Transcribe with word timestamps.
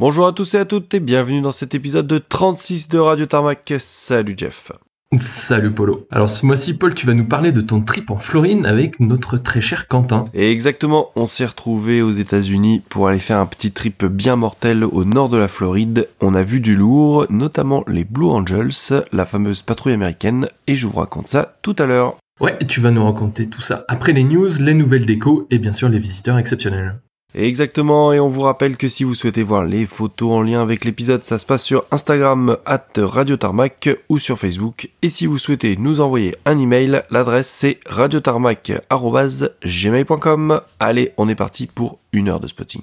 Bonjour 0.00 0.26
à 0.26 0.32
tous 0.32 0.54
et 0.54 0.56
à 0.56 0.64
toutes 0.64 0.94
et 0.94 0.98
bienvenue 0.98 1.42
dans 1.42 1.52
cet 1.52 1.74
épisode 1.74 2.06
de 2.06 2.16
36 2.16 2.88
de 2.88 2.98
Radio 2.98 3.26
Tarmac. 3.26 3.74
Salut 3.78 4.32
Jeff. 4.34 4.72
Salut 5.18 5.72
Polo. 5.72 6.06
Alors 6.10 6.30
ce 6.30 6.46
mois-ci, 6.46 6.72
Paul, 6.72 6.94
tu 6.94 7.06
vas 7.06 7.12
nous 7.12 7.26
parler 7.26 7.52
de 7.52 7.60
ton 7.60 7.82
trip 7.82 8.10
en 8.10 8.16
Floride 8.16 8.64
avec 8.64 8.98
notre 8.98 9.36
très 9.36 9.60
cher 9.60 9.88
Quentin. 9.88 10.24
Et 10.32 10.52
exactement, 10.52 11.10
on 11.16 11.26
s'est 11.26 11.44
retrouvé 11.44 12.00
aux 12.00 12.12
États-Unis 12.12 12.80
pour 12.88 13.08
aller 13.08 13.18
faire 13.18 13.40
un 13.40 13.44
petit 13.44 13.72
trip 13.72 14.06
bien 14.06 14.36
mortel 14.36 14.84
au 14.84 15.04
nord 15.04 15.28
de 15.28 15.36
la 15.36 15.48
Floride. 15.48 16.08
On 16.22 16.34
a 16.34 16.44
vu 16.44 16.60
du 16.60 16.76
lourd, 16.76 17.26
notamment 17.28 17.84
les 17.86 18.04
Blue 18.04 18.30
Angels, 18.30 19.04
la 19.12 19.26
fameuse 19.26 19.60
patrouille 19.60 19.92
américaine, 19.92 20.48
et 20.66 20.76
je 20.76 20.86
vous 20.86 20.96
raconte 20.96 21.28
ça 21.28 21.58
tout 21.60 21.76
à 21.78 21.84
l'heure. 21.84 22.16
Ouais, 22.40 22.56
tu 22.66 22.80
vas 22.80 22.90
nous 22.90 23.04
raconter 23.04 23.50
tout 23.50 23.60
ça 23.60 23.84
après 23.88 24.14
les 24.14 24.24
news, 24.24 24.48
les 24.60 24.72
nouvelles 24.72 25.04
déco 25.04 25.46
et 25.50 25.58
bien 25.58 25.74
sûr 25.74 25.90
les 25.90 25.98
visiteurs 25.98 26.38
exceptionnels. 26.38 26.98
Exactement, 27.34 28.12
et 28.12 28.20
on 28.20 28.28
vous 28.28 28.42
rappelle 28.42 28.76
que 28.76 28.88
si 28.88 29.04
vous 29.04 29.14
souhaitez 29.14 29.44
voir 29.44 29.64
les 29.64 29.86
photos 29.86 30.32
en 30.32 30.42
lien 30.42 30.60
avec 30.62 30.84
l'épisode, 30.84 31.24
ça 31.24 31.38
se 31.38 31.46
passe 31.46 31.62
sur 31.62 31.84
Instagram 31.92 32.56
at 32.66 32.88
Radio 32.98 33.36
Tarmac 33.36 33.88
ou 34.08 34.18
sur 34.18 34.36
Facebook. 34.38 34.90
Et 35.02 35.08
si 35.08 35.26
vous 35.26 35.38
souhaitez 35.38 35.76
nous 35.76 36.00
envoyer 36.00 36.34
un 36.44 36.58
email, 36.58 37.02
l'adresse 37.10 37.48
c'est 37.48 37.78
radiotarmac.gmail.com. 37.86 40.60
Allez, 40.80 41.12
on 41.16 41.28
est 41.28 41.36
parti 41.36 41.68
pour 41.68 42.00
une 42.12 42.28
heure 42.28 42.40
de 42.40 42.48
spotting. 42.48 42.82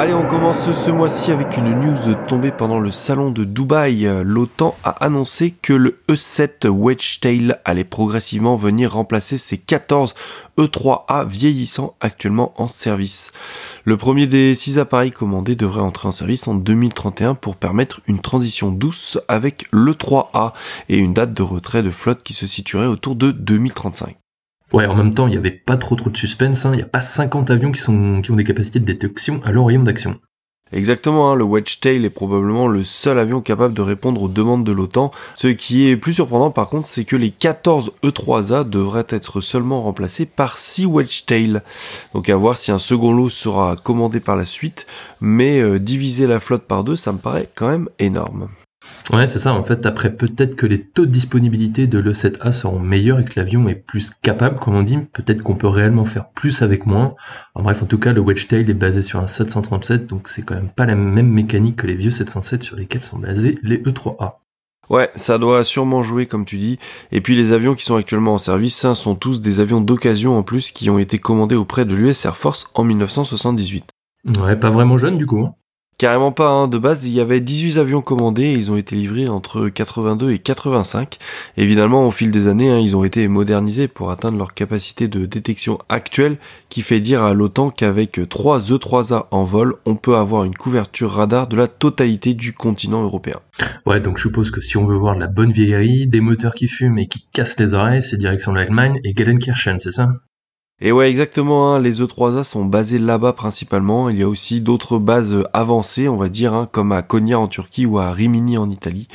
Allez, 0.00 0.14
on 0.14 0.26
commence 0.26 0.72
ce 0.72 0.90
mois-ci 0.90 1.30
avec 1.30 1.58
une 1.58 1.78
news 1.78 2.14
tombée 2.26 2.52
pendant 2.52 2.80
le 2.80 2.90
salon 2.90 3.30
de 3.30 3.44
Dubaï. 3.44 4.08
L'OTAN 4.24 4.74
a 4.82 4.92
annoncé 5.04 5.50
que 5.50 5.74
le 5.74 6.00
E7 6.08 6.70
Wedgetail 6.70 7.54
allait 7.66 7.84
progressivement 7.84 8.56
venir 8.56 8.94
remplacer 8.94 9.36
ses 9.36 9.58
14 9.58 10.14
E3A 10.56 11.28
vieillissants 11.28 11.96
actuellement 12.00 12.54
en 12.56 12.66
service. 12.66 13.32
Le 13.84 13.98
premier 13.98 14.26
des 14.26 14.54
six 14.54 14.78
appareils 14.78 15.12
commandés 15.12 15.54
devrait 15.54 15.82
entrer 15.82 16.08
en 16.08 16.12
service 16.12 16.48
en 16.48 16.54
2031 16.54 17.34
pour 17.34 17.56
permettre 17.56 18.00
une 18.06 18.20
transition 18.20 18.72
douce 18.72 19.18
avec 19.28 19.66
l'E3A 19.70 20.54
et 20.88 20.96
une 20.96 21.12
date 21.12 21.34
de 21.34 21.42
retrait 21.42 21.82
de 21.82 21.90
flotte 21.90 22.22
qui 22.22 22.32
se 22.32 22.46
situerait 22.46 22.86
autour 22.86 23.16
de 23.16 23.32
2035. 23.32 24.16
Ouais, 24.72 24.86
en 24.86 24.94
même 24.94 25.14
temps, 25.14 25.26
il 25.26 25.30
n'y 25.30 25.36
avait 25.36 25.50
pas 25.50 25.76
trop 25.76 25.96
trop 25.96 26.10
de 26.10 26.16
suspense, 26.16 26.64
hein. 26.64 26.70
il 26.72 26.76
n'y 26.76 26.82
a 26.82 26.86
pas 26.86 27.00
50 27.00 27.50
avions 27.50 27.72
qui, 27.72 27.80
sont, 27.80 28.22
qui 28.22 28.30
ont 28.30 28.36
des 28.36 28.44
capacités 28.44 28.78
de 28.78 28.84
détection 28.84 29.40
à 29.42 29.50
leur 29.50 29.66
rayon 29.66 29.82
d'action. 29.82 30.20
Exactement, 30.72 31.32
hein, 31.32 31.34
le 31.34 31.42
Wedgetail 31.42 32.04
est 32.04 32.10
probablement 32.10 32.68
le 32.68 32.84
seul 32.84 33.18
avion 33.18 33.40
capable 33.40 33.74
de 33.74 33.82
répondre 33.82 34.22
aux 34.22 34.28
demandes 34.28 34.62
de 34.62 34.70
l'OTAN. 34.70 35.10
Ce 35.34 35.48
qui 35.48 35.88
est 35.88 35.96
plus 35.96 36.12
surprenant 36.12 36.52
par 36.52 36.68
contre, 36.68 36.86
c'est 36.86 37.04
que 37.04 37.16
les 37.16 37.32
14 37.32 37.92
E3A 38.04 38.68
devraient 38.68 39.06
être 39.08 39.40
seulement 39.40 39.82
remplacés 39.82 40.26
par 40.26 40.58
6 40.58 40.86
Wedgetail. 40.86 41.62
Donc 42.14 42.28
à 42.28 42.36
voir 42.36 42.56
si 42.56 42.70
un 42.70 42.78
second 42.78 43.12
lot 43.12 43.30
sera 43.30 43.74
commandé 43.74 44.20
par 44.20 44.36
la 44.36 44.44
suite, 44.44 44.86
mais 45.20 45.60
euh, 45.60 45.80
diviser 45.80 46.28
la 46.28 46.38
flotte 46.38 46.62
par 46.62 46.84
deux, 46.84 46.96
ça 46.96 47.10
me 47.10 47.18
paraît 47.18 47.48
quand 47.56 47.68
même 47.68 47.88
énorme. 47.98 48.48
Ouais, 49.12 49.26
c'est 49.26 49.38
ça. 49.38 49.52
En 49.52 49.62
fait, 49.62 49.86
après, 49.86 50.14
peut-être 50.14 50.54
que 50.54 50.66
les 50.66 50.82
taux 50.82 51.06
de 51.06 51.10
disponibilité 51.10 51.86
de 51.86 51.98
l'E7A 51.98 52.52
seront 52.52 52.78
meilleurs 52.78 53.18
et 53.18 53.24
que 53.24 53.38
l'avion 53.38 53.68
est 53.68 53.74
plus 53.74 54.10
capable, 54.10 54.60
comme 54.60 54.76
on 54.76 54.82
dit. 54.82 54.98
Peut-être 55.12 55.42
qu'on 55.42 55.56
peut 55.56 55.66
réellement 55.66 56.04
faire 56.04 56.30
plus 56.30 56.62
avec 56.62 56.86
moins. 56.86 57.14
En 57.54 57.62
bref, 57.62 57.82
en 57.82 57.86
tout 57.86 57.98
cas, 57.98 58.12
le 58.12 58.20
Wedgetail 58.20 58.70
est 58.70 58.74
basé 58.74 59.02
sur 59.02 59.18
un 59.18 59.26
737, 59.26 60.06
donc 60.06 60.28
c'est 60.28 60.42
quand 60.42 60.54
même 60.54 60.70
pas 60.70 60.86
la 60.86 60.94
même 60.94 61.28
mécanique 61.28 61.76
que 61.76 61.86
les 61.86 61.96
vieux 61.96 62.12
707 62.12 62.62
sur 62.62 62.76
lesquels 62.76 63.02
sont 63.02 63.18
basés 63.18 63.56
les 63.62 63.78
E3A. 63.78 64.34
Ouais, 64.88 65.10
ça 65.14 65.38
doit 65.38 65.64
sûrement 65.64 66.02
jouer 66.02 66.26
comme 66.26 66.44
tu 66.44 66.58
dis. 66.58 66.78
Et 67.12 67.20
puis 67.20 67.36
les 67.36 67.52
avions 67.52 67.74
qui 67.74 67.84
sont 67.84 67.96
actuellement 67.96 68.34
en 68.34 68.38
service 68.38 68.84
hein, 68.84 68.94
sont 68.94 69.14
tous 69.14 69.40
des 69.40 69.60
avions 69.60 69.80
d'occasion 69.80 70.36
en 70.36 70.42
plus 70.42 70.72
qui 70.72 70.90
ont 70.90 70.98
été 70.98 71.18
commandés 71.18 71.54
auprès 71.54 71.84
de 71.84 71.94
l'US 71.94 72.24
Air 72.24 72.36
Force 72.36 72.70
en 72.74 72.82
1978. 72.82 73.84
Ouais, 74.40 74.56
pas 74.56 74.70
vraiment 74.70 74.98
jeune 74.98 75.16
du 75.16 75.26
coup. 75.26 75.48
Carrément 76.00 76.32
pas, 76.32 76.48
hein. 76.48 76.66
de 76.66 76.78
base 76.78 77.06
il 77.06 77.12
y 77.12 77.20
avait 77.20 77.40
18 77.40 77.76
avions 77.76 78.00
commandés 78.00 78.54
ils 78.54 78.70
ont 78.70 78.78
été 78.78 78.96
livrés 78.96 79.28
entre 79.28 79.68
82 79.68 80.30
et 80.30 80.38
85. 80.38 81.18
Évidemment 81.58 82.06
au 82.06 82.10
fil 82.10 82.30
des 82.30 82.48
années 82.48 82.70
hein, 82.70 82.78
ils 82.78 82.96
ont 82.96 83.04
été 83.04 83.28
modernisés 83.28 83.86
pour 83.86 84.10
atteindre 84.10 84.38
leur 84.38 84.54
capacité 84.54 85.08
de 85.08 85.26
détection 85.26 85.78
actuelle 85.90 86.38
qui 86.70 86.80
fait 86.80 87.00
dire 87.00 87.22
à 87.22 87.34
l'OTAN 87.34 87.68
qu'avec 87.68 88.18
3 88.30 88.60
E3A 88.60 89.26
en 89.30 89.44
vol 89.44 89.74
on 89.84 89.94
peut 89.94 90.16
avoir 90.16 90.44
une 90.44 90.54
couverture 90.54 91.12
radar 91.12 91.48
de 91.48 91.56
la 91.56 91.68
totalité 91.68 92.32
du 92.32 92.54
continent 92.54 93.02
européen. 93.02 93.40
Ouais 93.84 94.00
donc 94.00 94.16
je 94.16 94.22
suppose 94.22 94.50
que 94.50 94.62
si 94.62 94.78
on 94.78 94.86
veut 94.86 94.96
voir 94.96 95.18
la 95.18 95.26
bonne 95.26 95.52
vieillerie, 95.52 96.06
des 96.06 96.22
moteurs 96.22 96.54
qui 96.54 96.68
fument 96.68 96.98
et 96.98 97.08
qui 97.08 97.26
cassent 97.34 97.58
les 97.58 97.74
oreilles 97.74 98.00
c'est 98.00 98.16
direction 98.16 98.54
l'Allemagne 98.54 98.98
et 99.04 99.12
Gelsenkirchen 99.14 99.78
c'est 99.78 99.92
ça? 99.92 100.08
Et 100.82 100.92
ouais, 100.92 101.10
exactement, 101.10 101.74
hein, 101.74 101.78
les 101.78 102.00
E3A 102.00 102.42
sont 102.42 102.64
basés 102.64 102.98
là-bas 102.98 103.34
principalement. 103.34 104.08
Il 104.08 104.16
y 104.16 104.22
a 104.22 104.28
aussi 104.28 104.62
d'autres 104.62 104.98
bases 104.98 105.44
avancées, 105.52 106.08
on 106.08 106.16
va 106.16 106.30
dire, 106.30 106.54
hein, 106.54 106.66
comme 106.72 106.92
à 106.92 107.02
Konya 107.02 107.38
en 107.38 107.48
Turquie 107.48 107.84
ou 107.84 107.98
à 107.98 108.12
Rimini 108.12 108.56
en 108.56 108.70
Italie. 108.70 109.06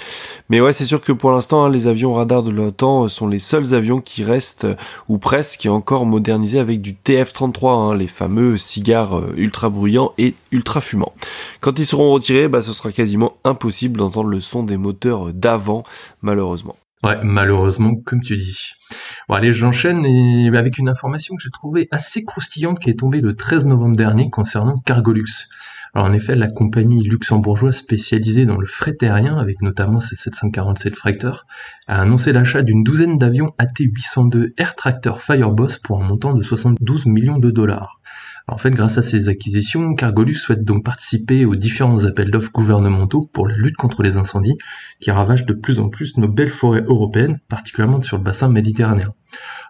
Mais 0.50 0.62
ouais, 0.62 0.74
c'est 0.74 0.86
sûr 0.86 1.02
que 1.02 1.12
pour 1.12 1.32
l'instant, 1.32 1.66
hein, 1.66 1.72
les 1.72 1.88
avions 1.88 2.14
radars 2.14 2.44
de 2.44 2.52
l'OTAN 2.52 3.10
sont 3.10 3.28
les 3.28 3.40
seuls 3.40 3.74
avions 3.74 4.00
qui 4.00 4.24
restent, 4.24 4.68
ou 5.10 5.18
presque, 5.18 5.66
encore 5.66 6.06
modernisés 6.06 6.60
avec 6.60 6.84
du 6.84 6.94
TF-33, 6.94 7.98
les 7.98 8.08
fameux 8.08 8.60
cigares 8.60 9.18
euh, 9.18 9.34
ultra 9.36 9.70
bruyants 9.70 10.14
et 10.20 10.36
ultra 10.52 10.82
fumants. 10.82 11.14
Quand 11.62 11.80
ils 11.80 11.86
seront 11.88 12.12
retirés, 12.12 12.48
bah, 12.48 12.62
ce 12.62 12.74
sera 12.74 12.92
quasiment 12.92 13.38
impossible 13.44 13.98
d'entendre 13.98 14.30
le 14.30 14.40
son 14.40 14.62
des 14.64 14.78
moteurs 14.78 15.34
d'avant, 15.34 15.84
malheureusement. 16.22 16.76
Ouais, 17.04 17.18
malheureusement, 17.24 17.96
comme 17.96 18.22
tu 18.22 18.36
dis. 18.36 18.72
Bon, 19.28 19.36
allez, 19.36 19.54
j'enchaîne 19.54 20.06
avec 20.56 20.78
une 20.78 20.90
information 20.90 21.36
que 21.36 21.44
j'ai 21.44 21.52
trouvée 21.52 21.88
assez 21.92 22.24
croustillante 22.24 22.80
qui 22.80 22.90
est 22.90 23.00
tombée 23.00 23.22
le 23.22 23.36
13 23.36 23.66
novembre 23.66 23.96
dernier 23.96 24.30
concernant 24.30 24.78
Cargolux. 24.80 25.48
Alors 25.96 26.08
en 26.08 26.14
effet, 26.14 26.36
la 26.36 26.50
compagnie 26.50 27.04
luxembourgeoise 27.04 27.78
spécialisée 27.78 28.46
dans 28.46 28.58
le 28.58 28.66
fret 28.66 28.98
aérien, 29.02 29.38
avec 29.38 29.62
notamment 29.62 30.02
ses 30.02 30.18
747 30.18 30.94
freighters, 30.94 31.48
a 31.88 32.02
annoncé 32.02 32.34
l'achat 32.34 32.64
d'une 32.64 32.84
douzaine 32.84 33.18
d'avions 33.18 33.54
AT-802 33.60 34.54
Air 34.58 34.76
Tractor 34.76 35.22
Fireboss 35.22 35.78
pour 35.78 36.04
un 36.04 36.06
montant 36.06 36.34
de 36.34 36.44
72 36.44 37.06
millions 37.06 37.40
de 37.40 37.50
dollars. 37.50 38.02
En 38.48 38.60
fait, 38.60 38.70
grâce 38.70 39.00
à 39.00 39.02
ces 39.02 39.28
acquisitions, 39.28 39.96
Cargolux 39.96 40.36
souhaite 40.36 40.64
donc 40.64 40.86
participer 40.86 41.46
aux 41.46 41.56
différents 41.56 42.06
appels 42.06 42.30
d'offres 42.30 42.52
gouvernementaux 42.52 43.22
pour 43.34 43.48
la 43.48 43.56
lutte 43.56 43.76
contre 43.76 44.04
les 44.04 44.18
incendies 44.18 44.58
qui 45.00 45.10
ravagent 45.10 45.48
de 45.48 45.54
plus 45.54 45.80
en 45.80 45.90
plus 45.90 46.18
nos 46.18 46.28
belles 46.28 46.50
forêts 46.50 46.84
européennes, 46.86 47.40
particulièrement 47.50 48.02
sur 48.02 48.18
le 48.18 48.24
bassin 48.24 48.48
méditerranéen. 48.48 49.14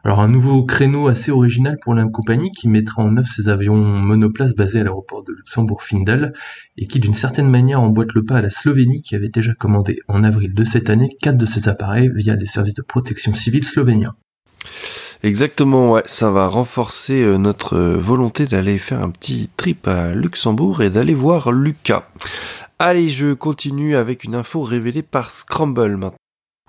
Alors 0.03 0.19
un 0.19 0.27
nouveau 0.27 0.65
créneau 0.65 1.07
assez 1.07 1.31
original 1.31 1.77
pour 1.81 1.93
la 1.93 2.05
compagnie 2.05 2.51
qui 2.51 2.67
mettra 2.67 3.01
en 3.01 3.15
œuvre 3.15 3.29
ses 3.29 3.47
avions 3.47 3.77
monoplaces 3.77 4.53
basés 4.53 4.81
à 4.81 4.83
l'aéroport 4.83 5.23
de 5.23 5.31
Luxembourg-Findel 5.31 6.33
et 6.77 6.85
qui 6.85 6.99
d'une 6.99 7.13
certaine 7.13 7.49
manière 7.49 7.81
emboîte 7.81 8.13
le 8.13 8.25
pas 8.25 8.35
à 8.35 8.41
la 8.41 8.49
Slovénie 8.49 9.01
qui 9.01 9.15
avait 9.15 9.29
déjà 9.29 9.53
commandé 9.53 9.99
en 10.09 10.23
avril 10.23 10.53
de 10.53 10.65
cette 10.65 10.89
année 10.89 11.09
quatre 11.21 11.37
de 11.37 11.45
ses 11.45 11.69
appareils 11.69 12.11
via 12.13 12.35
les 12.35 12.45
services 12.45 12.75
de 12.75 12.83
protection 12.83 13.33
civile 13.33 13.63
slovéniens. 13.63 14.15
Exactement, 15.23 15.91
ouais, 15.91 16.03
ça 16.05 16.29
va 16.29 16.47
renforcer 16.47 17.23
euh, 17.23 17.37
notre 17.37 17.75
euh, 17.75 17.97
volonté 17.97 18.45
d'aller 18.45 18.77
faire 18.77 19.01
un 19.01 19.09
petit 19.09 19.49
trip 19.57 19.87
à 19.87 20.13
Luxembourg 20.13 20.81
et 20.81 20.89
d'aller 20.89 21.13
voir 21.13 21.51
Lucas. 21.51 22.07
Allez, 22.79 23.09
je 23.09 23.33
continue 23.33 23.95
avec 23.95 24.23
une 24.23 24.35
info 24.35 24.61
révélée 24.61 25.03
par 25.03 25.31
Scramble 25.31 25.91
maintenant. 25.91 26.17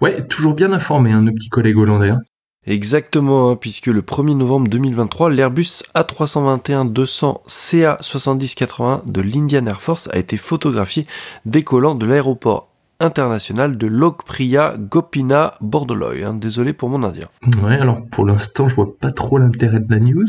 Ouais, 0.01 0.27
toujours 0.27 0.55
bien 0.55 0.73
informé, 0.73 1.13
hein, 1.13 1.23
nos 1.23 1.33
petits 1.33 1.49
collègues 1.49 1.79
hollandais. 1.79 2.11
Hein. 2.11 2.21
Exactement, 2.67 3.51
hein, 3.51 3.57
puisque 3.57 3.87
le 3.87 4.03
1er 4.03 4.37
novembre 4.37 4.69
2023, 4.69 5.31
l'Airbus 5.31 5.85
A321-200 5.95 7.47
CA7080 7.47 9.11
de 9.11 9.21
l'Indian 9.21 9.67
Air 9.67 9.81
Force 9.81 10.09
a 10.13 10.19
été 10.19 10.37
photographié 10.37 11.07
décollant 11.45 11.95
de 11.95 12.07
l'aéroport 12.07 12.69
international 13.01 13.77
de 13.77 13.87
Lokpriya 13.87 14.75
Gopina 14.79 15.55
Bordoloy. 15.61 16.25
Hein. 16.25 16.35
Désolé 16.35 16.73
pour 16.73 16.89
mon 16.89 17.03
indien. 17.03 17.29
Ouais, 17.63 17.79
alors 17.79 18.05
pour 18.11 18.25
l'instant, 18.25 18.69
je 18.69 18.75
vois 18.75 18.97
pas 18.99 19.11
trop 19.11 19.39
l'intérêt 19.39 19.81
de 19.81 19.91
la 19.91 19.99
news. 19.99 20.27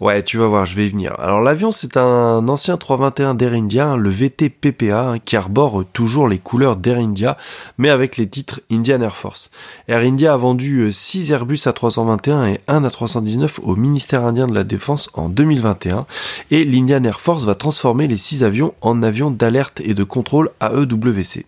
Ouais, 0.00 0.22
tu 0.22 0.38
vas 0.38 0.46
voir, 0.46 0.66
je 0.66 0.76
vais 0.76 0.86
y 0.86 0.88
venir. 0.88 1.14
Alors 1.18 1.40
l'avion, 1.40 1.72
c'est 1.72 1.96
un 1.96 2.48
ancien 2.48 2.76
321 2.76 3.34
d'Air 3.34 3.52
India, 3.52 3.88
hein, 3.88 3.96
le 3.96 4.10
VT 4.10 4.50
PPA, 4.50 5.10
hein, 5.10 5.18
qui 5.18 5.36
arbore 5.36 5.84
toujours 5.92 6.28
les 6.28 6.38
couleurs 6.38 6.76
d'Air 6.76 6.98
India, 6.98 7.36
mais 7.78 7.90
avec 7.90 8.16
les 8.16 8.28
titres 8.28 8.60
Indian 8.70 9.00
Air 9.00 9.16
Force. 9.16 9.50
Air 9.88 10.00
India 10.00 10.34
a 10.34 10.36
vendu 10.36 10.90
6 10.90 11.30
euh, 11.30 11.34
Airbus 11.34 11.56
A321 11.56 12.48
et 12.48 12.60
1 12.68 12.82
A319 12.82 13.60
au 13.62 13.76
ministère 13.76 14.24
indien 14.24 14.46
de 14.46 14.54
la 14.54 14.64
Défense 14.64 15.10
en 15.14 15.28
2021, 15.28 16.06
et 16.50 16.64
l'Indian 16.64 17.04
Air 17.04 17.20
Force 17.20 17.44
va 17.44 17.54
transformer 17.54 18.08
les 18.08 18.16
6 18.16 18.44
avions 18.44 18.74
en 18.80 19.02
avions 19.02 19.30
d'alerte 19.30 19.80
et 19.84 19.94
de 19.94 20.04
contrôle 20.04 20.50
AEWC. 20.60 21.46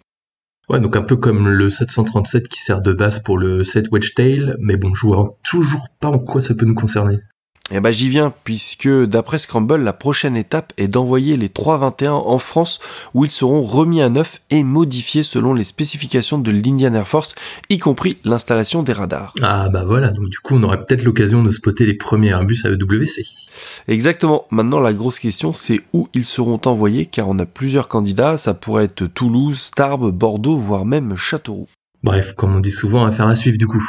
Ouais, 0.70 0.80
donc 0.80 0.96
un 0.96 1.02
peu 1.02 1.16
comme 1.16 1.48
le 1.48 1.68
737 1.68 2.48
qui 2.48 2.60
sert 2.60 2.80
de 2.80 2.94
base 2.94 3.18
pour 3.18 3.36
le 3.36 3.64
7 3.64 3.88
Wedgetail, 3.92 4.54
mais 4.58 4.76
bon, 4.76 4.94
je 4.94 5.06
vois 5.06 5.36
toujours 5.42 5.88
pas 6.00 6.08
en 6.08 6.18
quoi 6.18 6.40
ça 6.40 6.54
peut 6.54 6.64
nous 6.64 6.74
concerner. 6.74 7.18
Eh 7.70 7.80
ben 7.80 7.92
j'y 7.92 8.10
viens 8.10 8.34
puisque 8.44 8.88
d'après 8.88 9.38
Scramble, 9.38 9.82
la 9.82 9.94
prochaine 9.94 10.36
étape 10.36 10.74
est 10.76 10.86
d'envoyer 10.86 11.38
les 11.38 11.48
321 11.48 12.12
en 12.12 12.38
France 12.38 12.78
où 13.14 13.24
ils 13.24 13.30
seront 13.30 13.62
remis 13.62 14.02
à 14.02 14.10
neuf 14.10 14.42
et 14.50 14.62
modifiés 14.62 15.22
selon 15.22 15.54
les 15.54 15.64
spécifications 15.64 16.38
de 16.38 16.50
l'Indian 16.50 16.92
Air 16.92 17.08
Force, 17.08 17.34
y 17.70 17.78
compris 17.78 18.18
l'installation 18.22 18.82
des 18.82 18.92
radars. 18.92 19.32
Ah 19.40 19.70
bah 19.70 19.84
voilà, 19.86 20.10
donc 20.10 20.28
du 20.28 20.38
coup 20.40 20.56
on 20.56 20.62
aurait 20.62 20.84
peut-être 20.84 21.04
l'occasion 21.04 21.42
de 21.42 21.50
spotter 21.50 21.86
les 21.86 21.94
premiers 21.94 22.28
Airbus 22.28 22.58
à 22.64 22.68
EWC. 22.68 23.24
Exactement, 23.88 24.44
maintenant 24.50 24.80
la 24.80 24.92
grosse 24.92 25.18
question 25.18 25.54
c'est 25.54 25.80
où 25.94 26.08
ils 26.12 26.26
seront 26.26 26.60
envoyés 26.66 27.06
car 27.06 27.30
on 27.30 27.38
a 27.38 27.46
plusieurs 27.46 27.88
candidats, 27.88 28.36
ça 28.36 28.52
pourrait 28.52 28.84
être 28.84 29.06
Toulouse, 29.06 29.70
Tarbes, 29.74 30.10
Bordeaux, 30.10 30.58
voire 30.58 30.84
même 30.84 31.16
Châteauroux. 31.16 31.68
Bref, 32.02 32.34
comme 32.34 32.54
on 32.54 32.60
dit 32.60 32.70
souvent, 32.70 33.06
affaire 33.06 33.26
à 33.26 33.36
suivre 33.36 33.56
du 33.56 33.66
coup. 33.66 33.82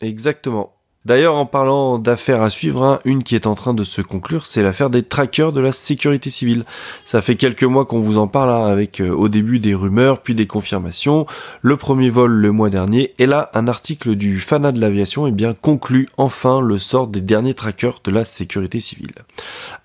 Exactement. 0.00 0.73
D'ailleurs, 1.06 1.34
en 1.34 1.44
parlant 1.44 1.98
d'affaires 1.98 2.40
à 2.40 2.48
suivre, 2.48 2.82
hein, 2.82 2.98
une 3.04 3.22
qui 3.22 3.34
est 3.34 3.46
en 3.46 3.54
train 3.54 3.74
de 3.74 3.84
se 3.84 4.00
conclure, 4.00 4.46
c'est 4.46 4.62
l'affaire 4.62 4.88
des 4.88 5.02
trackers 5.02 5.52
de 5.52 5.60
la 5.60 5.72
sécurité 5.72 6.30
civile. 6.30 6.64
Ça 7.04 7.20
fait 7.20 7.36
quelques 7.36 7.64
mois 7.64 7.84
qu'on 7.84 8.00
vous 8.00 8.16
en 8.16 8.26
parle, 8.26 8.48
hein, 8.48 8.64
avec 8.64 9.00
euh, 9.02 9.10
au 9.10 9.28
début 9.28 9.58
des 9.58 9.74
rumeurs, 9.74 10.22
puis 10.22 10.34
des 10.34 10.46
confirmations. 10.46 11.26
Le 11.60 11.76
premier 11.76 12.08
vol 12.08 12.30
le 12.30 12.52
mois 12.52 12.70
dernier, 12.70 13.12
et 13.18 13.26
là, 13.26 13.50
un 13.52 13.68
article 13.68 14.14
du 14.14 14.40
Fana 14.40 14.72
de 14.72 14.80
l'aviation, 14.80 15.26
eh 15.26 15.32
bien, 15.32 15.52
conclut 15.52 16.08
enfin 16.16 16.62
le 16.62 16.78
sort 16.78 17.06
des 17.06 17.20
derniers 17.20 17.52
trackers 17.52 18.00
de 18.02 18.10
la 18.10 18.24
sécurité 18.24 18.80
civile. 18.80 19.12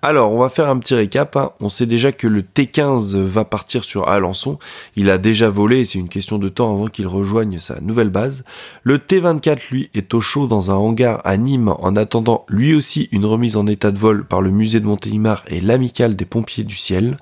Alors, 0.00 0.32
on 0.32 0.38
va 0.38 0.48
faire 0.48 0.70
un 0.70 0.78
petit 0.78 0.94
récap. 0.94 1.36
Hein. 1.36 1.50
On 1.60 1.68
sait 1.68 1.84
déjà 1.84 2.12
que 2.12 2.28
le 2.28 2.40
T15 2.40 3.18
va 3.18 3.44
partir 3.44 3.84
sur 3.84 4.08
Alençon. 4.08 4.58
Il 4.96 5.10
a 5.10 5.18
déjà 5.18 5.50
volé, 5.50 5.84
c'est 5.84 5.98
une 5.98 6.08
question 6.08 6.38
de 6.38 6.48
temps 6.48 6.72
avant 6.72 6.86
qu'il 6.86 7.06
rejoigne 7.06 7.58
sa 7.58 7.78
nouvelle 7.82 8.08
base. 8.08 8.42
Le 8.84 8.96
T24, 8.96 9.70
lui, 9.70 9.90
est 9.92 10.14
au 10.14 10.22
chaud 10.22 10.46
dans 10.46 10.70
un 10.70 10.76
hangar 10.76 11.09
à 11.16 11.36
Nîmes 11.36 11.74
en 11.78 11.96
attendant 11.96 12.44
lui 12.48 12.74
aussi 12.74 13.08
une 13.12 13.24
remise 13.24 13.56
en 13.56 13.66
état 13.66 13.90
de 13.90 13.98
vol 13.98 14.24
par 14.24 14.40
le 14.40 14.50
musée 14.50 14.80
de 14.80 14.86
Montélimar 14.86 15.44
et 15.48 15.60
l'amicale 15.60 16.16
des 16.16 16.24
pompiers 16.24 16.64
du 16.64 16.76
ciel. 16.76 17.18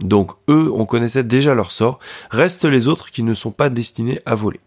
Donc 0.00 0.32
eux, 0.48 0.70
on 0.74 0.84
connaissait 0.84 1.24
déjà 1.24 1.54
leur 1.54 1.70
sort. 1.70 1.98
Restent 2.30 2.64
les 2.64 2.88
autres 2.88 3.10
qui 3.10 3.22
ne 3.22 3.34
sont 3.34 3.50
pas 3.50 3.70
destinés 3.70 4.20
à 4.26 4.34
voler. 4.34 4.60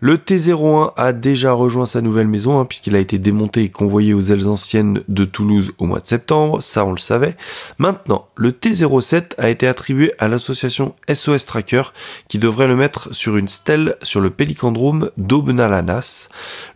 Le 0.00 0.18
T01 0.18 0.92
a 0.96 1.12
déjà 1.12 1.52
rejoint 1.52 1.86
sa 1.86 2.02
nouvelle 2.02 2.28
maison 2.28 2.60
hein, 2.60 2.66
puisqu'il 2.66 2.94
a 2.94 2.98
été 2.98 3.18
démonté 3.18 3.62
et 3.62 3.70
convoyé 3.70 4.12
aux 4.12 4.20
ailes 4.20 4.48
anciennes 4.48 5.02
de 5.08 5.24
Toulouse 5.24 5.72
au 5.78 5.86
mois 5.86 6.00
de 6.00 6.06
septembre, 6.06 6.62
ça 6.62 6.84
on 6.84 6.90
le 6.90 6.98
savait. 6.98 7.36
Maintenant, 7.78 8.28
le 8.36 8.50
T07 8.50 9.32
a 9.38 9.48
été 9.48 9.66
attribué 9.66 10.12
à 10.18 10.28
l'association 10.28 10.94
SOS 11.10 11.46
Tracker 11.46 11.84
qui 12.28 12.38
devrait 12.38 12.66
le 12.66 12.76
mettre 12.76 13.14
sur 13.14 13.36
une 13.36 13.48
stèle 13.48 13.96
sur 14.02 14.20
le 14.20 14.30
pélicandrome 14.30 15.10
d'Aubenalanas. 15.16 16.28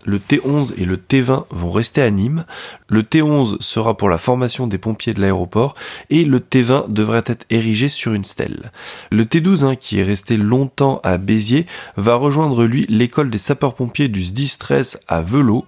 Le 0.04 0.18
T11 0.18 0.72
et 0.78 0.84
le 0.84 0.96
T20 0.96 1.44
vont 1.50 1.72
rester 1.72 2.00
à 2.02 2.10
Nîmes. 2.10 2.46
Le 2.88 3.02
T11 3.02 3.60
sera 3.60 3.96
pour 3.96 4.08
la 4.08 4.18
formation 4.18 4.66
des 4.66 4.78
pompiers 4.78 5.12
de 5.12 5.20
l'aéroport 5.20 5.74
et 6.08 6.24
le 6.24 6.38
T20 6.38 6.90
devrait 6.92 7.24
être 7.26 7.44
érigé 7.50 7.88
sur 7.88 8.14
une 8.14 8.24
stèle. 8.24 8.72
Le 9.10 9.24
T12 9.24 9.64
hein, 9.64 9.76
qui 9.76 9.98
est 10.00 10.04
resté 10.04 10.36
longtemps 10.36 11.00
à 11.04 11.18
Béziers 11.18 11.66
va 11.96 12.14
rejoindre 12.14 12.64
lui 12.64 12.77
l'école 12.88 13.30
des 13.30 13.38
sapeurs-pompiers 13.38 14.08
du 14.08 14.22
SDIS 14.22 14.56
13 14.58 15.00
à 15.08 15.22
Velot. 15.22 15.66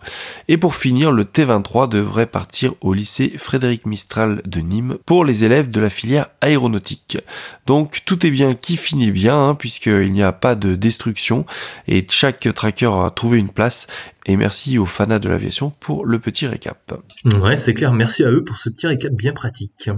Et 0.48 0.56
pour 0.56 0.74
finir, 0.74 1.12
le 1.12 1.24
T23 1.24 1.88
devrait 1.88 2.26
partir 2.26 2.74
au 2.80 2.92
lycée 2.92 3.32
Frédéric 3.36 3.86
Mistral 3.86 4.42
de 4.44 4.60
Nîmes 4.60 4.98
pour 5.06 5.24
les 5.24 5.44
élèves 5.44 5.70
de 5.70 5.80
la 5.80 5.90
filière 5.90 6.28
aéronautique. 6.40 7.18
Donc 7.66 8.02
tout 8.04 8.26
est 8.26 8.30
bien 8.30 8.54
qui 8.54 8.76
finit 8.76 9.10
bien, 9.10 9.36
hein, 9.36 9.54
puisqu'il 9.54 10.12
n'y 10.12 10.22
a 10.22 10.32
pas 10.32 10.54
de 10.54 10.74
destruction 10.74 11.46
et 11.86 12.06
chaque 12.08 12.48
tracker 12.54 12.90
a 12.92 13.10
trouvé 13.10 13.38
une 13.38 13.52
place. 13.52 13.86
Et 14.26 14.36
merci 14.36 14.78
aux 14.78 14.86
fanats 14.86 15.18
de 15.18 15.28
l'aviation 15.28 15.72
pour 15.80 16.04
le 16.04 16.18
petit 16.18 16.46
récap. 16.46 16.92
Ouais, 17.40 17.56
c'est 17.56 17.74
clair, 17.74 17.92
merci 17.92 18.22
à 18.22 18.30
eux 18.30 18.44
pour 18.44 18.58
ce 18.58 18.68
petit 18.68 18.86
récap 18.86 19.12
bien 19.12 19.32
pratique. 19.32 19.88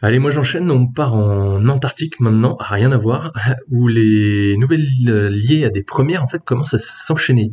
Allez, 0.00 0.20
moi 0.20 0.30
j'enchaîne, 0.30 0.70
on 0.70 0.86
part 0.86 1.14
en 1.14 1.68
Antarctique 1.68 2.20
maintenant, 2.20 2.56
rien 2.60 2.92
à 2.92 2.96
voir, 2.96 3.32
où 3.68 3.88
les 3.88 4.56
nouvelles 4.56 4.86
liées 5.32 5.64
à 5.64 5.70
des 5.70 5.82
premières 5.82 6.22
en 6.22 6.28
fait 6.28 6.44
commencent 6.44 6.74
à 6.74 6.78
s'enchaîner. 6.78 7.50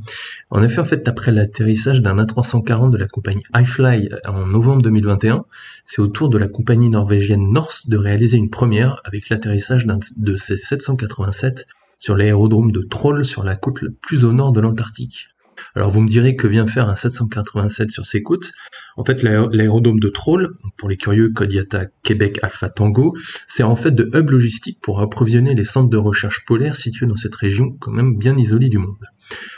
En 0.51 0.61
effet, 0.61 0.79
en 0.79 0.85
fait, 0.85 1.07
après 1.07 1.31
l'atterrissage 1.31 2.03
d'un 2.03 2.23
A340 2.23 2.91
de 2.91 2.97
la 2.97 3.07
compagnie 3.07 3.41
iFly 3.55 4.09
en 4.27 4.45
novembre 4.45 4.83
2021, 4.83 5.43
c'est 5.83 6.01
au 6.03 6.07
tour 6.07 6.29
de 6.29 6.37
la 6.37 6.47
compagnie 6.47 6.91
norvégienne 6.91 7.51
Norse 7.51 7.89
de 7.89 7.97
réaliser 7.97 8.37
une 8.37 8.51
première 8.51 9.01
avec 9.05 9.29
l'atterrissage 9.29 9.87
de 9.87 10.37
ces 10.37 10.57
787 10.57 11.65
sur 11.97 12.15
l'aérodrome 12.15 12.71
de 12.71 12.81
Troll 12.81 13.25
sur 13.25 13.43
la 13.43 13.55
côte 13.55 13.81
la 13.81 13.89
plus 14.01 14.23
au 14.23 14.33
nord 14.33 14.51
de 14.51 14.61
l'Antarctique. 14.61 15.29
Alors 15.75 15.89
vous 15.89 16.01
me 16.01 16.09
direz 16.09 16.37
que 16.37 16.47
vient 16.47 16.67
faire 16.67 16.87
un 16.87 16.95
787 16.95 17.91
sur 17.91 18.05
ses 18.05 18.23
côtes. 18.23 18.53
En 18.95 19.03
fait, 19.03 19.23
l'aérodrome 19.23 19.99
de 19.99 20.07
Troll, 20.07 20.51
pour 20.77 20.87
les 20.87 20.95
curieux 20.95 21.31
Kodiata 21.31 21.85
Québec 22.01 22.39
Alpha 22.43 22.69
Tango, 22.69 23.13
c'est 23.47 23.63
en 23.63 23.75
fait 23.75 23.91
de 23.91 24.09
hub 24.13 24.29
logistique 24.29 24.79
pour 24.81 25.01
approvisionner 25.01 25.53
les 25.53 25.65
centres 25.65 25.89
de 25.89 25.97
recherche 25.97 26.45
polaires 26.45 26.77
situés 26.77 27.07
dans 27.07 27.17
cette 27.17 27.35
région 27.35 27.75
quand 27.81 27.91
même 27.91 28.17
bien 28.17 28.37
isolée 28.37 28.69
du 28.69 28.77
monde. 28.77 29.03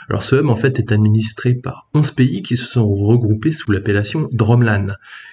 Alors 0.08 0.22
ce 0.22 0.36
hub 0.36 0.48
en 0.48 0.56
fait 0.56 0.78
est 0.78 0.92
administré 0.92 1.54
par 1.54 1.88
11 1.94 2.12
pays 2.12 2.42
qui 2.42 2.56
se 2.56 2.64
sont 2.64 2.88
regroupés 2.88 3.52
sous 3.52 3.70
l'appellation 3.70 4.28
Dromlan, 4.32 4.86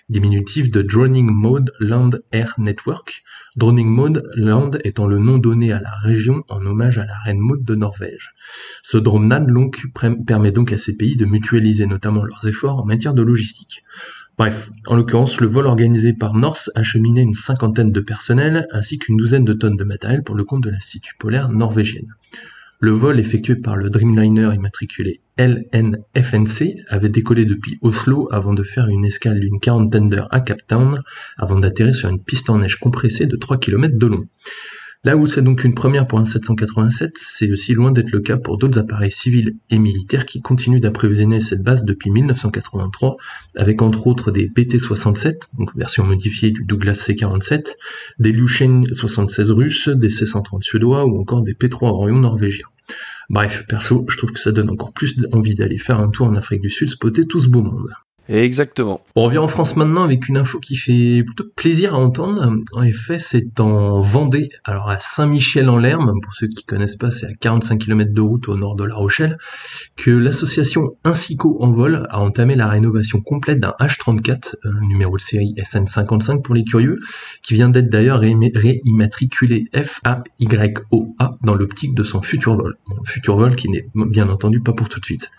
diminutif 0.10 0.70
de 0.70 0.82
Droning 0.82 1.30
Mode 1.32 1.72
Land 1.80 2.12
Air 2.32 2.54
Network, 2.58 3.24
Droning 3.56 3.88
Mode 3.88 4.24
Land 4.36 4.72
étant 4.84 5.08
le 5.08 5.18
nom 5.18 5.38
donné 5.38 5.72
à 5.72 5.80
la 5.80 5.96
région 5.96 6.44
en 6.50 6.66
hommage 6.66 6.98
à 6.98 7.06
la 7.06 7.18
reine 7.18 7.40
Maud 7.40 7.64
de 7.64 7.76
Norvège. 7.76 8.34
Ce 8.84 8.98
Dromlan 8.98 9.46
permet 10.28 10.52
donc 10.52 10.74
à 10.74 10.78
ces 10.78 10.98
pays 10.98 11.16
de 11.16 11.26
mutualiser 11.26 11.86
notamment 11.86 12.24
leurs 12.24 12.46
efforts 12.48 12.82
en 12.82 12.86
matière 12.86 13.14
de 13.14 13.22
logistique. 13.22 13.84
Bref, 14.38 14.70
en 14.88 14.98
l'occurrence, 14.98 15.40
le 15.40 15.48
vol 15.48 15.66
organisé 15.66 16.12
par 16.12 16.34
Norse 16.34 16.70
acheminé 16.76 17.22
une 17.22 17.34
cinquantaine 17.34 17.94
de 17.94 18.02
personnels 18.02 18.68
ainsi 18.72 19.00
qu'une 19.00 19.16
douzaine 19.16 19.46
de 19.46 19.54
tonnes 19.54 19.78
de 19.78 19.86
matériel 19.86 20.24
pour 20.24 20.36
le 20.36 20.44
compte 20.44 20.64
de 20.64 20.70
l'Institut 20.70 21.16
polaire 21.18 21.48
norvégienne. 21.48 22.14
Le 22.82 22.92
vol 22.92 23.22
effectué 23.22 23.56
par 23.56 23.78
le 23.78 23.90
Dreamliner 23.90 24.50
immatriculé 24.54 25.22
LNFNC 25.38 26.76
avait 26.90 27.10
décollé 27.10 27.46
depuis 27.46 27.78
Oslo 27.82 28.28
avant 28.32 28.54
de 28.54 28.64
faire 28.64 28.88
une 28.88 29.06
escale 29.06 29.40
d'une 29.40 29.60
quarantaine 29.62 30.10
d'heures 30.10 30.28
à 30.32 30.42
Cape 30.42 30.68
Town 30.68 31.02
avant 31.38 31.60
d'atterrir 31.60 31.96
sur 31.96 32.10
une 32.10 32.22
piste 32.22 32.50
en 32.50 32.60
neige 32.60 32.76
compressée 32.76 33.28
de 33.28 33.38
3 33.38 33.58
km 33.58 33.98
de 33.98 34.08
long. 34.08 34.28
Là 35.06 35.16
où 35.18 35.28
c'est 35.28 35.44
donc 35.44 35.64
une 35.64 35.76
première 35.76 36.08
pour 36.08 36.20
un 36.20 36.26
787, 36.26 37.12
c'est 37.16 37.52
aussi 37.52 37.76
loin 37.76 37.92
d'être 37.92 38.10
le 38.10 38.22
cas 38.22 38.38
pour 38.38 38.58
d'autres 38.58 38.80
appareils 38.80 39.12
civils 39.12 39.56
et 39.70 39.78
militaires 39.78 40.26
qui 40.26 40.42
continuent 40.42 40.80
d'approvisionner 40.80 41.42
cette 41.42 41.62
base 41.62 41.86
depuis 41.86 42.10
1983, 42.10 43.16
avec 43.56 43.84
entre 43.84 44.08
autres 44.08 44.32
des 44.32 44.48
PT-67, 44.48 45.56
donc 45.60 45.78
version 45.78 46.04
modifiée 46.06 46.50
du 46.50 46.64
Douglas 46.64 46.96
C-47, 46.96 47.76
des 48.18 48.32
Lushen 48.32 48.88
76 48.92 49.52
russes, 49.52 49.90
des 49.90 50.10
C-130 50.10 50.64
suédois 50.64 51.06
ou 51.06 51.20
encore 51.20 51.44
des 51.44 51.54
P-3 51.54 51.86
Orion 51.86 52.18
norvégiens. 52.18 52.66
Bref, 53.30 53.66
perso, 53.68 54.08
je 54.10 54.18
trouve 54.18 54.32
que 54.32 54.40
ça 54.40 54.52
donne 54.52 54.72
encore 54.72 54.92
plus 54.92 55.24
envie 55.34 55.54
d'aller 55.54 55.78
faire 55.78 56.00
un 56.00 56.10
tour 56.10 56.26
en 56.26 56.36
Afrique 56.36 56.62
du 56.62 56.72
Sud, 56.72 56.90
spotter 56.90 57.28
tout 57.28 57.40
ce 57.40 57.48
beau 57.48 57.62
monde. 57.62 57.92
Exactement. 58.28 59.02
On 59.16 59.24
revient 59.24 59.38
en 59.38 59.48
France 59.48 59.76
maintenant 59.76 60.04
avec 60.04 60.28
une 60.28 60.38
info 60.38 60.60
qui 60.60 60.76
fait 60.76 61.24
plutôt 61.24 61.46
plaisir 61.56 61.94
à 61.94 61.98
entendre. 61.98 62.52
En 62.74 62.82
effet, 62.82 63.20
c'est 63.20 63.60
en 63.60 64.00
Vendée, 64.00 64.50
alors 64.64 64.90
à 64.90 65.00
Saint-Michel-en-Lerme, 65.00 66.20
pour 66.22 66.34
ceux 66.34 66.48
qui 66.48 66.66
connaissent 66.66 66.96
pas, 66.96 67.12
c'est 67.12 67.28
à 67.28 67.34
45 67.40 67.80
km 67.80 68.14
de 68.14 68.22
route 68.22 68.48
au 68.50 68.56
nord 68.56 68.76
de 68.76 68.84
La 68.84 68.96
Rochelle, 68.96 69.38
que 69.96 70.12
l'association 70.12 70.98
Insico 71.04 71.58
en 71.62 71.72
vol 71.72 72.08
a 72.10 72.20
entamé 72.20 72.56
la 72.56 72.68
rénovation 72.68 73.20
complète 73.20 73.60
d'un 73.60 73.74
H34, 73.80 74.56
euh, 74.66 74.72
numéro 74.90 75.18
de 75.18 75.22
série 75.22 75.54
SN55 75.58 76.42
pour 76.42 76.56
les 76.56 76.64
curieux, 76.64 77.00
qui 77.44 77.54
vient 77.54 77.70
d'être 77.70 77.90
d'ailleurs 77.90 78.20
réimmatriculé 78.20 79.66
FAYOA 79.74 81.38
dans 81.44 81.56
l'optique 81.56 81.94
de 81.94 82.04
son 82.04 82.22
futur 82.22 82.56
vol. 82.56 82.76
futur 83.06 83.38
vol 83.38 83.56
qui 83.56 83.70
n'est 83.70 83.88
bien 83.94 84.30
entendu 84.30 84.62
pas 84.62 84.74
pour 84.74 84.90
tout 84.90 85.00
de 85.00 85.06
suite. 85.06 85.30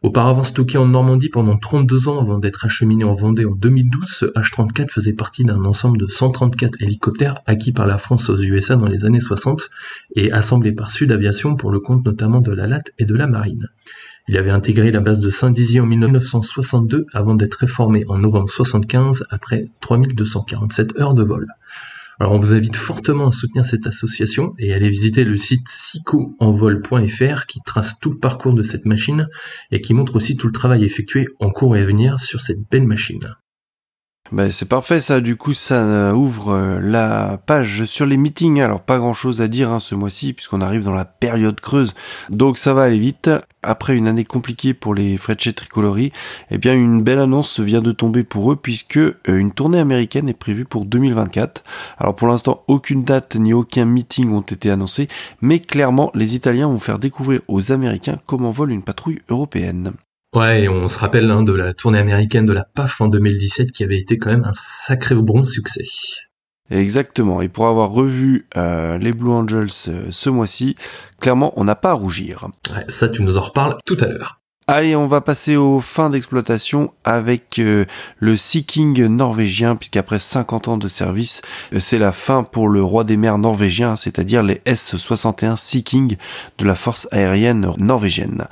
Auparavant 0.00 0.44
stocké 0.44 0.78
en 0.78 0.86
Normandie 0.86 1.28
pendant 1.28 1.56
32 1.56 2.06
ans 2.06 2.20
avant 2.20 2.38
d'être 2.38 2.64
acheminé 2.64 3.02
en 3.02 3.14
Vendée 3.14 3.44
en 3.44 3.56
2012, 3.56 4.08
ce 4.08 4.26
H-34 4.26 4.90
faisait 4.90 5.12
partie 5.12 5.42
d'un 5.42 5.64
ensemble 5.64 5.98
de 5.98 6.06
134 6.06 6.80
hélicoptères 6.80 7.40
acquis 7.46 7.72
par 7.72 7.88
la 7.88 7.98
France 7.98 8.30
aux 8.30 8.38
USA 8.38 8.76
dans 8.76 8.86
les 8.86 9.04
années 9.04 9.20
60 9.20 9.68
et 10.14 10.30
assemblés 10.30 10.70
par 10.70 10.92
Sud 10.92 11.10
Aviation 11.10 11.56
pour 11.56 11.72
le 11.72 11.80
compte 11.80 12.06
notamment 12.06 12.40
de 12.40 12.52
la 12.52 12.68
LAT 12.68 12.84
et 13.00 13.06
de 13.06 13.14
la 13.16 13.26
Marine. 13.26 13.66
Il 14.28 14.36
avait 14.36 14.50
intégré 14.50 14.92
la 14.92 15.00
base 15.00 15.20
de 15.20 15.30
Saint-Dizier 15.30 15.80
en 15.80 15.86
1962 15.86 17.06
avant 17.12 17.34
d'être 17.34 17.56
réformé 17.56 18.04
en 18.06 18.18
novembre 18.18 18.50
75 18.50 19.24
après 19.30 19.68
3247 19.80 21.00
heures 21.00 21.14
de 21.14 21.24
vol. 21.24 21.48
Alors 22.20 22.32
on 22.32 22.40
vous 22.40 22.52
invite 22.52 22.74
fortement 22.74 23.28
à 23.28 23.32
soutenir 23.32 23.64
cette 23.64 23.86
association 23.86 24.52
et 24.58 24.72
à 24.72 24.76
aller 24.76 24.90
visiter 24.90 25.22
le 25.22 25.36
site 25.36 25.66
psychoenvol.fr 25.66 27.46
qui 27.46 27.60
trace 27.64 28.00
tout 28.00 28.10
le 28.10 28.18
parcours 28.18 28.54
de 28.54 28.64
cette 28.64 28.86
machine 28.86 29.28
et 29.70 29.80
qui 29.80 29.94
montre 29.94 30.16
aussi 30.16 30.36
tout 30.36 30.48
le 30.48 30.52
travail 30.52 30.84
effectué 30.84 31.28
en 31.38 31.50
cours 31.50 31.76
et 31.76 31.82
à 31.82 31.86
venir 31.86 32.18
sur 32.18 32.40
cette 32.40 32.68
belle 32.68 32.86
machine. 32.88 33.36
Ben 34.30 34.52
c'est 34.52 34.68
parfait 34.68 35.00
ça, 35.00 35.20
du 35.20 35.36
coup 35.36 35.54
ça 35.54 36.14
ouvre 36.14 36.52
euh, 36.52 36.80
la 36.82 37.38
page 37.46 37.84
sur 37.84 38.04
les 38.04 38.18
meetings. 38.18 38.60
Alors 38.60 38.82
pas 38.82 38.98
grand 38.98 39.14
chose 39.14 39.40
à 39.40 39.48
dire 39.48 39.70
hein, 39.70 39.80
ce 39.80 39.94
mois-ci 39.94 40.34
puisqu'on 40.34 40.60
arrive 40.60 40.84
dans 40.84 40.94
la 40.94 41.06
période 41.06 41.58
creuse. 41.60 41.94
Donc 42.28 42.58
ça 42.58 42.74
va 42.74 42.82
aller 42.82 42.98
vite. 42.98 43.30
Après 43.62 43.96
une 43.96 44.06
année 44.06 44.24
compliquée 44.24 44.74
pour 44.74 44.94
les 44.94 45.16
Frecce 45.16 45.54
Tricolori, 45.54 46.12
eh 46.50 46.58
bien 46.58 46.74
une 46.74 47.02
belle 47.02 47.18
annonce 47.18 47.58
vient 47.58 47.80
de 47.80 47.90
tomber 47.90 48.22
pour 48.22 48.52
eux 48.52 48.56
puisque 48.56 48.98
euh, 48.98 49.14
une 49.26 49.52
tournée 49.52 49.80
américaine 49.80 50.28
est 50.28 50.34
prévue 50.34 50.66
pour 50.66 50.84
2024. 50.84 51.64
Alors 51.96 52.14
pour 52.14 52.28
l'instant 52.28 52.64
aucune 52.68 53.04
date 53.04 53.36
ni 53.36 53.54
aucun 53.54 53.86
meeting 53.86 54.30
ont 54.32 54.42
été 54.42 54.70
annoncés, 54.70 55.08
mais 55.40 55.58
clairement 55.58 56.10
les 56.14 56.34
Italiens 56.34 56.68
vont 56.68 56.80
faire 56.80 56.98
découvrir 56.98 57.40
aux 57.48 57.72
Américains 57.72 58.18
comment 58.26 58.52
vole 58.52 58.72
une 58.72 58.84
patrouille 58.84 59.22
européenne. 59.30 59.94
Ouais, 60.38 60.62
et 60.62 60.68
on 60.68 60.88
se 60.88 61.00
rappelle 61.00 61.28
hein, 61.32 61.42
de 61.42 61.52
la 61.52 61.74
tournée 61.74 61.98
américaine 61.98 62.46
de 62.46 62.52
la 62.52 62.62
PAF 62.62 63.00
en 63.00 63.08
2017 63.08 63.72
qui 63.72 63.82
avait 63.82 63.98
été 63.98 64.18
quand 64.18 64.30
même 64.30 64.44
un 64.44 64.52
sacré 64.54 65.16
bon 65.16 65.44
succès. 65.46 65.82
Exactement. 66.70 67.42
Et 67.42 67.48
pour 67.48 67.66
avoir 67.66 67.90
revu 67.90 68.46
euh, 68.56 68.98
les 68.98 69.10
Blue 69.10 69.32
Angels 69.32 69.66
euh, 69.88 70.06
ce 70.12 70.30
mois-ci, 70.30 70.76
clairement, 71.18 71.52
on 71.56 71.64
n'a 71.64 71.74
pas 71.74 71.90
à 71.90 71.94
rougir. 71.94 72.46
Ouais, 72.72 72.84
ça, 72.86 73.08
tu 73.08 73.22
nous 73.22 73.36
en 73.36 73.42
reparles 73.42 73.78
tout 73.84 73.96
à 73.98 74.06
l'heure. 74.06 74.38
Allez, 74.70 74.94
on 74.94 75.08
va 75.08 75.22
passer 75.22 75.56
aux 75.56 75.80
fins 75.80 76.10
d'exploitation 76.10 76.92
avec 77.02 77.58
euh, 77.58 77.86
le 78.18 78.36
Sea 78.36 78.64
King 78.64 79.06
norvégien, 79.06 79.76
puisqu'après 79.76 80.18
50 80.18 80.68
ans 80.68 80.76
de 80.76 80.88
service, 80.88 81.40
c'est 81.78 81.98
la 81.98 82.12
fin 82.12 82.44
pour 82.44 82.68
le 82.68 82.82
roi 82.82 83.02
des 83.02 83.16
mers 83.16 83.38
norvégien, 83.38 83.96
c'est-à-dire 83.96 84.42
les 84.42 84.60
S-61 84.66 85.56
Sea 85.56 85.82
King 85.82 86.16
de 86.58 86.64
la 86.66 86.74
force 86.74 87.08
aérienne 87.12 87.72
norvégienne. 87.78 88.46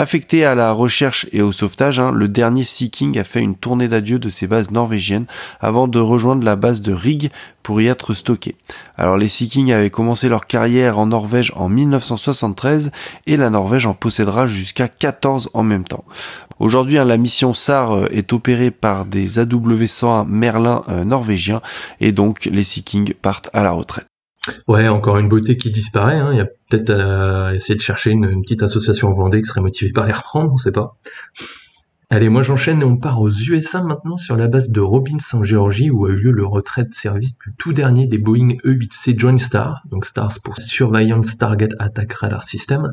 Affecté 0.00 0.46
à 0.46 0.54
la 0.54 0.72
recherche 0.72 1.26
et 1.30 1.42
au 1.42 1.52
sauvetage, 1.52 2.00
hein, 2.00 2.10
le 2.10 2.26
dernier 2.26 2.64
Sea 2.64 2.88
King 2.88 3.18
a 3.18 3.22
fait 3.22 3.42
une 3.42 3.54
tournée 3.54 3.86
d'adieu 3.86 4.18
de 4.18 4.30
ses 4.30 4.46
bases 4.46 4.70
norvégiennes 4.70 5.26
avant 5.60 5.88
de 5.88 5.98
rejoindre 5.98 6.42
la 6.42 6.56
base 6.56 6.80
de 6.80 6.94
Rig 6.94 7.30
pour 7.62 7.82
y 7.82 7.86
être 7.86 8.14
stocké. 8.14 8.56
Alors 8.96 9.18
les 9.18 9.28
Sea 9.28 9.46
King 9.46 9.72
avaient 9.72 9.90
commencé 9.90 10.30
leur 10.30 10.46
carrière 10.46 10.98
en 10.98 11.04
Norvège 11.04 11.52
en 11.54 11.68
1973 11.68 12.92
et 13.26 13.36
la 13.36 13.50
Norvège 13.50 13.84
en 13.84 13.92
possédera 13.92 14.46
jusqu'à 14.46 14.88
14 14.88 15.50
en 15.52 15.64
même 15.64 15.84
temps. 15.84 16.04
Aujourd'hui, 16.60 16.96
hein, 16.96 17.04
la 17.04 17.18
mission 17.18 17.52
SAR 17.52 17.92
euh, 17.92 18.06
est 18.10 18.32
opérée 18.32 18.70
par 18.70 19.04
des 19.04 19.38
AW101 19.38 20.26
Merlin 20.26 20.82
euh, 20.88 21.04
norvégiens 21.04 21.60
et 22.00 22.12
donc 22.12 22.46
les 22.46 22.64
Sea 22.64 22.82
King 22.82 23.12
partent 23.20 23.50
à 23.52 23.62
la 23.62 23.72
retraite. 23.72 24.09
Ouais, 24.68 24.88
encore 24.88 25.18
une 25.18 25.28
beauté 25.28 25.56
qui 25.56 25.70
disparaît. 25.70 26.18
Hein. 26.18 26.30
Il 26.32 26.38
y 26.38 26.40
a 26.40 26.46
peut-être 26.46 26.90
à 26.90 27.54
essayer 27.54 27.74
de 27.74 27.82
chercher 27.82 28.10
une, 28.10 28.42
petite 28.42 28.62
association 28.62 29.08
en 29.08 29.14
Vendée 29.14 29.42
qui 29.42 29.48
serait 29.48 29.60
motivée 29.60 29.92
par 29.92 30.06
les 30.06 30.12
reprendre, 30.12 30.52
on 30.52 30.56
sait 30.56 30.72
pas. 30.72 30.96
Allez, 32.12 32.28
moi 32.28 32.42
j'enchaîne 32.42 32.80
et 32.80 32.84
on 32.84 32.96
part 32.96 33.20
aux 33.20 33.30
USA 33.30 33.82
maintenant 33.82 34.16
sur 34.16 34.36
la 34.36 34.48
base 34.48 34.70
de 34.70 34.80
Robbins 34.80 35.18
en 35.32 35.44
Géorgie 35.44 35.90
où 35.90 36.06
a 36.06 36.10
eu 36.10 36.16
lieu 36.16 36.32
le 36.32 36.44
retrait 36.44 36.82
de 36.82 36.92
service 36.92 37.38
du 37.38 37.54
tout 37.56 37.72
dernier 37.72 38.08
des 38.08 38.18
Boeing 38.18 38.56
E-8C 38.64 39.16
Joint 39.16 39.38
Star, 39.38 39.82
donc 39.90 40.04
STARS 40.04 40.40
pour 40.42 40.56
Surveillance 40.60 41.38
Target 41.38 41.68
Attack 41.78 42.14
Radar 42.14 42.42
System, 42.42 42.92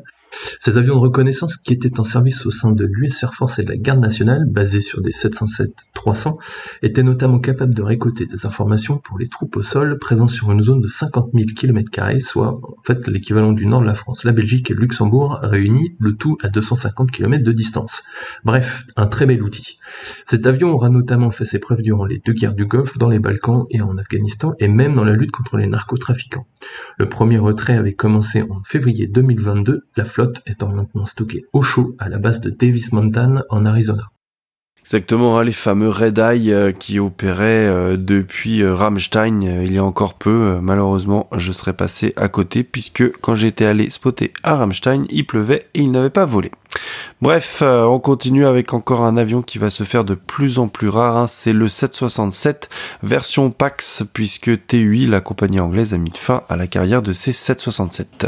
ces 0.60 0.78
avions 0.78 0.96
de 0.96 1.00
reconnaissance 1.00 1.58
qui 1.58 1.74
étaient 1.74 2.00
en 2.00 2.04
service 2.04 2.46
au 2.46 2.52
sein 2.52 2.72
de 2.72 2.86
l'US 2.86 3.24
Air 3.24 3.34
Force 3.34 3.60
et 3.60 3.64
de 3.64 3.70
la 3.70 3.78
Garde 3.78 4.00
nationale, 4.00 4.46
basés 4.50 4.82
sur 4.82 5.02
des 5.02 5.12
707-300, 5.12 6.38
étaient 6.82 7.04
notamment 7.04 7.40
capables 7.40 7.74
de 7.74 7.82
récolter 7.82 8.26
des 8.26 8.46
informations 8.46 8.98
pour 8.98 9.18
les 9.18 9.28
troupes 9.28 9.56
au 9.56 9.64
sol 9.64 9.98
présentes 10.00 10.30
sur 10.30 10.52
une 10.52 10.62
zone 10.62 10.82
de 10.82 10.88
50 10.88 11.30
000 11.34 11.46
km, 11.56 12.22
soit 12.22 12.60
en 12.62 12.82
fait 12.86 13.08
l'équivalent 13.08 13.52
du 13.52 13.66
nord 13.66 13.82
de 13.82 13.86
la 13.86 13.94
France, 13.94 14.24
la 14.24 14.32
Belgique 14.32 14.72
et 14.72 14.74
le 14.74 14.82
Luxembourg 14.82 15.40
réunis, 15.42 15.96
le 16.00 16.16
tout 16.16 16.38
à 16.44 16.50
250 16.50 17.12
km 17.12 17.44
de 17.44 17.52
distance. 17.52 18.04
Bref, 18.44 18.86
un 18.96 19.08
très 19.08 19.26
bel 19.26 19.42
outil. 19.42 19.80
Cet 20.26 20.46
avion 20.46 20.70
aura 20.70 20.90
notamment 20.90 21.32
fait 21.32 21.46
ses 21.46 21.60
preuves 21.60 21.82
durant 21.82 22.06
les 22.06 22.20
deux 22.20 22.34
guerres 22.34 22.56
du 22.56 22.66
Golfe, 22.66 22.98
dans 22.98 23.10
les 23.10 23.20
Balkans 23.20 23.66
et 23.70 23.82
en 23.82 23.98
Afghanistan, 23.98 24.54
et 24.60 24.68
même 24.68 24.96
dans 24.96 25.04
la 25.04 25.14
lutte 25.14 25.32
contre 25.32 25.58
les 25.58 25.68
narcotrafiquants. 25.68 26.48
Le 26.98 27.08
premier 27.08 27.38
retrait 27.38 27.78
avait 27.78 27.94
commencé 27.94 28.42
en 28.42 28.62
février 28.64 29.08
2022, 29.08 29.82
la 29.96 30.06
flotte 30.06 30.27
étant 30.46 30.70
maintenant 30.70 31.06
stockée 31.06 31.46
au 31.54 31.62
chaud 31.62 31.96
à 32.00 32.10
la 32.10 32.20
base 32.20 32.42
de 32.42 32.50
Davis 32.50 32.92
Mountain 32.92 33.44
en 33.50 33.66
Arizona. 33.66 34.04
Exactement, 34.88 35.38
hein, 35.38 35.44
les 35.44 35.52
fameux 35.52 35.90
Red 35.90 36.18
Eye 36.18 36.54
euh, 36.54 36.72
qui 36.72 36.98
opéraient 36.98 37.68
euh, 37.68 37.98
depuis 37.98 38.64
euh, 38.64 38.74
Rammstein 38.74 39.42
il 39.42 39.74
y 39.74 39.78
a 39.80 39.84
encore 39.84 40.14
peu. 40.14 40.60
malheureusement, 40.62 41.28
je 41.36 41.52
serais 41.52 41.74
passé 41.74 42.14
à 42.16 42.30
côté 42.30 42.64
puisque 42.64 43.12
quand 43.20 43.36
j'étais 43.36 43.66
allé 43.66 43.90
spotter 43.90 44.32
à 44.44 44.56
Rammstein, 44.56 45.06
il 45.10 45.28
pleuvait 45.28 45.68
et 45.74 45.82
il 45.82 45.92
n'avait 45.92 46.10
pas 46.10 46.26
volé. 46.26 46.52
Bref, 47.20 47.60
euh, 47.64 47.84
on 47.84 48.00
continue 48.00 48.46
avec 48.46 48.74
encore 48.74 49.04
un 49.04 49.18
avion 49.18 49.42
qui 49.42 49.58
va 49.58 49.72
se 49.72 49.84
faire 49.84 50.04
de 50.04 50.14
plus 50.14 50.60
en 50.60 50.68
plus 50.68 50.90
rare. 50.90 51.18
Hein. 51.18 51.26
C'est 51.28 51.54
le 51.54 51.68
767 51.68 52.70
version 53.02 53.50
Pax, 53.50 54.04
puisque 54.14 54.68
TUI, 54.68 55.08
la 55.08 55.20
compagnie 55.20 55.60
anglaise, 55.60 55.96
a 55.96 55.98
mis 55.98 56.12
fin 56.14 56.44
à 56.48 56.56
la 56.56 56.68
carrière 56.68 57.02
de 57.02 57.14
ces 57.14 57.34
767. 57.34 58.28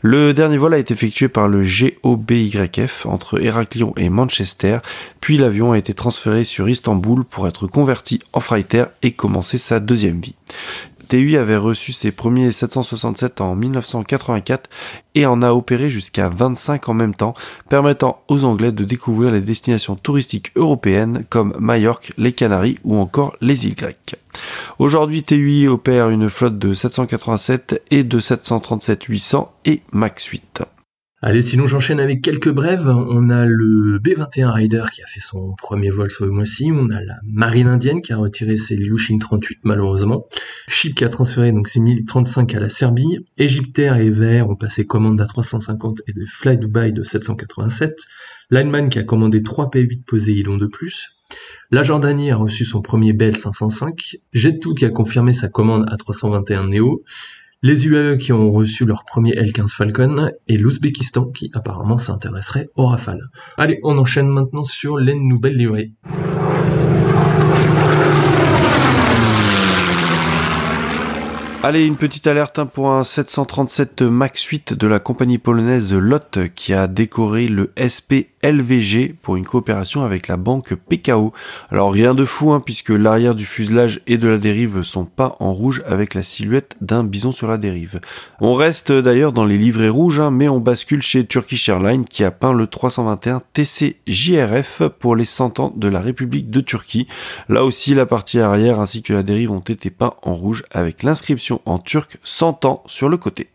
Le 0.00 0.32
dernier 0.32 0.56
vol 0.56 0.72
a 0.72 0.78
été 0.78 0.94
effectué 0.94 1.28
par 1.28 1.48
le 1.48 1.62
GOBYF 1.62 3.06
entre 3.06 3.42
Héraklion 3.42 3.92
et 3.96 4.08
Manchester, 4.08 4.78
puis 5.20 5.36
l'avion 5.36 5.72
a 5.72 5.78
été 5.78 5.92
transféré 5.92 6.44
sur 6.44 6.68
Istanbul 6.68 7.24
pour 7.24 7.46
être 7.46 7.66
converti 7.66 8.20
en 8.32 8.40
freighter 8.40 8.84
et 9.02 9.12
commencer 9.12 9.58
sa 9.58 9.80
deuxième 9.80 10.20
vie. 10.20 10.34
TUI 11.14 11.36
avait 11.36 11.56
reçu 11.56 11.92
ses 11.92 12.10
premiers 12.10 12.50
767 12.50 13.40
en 13.40 13.54
1984 13.54 14.68
et 15.14 15.26
en 15.26 15.42
a 15.42 15.52
opéré 15.52 15.88
jusqu'à 15.88 16.28
25 16.28 16.88
en 16.88 16.94
même 16.94 17.14
temps, 17.14 17.34
permettant 17.68 18.24
aux 18.26 18.42
Anglais 18.42 18.72
de 18.72 18.82
découvrir 18.82 19.30
les 19.30 19.40
destinations 19.40 19.94
touristiques 19.94 20.50
européennes 20.56 21.24
comme 21.30 21.54
Majorque, 21.60 22.12
les 22.18 22.32
Canaries 22.32 22.80
ou 22.82 22.96
encore 22.96 23.36
les 23.40 23.64
îles 23.64 23.76
grecques. 23.76 24.16
Aujourd'hui, 24.80 25.22
TUI 25.22 25.68
opère 25.68 26.10
une 26.10 26.28
flotte 26.28 26.58
de 26.58 26.74
787 26.74 27.80
et 27.92 28.02
de 28.02 28.18
737-800 28.18 29.46
et 29.66 29.82
MAX 29.92 30.24
8. 30.24 30.64
Allez, 31.26 31.40
sinon 31.40 31.66
j'enchaîne 31.66 32.00
avec 32.00 32.20
quelques 32.20 32.50
brèves. 32.50 32.86
On 32.86 33.30
a 33.30 33.46
le 33.46 33.98
B-21 33.98 34.50
Rider 34.50 34.84
qui 34.92 35.02
a 35.02 35.06
fait 35.06 35.20
son 35.20 35.54
premier 35.56 35.88
vol 35.88 36.10
ce 36.10 36.24
mois-ci. 36.24 36.70
On 36.70 36.90
a 36.90 37.00
la 37.00 37.14
marine 37.24 37.66
indienne 37.66 38.02
qui 38.02 38.12
a 38.12 38.18
retiré 38.18 38.58
ses 38.58 38.76
Liushin 38.76 39.16
38 39.16 39.60
malheureusement. 39.62 40.26
Chip 40.68 40.94
qui 40.94 41.02
a 41.02 41.08
transféré 41.08 41.50
donc 41.52 41.68
ses 41.68 41.80
1035 41.80 42.54
à 42.54 42.60
la 42.60 42.68
Serbie. 42.68 43.24
Egyptair 43.38 43.96
et 43.96 44.10
VR 44.10 44.50
ont 44.50 44.54
passé 44.54 44.84
commande 44.86 45.18
d'A350 45.18 46.00
et 46.06 46.12
de 46.12 46.26
Fly 46.26 46.58
Dubai 46.58 46.92
de 46.92 47.02
787. 47.02 48.02
Lineman 48.50 48.90
qui 48.90 48.98
a 48.98 49.02
commandé 49.02 49.42
3 49.42 49.70
P8 49.70 50.04
Poséidon 50.04 50.58
de 50.58 50.66
plus. 50.66 51.16
La 51.70 51.82
Jordanie 51.82 52.32
a 52.32 52.36
reçu 52.36 52.66
son 52.66 52.82
premier 52.82 53.14
Bell 53.14 53.34
505. 53.34 54.18
Jet2 54.34 54.74
qui 54.74 54.84
a 54.84 54.90
confirmé 54.90 55.32
sa 55.32 55.48
commande 55.48 55.86
à 55.90 55.96
321 55.96 56.68
Neo 56.68 57.02
les 57.64 57.86
UAE 57.86 58.18
qui 58.18 58.30
ont 58.34 58.52
reçu 58.52 58.84
leur 58.84 59.06
premier 59.06 59.32
L-15 59.38 59.74
Falcon 59.74 60.30
et 60.48 60.58
l'Ouzbékistan 60.58 61.30
qui 61.30 61.50
apparemment 61.54 61.96
s'intéresserait 61.96 62.68
au 62.76 62.84
Rafale. 62.84 63.30
Allez, 63.56 63.80
on 63.84 63.96
enchaîne 63.96 64.28
maintenant 64.28 64.64
sur 64.64 64.98
les 64.98 65.14
nouvelles 65.14 65.56
livrées. 65.56 65.92
Allez, 71.62 71.86
une 71.86 71.96
petite 71.96 72.26
alerte 72.26 72.58
hein, 72.58 72.66
pour 72.66 72.90
un 72.90 73.02
737 73.02 74.02
MAX 74.02 74.44
8 74.44 74.74
de 74.74 74.86
la 74.86 74.98
compagnie 74.98 75.38
polonaise 75.38 75.94
LOT 75.94 76.50
qui 76.54 76.74
a 76.74 76.86
décoré 76.86 77.48
le 77.48 77.72
SP 77.80 78.33
LVG 78.44 79.14
pour 79.22 79.36
une 79.36 79.46
coopération 79.46 80.02
avec 80.02 80.28
la 80.28 80.36
banque 80.36 80.74
PKO. 80.74 81.32
Alors 81.70 81.90
rien 81.90 82.14
de 82.14 82.26
fou 82.26 82.52
hein, 82.52 82.60
puisque 82.64 82.90
l'arrière 82.90 83.34
du 83.34 83.46
fuselage 83.46 84.02
et 84.06 84.18
de 84.18 84.28
la 84.28 84.36
dérive 84.36 84.82
sont 84.82 85.06
peints 85.06 85.34
en 85.40 85.54
rouge 85.54 85.82
avec 85.86 86.12
la 86.12 86.22
silhouette 86.22 86.76
d'un 86.82 87.04
bison 87.04 87.32
sur 87.32 87.48
la 87.48 87.56
dérive. 87.56 88.00
On 88.40 88.54
reste 88.54 88.92
d'ailleurs 88.92 89.32
dans 89.32 89.46
les 89.46 89.56
livrets 89.56 89.88
rouges 89.88 90.20
hein, 90.20 90.30
mais 90.30 90.48
on 90.48 90.60
bascule 90.60 91.02
chez 91.02 91.24
Turkish 91.24 91.68
Airlines 91.68 92.04
qui 92.04 92.22
a 92.22 92.30
peint 92.30 92.52
le 92.52 92.66
321 92.66 93.42
TC 93.54 93.96
JRF 94.06 94.82
pour 94.98 95.16
les 95.16 95.24
100 95.24 95.60
ans 95.60 95.72
de 95.74 95.88
la 95.88 96.00
République 96.00 96.50
de 96.50 96.60
Turquie. 96.60 97.08
Là 97.48 97.64
aussi 97.64 97.94
la 97.94 98.04
partie 98.04 98.40
arrière 98.40 98.78
ainsi 98.78 99.02
que 99.02 99.14
la 99.14 99.22
dérive 99.22 99.50
ont 99.50 99.60
été 99.60 99.88
peints 99.88 100.14
en 100.22 100.34
rouge 100.34 100.64
avec 100.70 101.02
l'inscription 101.02 101.62
en 101.64 101.78
turc 101.78 102.18
100 102.24 102.66
ans 102.66 102.82
sur 102.86 103.08
le 103.08 103.16
côté. 103.16 103.53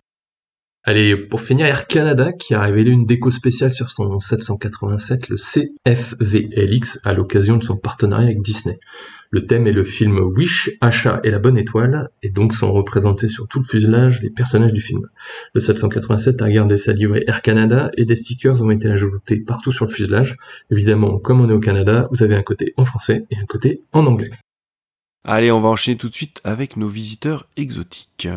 Allez, 0.86 1.18
pour 1.18 1.42
finir, 1.42 1.66
Air 1.66 1.88
Canada 1.88 2.32
qui 2.32 2.54
a 2.54 2.62
révélé 2.62 2.92
une 2.92 3.06
déco 3.06 3.32
spéciale 3.32 3.74
sur 3.74 3.92
son 3.92 4.20
787, 4.20 5.28
le 5.28 5.36
CFVLX, 5.36 7.00
à 7.04 7.14
l'occasion 7.14 7.58
de 7.58 7.64
son 7.64 7.76
partenariat 7.76 8.28
avec 8.28 8.42
Disney. 8.42 8.80
Le 9.30 9.46
thème 9.46 9.68
est 9.68 9.74
le 9.74 9.84
film 9.84 10.18
Wish, 10.18 10.72
Achat 10.80 11.20
et 11.24 11.32
la 11.32 11.40
bonne 11.40 11.58
étoile, 11.58 12.10
et 12.24 12.30
donc 12.30 12.54
sont 12.54 12.72
représentés 12.72 13.28
sur 13.28 13.48
tout 13.48 13.60
le 13.60 13.66
fuselage 13.66 14.22
les 14.22 14.30
personnages 14.30 14.72
du 14.72 14.80
film. 14.80 15.06
Le 15.54 15.60
787 15.60 16.42
a 16.42 16.50
gardé 16.50 16.78
sa 16.78 16.94
livrée 16.94 17.26
Air 17.28 17.42
Canada 17.42 17.92
et 17.98 18.06
des 18.06 18.16
stickers 18.16 18.64
ont 18.64 18.72
été 18.72 18.90
ajoutés 18.90 19.42
partout 19.42 19.74
sur 19.74 19.86
le 19.86 19.92
fuselage. 19.92 20.38
Évidemment, 20.72 21.20
comme 21.20 21.42
on 21.42 21.50
est 21.50 21.54
au 21.54 21.60
Canada, 21.60 22.08
vous 22.12 22.24
avez 22.24 22.36
un 22.36 22.42
côté 22.42 22.74
en 22.78 22.86
français 22.86 23.26
et 23.30 23.38
un 23.38 23.46
côté 23.46 23.82
en 23.92 24.06
anglais. 24.06 24.32
Allez, 25.26 25.52
on 25.52 25.60
va 25.60 25.68
enchaîner 25.68 25.98
tout 25.98 26.10
de 26.10 26.16
suite 26.16 26.40
avec 26.46 26.78
nos 26.78 26.88
visiteurs 26.88 27.48
exotiques. 27.58 28.30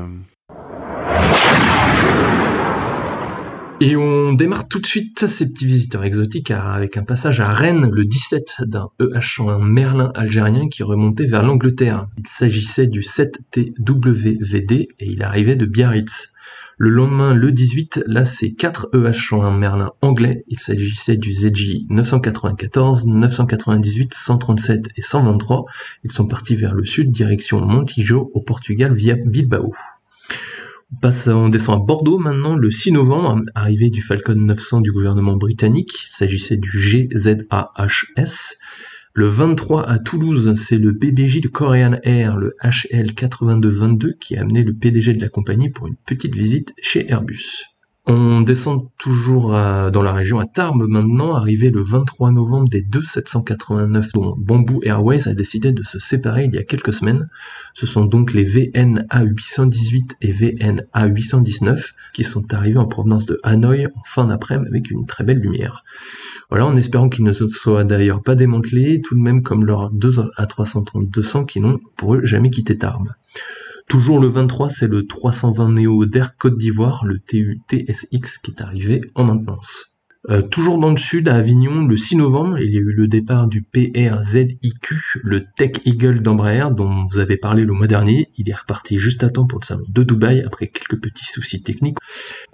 Et 3.84 3.96
on 3.96 4.32
démarre 4.32 4.68
tout 4.68 4.78
de 4.78 4.86
suite 4.86 5.26
ces 5.26 5.52
petits 5.52 5.66
visiteurs 5.66 6.04
exotiques 6.04 6.52
avec 6.52 6.96
un 6.96 7.02
passage 7.02 7.40
à 7.40 7.52
Rennes 7.52 7.90
le 7.90 8.04
17 8.04 8.62
d'un 8.66 8.90
EH101 9.00 9.60
Merlin 9.60 10.12
algérien 10.14 10.68
qui 10.68 10.84
remontait 10.84 11.26
vers 11.26 11.42
l'Angleterre. 11.42 12.06
Il 12.16 12.28
s'agissait 12.28 12.86
du 12.86 13.00
7TWVD 13.00 14.72
et 14.72 15.06
il 15.06 15.24
arrivait 15.24 15.56
de 15.56 15.66
Biarritz. 15.66 16.28
Le 16.78 16.90
lendemain, 16.90 17.34
le 17.34 17.50
18, 17.50 18.04
là 18.06 18.24
c'est 18.24 18.52
4 18.52 18.90
EH101 18.92 19.58
Merlin 19.58 19.90
anglais. 20.00 20.44
Il 20.46 20.60
s'agissait 20.60 21.16
du 21.16 21.32
ZJ 21.32 21.86
994, 21.90 23.06
998, 23.06 24.14
137 24.14 24.90
et 24.96 25.02
123. 25.02 25.64
Ils 26.04 26.12
sont 26.12 26.28
partis 26.28 26.54
vers 26.54 26.74
le 26.74 26.86
sud, 26.86 27.10
direction 27.10 27.60
Montijo 27.60 28.30
au 28.32 28.42
Portugal 28.42 28.92
via 28.92 29.16
Bilbao. 29.16 29.72
Passe, 31.00 31.26
on 31.26 31.48
descend 31.48 31.80
à 31.80 31.84
Bordeaux 31.84 32.18
maintenant 32.18 32.54
le 32.54 32.70
6 32.70 32.92
novembre, 32.92 33.42
arrivée 33.54 33.88
du 33.88 34.02
Falcon 34.02 34.34
900 34.34 34.82
du 34.82 34.92
gouvernement 34.92 35.36
britannique. 35.36 35.92
S'agissait 36.08 36.58
du 36.58 36.68
GZAHS. 36.68 38.54
Le 39.14 39.26
23 39.26 39.88
à 39.88 39.98
Toulouse, 39.98 40.54
c'est 40.56 40.78
le 40.78 40.96
PDG 40.96 41.40
de 41.40 41.48
Korean 41.48 41.96
Air, 42.02 42.36
le 42.36 42.54
HL8222, 42.62 44.18
qui 44.18 44.36
a 44.36 44.42
amené 44.42 44.62
le 44.62 44.74
PDG 44.74 45.14
de 45.14 45.20
la 45.20 45.28
compagnie 45.28 45.70
pour 45.70 45.86
une 45.86 45.96
petite 45.96 46.34
visite 46.34 46.72
chez 46.80 47.10
Airbus. 47.10 47.64
On 48.04 48.40
descend 48.40 48.88
toujours 48.98 49.50
dans 49.50 50.02
la 50.02 50.12
région 50.12 50.40
à 50.40 50.44
Tarbes 50.44 50.82
maintenant, 50.88 51.36
arrivé 51.36 51.70
le 51.70 51.80
23 51.80 52.32
novembre 52.32 52.68
des 52.68 52.82
deux 52.82 53.04
789 53.04 54.12
dont 54.12 54.34
Bamboo 54.36 54.80
Airways 54.82 55.28
a 55.28 55.34
décidé 55.34 55.70
de 55.70 55.84
se 55.84 56.00
séparer 56.00 56.46
il 56.46 56.54
y 56.54 56.58
a 56.58 56.64
quelques 56.64 56.92
semaines. 56.92 57.28
Ce 57.74 57.86
sont 57.86 58.04
donc 58.04 58.32
les 58.32 58.42
VNA 58.42 59.22
818 59.22 60.16
et 60.20 60.32
VNA 60.32 61.06
819 61.06 61.94
qui 62.12 62.24
sont 62.24 62.52
arrivés 62.52 62.78
en 62.78 62.86
provenance 62.86 63.26
de 63.26 63.38
Hanoï 63.44 63.86
en 63.86 64.02
fin 64.04 64.26
d'après-midi 64.26 64.68
avec 64.68 64.90
une 64.90 65.06
très 65.06 65.22
belle 65.22 65.38
lumière. 65.38 65.84
Voilà, 66.50 66.66
en 66.66 66.76
espérant 66.76 67.08
qu'ils 67.08 67.24
ne 67.24 67.32
soient 67.32 67.84
d'ailleurs 67.84 68.22
pas 68.24 68.34
démantelés, 68.34 69.00
tout 69.00 69.14
de 69.14 69.20
même 69.20 69.44
comme 69.44 69.64
leurs 69.64 69.92
2 69.92 70.10
A330-200 70.38 71.46
qui 71.46 71.60
n'ont 71.60 71.78
pour 71.96 72.16
eux 72.16 72.24
jamais 72.24 72.50
quitté 72.50 72.76
Tarbes. 72.76 73.10
Toujours 73.88 74.20
le 74.20 74.28
23, 74.28 74.70
c'est 74.70 74.88
le 74.88 75.06
320 75.06 75.72
Neo 75.72 76.06
d'Air 76.06 76.36
Côte 76.36 76.56
d'Ivoire, 76.56 77.04
le 77.04 77.18
TU 77.20 77.60
TSX 77.68 78.38
qui 78.38 78.50
est 78.52 78.60
arrivé 78.60 79.00
en 79.14 79.24
maintenance. 79.24 79.92
Euh, 80.30 80.40
toujours 80.40 80.78
dans 80.78 80.90
le 80.90 80.98
sud, 80.98 81.28
à 81.28 81.34
Avignon, 81.34 81.84
le 81.84 81.96
6 81.96 82.16
novembre, 82.16 82.60
il 82.60 82.72
y 82.72 82.76
a 82.76 82.80
eu 82.80 82.92
le 82.92 83.08
départ 83.08 83.48
du 83.48 83.62
PRZIQ, 83.62 84.96
le 85.24 85.44
Tech 85.56 85.72
Eagle 85.84 86.22
d'Embraer, 86.22 86.72
dont 86.76 87.06
vous 87.10 87.18
avez 87.18 87.36
parlé 87.36 87.64
le 87.64 87.72
mois 87.72 87.88
dernier. 87.88 88.28
Il 88.38 88.48
est 88.48 88.54
reparti 88.54 88.98
juste 88.98 89.24
à 89.24 89.30
temps 89.30 89.48
pour 89.48 89.58
le 89.60 89.66
salon 89.66 89.84
de 89.88 90.02
Dubaï 90.04 90.42
après 90.42 90.68
quelques 90.68 91.00
petits 91.02 91.26
soucis 91.26 91.64
techniques. 91.64 91.98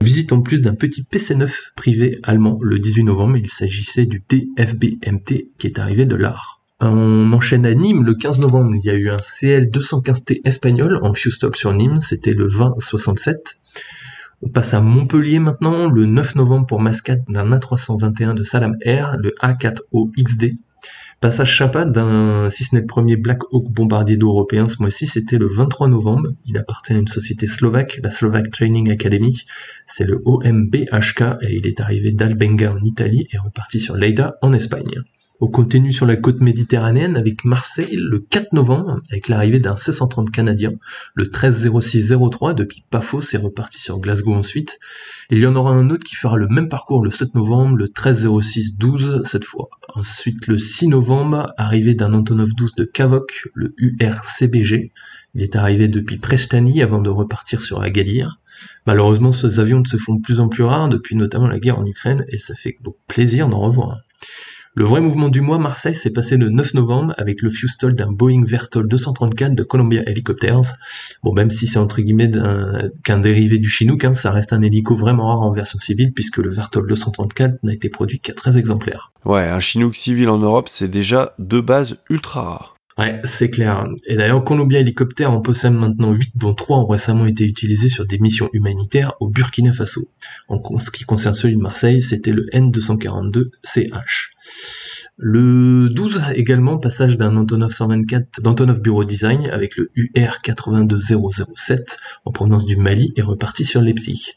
Visite 0.01 0.33
en 0.33 0.41
plus 0.41 0.63
d'un 0.63 0.75
petit 0.75 1.03
PC9 1.03 1.53
privé 1.77 2.19
allemand 2.23 2.59
le 2.63 2.79
18 2.79 3.05
novembre. 3.05 3.37
Il 3.37 3.51
s'agissait 3.51 4.07
du 4.07 4.23
TFBMT 4.23 5.51
qui 5.59 5.67
est 5.67 5.79
arrivé 5.79 6.07
de 6.07 6.17
l'art. 6.17 6.58
On 6.81 7.33
enchaîne 7.33 7.67
à 7.67 7.75
Nîmes 7.75 8.05
le 8.05 8.15
15 8.15 8.39
novembre. 8.39 8.77
Il 8.77 8.85
y 8.85 8.91
a 8.91 8.95
eu 8.95 9.11
un 9.11 9.17
CL215T 9.17 10.43
espagnol 10.45 11.01
en 11.03 11.13
few 11.13 11.29
stop 11.29 11.57
sur 11.57 11.73
Nîmes. 11.73 11.99
C'était 11.99 12.35
le 12.35 12.49
2067. 12.49 13.59
On 14.43 14.49
passe 14.49 14.75
à 14.75 14.81
Montpellier 14.81 15.41
maintenant, 15.41 15.89
le 15.89 16.07
9 16.07 16.37
novembre 16.37 16.67
pour 16.67 16.81
mascade 16.81 17.25
d'un 17.29 17.51
A321 17.51 18.35
de 18.35 18.45
Salam 18.45 18.77
Air, 18.83 19.17
le 19.19 19.35
A4O 19.43 20.13
XD. 20.23 20.55
Passage 21.21 21.59
sympa 21.59 21.85
d'un, 21.85 22.49
si 22.53 22.63
ce 22.63 22.77
n'est 22.77 22.83
le 22.83 22.87
premier 22.87 23.17
Black 23.17 23.41
Hawk 23.51 23.73
bombardier 23.73 24.17
d'eau 24.17 24.29
européen 24.29 24.69
ce 24.69 24.77
mois-ci, 24.79 25.09
c'était 25.09 25.39
le 25.39 25.49
23 25.49 25.89
novembre. 25.89 26.29
Il 26.47 26.57
appartient 26.59 26.93
à 26.93 26.99
une 26.99 27.09
société 27.09 27.49
slovaque, 27.49 27.99
la 28.05 28.13
Slovak 28.13 28.53
Training 28.53 28.93
Academy. 28.93 29.45
C'est 29.89 30.05
le 30.05 30.23
OMBHK 30.25 31.43
et 31.43 31.57
il 31.57 31.67
est 31.67 31.81
arrivé 31.81 32.13
d'Albenga 32.13 32.73
en 32.73 32.83
Italie 32.85 33.27
et 33.33 33.39
reparti 33.39 33.81
sur 33.81 33.97
Leida 33.97 34.39
en 34.43 34.53
Espagne 34.53 35.03
au 35.41 35.49
contenu 35.49 35.93
sur 35.93 36.07
la 36.07 36.17
côte 36.17 36.41
méditerranéenne 36.41 37.17
avec 37.17 37.45
Marseille 37.45 37.97
le 37.97 38.19
4 38.19 38.53
novembre 38.53 39.01
avec 39.11 39.29
l'arrivée 39.29 39.61
d'un 39.61 39.77
C-130 39.77 40.31
canadien, 40.31 40.73
le 41.15 41.25
130603 41.25 42.55
depuis 42.55 42.85
Paphos 42.91 43.21
et 43.33 43.37
reparti 43.37 43.81
sur 43.81 43.99
Glasgow 43.99 44.35
ensuite. 44.35 44.79
Il 45.31 45.39
y 45.39 45.47
en 45.47 45.55
aura 45.55 45.73
un 45.73 45.91
autre 45.91 46.05
qui 46.05 46.17
fera 46.17 46.37
le 46.37 46.49
même 46.49 46.69
parcours 46.69 47.05
le 47.05 47.11
7 47.11 47.35
novembre, 47.35 47.77
le 47.77 47.85
130612 47.85 49.23
cette 49.25 49.45
fois. 49.45 49.69
Ensuite 49.95 50.47
le 50.47 50.59
6 50.59 50.89
novembre, 50.89 51.47
arrivée 51.57 51.95
d'un 51.95 52.15
Antonov 52.15 52.51
12 52.57 52.75
de 52.75 52.85
Kavok, 52.85 53.45
le 53.55 53.75
URCBG. 53.79 54.91
Il 55.35 55.43
est 55.43 55.57
arrivé 55.57 55.89
depuis 55.89 56.17
Prestani 56.17 56.83
avant 56.83 57.01
de 57.01 57.11
repartir 57.11 57.63
sur 57.63 57.81
Agadir. 57.83 58.41
Malheureusement, 58.87 59.33
ces 59.33 59.61
avions 59.61 59.85
se 59.85 59.97
font 59.97 60.15
de 60.15 60.21
plus 60.21 60.41
en 60.41 60.49
plus 60.49 60.65
rares 60.65 60.89
depuis 60.89 61.15
notamment 61.15 61.47
la 61.47 61.61
guerre 61.61 61.79
en 61.79 61.87
Ukraine 61.87 62.25
et 62.29 62.39
ça 62.39 62.55
fait 62.55 62.77
donc 62.83 62.97
plaisir 63.07 63.49
d'en 63.49 63.61
revoir. 63.61 64.01
Le 64.79 64.85
vrai 64.85 65.01
mouvement 65.01 65.29
du 65.29 65.41
mois, 65.41 65.59
Marseille, 65.59 65.97
s'est 65.97 66.13
passé 66.13 66.37
le 66.37 66.51
9 66.51 66.75
novembre 66.75 67.13
avec 67.19 67.43
le 67.43 67.51
fusel 67.51 67.95
d'un 67.95 68.13
Boeing 68.13 68.45
Vertol 68.47 68.87
234 68.87 69.53
de 69.53 69.65
Columbia 69.65 70.05
Helicopters. 70.07 70.73
Bon, 71.25 71.33
même 71.33 71.51
si 71.51 71.67
c'est 71.67 71.81
entre 71.81 72.01
guillemets 72.01 72.31
qu'un 73.03 73.19
dérivé 73.19 73.59
du 73.59 73.69
Chinook, 73.69 74.07
ça 74.15 74.31
reste 74.31 74.53
un 74.53 74.63
hélico 74.63 74.95
vraiment 74.95 75.27
rare 75.27 75.41
en 75.41 75.51
version 75.51 75.81
civile 75.81 76.13
puisque 76.13 76.37
le 76.37 76.51
Vertol 76.51 76.87
234 76.87 77.57
n'a 77.65 77.73
été 77.73 77.89
produit 77.89 78.21
qu'à 78.21 78.35
13 78.35 78.57
exemplaires. 78.57 79.11
Ouais, 79.25 79.49
un 79.49 79.59
Chinook 79.59 79.97
civil 79.97 80.29
en 80.29 80.39
Europe, 80.39 80.69
c'est 80.69 80.87
déjà 80.87 81.35
de 81.41 81.61
base 81.61 81.97
ultra 82.09 82.43
rare. 82.43 82.78
Ouais, 82.99 83.19
c'est 83.23 83.49
clair. 83.49 83.87
Et 84.07 84.17
d'ailleurs, 84.17 84.43
Columbia 84.43 84.81
Helicopter 84.81 85.27
en 85.27 85.41
possède 85.41 85.73
maintenant 85.73 86.13
8, 86.13 86.33
dont 86.35 86.53
3 86.53 86.79
ont 86.79 86.87
récemment 86.87 87.27
été 87.27 87.45
utilisés 87.45 87.89
sur 87.89 88.05
des 88.05 88.19
missions 88.19 88.51
humanitaires 88.53 89.15
au 89.21 89.29
Burkina 89.29 89.73
Faso. 89.73 90.09
En 90.49 90.81
ce 90.81 90.91
qui 90.91 91.05
concerne 91.05 91.35
celui 91.35 91.55
de 91.55 91.63
Marseille, 91.63 92.03
c'était 92.03 92.33
le 92.33 92.47
N242CH. 92.53 94.31
Le 95.21 95.89
12 95.89 96.23
également, 96.37 96.79
passage 96.79 97.17
d'un 97.17 97.37
Antonov 97.37 97.73
124 97.73 98.41
d'Antonov 98.41 98.81
Bureau 98.81 99.03
Design 99.03 99.51
avec 99.51 99.77
le 99.77 99.91
UR82007 99.97 101.97
en 102.25 102.31
provenance 102.31 102.67
du 102.67 102.77
Mali 102.77 103.13
et 103.17 103.23
reparti 103.23 103.65
sur 103.65 103.81
Leipzig. 103.81 104.35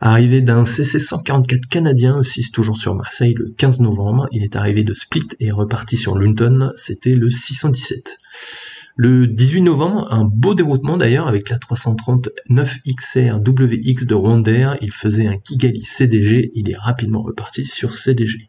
Arrivé 0.00 0.40
d'un 0.40 0.64
CC 0.64 0.98
144 0.98 1.68
canadien 1.68 2.16
aussi 2.16 2.50
toujours 2.50 2.78
sur 2.78 2.94
Marseille 2.94 3.34
le 3.36 3.50
15 3.50 3.80
novembre, 3.80 4.26
il 4.32 4.42
est 4.42 4.56
arrivé 4.56 4.84
de 4.84 4.94
Split 4.94 5.28
et 5.38 5.50
reparti 5.50 5.98
sur 5.98 6.16
Luton, 6.16 6.72
c'était 6.76 7.14
le 7.14 7.30
617. 7.30 8.16
Le 8.96 9.26
18 9.26 9.60
novembre, 9.60 10.10
un 10.10 10.24
beau 10.24 10.54
déroutement 10.54 10.96
d'ailleurs 10.96 11.28
avec 11.28 11.50
la 11.50 11.58
339 11.58 12.78
XR 12.88 13.36
WX 13.46 14.06
de 14.06 14.14
Rwandair, 14.14 14.78
il 14.80 14.92
faisait 14.92 15.26
un 15.26 15.36
Kigali 15.36 15.82
CDG, 15.82 16.52
il 16.54 16.70
est 16.70 16.78
rapidement 16.78 17.20
reparti 17.20 17.66
sur 17.66 17.94
CDG. 17.94 18.48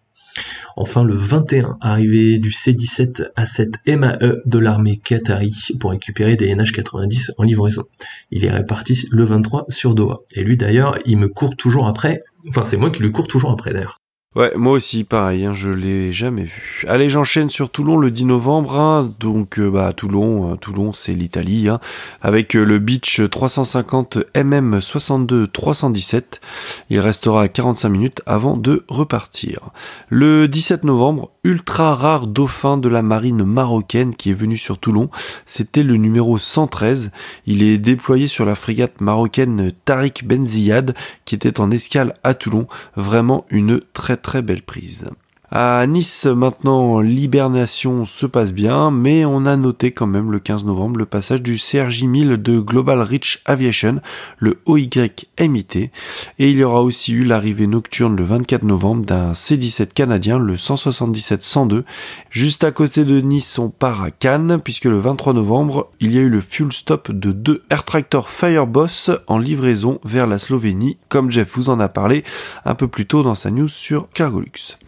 Enfin, 0.75 1.03
le 1.03 1.13
21, 1.13 1.77
arrivé 1.81 2.39
du 2.39 2.51
C-17 2.51 3.29
à 3.35 3.45
7 3.45 3.75
MAE 3.87 4.17
de 4.45 4.59
l'armée 4.59 4.97
qatari 4.97 5.69
pour 5.79 5.91
récupérer 5.91 6.35
des 6.35 6.53
NH-90 6.53 7.31
en 7.37 7.43
livraison. 7.43 7.83
Il 8.31 8.45
est 8.45 8.51
réparti 8.51 9.07
le 9.11 9.23
23 9.23 9.65
sur 9.69 9.93
Doha. 9.93 10.21
Et 10.35 10.43
lui 10.43 10.57
d'ailleurs, 10.57 10.97
il 11.05 11.17
me 11.17 11.29
court 11.29 11.55
toujours 11.55 11.87
après. 11.87 12.21
Enfin, 12.49 12.65
c'est 12.65 12.77
moi 12.77 12.89
qui 12.89 13.01
le 13.01 13.09
cours 13.09 13.27
toujours 13.27 13.51
après 13.51 13.73
d'ailleurs. 13.73 14.02
Ouais, 14.35 14.51
moi 14.55 14.73
aussi, 14.73 15.03
pareil, 15.03 15.45
hein, 15.45 15.53
je 15.53 15.69
l'ai 15.69 16.11
jamais 16.11 16.45
vu. 16.45 16.85
Allez, 16.87 17.07
j'enchaîne 17.07 17.51
sur 17.51 17.69
Toulon 17.69 17.97
le 17.97 18.09
10 18.09 18.25
novembre, 18.25 18.79
hein, 18.79 19.13
donc 19.19 19.59
euh, 19.59 19.69
bah 19.69 19.93
Toulon, 19.93 20.51
euh, 20.51 20.55
Toulon 20.55 20.91
c'est 20.91 21.13
l'Italie, 21.13 21.69
hein, 21.69 21.79
avec 22.23 22.55
euh, 22.55 22.63
le 22.63 22.79
Beach 22.79 23.21
350 23.29 24.17
mm 24.35 24.81
62 24.81 25.47
317. 25.49 26.41
Il 26.89 26.99
restera 26.99 27.47
45 27.47 27.89
minutes 27.89 28.21
avant 28.25 28.57
de 28.57 28.83
repartir. 28.87 29.69
Le 30.09 30.47
17 30.47 30.83
novembre, 30.83 31.29
ultra 31.43 31.93
rare 31.93 32.25
dauphin 32.25 32.77
de 32.77 32.89
la 32.89 33.03
marine 33.03 33.43
marocaine 33.43 34.15
qui 34.15 34.31
est 34.31 34.33
venu 34.33 34.57
sur 34.57 34.79
Toulon, 34.79 35.11
c'était 35.45 35.83
le 35.83 35.97
numéro 35.97 36.39
113. 36.39 37.11
Il 37.45 37.61
est 37.61 37.77
déployé 37.77 38.27
sur 38.27 38.45
la 38.45 38.55
frégate 38.55 38.99
marocaine 38.99 39.71
Tariq 39.85 40.25
Benziyad 40.25 40.95
qui 41.25 41.35
était 41.35 41.59
en 41.59 41.69
escale 41.69 42.15
à 42.23 42.33
Toulon. 42.33 42.67
Vraiment 42.95 43.45
une 43.51 43.79
très 43.93 44.17
très 44.23 44.41
belle 44.41 44.63
prise. 44.63 45.09
À 45.55 45.85
Nice, 45.85 46.25
maintenant, 46.25 46.99
l'hibernation 46.99 48.05
se 48.05 48.25
passe 48.25 48.53
bien, 48.53 48.89
mais 48.89 49.23
on 49.23 49.45
a 49.45 49.55
noté 49.55 49.91
quand 49.91 50.07
même 50.07 50.31
le 50.31 50.39
15 50.39 50.65
novembre 50.65 50.97
le 50.97 51.05
passage 51.05 51.43
du 51.43 51.57
CRJ 51.57 52.05
1000 52.05 52.41
de 52.41 52.57
Global 52.57 52.99
Reach 53.01 53.39
Aviation, 53.45 54.01
le 54.39 54.57
OYMIT, 54.65 55.75
et 55.77 55.91
il 56.39 56.57
y 56.57 56.63
aura 56.63 56.81
aussi 56.81 57.13
eu 57.13 57.23
l'arrivée 57.23 57.67
nocturne 57.67 58.15
le 58.15 58.23
24 58.23 58.63
novembre 58.63 59.05
d'un 59.05 59.35
C-17 59.35 59.93
canadien, 59.93 60.39
le 60.39 60.55
177-102. 60.55 61.83
Juste 62.31 62.63
à 62.63 62.71
côté 62.71 63.05
de 63.05 63.21
Nice, 63.21 63.59
on 63.59 63.69
part 63.69 64.01
à 64.01 64.09
Cannes, 64.09 64.59
puisque 64.59 64.85
le 64.85 64.97
23 64.97 65.33
novembre, 65.33 65.91
il 65.99 66.15
y 66.15 66.17
a 66.17 66.21
eu 66.21 66.29
le 66.29 66.41
fuel 66.41 66.73
stop 66.73 67.11
de 67.11 67.31
deux 67.31 67.61
Air 67.69 67.85
Tractor 67.85 68.31
Fireboss 68.31 69.11
en 69.27 69.37
livraison 69.37 69.99
vers 70.03 70.25
la 70.25 70.39
Slovénie, 70.39 70.97
comme 71.09 71.29
Jeff 71.29 71.51
vous 71.53 71.69
en 71.69 71.79
a 71.79 71.89
parlé 71.89 72.23
un 72.65 72.73
peu 72.73 72.87
plus 72.87 73.05
tôt 73.05 73.21
dans 73.21 73.35
sa 73.35 73.51
news 73.51 73.67
sur 73.67 74.09
Cargolux. 74.15 74.79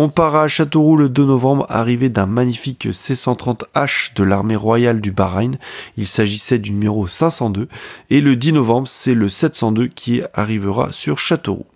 On 0.00 0.08
part 0.08 0.36
à 0.36 0.46
Châteauroux 0.46 0.96
le 0.96 1.08
2 1.08 1.24
novembre, 1.24 1.66
arrivé 1.68 2.08
d'un 2.08 2.26
magnifique 2.26 2.86
C-130H 2.92 4.14
de 4.14 4.22
l'armée 4.22 4.54
royale 4.54 5.00
du 5.00 5.10
Bahreïn. 5.10 5.58
Il 5.96 6.06
s'agissait 6.06 6.60
du 6.60 6.70
numéro 6.70 7.08
502. 7.08 7.66
Et 8.08 8.20
le 8.20 8.36
10 8.36 8.52
novembre, 8.52 8.86
c'est 8.86 9.14
le 9.14 9.28
702 9.28 9.88
qui 9.88 10.22
arrivera 10.34 10.92
sur 10.92 11.18
Châteauroux. 11.18 11.66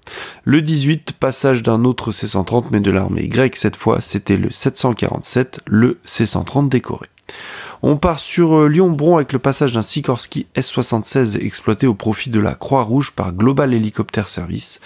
Le 0.44 0.62
18, 0.62 1.14
passage 1.18 1.64
d'un 1.64 1.82
autre 1.82 2.12
C-130, 2.12 2.66
mais 2.70 2.78
de 2.78 2.92
l'armée 2.92 3.26
grecque 3.26 3.56
cette 3.56 3.74
fois, 3.74 4.00
c'était 4.00 4.36
le 4.36 4.52
747, 4.52 5.62
le 5.66 5.98
C-130 6.04 6.68
décoré. 6.68 7.08
On 7.84 7.96
part 7.96 8.20
sur 8.20 8.54
euh, 8.54 8.68
Lyon-Bron 8.68 9.16
avec 9.16 9.32
le 9.32 9.40
passage 9.40 9.72
d'un 9.72 9.82
Sikorsky 9.82 10.46
S-76 10.54 11.44
exploité 11.44 11.88
au 11.88 11.94
profit 11.94 12.30
de 12.30 12.38
la 12.38 12.54
Croix-Rouge 12.54 13.10
par 13.10 13.32
Global 13.32 13.74
Helicopter 13.74 14.22
Service. 14.26 14.80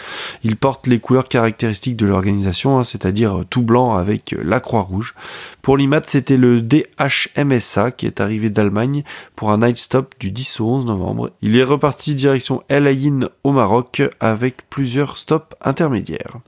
Il 0.45 0.57
porte 0.57 0.87
les 0.87 0.99
couleurs 0.99 1.29
caractéristiques 1.29 1.97
de 1.97 2.07
l'organisation, 2.07 2.79
hein, 2.79 2.85
c'est-à-dire 2.85 3.41
euh, 3.41 3.45
tout 3.49 3.61
blanc 3.61 3.97
avec 3.97 4.33
euh, 4.33 4.41
la 4.43 4.61
Croix-Rouge. 4.61 5.15
Pour 5.61 5.77
l'IMAT, 5.77 6.03
c'était 6.07 6.39
le 6.39 6.63
DHMSA 6.63 7.91
qui 7.91 8.07
est 8.07 8.23
arrivé 8.23 8.49
d'Allemagne 8.49 9.05
pour 9.35 9.51
un 9.51 9.59
night 9.59 9.77
stop 9.77 10.15
du 10.19 10.31
10 10.31 10.61
au 10.61 10.67
11 10.67 10.87
novembre. 10.87 11.31
Il 11.43 11.57
est 11.59 11.65
reparti 11.65 12.15
direction 12.15 12.63
El 12.69 12.87
Ain 12.87 13.29
au 13.45 13.53
Maroc 13.53 14.03
avec 14.21 14.71
plusieurs 14.71 15.19
stops 15.19 15.55
intermédiaires. 15.61 16.39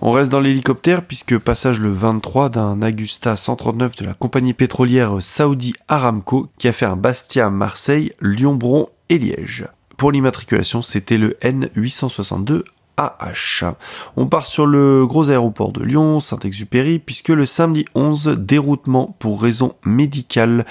On 0.00 0.12
reste 0.12 0.30
dans 0.30 0.40
l'hélicoptère 0.40 1.04
puisque 1.04 1.38
passage 1.38 1.80
le 1.80 1.90
23 1.90 2.50
d'un 2.50 2.82
Agusta 2.82 3.34
139 3.34 3.96
de 3.96 4.04
la 4.04 4.14
compagnie 4.14 4.54
pétrolière 4.54 5.16
Saudi 5.20 5.74
Aramco 5.88 6.48
qui 6.56 6.68
a 6.68 6.72
fait 6.72 6.86
un 6.86 6.96
Bastia 6.96 7.50
Marseille, 7.50 8.12
Lyon-Bron 8.20 8.86
et 9.08 9.18
Liège. 9.18 9.66
Pour 9.96 10.12
l'immatriculation, 10.12 10.82
c'était 10.82 11.18
le 11.18 11.36
N862 11.42 12.62
On 14.16 14.26
part 14.26 14.46
sur 14.46 14.66
le 14.66 15.06
gros 15.06 15.30
aéroport 15.30 15.72
de 15.72 15.84
Lyon, 15.84 16.18
Saint-Exupéry, 16.18 16.98
puisque 16.98 17.28
le 17.28 17.46
samedi 17.46 17.84
11, 17.94 18.36
déroutement 18.38 19.14
pour 19.20 19.40
raison 19.40 19.74
médicale 19.84 20.66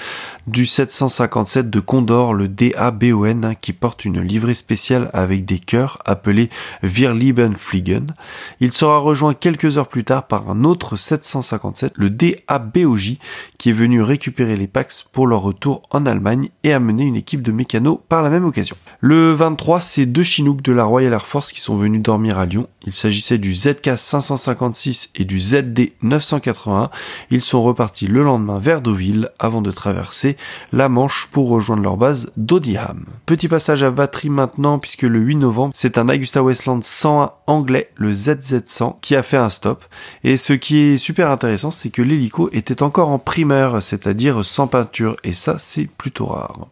du 0.46 0.66
757 0.66 1.70
de 1.70 1.80
Condor, 1.80 2.34
le 2.34 2.48
DABON, 2.48 3.44
hein, 3.44 3.54
qui 3.54 3.72
porte 3.72 4.04
une 4.04 4.20
livrée 4.20 4.54
spéciale 4.54 5.10
avec 5.14 5.46
des 5.46 5.58
cœurs 5.58 5.98
appelés 6.04 6.50
Virliebenfliegen. 6.82 8.14
Il 8.60 8.72
sera 8.72 8.98
rejoint 8.98 9.32
quelques 9.32 9.78
heures 9.78 9.88
plus 9.88 10.04
tard 10.04 10.26
par 10.26 10.50
un 10.50 10.64
autre 10.64 10.96
757, 10.96 11.94
le 11.96 12.10
DABOJ, 12.10 13.16
qui 13.56 13.70
est 13.70 13.72
venu 13.72 14.02
récupérer 14.02 14.56
les 14.56 14.66
Pax 14.68 15.02
pour 15.02 15.26
leur 15.26 15.40
retour 15.40 15.82
en 15.90 16.04
Allemagne 16.04 16.50
et 16.62 16.74
amener 16.74 17.04
une 17.04 17.16
équipe 17.16 17.40
de 17.40 17.52
mécanos 17.52 18.00
par 18.10 18.22
la 18.22 18.28
même 18.28 18.44
occasion. 18.44 18.76
Le 19.00 19.32
23, 19.32 19.80
c'est 19.80 20.04
deux 20.04 20.22
Chinooks 20.22 20.62
de 20.62 20.72
la 20.72 20.84
Royal 20.84 21.14
Air 21.14 21.26
Force 21.26 21.52
qui 21.52 21.60
sont 21.60 21.76
venus 21.76 22.02
dormir 22.02 22.17
à 22.26 22.46
Lyon. 22.46 22.68
Il 22.84 22.92
s'agissait 22.92 23.38
du 23.38 23.54
ZK 23.54 23.96
556 23.96 25.10
et 25.14 25.24
du 25.24 25.38
ZD 25.38 25.92
981. 26.02 26.90
Ils 27.30 27.40
sont 27.40 27.62
repartis 27.62 28.08
le 28.08 28.24
lendemain 28.24 28.58
vers 28.58 28.82
Deauville 28.82 29.30
avant 29.38 29.62
de 29.62 29.70
traverser 29.70 30.36
la 30.72 30.88
Manche 30.88 31.28
pour 31.30 31.48
rejoindre 31.48 31.82
leur 31.82 31.96
base 31.96 32.32
d'Odiham. 32.36 33.04
Petit 33.24 33.46
passage 33.46 33.84
à 33.84 33.90
Vatry 33.90 34.30
maintenant 34.30 34.80
puisque 34.80 35.02
le 35.02 35.20
8 35.20 35.36
novembre, 35.36 35.72
c'est 35.76 35.96
un 35.96 36.08
Augusta 36.08 36.42
Westland 36.42 36.82
101 36.82 37.30
anglais, 37.46 37.90
le 37.94 38.12
ZZ100, 38.12 38.96
qui 39.00 39.14
a 39.14 39.22
fait 39.22 39.36
un 39.36 39.48
stop. 39.48 39.84
Et 40.24 40.36
ce 40.36 40.52
qui 40.52 40.78
est 40.78 40.96
super 40.96 41.30
intéressant, 41.30 41.70
c'est 41.70 41.90
que 41.90 42.02
l'hélico 42.02 42.50
était 42.52 42.82
encore 42.82 43.10
en 43.10 43.20
primeur, 43.20 43.80
c'est-à-dire 43.82 44.44
sans 44.44 44.66
peinture. 44.66 45.16
Et 45.22 45.34
ça, 45.34 45.56
c'est 45.58 45.86
plutôt 45.86 46.26
rare. 46.26 46.68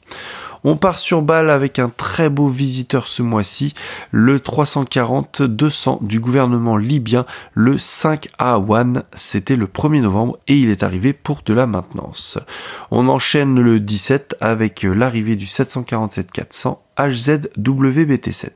On 0.68 0.76
part 0.76 0.98
sur 0.98 1.22
balle 1.22 1.50
avec 1.50 1.78
un 1.78 1.88
très 1.88 2.28
beau 2.28 2.48
visiteur 2.48 3.06
ce 3.06 3.22
mois-ci, 3.22 3.72
le 4.10 4.40
340-200 4.40 6.04
du 6.04 6.18
gouvernement 6.18 6.76
libyen, 6.76 7.24
le 7.54 7.76
5A1, 7.76 9.04
c'était 9.12 9.54
le 9.54 9.68
1er 9.68 10.00
novembre 10.00 10.40
et 10.48 10.56
il 10.56 10.70
est 10.70 10.82
arrivé 10.82 11.12
pour 11.12 11.42
de 11.46 11.54
la 11.54 11.68
maintenance. 11.68 12.40
On 12.90 13.06
enchaîne 13.06 13.60
le 13.60 13.78
17 13.78 14.38
avec 14.40 14.82
l'arrivée 14.82 15.36
du 15.36 15.44
747-400 15.44 16.78
HZWBT7. 16.98 18.50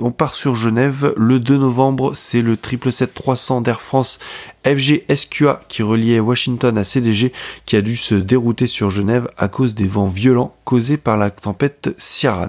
On 0.00 0.10
part 0.10 0.34
sur 0.34 0.54
Genève. 0.54 1.12
Le 1.16 1.38
2 1.38 1.58
novembre, 1.58 2.14
c'est 2.14 2.42
le 2.42 2.56
777-300 2.56 3.62
d'Air 3.62 3.80
France 3.80 4.18
FG 4.66 5.04
SQA 5.14 5.60
qui 5.68 5.84
reliait 5.84 6.18
Washington 6.18 6.76
à 6.76 6.82
CDG 6.82 7.32
qui 7.66 7.76
a 7.76 7.82
dû 7.82 7.94
se 7.94 8.16
dérouter 8.16 8.66
sur 8.66 8.90
Genève 8.90 9.28
à 9.38 9.46
cause 9.46 9.76
des 9.76 9.86
vents 9.86 10.08
violents 10.08 10.56
causés 10.64 10.96
par 10.96 11.16
la 11.16 11.30
tempête 11.30 11.94
Ciaran. 11.98 12.48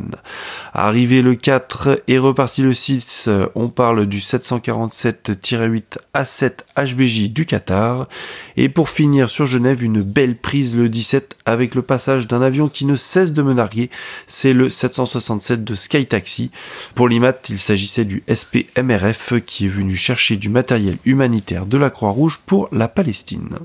Arrivé 0.73 1.21
le 1.21 1.35
4 1.35 2.01
et 2.07 2.17
reparti 2.17 2.63
le 2.63 2.73
6, 2.73 3.29
on 3.53 3.69
parle 3.69 4.07
du 4.07 4.19
747-8 4.19 5.99
A7 6.15 6.51
HBJ 6.75 7.29
du 7.29 7.45
Qatar. 7.45 8.07
Et 8.55 8.69
pour 8.69 8.89
finir 8.89 9.29
sur 9.29 9.45
Genève, 9.45 9.83
une 9.83 10.01
belle 10.01 10.35
prise 10.35 10.75
le 10.75 10.89
17 10.89 11.37
avec 11.45 11.75
le 11.75 11.83
passage 11.83 12.27
d'un 12.27 12.41
avion 12.41 12.67
qui 12.67 12.85
ne 12.85 12.95
cesse 12.95 13.33
de 13.33 13.43
me 13.43 13.53
narguer. 13.53 13.91
C'est 14.25 14.53
le 14.53 14.69
767 14.87 15.63
de 15.63 15.75
Sky 15.75 16.05
Taxi. 16.05 16.51
Pour 16.95 17.09
l'IMAT, 17.09 17.37
il 17.49 17.59
s'agissait 17.59 18.05
du 18.05 18.23
SPMRF 18.33 19.33
qui 19.45 19.65
est 19.65 19.69
venu 19.69 19.95
chercher 19.95 20.37
du 20.37 20.49
matériel 20.49 20.97
humanitaire 21.05 21.65
de 21.65 21.77
la 21.77 21.89
Croix-Rouge 21.89 22.39
pour 22.45 22.69
la 22.71 22.87
Palestine. 22.87 23.57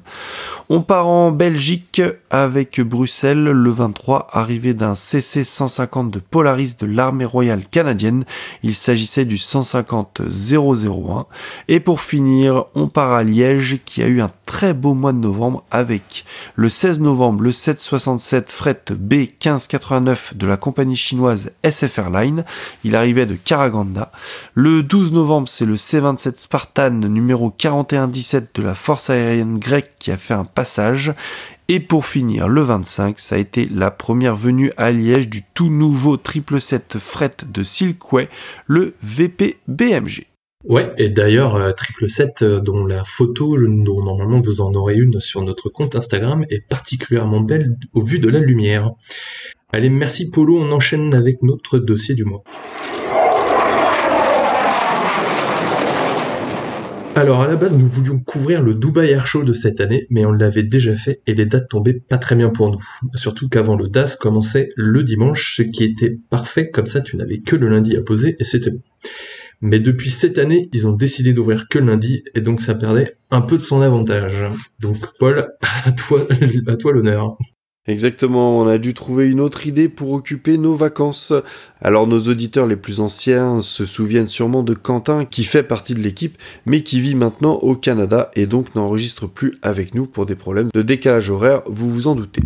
On 0.69 0.83
part 0.83 1.07
en 1.07 1.31
Belgique 1.31 2.03
avec 2.31 2.81
Bruxelles 2.81 3.45
le 3.45 3.71
23, 3.71 4.29
arrivé 4.33 4.75
d'un 4.75 4.95
CC-150 4.95 6.11
de 6.11 6.19
Polaris 6.19 6.77
de 6.81 6.87
l'armée 6.87 7.25
royale 7.25 7.67
canadienne. 7.69 8.25
Il 8.63 8.75
s'agissait 8.75 9.25
du 9.25 9.37
150-001. 9.37 11.27
Et 11.69 11.79
pour 11.81 12.01
finir, 12.01 12.65
on 12.75 12.89
part 12.89 13.13
à 13.13 13.23
Liège 13.23 13.79
qui 13.85 14.03
a 14.03 14.07
eu 14.07 14.21
un 14.21 14.31
très 14.47 14.75
beau 14.75 14.95
mois 14.95 15.13
de 15.13 15.19
novembre 15.19 15.65
avec 15.71 16.25
le 16.57 16.69
16 16.69 17.01
novembre 17.01 17.45
le 17.45 17.53
767 17.53 18.51
fret 18.51 18.83
B1589 18.91 20.35
de 20.35 20.47
la 20.47 20.57
compagnie 20.57 20.97
chinoise 20.97 21.12
SF 21.63 22.01
Line. 22.13 22.45
Il 22.85 22.97
arrivait 22.97 23.27
de 23.27 23.35
Karaganda. 23.35 24.13
Le 24.55 24.83
12 24.83 25.13
novembre, 25.13 25.49
c'est 25.49 25.67
le 25.67 25.77
C27 25.77 26.35
Spartan 26.37 26.91
numéro 26.91 27.51
4117 27.51 28.55
de 28.55 28.63
la 28.63 28.75
force 28.75 29.11
aérienne 29.11 29.59
grecque 29.59 29.93
qui 29.99 30.11
a 30.11 30.17
fait 30.17 30.35
un 30.35 30.45
passage. 30.45 31.13
Et 31.69 31.81
pour 31.81 32.05
finir, 32.05 32.49
le 32.49 32.61
25, 32.61 33.19
ça 33.19 33.37
a 33.37 33.39
été 33.39 33.69
la 33.71 33.91
première 33.91 34.37
venue 34.37 34.73
à 34.77 34.91
Liège 34.91 35.29
du 35.29 35.43
tout 35.55 35.71
nouveau 35.71 36.17
777 36.17 36.99
fret 36.99 37.37
de 37.47 37.63
Silkway, 37.63 38.29
le 38.67 38.95
VP 39.03 39.59
BMG. 39.69 40.27
Ouais, 40.65 40.93
et 40.97 41.09
d'ailleurs, 41.09 41.57
euh, 41.57 41.73
Triple 41.73 42.09
7, 42.09 42.43
euh, 42.43 42.61
dont 42.61 42.87
la 42.87 43.03
photo, 43.03 43.57
dont 43.59 44.05
normalement 44.05 44.41
vous 44.41 44.61
en 44.61 44.73
aurez 44.75 44.95
une 44.95 45.21
sur 45.21 45.43
notre 45.43 45.69
compte 45.69 45.97
Instagram, 45.97 46.45
est 46.51 46.65
particulièrement 46.69 47.41
belle 47.41 47.77
au 47.95 48.03
vu 48.03 48.21
de 48.21 48.29
la 48.29 48.39
lumière. 48.39 48.93
Allez, 49.73 49.91
merci 49.91 50.31
Polo, 50.31 50.57
on 50.59 50.71
enchaîne 50.71 51.15
avec 51.15 51.43
notre 51.43 51.79
dossier 51.79 52.15
du 52.15 52.25
mois. 52.25 52.45
Alors 57.15 57.43
à 57.43 57.47
la 57.47 57.57
base 57.57 57.77
nous 57.77 57.87
voulions 57.87 58.19
couvrir 58.21 58.63
le 58.63 58.73
Dubai 58.73 59.11
Air 59.11 59.27
Show 59.27 59.43
de 59.43 59.53
cette 59.53 59.81
année, 59.81 60.07
mais 60.09 60.25
on 60.25 60.33
l'avait 60.33 60.63
déjà 60.63 60.97
fait 60.97 61.21
et 61.27 61.35
les 61.35 61.45
dates 61.45 61.69
tombaient 61.69 61.93
pas 61.93 62.17
très 62.17 62.37
bien 62.37 62.49
pour 62.49 62.71
nous. 62.71 62.83
Surtout 63.17 63.51
qu'avant 63.51 63.77
le 63.77 63.89
DAS 63.89 64.17
commençait 64.17 64.71
le 64.77 65.03
dimanche, 65.03 65.57
ce 65.57 65.63
qui 65.63 65.85
était 65.85 66.19
parfait, 66.31 66.71
comme 66.71 66.87
ça 66.87 67.03
tu 67.03 67.17
n'avais 67.17 67.41
que 67.41 67.55
le 67.55 67.69
lundi 67.69 67.97
à 67.97 68.03
poser 68.03 68.37
et 68.39 68.45
c'était 68.45 68.71
bon. 68.71 68.81
Mais 69.63 69.79
depuis 69.79 70.11
cette 70.11 70.39
année, 70.39 70.69
ils 70.73 70.89
ont 70.89 70.93
décidé 70.93 71.33
d'ouvrir 71.33 71.69
que 71.69 71.79
le 71.79 71.87
lundi, 71.87 72.25
et 72.35 72.41
donc 72.41 72.61
ça 72.61 72.75
perdait 72.75 73.13
un 73.31 73.41
peu 73.41 73.57
de 73.57 73.63
son 73.63 73.81
avantage. 73.81 74.45
Donc 74.81 74.97
Paul, 75.21 75.53
à 75.85 75.93
toi, 75.93 76.27
à 76.67 76.77
toi 76.77 76.93
l'honneur. 76.93 77.37
Exactement, 77.89 78.61
on 78.61 78.69
a 78.69 78.79
dû 78.79 78.95
trouver 78.95 79.29
une 79.29 79.41
autre 79.41 79.67
idée 79.67 79.89
pour 79.89 80.13
occuper 80.13 80.57
nos 80.57 80.73
vacances. 80.73 81.33
Alors 81.81 82.07
nos 82.07 82.21
auditeurs 82.29 82.69
les 82.69 82.77
plus 82.77 83.01
anciens 83.01 83.61
se 83.61 83.87
souviennent 83.87 84.29
sûrement 84.29 84.63
de 84.63 84.73
Quentin 84.73 85.25
qui 85.25 85.43
fait 85.43 85.65
partie 85.65 85.95
de 85.95 85.99
l'équipe 85.99 86.39
mais 86.65 86.85
qui 86.85 87.01
vit 87.01 87.17
maintenant 87.17 87.55
au 87.55 87.75
Canada 87.75 88.31
et 88.37 88.47
donc 88.47 88.77
n'enregistre 88.77 89.27
plus 89.27 89.59
avec 89.63 89.97
nous 89.97 90.07
pour 90.07 90.27
des 90.27 90.37
problèmes 90.37 90.69
de 90.73 90.83
décalage 90.83 91.29
horaire, 91.29 91.63
vous 91.67 91.91
vous 91.91 92.07
en 92.07 92.15
doutez. 92.15 92.43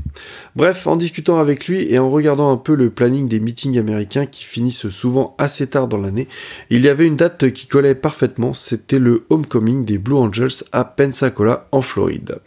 Bref, 0.56 0.86
en 0.86 0.96
discutant 0.96 1.38
avec 1.38 1.66
lui 1.66 1.86
et 1.92 1.98
en 1.98 2.08
regardant 2.08 2.50
un 2.50 2.56
peu 2.56 2.74
le 2.74 2.88
planning 2.88 3.28
des 3.28 3.38
meetings 3.38 3.78
américains 3.78 4.24
qui 4.24 4.42
finissent 4.42 4.88
souvent 4.88 5.34
assez 5.36 5.66
tard 5.66 5.86
dans 5.86 5.98
l'année, 5.98 6.28
il 6.70 6.80
y 6.80 6.88
avait 6.88 7.06
une 7.06 7.16
date 7.16 7.52
qui 7.52 7.66
collait 7.66 7.94
parfaitement, 7.94 8.54
c'était 8.54 8.98
le 8.98 9.26
homecoming 9.28 9.84
des 9.84 9.98
Blue 9.98 10.16
Angels 10.16 10.64
à 10.72 10.86
Pensacola 10.86 11.68
en 11.72 11.82
Floride. 11.82 12.38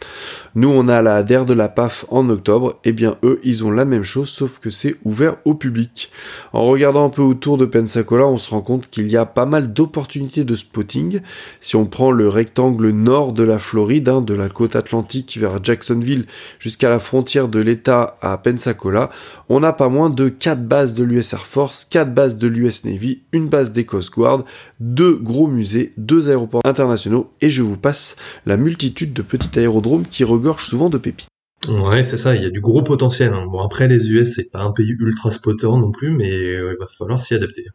Nous 0.56 0.68
on 0.68 0.88
a 0.88 1.02
la 1.02 1.22
DER 1.22 1.44
de 1.46 1.54
la 1.54 1.68
PAF 1.68 2.04
en 2.08 2.28
octobre 2.30 2.79
eh 2.84 2.92
bien 2.92 3.16
eux, 3.22 3.40
ils 3.44 3.64
ont 3.64 3.70
la 3.70 3.84
même 3.84 4.04
chose, 4.04 4.28
sauf 4.28 4.58
que 4.58 4.70
c'est 4.70 4.96
ouvert 5.04 5.36
au 5.44 5.54
public. 5.54 6.10
En 6.52 6.66
regardant 6.66 7.06
un 7.06 7.10
peu 7.10 7.22
autour 7.22 7.58
de 7.58 7.64
Pensacola, 7.64 8.26
on 8.26 8.38
se 8.38 8.50
rend 8.50 8.62
compte 8.62 8.88
qu'il 8.90 9.08
y 9.08 9.16
a 9.16 9.26
pas 9.26 9.46
mal 9.46 9.72
d'opportunités 9.72 10.44
de 10.44 10.56
spotting. 10.56 11.20
Si 11.60 11.76
on 11.76 11.86
prend 11.86 12.10
le 12.10 12.28
rectangle 12.28 12.90
nord 12.90 13.32
de 13.32 13.42
la 13.42 13.58
Floride, 13.58 14.08
hein, 14.08 14.20
de 14.20 14.34
la 14.34 14.48
côte 14.48 14.76
atlantique 14.76 15.36
vers 15.38 15.62
Jacksonville 15.62 16.26
jusqu'à 16.58 16.88
la 16.88 17.00
frontière 17.00 17.48
de 17.48 17.60
l'État 17.60 18.16
à 18.20 18.38
Pensacola, 18.38 19.10
on 19.48 19.62
a 19.62 19.72
pas 19.72 19.88
moins 19.88 20.10
de 20.10 20.28
4 20.28 20.66
bases 20.66 20.94
de 20.94 21.04
l'US 21.04 21.32
Air 21.32 21.46
Force, 21.46 21.84
4 21.84 22.14
bases 22.14 22.38
de 22.38 22.46
l'US 22.46 22.84
Navy, 22.84 23.22
une 23.32 23.48
base 23.48 23.72
des 23.72 23.84
Coast 23.84 24.12
Guard, 24.12 24.44
deux 24.78 25.16
gros 25.16 25.46
musées, 25.46 25.92
deux 25.96 26.28
aéroports 26.28 26.62
internationaux, 26.64 27.32
et 27.40 27.50
je 27.50 27.62
vous 27.62 27.76
passe 27.76 28.16
la 28.46 28.56
multitude 28.56 29.12
de 29.12 29.22
petits 29.22 29.58
aérodromes 29.58 30.04
qui 30.08 30.24
regorgent 30.24 30.66
souvent 30.66 30.90
de 30.90 30.98
pépites. 30.98 31.28
Ouais, 31.68 32.02
c'est 32.02 32.16
ça, 32.16 32.34
il 32.34 32.42
y 32.42 32.46
a 32.46 32.50
du 32.50 32.60
gros 32.60 32.82
potentiel. 32.82 33.34
Hein. 33.34 33.46
Bon, 33.46 33.60
après, 33.60 33.86
les 33.86 34.10
US, 34.12 34.34
c'est 34.34 34.50
pas 34.50 34.62
un 34.62 34.72
pays 34.72 34.94
ultra 34.98 35.30
spotter 35.30 35.66
non 35.66 35.90
plus, 35.90 36.10
mais 36.10 36.30
euh, 36.30 36.74
il 36.74 36.78
va 36.78 36.86
falloir 36.86 37.20
s'y 37.20 37.34
adapter. 37.34 37.66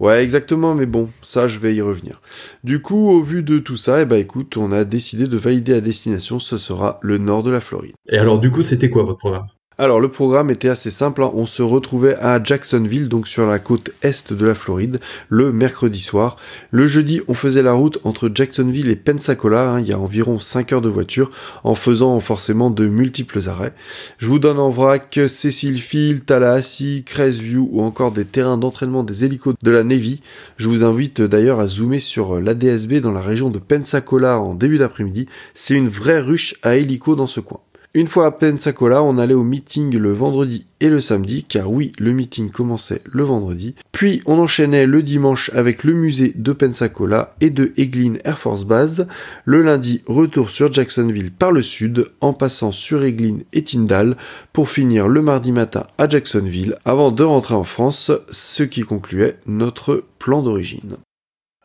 Ouais, 0.00 0.22
exactement, 0.24 0.74
mais 0.74 0.86
bon, 0.86 1.10
ça, 1.22 1.46
je 1.46 1.58
vais 1.58 1.74
y 1.74 1.82
revenir. 1.82 2.22
Du 2.64 2.80
coup, 2.80 3.10
au 3.10 3.20
vu 3.20 3.42
de 3.42 3.58
tout 3.58 3.76
ça, 3.76 4.00
eh 4.00 4.04
ben, 4.06 4.16
écoute, 4.16 4.56
on 4.56 4.72
a 4.72 4.84
décidé 4.84 5.28
de 5.28 5.36
valider 5.36 5.72
la 5.72 5.82
destination, 5.82 6.38
ce 6.38 6.56
sera 6.56 6.98
le 7.02 7.18
nord 7.18 7.42
de 7.42 7.50
la 7.50 7.60
Floride. 7.60 7.92
Et 8.10 8.16
alors, 8.16 8.40
du 8.40 8.50
coup, 8.50 8.62
c'était 8.62 8.88
quoi 8.88 9.02
votre 9.02 9.18
programme? 9.18 9.46
Alors 9.82 9.98
le 9.98 10.12
programme 10.12 10.48
était 10.48 10.68
assez 10.68 10.92
simple, 10.92 11.24
hein. 11.24 11.32
on 11.34 11.44
se 11.44 11.60
retrouvait 11.60 12.14
à 12.20 12.40
Jacksonville, 12.40 13.08
donc 13.08 13.26
sur 13.26 13.46
la 13.46 13.58
côte 13.58 13.90
est 14.02 14.32
de 14.32 14.46
la 14.46 14.54
Floride, 14.54 15.00
le 15.28 15.52
mercredi 15.52 16.00
soir. 16.00 16.36
Le 16.70 16.86
jeudi, 16.86 17.20
on 17.26 17.34
faisait 17.34 17.62
la 17.62 17.72
route 17.72 17.98
entre 18.04 18.30
Jacksonville 18.32 18.90
et 18.90 18.94
Pensacola, 18.94 19.70
hein. 19.70 19.80
il 19.80 19.88
y 19.88 19.92
a 19.92 19.98
environ 19.98 20.38
5 20.38 20.72
heures 20.72 20.82
de 20.82 20.88
voiture, 20.88 21.32
en 21.64 21.74
faisant 21.74 22.20
forcément 22.20 22.70
de 22.70 22.86
multiples 22.86 23.48
arrêts. 23.48 23.72
Je 24.18 24.28
vous 24.28 24.38
donne 24.38 24.60
en 24.60 24.70
vrac 24.70 25.18
Cecil 25.26 25.80
Field, 25.80 26.26
Tallahassee, 26.26 27.02
Crestview 27.04 27.68
ou 27.72 27.82
encore 27.82 28.12
des 28.12 28.24
terrains 28.24 28.58
d'entraînement 28.58 29.02
des 29.02 29.24
hélicos 29.24 29.56
de 29.60 29.70
la 29.72 29.82
Navy. 29.82 30.20
Je 30.58 30.68
vous 30.68 30.84
invite 30.84 31.22
d'ailleurs 31.22 31.58
à 31.58 31.66
zoomer 31.66 31.98
sur 31.98 32.40
l'ADSB 32.40 33.00
dans 33.00 33.10
la 33.10 33.20
région 33.20 33.50
de 33.50 33.58
Pensacola 33.58 34.38
en 34.38 34.54
début 34.54 34.78
d'après-midi, 34.78 35.26
c'est 35.54 35.74
une 35.74 35.88
vraie 35.88 36.20
ruche 36.20 36.54
à 36.62 36.76
hélicos 36.76 37.16
dans 37.16 37.26
ce 37.26 37.40
coin. 37.40 37.58
Une 37.94 38.08
fois 38.08 38.24
à 38.24 38.30
Pensacola, 38.30 39.02
on 39.02 39.18
allait 39.18 39.34
au 39.34 39.42
meeting 39.42 39.98
le 39.98 40.12
vendredi 40.12 40.64
et 40.80 40.88
le 40.88 40.98
samedi, 40.98 41.44
car 41.44 41.70
oui, 41.70 41.92
le 41.98 42.12
meeting 42.12 42.50
commençait 42.50 43.02
le 43.04 43.22
vendredi. 43.22 43.74
Puis 43.92 44.22
on 44.24 44.38
enchaînait 44.38 44.86
le 44.86 45.02
dimanche 45.02 45.50
avec 45.52 45.84
le 45.84 45.92
musée 45.92 46.32
de 46.34 46.52
Pensacola 46.52 47.36
et 47.42 47.50
de 47.50 47.74
Eglin 47.76 48.14
Air 48.24 48.38
Force 48.38 48.64
Base. 48.64 49.06
Le 49.44 49.62
lundi, 49.62 50.00
retour 50.06 50.48
sur 50.48 50.72
Jacksonville 50.72 51.30
par 51.30 51.52
le 51.52 51.60
sud, 51.60 52.06
en 52.22 52.32
passant 52.32 52.72
sur 52.72 53.04
Eglin 53.04 53.40
et 53.52 53.62
Tyndall, 53.62 54.16
pour 54.54 54.70
finir 54.70 55.06
le 55.06 55.20
mardi 55.20 55.52
matin 55.52 55.86
à 55.98 56.08
Jacksonville, 56.08 56.78
avant 56.86 57.12
de 57.12 57.24
rentrer 57.24 57.54
en 57.54 57.64
France, 57.64 58.10
ce 58.30 58.62
qui 58.62 58.80
concluait 58.84 59.36
notre 59.44 60.02
plan 60.18 60.40
d'origine. 60.40 60.96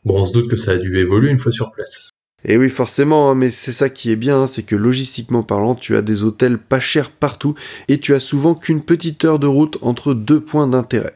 Bon, 0.04 0.20
on 0.20 0.26
se 0.26 0.34
doute 0.34 0.50
que 0.50 0.58
ça 0.58 0.72
a 0.72 0.78
dû 0.78 0.98
évoluer 0.98 1.32
une 1.32 1.40
fois 1.40 1.54
sur 1.54 1.72
place. 1.72 2.10
Et 2.50 2.56
oui, 2.56 2.70
forcément, 2.70 3.30
hein, 3.30 3.36
mais 3.36 3.50
c'est 3.50 3.74
ça 3.74 3.90
qui 3.90 4.10
est 4.10 4.16
bien, 4.16 4.44
hein, 4.44 4.48
c'est 4.48 4.64
que 4.64 4.78
logistiquement 4.78 5.44
parlant, 5.44 5.76
tu 5.76 5.98
as 5.98 6.02
des 6.02 6.24
hôtels 6.24 6.58
pas 6.58 6.80
chers 6.80 7.12
partout 7.12 7.56
et 7.90 8.00
tu 8.00 8.16
as 8.16 8.22
souvent 8.22 8.56
qu'une 8.56 8.82
petite 8.82 9.26
heure 9.26 9.38
de 9.38 9.48
route 9.48 9.78
entre 9.82 10.14
deux 10.14 10.40
points 10.40 10.68
d'intérêt. 10.68 11.14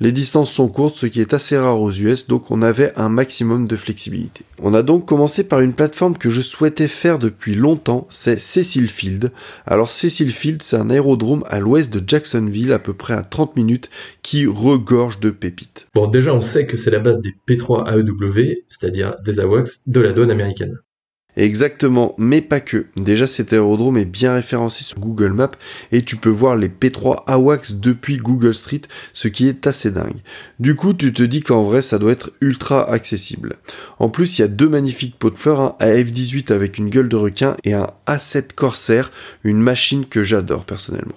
Les 0.00 0.12
distances 0.12 0.50
sont 0.50 0.68
courtes, 0.68 0.96
ce 0.96 1.06
qui 1.06 1.20
est 1.20 1.34
assez 1.34 1.56
rare 1.56 1.80
aux 1.80 1.92
US, 1.92 2.26
donc 2.26 2.50
on 2.50 2.62
avait 2.62 2.92
un 2.96 3.08
maximum 3.08 3.66
de 3.66 3.76
flexibilité. 3.76 4.44
On 4.62 4.74
a 4.74 4.82
donc 4.82 5.06
commencé 5.06 5.44
par 5.44 5.60
une 5.60 5.72
plateforme 5.72 6.16
que 6.16 6.30
je 6.30 6.40
souhaitais 6.40 6.88
faire 6.88 7.18
depuis 7.18 7.54
longtemps, 7.54 8.06
c'est 8.10 8.38
Cecil 8.38 8.88
Field. 8.88 9.32
Alors 9.66 9.90
Cecil 9.90 10.30
Field, 10.30 10.62
c'est 10.62 10.76
un 10.76 10.90
aérodrome 10.90 11.44
à 11.48 11.60
l'ouest 11.60 11.92
de 11.92 12.02
Jacksonville, 12.06 12.72
à 12.72 12.78
peu 12.78 12.94
près 12.94 13.14
à 13.14 13.22
30 13.22 13.56
minutes, 13.56 13.90
qui 14.22 14.46
regorge 14.46 15.20
de 15.20 15.30
pépites. 15.30 15.88
Bon, 15.94 16.06
déjà 16.06 16.34
on 16.34 16.42
sait 16.42 16.66
que 16.66 16.76
c'est 16.76 16.90
la 16.90 17.00
base 17.00 17.20
des 17.20 17.34
P3 17.48 17.88
AEW, 17.88 18.64
c'est-à-dire 18.68 19.16
des 19.24 19.40
AWACS 19.40 19.88
de 19.88 20.00
la 20.00 20.12
donne 20.12 20.30
américaine. 20.30 20.78
Exactement, 21.36 22.14
mais 22.18 22.40
pas 22.40 22.60
que. 22.60 22.86
Déjà 22.96 23.26
cet 23.26 23.52
aérodrome 23.52 23.96
est 23.96 24.04
bien 24.04 24.34
référencé 24.34 24.82
sur 24.82 24.98
Google 24.98 25.32
Maps 25.32 25.50
et 25.92 26.02
tu 26.02 26.16
peux 26.16 26.28
voir 26.30 26.56
les 26.56 26.68
P3 26.68 27.24
AWACS 27.26 27.74
depuis 27.76 28.16
Google 28.16 28.54
Street, 28.54 28.82
ce 29.12 29.28
qui 29.28 29.48
est 29.48 29.66
assez 29.66 29.90
dingue. 29.90 30.20
Du 30.58 30.74
coup, 30.74 30.92
tu 30.92 31.12
te 31.12 31.22
dis 31.22 31.42
qu'en 31.42 31.62
vrai, 31.62 31.82
ça 31.82 31.98
doit 31.98 32.12
être 32.12 32.32
ultra 32.40 32.90
accessible. 32.90 33.56
En 33.98 34.08
plus, 34.08 34.38
il 34.38 34.42
y 34.42 34.44
a 34.44 34.48
deux 34.48 34.68
magnifiques 34.68 35.18
pots 35.18 35.30
de 35.30 35.36
fleurs, 35.36 35.60
un 35.60 35.76
AF-18 35.78 36.52
avec 36.52 36.78
une 36.78 36.90
gueule 36.90 37.08
de 37.08 37.16
requin 37.16 37.56
et 37.64 37.74
un 37.74 37.88
A7 38.06 38.52
Corsair, 38.54 39.10
une 39.44 39.60
machine 39.60 40.06
que 40.06 40.22
j'adore 40.22 40.64
personnellement. 40.64 41.16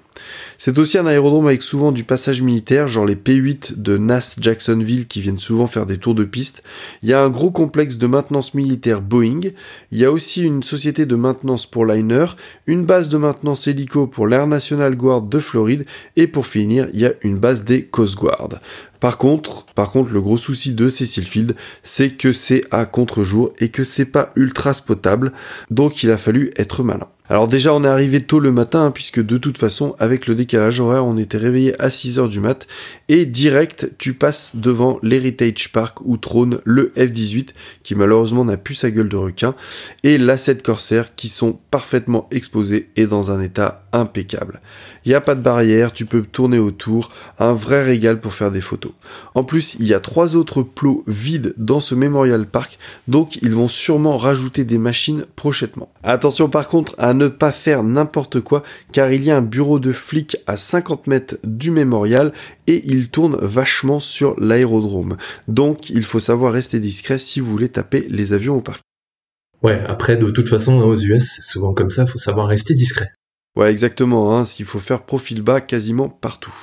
C'est 0.57 0.77
aussi 0.77 0.97
un 0.97 1.05
aérodrome 1.05 1.47
avec 1.47 1.63
souvent 1.63 1.91
du 1.91 2.03
passage 2.03 2.41
militaire, 2.41 2.87
genre 2.87 3.05
les 3.05 3.15
P8 3.15 3.81
de 3.81 3.97
NAS 3.97 4.37
Jacksonville 4.39 5.07
qui 5.07 5.21
viennent 5.21 5.39
souvent 5.39 5.67
faire 5.67 5.85
des 5.85 5.97
tours 5.97 6.15
de 6.15 6.23
piste. 6.23 6.63
Il 7.01 7.09
y 7.09 7.13
a 7.13 7.21
un 7.21 7.29
gros 7.29 7.51
complexe 7.51 7.97
de 7.97 8.07
maintenance 8.07 8.53
militaire 8.53 9.01
Boeing. 9.01 9.41
Il 9.91 9.97
y 9.97 10.05
a 10.05 10.11
aussi 10.11 10.43
une 10.43 10.63
société 10.63 11.05
de 11.05 11.15
maintenance 11.15 11.65
pour 11.65 11.85
liner, 11.85 12.25
une 12.67 12.85
base 12.85 13.09
de 13.09 13.17
maintenance 13.17 13.67
hélico 13.67 14.07
pour 14.07 14.27
l'Air 14.27 14.47
National 14.47 14.95
Guard 14.95 15.23
de 15.23 15.39
Floride, 15.39 15.85
et 16.15 16.27
pour 16.27 16.47
finir, 16.47 16.87
il 16.93 16.99
y 16.99 17.05
a 17.05 17.13
une 17.21 17.37
base 17.37 17.63
des 17.63 17.85
Coast 17.85 18.15
Guard. 18.15 18.59
Par 18.99 19.17
contre, 19.17 19.65
par 19.75 19.91
contre, 19.91 20.13
le 20.13 20.21
gros 20.21 20.37
souci 20.37 20.73
de 20.73 20.87
Cecil 20.87 21.25
Field, 21.25 21.55
c'est 21.81 22.11
que 22.11 22.31
c'est 22.31 22.63
à 22.71 22.85
contre-jour 22.85 23.51
et 23.59 23.67
que 23.67 23.83
c'est 23.83 24.05
pas 24.05 24.31
ultra 24.37 24.73
spotable, 24.73 25.33
donc 25.71 26.03
il 26.03 26.11
a 26.11 26.17
fallu 26.17 26.53
être 26.55 26.83
malin. 26.83 27.09
Alors 27.33 27.47
déjà 27.47 27.73
on 27.73 27.83
est 27.83 27.87
arrivé 27.87 28.21
tôt 28.21 28.39
le 28.39 28.51
matin 28.51 28.85
hein, 28.85 28.91
puisque 28.91 29.19
de 29.19 29.37
toute 29.37 29.57
façon 29.57 29.95
avec 29.97 30.27
le 30.27 30.35
décalage 30.35 30.79
horaire 30.79 31.03
on 31.03 31.17
était 31.17 31.39
réveillé 31.39 31.73
à 31.81 31.89
6h 31.89 32.29
du 32.29 32.39
mat 32.39 32.67
et 33.09 33.25
direct 33.25 33.89
tu 33.97 34.13
passes 34.13 34.57
devant 34.57 34.99
l'Heritage 35.01 35.71
Park 35.71 36.01
où 36.01 36.17
trône 36.17 36.59
le 36.63 36.93
F-18 36.95 37.53
qui 37.81 37.95
malheureusement 37.95 38.45
n'a 38.45 38.55
plus 38.55 38.75
sa 38.75 38.91
gueule 38.91 39.09
de 39.09 39.15
requin 39.15 39.55
et 40.03 40.19
l'A7 40.19 40.61
Corsair 40.61 41.15
qui 41.15 41.27
sont 41.27 41.57
parfaitement 41.71 42.27
exposés 42.29 42.91
et 42.97 43.07
dans 43.07 43.31
un 43.31 43.41
état 43.41 43.83
impeccable. 43.93 44.61
Il 45.05 45.09
n'y 45.09 45.15
a 45.15 45.21
pas 45.21 45.35
de 45.35 45.41
barrière, 45.41 45.91
tu 45.91 46.05
peux 46.05 46.21
tourner 46.21 46.59
autour, 46.59 47.09
un 47.39 47.53
vrai 47.53 47.83
régal 47.83 48.19
pour 48.19 48.33
faire 48.33 48.51
des 48.51 48.61
photos. 48.61 48.93
En 49.35 49.43
plus, 49.43 49.75
il 49.79 49.85
y 49.85 49.93
a 49.93 49.99
trois 49.99 50.35
autres 50.35 50.63
plots 50.63 51.03
vides 51.07 51.53
dans 51.57 51.81
ce 51.81 51.95
Memorial 51.95 52.45
Park, 52.45 52.79
donc 53.07 53.37
ils 53.41 53.53
vont 53.53 53.67
sûrement 53.67 54.17
rajouter 54.17 54.63
des 54.65 54.77
machines 54.77 55.25
prochainement. 55.35 55.91
Attention 56.03 56.49
par 56.49 56.69
contre 56.69 56.95
à 56.97 57.13
ne 57.13 57.27
pas 57.27 57.51
faire 57.51 57.83
n'importe 57.83 58.39
quoi, 58.41 58.63
car 58.91 59.11
il 59.11 59.23
y 59.23 59.31
a 59.31 59.37
un 59.37 59.41
bureau 59.41 59.79
de 59.79 59.91
flic 59.91 60.37
à 60.47 60.57
50 60.57 61.07
mètres 61.07 61.37
du 61.43 61.71
mémorial 61.71 62.31
et 62.67 62.81
il 62.85 63.09
tourne 63.09 63.37
vachement 63.41 63.99
sur 63.99 64.39
l'aérodrome. 64.39 65.17
Donc 65.47 65.89
il 65.89 66.03
faut 66.03 66.19
savoir 66.19 66.53
rester 66.53 66.79
discret 66.79 67.19
si 67.19 67.39
vous 67.39 67.51
voulez 67.51 67.69
taper 67.69 68.05
les 68.09 68.33
avions 68.33 68.55
au 68.55 68.61
parc. 68.61 68.81
Ouais, 69.61 69.81
après 69.87 70.17
de 70.17 70.29
toute 70.29 70.49
façon 70.49 70.81
aux 70.81 70.97
US, 70.97 71.35
c'est 71.35 71.41
souvent 71.41 71.73
comme 71.73 71.89
ça, 71.89 72.05
faut 72.05 72.19
savoir 72.19 72.47
rester 72.47 72.75
discret. 72.75 73.11
Ouais, 73.55 73.69
exactement, 73.69 74.35
hein, 74.35 74.45
qu'il 74.45 74.65
faut 74.65 74.79
faire 74.79 75.03
profil 75.03 75.43
bas 75.43 75.61
quasiment 75.61 76.09
partout. 76.09 76.53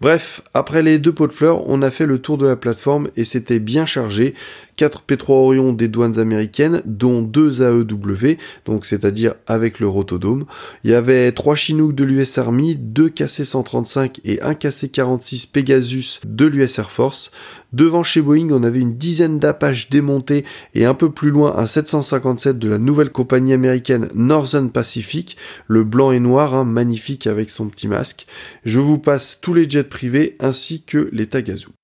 Bref, 0.00 0.42
après 0.54 0.82
les 0.82 0.98
deux 0.98 1.12
pots 1.12 1.28
de 1.28 1.32
fleurs, 1.32 1.68
on 1.68 1.82
a 1.82 1.90
fait 1.90 2.04
le 2.04 2.20
tour 2.20 2.36
de 2.36 2.46
la 2.46 2.56
plateforme 2.56 3.08
et 3.16 3.22
c'était 3.22 3.60
bien 3.60 3.86
chargé. 3.86 4.34
4 4.76 5.04
P3 5.08 5.32
Orion 5.32 5.72
des 5.72 5.88
douanes 5.88 6.18
américaines, 6.18 6.82
dont 6.84 7.22
2 7.22 7.62
AEW, 7.62 8.36
donc 8.64 8.86
c'est-à-dire 8.86 9.34
avec 9.46 9.80
le 9.80 9.88
rotodome. 9.88 10.44
Il 10.84 10.90
y 10.90 10.94
avait 10.94 11.32
3 11.32 11.54
Chinook 11.54 11.94
de 11.94 12.04
l'US 12.04 12.38
Army, 12.38 12.76
2 12.76 13.08
KC-135 13.08 14.20
et 14.24 14.40
1 14.42 14.52
KC-46 14.52 15.50
Pegasus 15.50 16.20
de 16.26 16.46
l'US 16.46 16.78
Air 16.78 16.90
Force. 16.90 17.30
Devant 17.72 18.02
chez 18.02 18.22
Boeing, 18.22 18.50
on 18.52 18.62
avait 18.62 18.80
une 18.80 18.96
dizaine 18.96 19.38
d'Apache 19.38 19.90
démontés 19.90 20.44
et 20.74 20.84
un 20.84 20.94
peu 20.94 21.10
plus 21.10 21.30
loin 21.30 21.56
un 21.58 21.66
757 21.66 22.58
de 22.58 22.68
la 22.68 22.78
nouvelle 22.78 23.10
compagnie 23.10 23.52
américaine 23.52 24.08
Northern 24.14 24.70
Pacific, 24.70 25.36
le 25.66 25.84
blanc 25.84 26.12
et 26.12 26.20
noir, 26.20 26.54
hein, 26.54 26.64
magnifique 26.64 27.26
avec 27.26 27.50
son 27.50 27.68
petit 27.68 27.88
masque. 27.88 28.26
Je 28.64 28.78
vous 28.78 28.98
passe 28.98 29.40
tous 29.40 29.52
les 29.52 29.68
jets 29.68 29.84
privés 29.84 30.36
ainsi 30.40 30.82
que 30.82 31.08
les 31.12 31.26
Tagazu. 31.26 31.75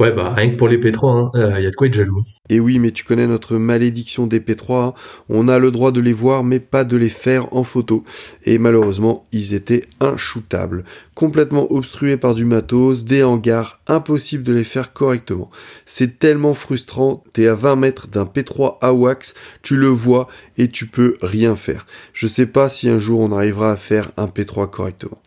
Ouais, 0.00 0.12
bah 0.12 0.32
rien 0.34 0.52
que 0.52 0.56
pour 0.56 0.68
les 0.68 0.78
P3, 0.78 1.30
il 1.34 1.38
hein, 1.38 1.42
euh, 1.42 1.60
y 1.60 1.66
a 1.66 1.70
de 1.70 1.76
quoi 1.76 1.86
être 1.86 1.92
jaloux. 1.92 2.22
Et 2.48 2.58
oui, 2.58 2.78
mais 2.78 2.90
tu 2.90 3.04
connais 3.04 3.26
notre 3.26 3.56
malédiction 3.56 4.26
des 4.26 4.40
P3, 4.40 4.72
hein. 4.72 4.94
on 5.28 5.46
a 5.46 5.58
le 5.58 5.70
droit 5.70 5.92
de 5.92 6.00
les 6.00 6.14
voir, 6.14 6.42
mais 6.42 6.58
pas 6.58 6.84
de 6.84 6.96
les 6.96 7.10
faire 7.10 7.54
en 7.54 7.64
photo. 7.64 8.02
Et 8.46 8.56
malheureusement, 8.56 9.26
ils 9.30 9.52
étaient 9.52 9.84
inshootables, 10.00 10.84
complètement 11.14 11.70
obstrués 11.70 12.16
par 12.16 12.34
du 12.34 12.46
matos, 12.46 13.04
des 13.04 13.22
hangars, 13.22 13.78
impossible 13.88 14.42
de 14.42 14.54
les 14.54 14.64
faire 14.64 14.94
correctement. 14.94 15.50
C'est 15.84 16.18
tellement 16.18 16.54
frustrant, 16.54 17.22
t'es 17.34 17.46
à 17.46 17.54
20 17.54 17.76
mètres 17.76 18.08
d'un 18.08 18.24
P3 18.24 18.78
AWACS, 18.80 19.34
tu 19.60 19.76
le 19.76 19.88
vois 19.88 20.28
et 20.56 20.68
tu 20.68 20.86
peux 20.86 21.18
rien 21.20 21.56
faire. 21.56 21.84
Je 22.14 22.26
sais 22.26 22.46
pas 22.46 22.70
si 22.70 22.88
un 22.88 22.98
jour 22.98 23.20
on 23.20 23.32
arrivera 23.32 23.72
à 23.72 23.76
faire 23.76 24.12
un 24.16 24.28
P3 24.28 24.70
correctement. 24.70 25.20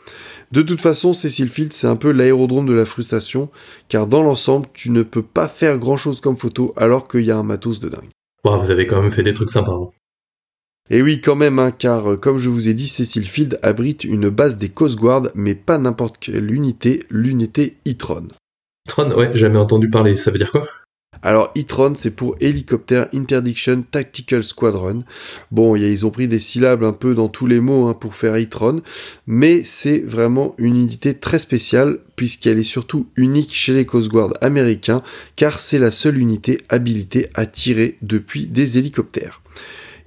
De 0.54 0.62
toute 0.62 0.82
façon, 0.82 1.14
Cecil 1.14 1.50
Field, 1.50 1.74
c'est 1.74 1.88
un 1.88 1.96
peu 1.96 2.12
l'aérodrome 2.12 2.68
de 2.68 2.74
la 2.74 2.86
frustration, 2.86 3.50
car 3.90 4.06
dans 4.06 4.22
l'ensemble, 4.22 4.68
tu 4.72 4.92
ne 4.92 5.02
peux 5.02 5.24
pas 5.24 5.48
faire 5.48 5.80
grand 5.80 5.98
chose 5.98 6.22
comme 6.22 6.38
photo 6.38 6.76
alors 6.78 7.08
qu'il 7.08 7.22
y 7.22 7.32
a 7.32 7.38
un 7.38 7.42
matos 7.42 7.80
de 7.80 7.90
dingue. 7.90 8.10
vous 8.44 8.70
avez 8.70 8.86
quand 8.86 9.02
même 9.02 9.10
fait 9.10 9.24
des 9.24 9.34
trucs 9.34 9.50
sympas. 9.50 9.74
Hein. 9.74 9.88
Et 10.92 11.02
oui, 11.02 11.22
quand 11.22 11.34
même, 11.34 11.58
hein, 11.58 11.72
car 11.72 12.12
euh, 12.12 12.18
comme 12.18 12.38
je 12.38 12.50
vous 12.50 12.70
ai 12.70 12.76
dit, 12.76 12.88
Cecil 12.88 13.26
Field 13.26 13.58
abrite 13.64 14.04
une 14.04 14.30
base 14.30 14.58
des 14.58 14.70
Coast 14.70 15.00
Guard, 15.00 15.30
mais 15.34 15.56
pas 15.56 15.80
n'importe 15.80 16.20
quelle 16.20 16.54
unité, 16.54 17.02
l'unité 17.10 17.78
E-Tron. 17.88 18.28
Tron, 18.88 19.12
ouais, 19.12 19.32
jamais 19.34 19.58
entendu 19.58 19.90
parler, 19.90 20.16
ça 20.16 20.30
veut 20.30 20.38
dire 20.38 20.52
quoi? 20.52 20.68
Alors, 21.22 21.54
E-Tron, 21.58 21.94
c'est 21.96 22.16
pour 22.16 22.36
Helicopter 22.42 23.06
Interdiction 23.14 23.84
Tactical 23.90 24.44
Squadron. 24.44 25.04
Bon, 25.52 25.76
ils 25.76 26.06
ont 26.06 26.10
pris 26.10 26.28
des 26.28 26.40
syllabes 26.40 26.84
un 26.84 26.92
peu 26.92 27.16
dans 27.16 27.30
tous 27.30 27.46
les 27.46 27.60
mots 27.60 27.88
hein, 27.88 27.94
pour 27.94 28.16
faire 28.16 28.36
E-Tron, 28.36 28.82
mais 29.28 29.64
c'est 29.64 30.00
vraiment 30.00 30.56
une 30.58 30.76
unité 30.76 31.14
très 31.14 31.40
spéciale, 31.40 32.00
puisqu'elle 32.16 32.60
est 32.60 32.64
surtout 32.64 33.08
unique 33.16 33.54
chez 33.54 33.74
les 33.74 33.86
Coast 33.86 34.10
Guard 34.10 34.34
américains, 34.42 35.04
car 35.36 35.60
c'est 35.60 35.80
la 35.80 35.92
seule 35.92 36.18
unité 36.18 36.62
habilitée 36.70 37.30
à 37.36 37.46
tirer 37.46 37.98
depuis 38.02 38.48
des 38.48 38.78
hélicoptères. 38.78 39.43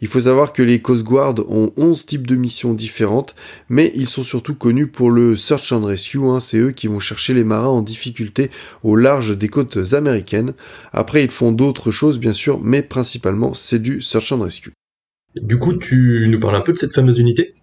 Il 0.01 0.09
faut 0.09 0.21
savoir 0.21 0.53
que 0.53 0.63
les 0.63 0.81
Coast 0.81 1.05
Guard 1.05 1.37
ont 1.49 1.73
11 1.77 2.07
types 2.07 2.27
de 2.27 2.37
missions 2.37 2.75
différentes, 2.75 3.35
mais 3.69 3.93
ils 3.95 4.09
sont 4.09 4.23
surtout 4.23 4.55
connus 4.55 4.87
pour 4.87 5.11
le 5.11 5.37
Search 5.37 5.73
and 5.73 5.85
Rescue, 5.85 6.25
hein, 6.25 6.41
c'est 6.41 6.59
eux 6.59 6.73
qui 6.73 6.87
vont 6.87 7.01
chercher 7.01 7.35
les 7.35 7.45
marins 7.45 7.69
en 7.69 7.83
difficulté 7.83 8.51
au 8.83 8.97
large 8.97 9.37
des 9.37 9.49
côtes 9.49 9.79
américaines. 9.93 10.53
Après, 10.93 11.25
ils 11.25 11.31
font 11.31 11.53
d'autres 11.53 11.91
choses 11.91 12.19
bien 12.19 12.33
sûr, 12.33 12.61
mais 12.63 12.83
principalement 12.83 13.55
c'est 13.55 13.81
du 13.81 14.01
Search 14.01 14.33
and 14.33 14.41
Rescue. 14.41 14.73
Du 15.35 15.59
coup, 15.59 15.75
tu 15.75 16.27
nous 16.31 16.41
parles 16.41 16.57
un 16.57 16.63
peu 16.63 16.73
de 16.73 16.79
cette 16.79 16.95
fameuse 16.95 17.19
unité? 17.19 17.55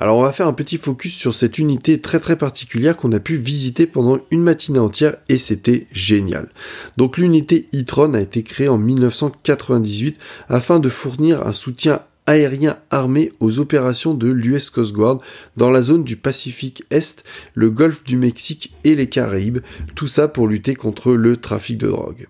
Alors 0.00 0.16
on 0.16 0.22
va 0.22 0.32
faire 0.32 0.46
un 0.46 0.54
petit 0.54 0.78
focus 0.78 1.14
sur 1.14 1.34
cette 1.34 1.58
unité 1.58 2.00
très 2.00 2.18
très 2.18 2.36
particulière 2.36 2.96
qu'on 2.96 3.12
a 3.12 3.20
pu 3.20 3.36
visiter 3.36 3.86
pendant 3.86 4.18
une 4.30 4.42
matinée 4.42 4.78
entière 4.78 5.16
et 5.28 5.36
c'était 5.36 5.86
génial. 5.92 6.48
Donc 6.96 7.18
l'unité 7.18 7.66
e-tron 7.74 8.14
a 8.14 8.20
été 8.20 8.42
créée 8.42 8.68
en 8.68 8.78
1998 8.78 10.18
afin 10.48 10.80
de 10.80 10.88
fournir 10.88 11.46
un 11.46 11.52
soutien 11.52 12.00
aérien 12.26 12.78
armé 12.90 13.32
aux 13.40 13.58
opérations 13.58 14.14
de 14.14 14.28
l'US 14.28 14.70
Coast 14.70 14.92
Guard 14.94 15.18
dans 15.58 15.70
la 15.70 15.82
zone 15.82 16.04
du 16.04 16.16
Pacifique 16.16 16.84
Est, 16.90 17.22
le 17.52 17.68
golfe 17.68 18.04
du 18.04 18.16
Mexique 18.16 18.74
et 18.84 18.94
les 18.94 19.08
Caraïbes, 19.08 19.58
tout 19.94 20.06
ça 20.06 20.26
pour 20.26 20.48
lutter 20.48 20.74
contre 20.74 21.12
le 21.12 21.36
trafic 21.36 21.76
de 21.78 21.88
drogue. 21.88 22.28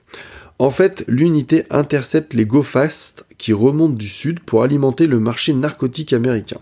En 0.58 0.70
fait, 0.70 1.04
l'unité 1.08 1.64
intercepte 1.70 2.34
les 2.34 2.46
Go 2.46 2.62
Fast 2.62 3.26
qui 3.36 3.52
remontent 3.52 3.94
du 3.94 4.08
sud 4.08 4.40
pour 4.40 4.62
alimenter 4.62 5.08
le 5.08 5.18
marché 5.18 5.52
narcotique 5.54 6.12
américain. 6.12 6.58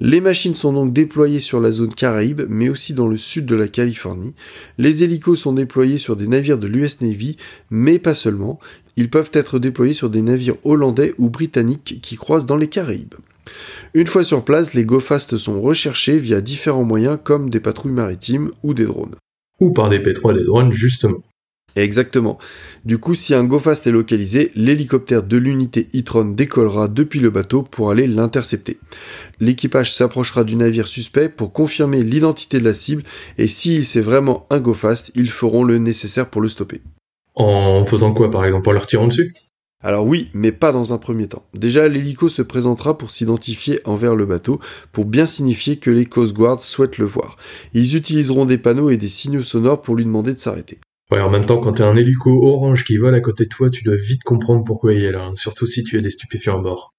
Les 0.00 0.20
machines 0.20 0.54
sont 0.54 0.72
donc 0.72 0.92
déployées 0.92 1.40
sur 1.40 1.60
la 1.60 1.72
zone 1.72 1.92
Caraïbe, 1.92 2.42
mais 2.48 2.68
aussi 2.68 2.94
dans 2.94 3.08
le 3.08 3.16
sud 3.16 3.46
de 3.46 3.56
la 3.56 3.66
Californie. 3.66 4.34
Les 4.78 5.02
hélicos 5.02 5.40
sont 5.40 5.52
déployés 5.52 5.98
sur 5.98 6.14
des 6.14 6.28
navires 6.28 6.58
de 6.58 6.68
l'US 6.68 7.00
Navy, 7.00 7.36
mais 7.70 7.98
pas 7.98 8.14
seulement. 8.14 8.60
Ils 8.96 9.10
peuvent 9.10 9.30
être 9.32 9.58
déployés 9.58 9.94
sur 9.94 10.08
des 10.08 10.22
navires 10.22 10.56
hollandais 10.64 11.14
ou 11.18 11.30
britanniques 11.30 11.98
qui 12.00 12.16
croisent 12.16 12.46
dans 12.46 12.56
les 12.56 12.68
Caraïbes. 12.68 13.14
Une 13.94 14.06
fois 14.06 14.22
sur 14.22 14.44
place, 14.44 14.74
les 14.74 14.84
GoFast 14.84 15.36
sont 15.36 15.60
recherchés 15.60 16.18
via 16.18 16.40
différents 16.40 16.84
moyens 16.84 17.18
comme 17.22 17.50
des 17.50 17.60
patrouilles 17.60 17.92
maritimes 17.92 18.50
ou 18.62 18.74
des 18.74 18.86
drones. 18.86 19.16
Ou 19.60 19.72
par 19.72 19.88
des 19.88 20.00
pétroles 20.00 20.40
et 20.40 20.44
drones, 20.44 20.70
justement. 20.70 21.24
Exactement. 21.82 22.38
Du 22.84 22.98
coup, 22.98 23.14
si 23.14 23.34
un 23.34 23.44
GoFast 23.44 23.86
est 23.86 23.92
localisé, 23.92 24.50
l'hélicoptère 24.56 25.22
de 25.22 25.36
l'unité 25.36 25.88
e 25.94 26.34
décollera 26.34 26.88
depuis 26.88 27.20
le 27.20 27.30
bateau 27.30 27.62
pour 27.62 27.90
aller 27.90 28.08
l'intercepter. 28.08 28.78
L'équipage 29.38 29.92
s'approchera 29.92 30.42
du 30.42 30.56
navire 30.56 30.88
suspect 30.88 31.28
pour 31.28 31.52
confirmer 31.52 32.02
l'identité 32.02 32.58
de 32.58 32.64
la 32.64 32.74
cible 32.74 33.04
et 33.38 33.46
si 33.46 33.84
c'est 33.84 34.00
vraiment 34.00 34.46
un 34.50 34.58
GoFast, 34.58 35.12
ils 35.14 35.30
feront 35.30 35.62
le 35.62 35.78
nécessaire 35.78 36.28
pour 36.28 36.42
le 36.42 36.48
stopper. 36.48 36.80
En 37.34 37.84
faisant 37.84 38.12
quoi 38.12 38.30
par 38.30 38.44
exemple 38.44 38.68
En 38.68 38.72
leur 38.72 38.86
tirant 38.86 39.06
dessus? 39.06 39.32
Alors 39.80 40.04
oui, 40.04 40.28
mais 40.34 40.50
pas 40.50 40.72
dans 40.72 40.92
un 40.92 40.98
premier 40.98 41.28
temps. 41.28 41.44
Déjà, 41.54 41.86
l'hélico 41.86 42.28
se 42.28 42.42
présentera 42.42 42.98
pour 42.98 43.12
s'identifier 43.12 43.80
envers 43.84 44.16
le 44.16 44.26
bateau, 44.26 44.58
pour 44.90 45.04
bien 45.04 45.26
signifier 45.26 45.76
que 45.76 45.92
les 45.92 46.06
Coast 46.06 46.34
Guards 46.34 46.62
souhaitent 46.62 46.98
le 46.98 47.06
voir. 47.06 47.36
Ils 47.74 47.94
utiliseront 47.94 48.44
des 48.44 48.58
panneaux 48.58 48.90
et 48.90 48.96
des 48.96 49.08
signaux 49.08 49.42
sonores 49.42 49.82
pour 49.82 49.94
lui 49.94 50.04
demander 50.04 50.32
de 50.32 50.38
s'arrêter. 50.38 50.80
Ouais, 51.10 51.20
en 51.20 51.30
même 51.30 51.46
temps, 51.46 51.58
quand 51.58 51.72
t'as 51.72 51.88
un 51.88 51.96
hélico 51.96 52.30
orange 52.46 52.84
qui 52.84 52.98
vole 52.98 53.14
à 53.14 53.20
côté 53.20 53.44
de 53.44 53.48
toi, 53.48 53.70
tu 53.70 53.82
dois 53.82 53.96
vite 53.96 54.24
comprendre 54.24 54.62
pourquoi 54.64 54.92
il 54.92 55.04
est 55.04 55.12
là, 55.12 55.24
hein, 55.24 55.34
surtout 55.36 55.66
si 55.66 55.82
tu 55.82 55.96
as 55.96 56.02
des 56.02 56.10
stupéfiants 56.10 56.58
à 56.58 56.62
bord. 56.62 56.92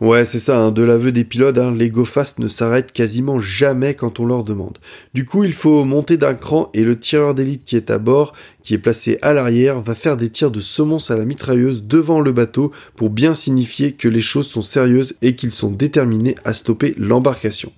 Ouais, 0.00 0.24
c'est 0.24 0.40
ça, 0.40 0.58
hein, 0.58 0.72
de 0.72 0.82
l'aveu 0.82 1.12
des 1.12 1.22
pilotes, 1.22 1.58
hein, 1.58 1.72
les 1.72 1.88
GoFast 1.88 2.40
ne 2.40 2.48
s'arrêtent 2.48 2.90
quasiment 2.90 3.38
jamais 3.38 3.94
quand 3.94 4.18
on 4.18 4.26
leur 4.26 4.42
demande. 4.42 4.78
Du 5.14 5.24
coup, 5.24 5.44
il 5.44 5.52
faut 5.52 5.84
monter 5.84 6.16
d'un 6.16 6.34
cran 6.34 6.70
et 6.74 6.82
le 6.82 6.98
tireur 6.98 7.34
d'élite 7.34 7.62
qui 7.64 7.76
est 7.76 7.88
à 7.88 8.00
bord, 8.00 8.32
qui 8.64 8.74
est 8.74 8.78
placé 8.78 9.18
à 9.22 9.32
l'arrière, 9.32 9.80
va 9.80 9.94
faire 9.94 10.16
des 10.16 10.28
tirs 10.28 10.50
de 10.50 10.60
semonce 10.60 11.12
à 11.12 11.16
la 11.16 11.24
mitrailleuse 11.24 11.84
devant 11.84 12.20
le 12.20 12.32
bateau 12.32 12.72
pour 12.96 13.10
bien 13.10 13.32
signifier 13.32 13.92
que 13.92 14.08
les 14.08 14.20
choses 14.20 14.48
sont 14.48 14.60
sérieuses 14.60 15.14
et 15.22 15.36
qu'ils 15.36 15.52
sont 15.52 15.70
déterminés 15.70 16.34
à 16.44 16.52
stopper 16.52 16.96
l'embarcation. 16.98 17.72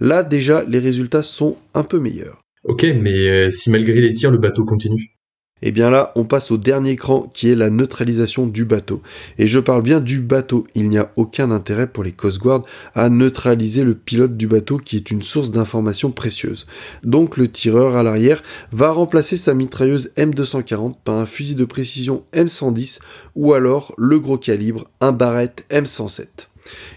Là, 0.00 0.22
déjà, 0.22 0.64
les 0.64 0.78
résultats 0.78 1.22
sont 1.22 1.58
un 1.74 1.82
peu 1.82 1.98
meilleurs. 1.98 2.40
Ok, 2.64 2.84
mais 2.84 3.28
euh, 3.28 3.50
si 3.50 3.68
malgré 3.68 4.00
les 4.00 4.14
tirs, 4.14 4.30
le 4.30 4.38
bateau 4.38 4.64
continue 4.64 5.15
et 5.62 5.68
eh 5.68 5.72
bien 5.72 5.88
là, 5.88 6.12
on 6.16 6.24
passe 6.24 6.50
au 6.50 6.58
dernier 6.58 6.96
cran 6.96 7.30
qui 7.32 7.48
est 7.48 7.54
la 7.54 7.70
neutralisation 7.70 8.46
du 8.46 8.66
bateau. 8.66 9.00
Et 9.38 9.46
je 9.46 9.58
parle 9.58 9.80
bien 9.80 10.00
du 10.00 10.20
bateau. 10.20 10.66
Il 10.74 10.90
n'y 10.90 10.98
a 10.98 11.10
aucun 11.16 11.50
intérêt 11.50 11.86
pour 11.86 12.04
les 12.04 12.12
Coast 12.12 12.40
Guard 12.40 12.62
à 12.94 13.08
neutraliser 13.08 13.82
le 13.82 13.94
pilote 13.94 14.36
du 14.36 14.48
bateau 14.48 14.76
qui 14.76 14.96
est 14.96 15.10
une 15.10 15.22
source 15.22 15.50
d'information 15.50 16.10
précieuse. 16.10 16.66
Donc 17.04 17.38
le 17.38 17.50
tireur 17.50 17.96
à 17.96 18.02
l'arrière 18.02 18.42
va 18.70 18.90
remplacer 18.90 19.38
sa 19.38 19.54
mitrailleuse 19.54 20.12
M240 20.18 20.96
par 21.02 21.14
un 21.14 21.24
fusil 21.24 21.54
de 21.54 21.64
précision 21.64 22.24
M110 22.34 23.00
ou 23.34 23.54
alors 23.54 23.94
le 23.96 24.20
gros 24.20 24.36
calibre, 24.36 24.90
un 25.00 25.12
Barrett 25.12 25.64
M107. 25.70 26.48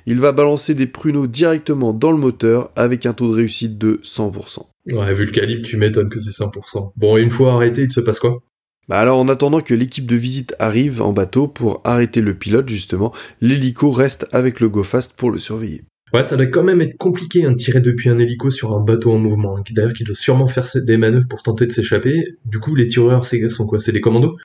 Il 0.06 0.20
va 0.20 0.34
balancer 0.34 0.74
des 0.74 0.88
pruneaux 0.88 1.28
directement 1.28 1.94
dans 1.94 2.12
le 2.12 2.18
moteur 2.18 2.72
avec 2.76 3.06
un 3.06 3.14
taux 3.14 3.30
de 3.30 3.36
réussite 3.36 3.78
de 3.78 4.02
100%. 4.04 4.66
Ouais, 4.92 5.14
vu 5.14 5.26
le 5.26 5.32
calibre, 5.32 5.66
tu 5.66 5.78
m'étonnes 5.78 6.10
que 6.10 6.20
c'est 6.20 6.32
100%. 6.32 6.92
Bon, 6.98 7.16
une 7.16 7.30
fois 7.30 7.54
arrêté, 7.54 7.84
il 7.84 7.92
se 7.92 8.02
passe 8.02 8.20
quoi? 8.20 8.42
Bah 8.90 9.00
alors 9.00 9.20
en 9.20 9.30
attendant 9.30 9.62
que 9.62 9.74
l'équipe 9.74 10.08
de 10.08 10.16
visite 10.16 10.56
arrive 10.60 11.02
en 11.02 11.14
bateau 11.14 11.48
pour 11.48 11.82
arrêter 11.84 12.22
le 12.22 12.34
pilote 12.34 12.68
justement, 12.68 13.14
l'hélico 13.40 13.92
reste 13.92 14.28
avec 14.32 14.60
le 14.60 14.68
GoFast 14.68 15.14
pour 15.14 15.32
le 15.32 15.40
surveiller. 15.40 15.84
Ouais, 16.12 16.24
ça 16.24 16.36
doit 16.38 16.48
quand 16.48 16.64
même 16.64 16.82
être 16.82 16.98
compliqué 16.98 17.46
hein, 17.46 17.52
de 17.52 17.58
tirer 17.58 17.82
depuis 17.82 18.10
un 18.10 18.18
hélico 18.18 18.50
sur 18.50 18.76
un 18.76 18.84
bateau 18.84 19.12
en 19.12 19.20
mouvement, 19.20 19.58
hein, 19.58 19.64
d'ailleurs 19.70 19.94
qui 19.94 20.04
doit 20.04 20.16
sûrement 20.16 20.48
faire 20.48 20.66
des 20.76 20.98
manœuvres 20.98 21.28
pour 21.30 21.44
tenter 21.44 21.68
de 21.68 21.72
s'échapper. 21.72 22.16
Du 22.46 22.58
coup, 22.58 22.74
les 22.74 22.88
tireurs, 22.88 23.28
c'est 23.28 23.40
quoi? 23.68 23.78
C'est 23.78 23.92
des 23.92 24.02
commandos? 24.02 24.36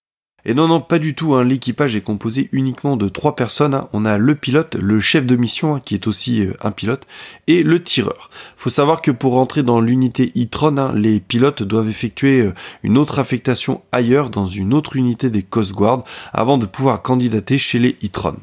Et 0.46 0.54
non, 0.54 0.68
non, 0.68 0.80
pas 0.80 0.98
du 0.98 1.14
tout. 1.14 1.34
Hein. 1.34 1.44
L'équipage 1.44 1.96
est 1.96 2.02
composé 2.02 2.48
uniquement 2.52 2.96
de 2.96 3.08
trois 3.08 3.34
personnes. 3.34 3.74
Hein. 3.74 3.88
On 3.92 4.04
a 4.04 4.18
le 4.18 4.34
pilote, 4.34 4.74
le 4.74 5.00
chef 5.00 5.24
de 5.24 5.36
mission, 5.36 5.74
hein, 5.74 5.80
qui 5.82 5.94
est 5.94 6.06
aussi 6.06 6.44
euh, 6.44 6.52
un 6.62 6.70
pilote, 6.70 7.06
et 7.46 7.62
le 7.62 7.82
tireur. 7.82 8.30
Faut 8.56 8.70
savoir 8.70 9.00
que 9.00 9.10
pour 9.10 9.32
rentrer 9.32 9.62
dans 9.62 9.80
l'unité 9.80 10.32
e-tron, 10.36 10.92
les 10.94 11.20
pilotes 11.20 11.62
doivent 11.62 11.88
effectuer 11.88 12.40
euh, 12.40 12.54
une 12.82 12.98
autre 12.98 13.18
affectation 13.18 13.82
ailleurs, 13.90 14.28
dans 14.28 14.46
une 14.46 14.74
autre 14.74 14.96
unité 14.96 15.30
des 15.30 15.42
Coast 15.42 15.72
Guard, 15.72 16.04
avant 16.32 16.58
de 16.58 16.66
pouvoir 16.66 17.00
candidater 17.00 17.56
chez 17.56 17.78
les 17.78 17.96
e-tron. 18.04 18.36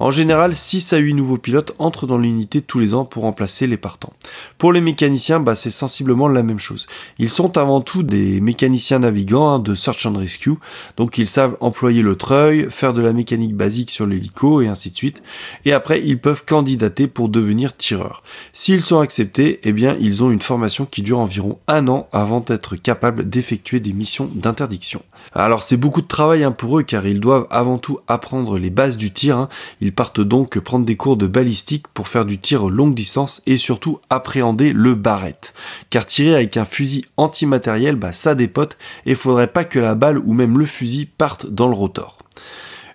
En 0.00 0.12
général, 0.12 0.54
6 0.54 0.92
à 0.92 0.98
8 0.98 1.14
nouveaux 1.14 1.38
pilotes 1.38 1.74
entrent 1.78 2.06
dans 2.06 2.18
l'unité 2.18 2.60
tous 2.60 2.78
les 2.78 2.94
ans 2.94 3.04
pour 3.04 3.24
remplacer 3.24 3.66
les 3.66 3.76
partants. 3.76 4.12
Pour 4.56 4.72
les 4.72 4.80
mécaniciens, 4.80 5.40
bah, 5.40 5.56
c'est 5.56 5.70
sensiblement 5.70 6.28
la 6.28 6.44
même 6.44 6.60
chose. 6.60 6.86
Ils 7.18 7.28
sont 7.28 7.58
avant 7.58 7.80
tout 7.80 8.04
des 8.04 8.40
mécaniciens 8.40 9.00
navigants 9.00 9.54
hein, 9.54 9.58
de 9.58 9.74
Search 9.74 10.06
and 10.06 10.16
Rescue, 10.16 10.54
donc 10.96 11.18
ils 11.18 11.26
savent 11.38 11.56
employer 11.60 12.02
le 12.02 12.16
treuil, 12.16 12.66
faire 12.68 12.92
de 12.92 13.00
la 13.00 13.12
mécanique 13.12 13.54
basique 13.54 13.92
sur 13.92 14.06
l'hélico 14.06 14.60
et 14.60 14.66
ainsi 14.66 14.90
de 14.90 14.96
suite. 14.96 15.22
Et 15.64 15.72
après, 15.72 16.02
ils 16.04 16.20
peuvent 16.20 16.44
candidater 16.44 17.06
pour 17.06 17.28
devenir 17.28 17.76
tireurs. 17.76 18.24
S'ils 18.52 18.82
sont 18.82 18.98
acceptés, 18.98 19.60
eh 19.62 19.72
bien, 19.72 19.96
ils 20.00 20.24
ont 20.24 20.32
une 20.32 20.42
formation 20.42 20.84
qui 20.84 21.02
dure 21.02 21.20
environ 21.20 21.60
un 21.68 21.86
an 21.86 22.08
avant 22.10 22.40
d'être 22.40 22.74
capables 22.74 23.28
d'effectuer 23.28 23.78
des 23.78 23.92
missions 23.92 24.28
d'interdiction. 24.34 25.00
Alors 25.32 25.62
c'est 25.62 25.76
beaucoup 25.76 26.02
de 26.02 26.06
travail 26.06 26.42
hein, 26.42 26.52
pour 26.52 26.78
eux 26.78 26.82
car 26.82 27.06
ils 27.06 27.20
doivent 27.20 27.46
avant 27.50 27.78
tout 27.78 27.98
apprendre 28.08 28.58
les 28.58 28.70
bases 28.70 28.96
du 28.96 29.12
tir. 29.12 29.36
Hein. 29.36 29.48
Ils 29.80 29.94
partent 29.94 30.20
donc 30.20 30.58
prendre 30.58 30.84
des 30.84 30.96
cours 30.96 31.16
de 31.16 31.26
balistique 31.26 31.86
pour 31.88 32.08
faire 32.08 32.24
du 32.24 32.38
tir 32.38 32.68
longue 32.68 32.94
distance 32.94 33.42
et 33.46 33.58
surtout 33.58 34.00
appréhender 34.10 34.72
le 34.72 34.94
barrette. 34.94 35.54
Car 35.90 36.06
tirer 36.06 36.34
avec 36.34 36.56
un 36.56 36.64
fusil 36.64 37.04
antimatériel, 37.16 37.96
bah 37.96 38.12
ça 38.12 38.34
dépote 38.34 38.76
et 39.06 39.14
faudrait 39.14 39.52
pas 39.52 39.64
que 39.64 39.78
la 39.78 39.94
balle 39.94 40.18
ou 40.18 40.32
même 40.32 40.58
le 40.58 40.66
fusil 40.66 41.06
dans 41.48 41.68
le 41.68 41.74
rotor. 41.74 42.18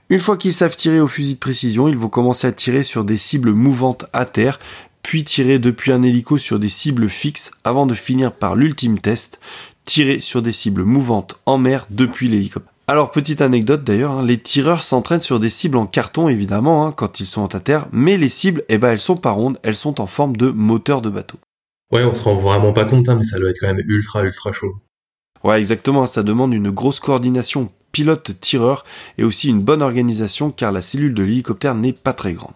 Une 0.09 0.19
fois 0.19 0.37
qu'ils 0.37 0.53
savent 0.53 0.75
tirer 0.75 0.99
au 0.99 1.07
fusil 1.07 1.35
de 1.35 1.39
précision, 1.39 1.87
ils 1.87 1.97
vont 1.97 2.09
commencer 2.09 2.47
à 2.47 2.51
tirer 2.51 2.83
sur 2.83 3.03
des 3.03 3.17
cibles 3.17 3.53
mouvantes 3.53 4.05
à 4.13 4.25
terre, 4.25 4.59
puis 5.01 5.23
tirer 5.23 5.59
depuis 5.59 5.91
un 5.91 6.03
hélico 6.03 6.37
sur 6.37 6.59
des 6.59 6.69
cibles 6.69 7.09
fixes 7.09 7.51
avant 7.63 7.85
de 7.85 7.95
finir 7.95 8.31
par 8.33 8.55
l'ultime 8.55 8.99
test, 8.99 9.39
tirer 9.85 10.19
sur 10.19 10.41
des 10.41 10.51
cibles 10.51 10.83
mouvantes 10.83 11.39
en 11.45 11.57
mer 11.57 11.87
depuis 11.89 12.27
l'hélicoptère. 12.27 12.73
Alors 12.87 13.11
petite 13.11 13.41
anecdote 13.41 13.85
d'ailleurs, 13.85 14.11
hein, 14.11 14.25
les 14.25 14.37
tireurs 14.37 14.83
s'entraînent 14.83 15.21
sur 15.21 15.39
des 15.39 15.49
cibles 15.49 15.77
en 15.77 15.85
carton 15.85 16.27
évidemment 16.27 16.85
hein, 16.85 16.91
quand 16.91 17.21
ils 17.21 17.25
sont 17.25 17.55
à 17.55 17.59
terre, 17.61 17.87
mais 17.93 18.17
les 18.17 18.27
cibles, 18.27 18.63
eh 18.67 18.77
ben 18.77 18.91
elles 18.91 18.99
sont 18.99 19.15
pas 19.15 19.31
rondes, 19.31 19.57
elles 19.63 19.75
sont 19.75 20.01
en 20.01 20.05
forme 20.05 20.35
de 20.35 20.49
moteur 20.49 21.01
de 21.01 21.09
bateau. 21.09 21.37
Ouais, 21.91 22.03
on 22.03 22.13
se 22.13 22.23
rend 22.23 22.35
vraiment 22.35 22.73
pas 22.73 22.85
compte, 22.85 23.07
hein, 23.07 23.15
mais 23.15 23.23
ça 23.23 23.39
doit 23.39 23.51
être 23.51 23.59
quand 23.59 23.67
même 23.67 23.83
ultra 23.85 24.23
ultra 24.23 24.51
chaud. 24.51 24.75
Ouais, 25.43 25.59
exactement, 25.59 26.05
ça 26.05 26.23
demande 26.23 26.53
une 26.53 26.71
grosse 26.71 26.99
coordination 26.99 27.71
pilote-tireur 27.93 28.83
et 29.17 29.23
aussi 29.23 29.47
une 29.47 29.61
bonne 29.61 29.81
organisation 29.81 30.51
car 30.51 30.73
la 30.73 30.81
cellule 30.81 31.13
de 31.13 31.23
l'hélicoptère 31.23 31.75
n'est 31.75 31.93
pas 31.93 32.11
très 32.11 32.33
grande. 32.33 32.51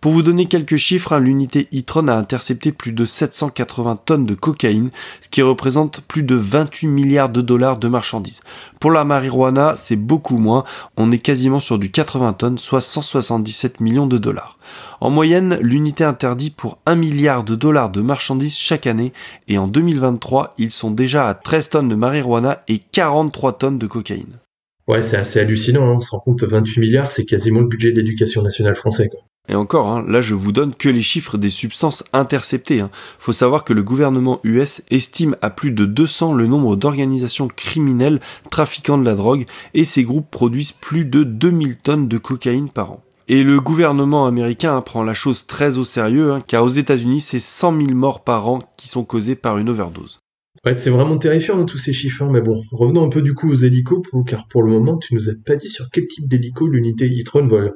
Pour 0.00 0.12
vous 0.12 0.22
donner 0.22 0.44
quelques 0.44 0.76
chiffres, 0.76 1.14
hein, 1.14 1.18
l'unité 1.18 1.68
e 1.72 2.08
a 2.08 2.16
intercepté 2.16 2.70
plus 2.70 2.92
de 2.92 3.06
780 3.06 4.00
tonnes 4.04 4.26
de 4.26 4.34
cocaïne, 4.34 4.90
ce 5.22 5.30
qui 5.30 5.40
représente 5.40 6.02
plus 6.02 6.22
de 6.22 6.34
28 6.34 6.86
milliards 6.86 7.30
de 7.30 7.40
dollars 7.40 7.78
de 7.78 7.88
marchandises. 7.88 8.42
Pour 8.78 8.90
la 8.90 9.04
marijuana, 9.04 9.74
c'est 9.74 9.96
beaucoup 9.96 10.36
moins, 10.36 10.64
on 10.98 11.10
est 11.10 11.18
quasiment 11.18 11.60
sur 11.60 11.78
du 11.78 11.90
80 11.90 12.34
tonnes, 12.34 12.58
soit 12.58 12.82
177 12.82 13.80
millions 13.80 14.06
de 14.06 14.18
dollars. 14.18 14.58
En 15.00 15.08
moyenne, 15.08 15.58
l'unité 15.62 16.04
interdit 16.04 16.50
pour 16.50 16.78
1 16.84 16.96
milliard 16.96 17.42
de 17.42 17.54
dollars 17.54 17.90
de 17.90 18.02
marchandises 18.02 18.58
chaque 18.58 18.86
année 18.86 19.14
et 19.48 19.56
en 19.56 19.66
2023, 19.66 20.52
ils 20.58 20.70
sont 20.70 20.90
déjà 20.90 21.26
à 21.26 21.32
13 21.32 21.70
tonnes 21.70 21.88
de 21.88 21.94
marijuana 21.94 22.62
et 22.68 22.78
43 22.78 23.54
tonnes 23.54 23.78
de 23.78 23.86
cocaïne. 23.86 24.43
Ouais, 24.86 25.02
c'est 25.02 25.16
assez 25.16 25.40
hallucinant, 25.40 25.88
hein. 25.88 25.94
on 25.96 26.00
se 26.00 26.10
rend 26.10 26.20
compte 26.20 26.42
28 26.42 26.80
milliards, 26.80 27.10
c'est 27.10 27.24
quasiment 27.24 27.60
le 27.60 27.68
budget 27.68 27.92
de 27.92 27.96
l'éducation 27.96 28.42
nationale 28.42 28.76
français. 28.76 29.08
Et 29.48 29.54
encore, 29.54 29.88
hein, 29.88 30.04
là 30.08 30.20
je 30.22 30.34
vous 30.34 30.52
donne 30.52 30.74
que 30.74 30.88
les 30.88 31.02
chiffres 31.02 31.36
des 31.36 31.50
substances 31.50 32.04
interceptées. 32.12 32.80
Hein. 32.80 32.90
Faut 33.18 33.32
savoir 33.32 33.64
que 33.64 33.74
le 33.74 33.82
gouvernement 33.82 34.40
US 34.42 34.82
estime 34.90 35.36
à 35.42 35.50
plus 35.50 35.70
de 35.70 35.84
200 35.84 36.34
le 36.34 36.46
nombre 36.46 36.76
d'organisations 36.76 37.48
criminelles 37.48 38.20
trafiquant 38.50 38.96
de 38.96 39.04
la 39.04 39.14
drogue 39.14 39.46
et 39.74 39.84
ces 39.84 40.04
groupes 40.04 40.30
produisent 40.30 40.72
plus 40.72 41.04
de 41.04 41.24
2000 41.24 41.76
tonnes 41.76 42.08
de 42.08 42.18
cocaïne 42.18 42.70
par 42.70 42.92
an. 42.92 43.02
Et 43.28 43.42
le 43.42 43.60
gouvernement 43.60 44.26
américain 44.26 44.80
prend 44.82 45.02
la 45.02 45.14
chose 45.14 45.46
très 45.46 45.78
au 45.78 45.84
sérieux, 45.84 46.32
hein, 46.32 46.42
car 46.46 46.62
aux 46.62 46.68
États-Unis, 46.68 47.22
c'est 47.22 47.40
100 47.40 47.76
000 47.76 47.90
morts 47.92 48.22
par 48.22 48.48
an 48.48 48.60
qui 48.76 48.88
sont 48.88 49.04
causées 49.04 49.34
par 49.34 49.56
une 49.56 49.70
overdose. 49.70 50.20
Ouais, 50.64 50.72
c'est 50.72 50.88
vraiment 50.88 51.18
terrifiant 51.18 51.60
hein, 51.60 51.64
tous 51.64 51.76
ces 51.76 51.92
chiffres, 51.92 52.22
hein, 52.22 52.30
mais 52.32 52.40
bon, 52.40 52.62
revenons 52.72 53.04
un 53.04 53.10
peu 53.10 53.20
du 53.20 53.34
coup 53.34 53.50
aux 53.50 53.54
hélicos, 53.54 54.00
car 54.26 54.48
pour 54.48 54.62
le 54.62 54.72
moment, 54.72 54.96
tu 54.96 55.14
nous 55.14 55.28
as 55.28 55.34
pas 55.44 55.56
dit 55.56 55.68
sur 55.68 55.90
quel 55.90 56.06
type 56.06 56.26
d'hélico 56.26 56.66
l'unité 56.68 57.06
e 57.06 57.40
vole. 57.46 57.70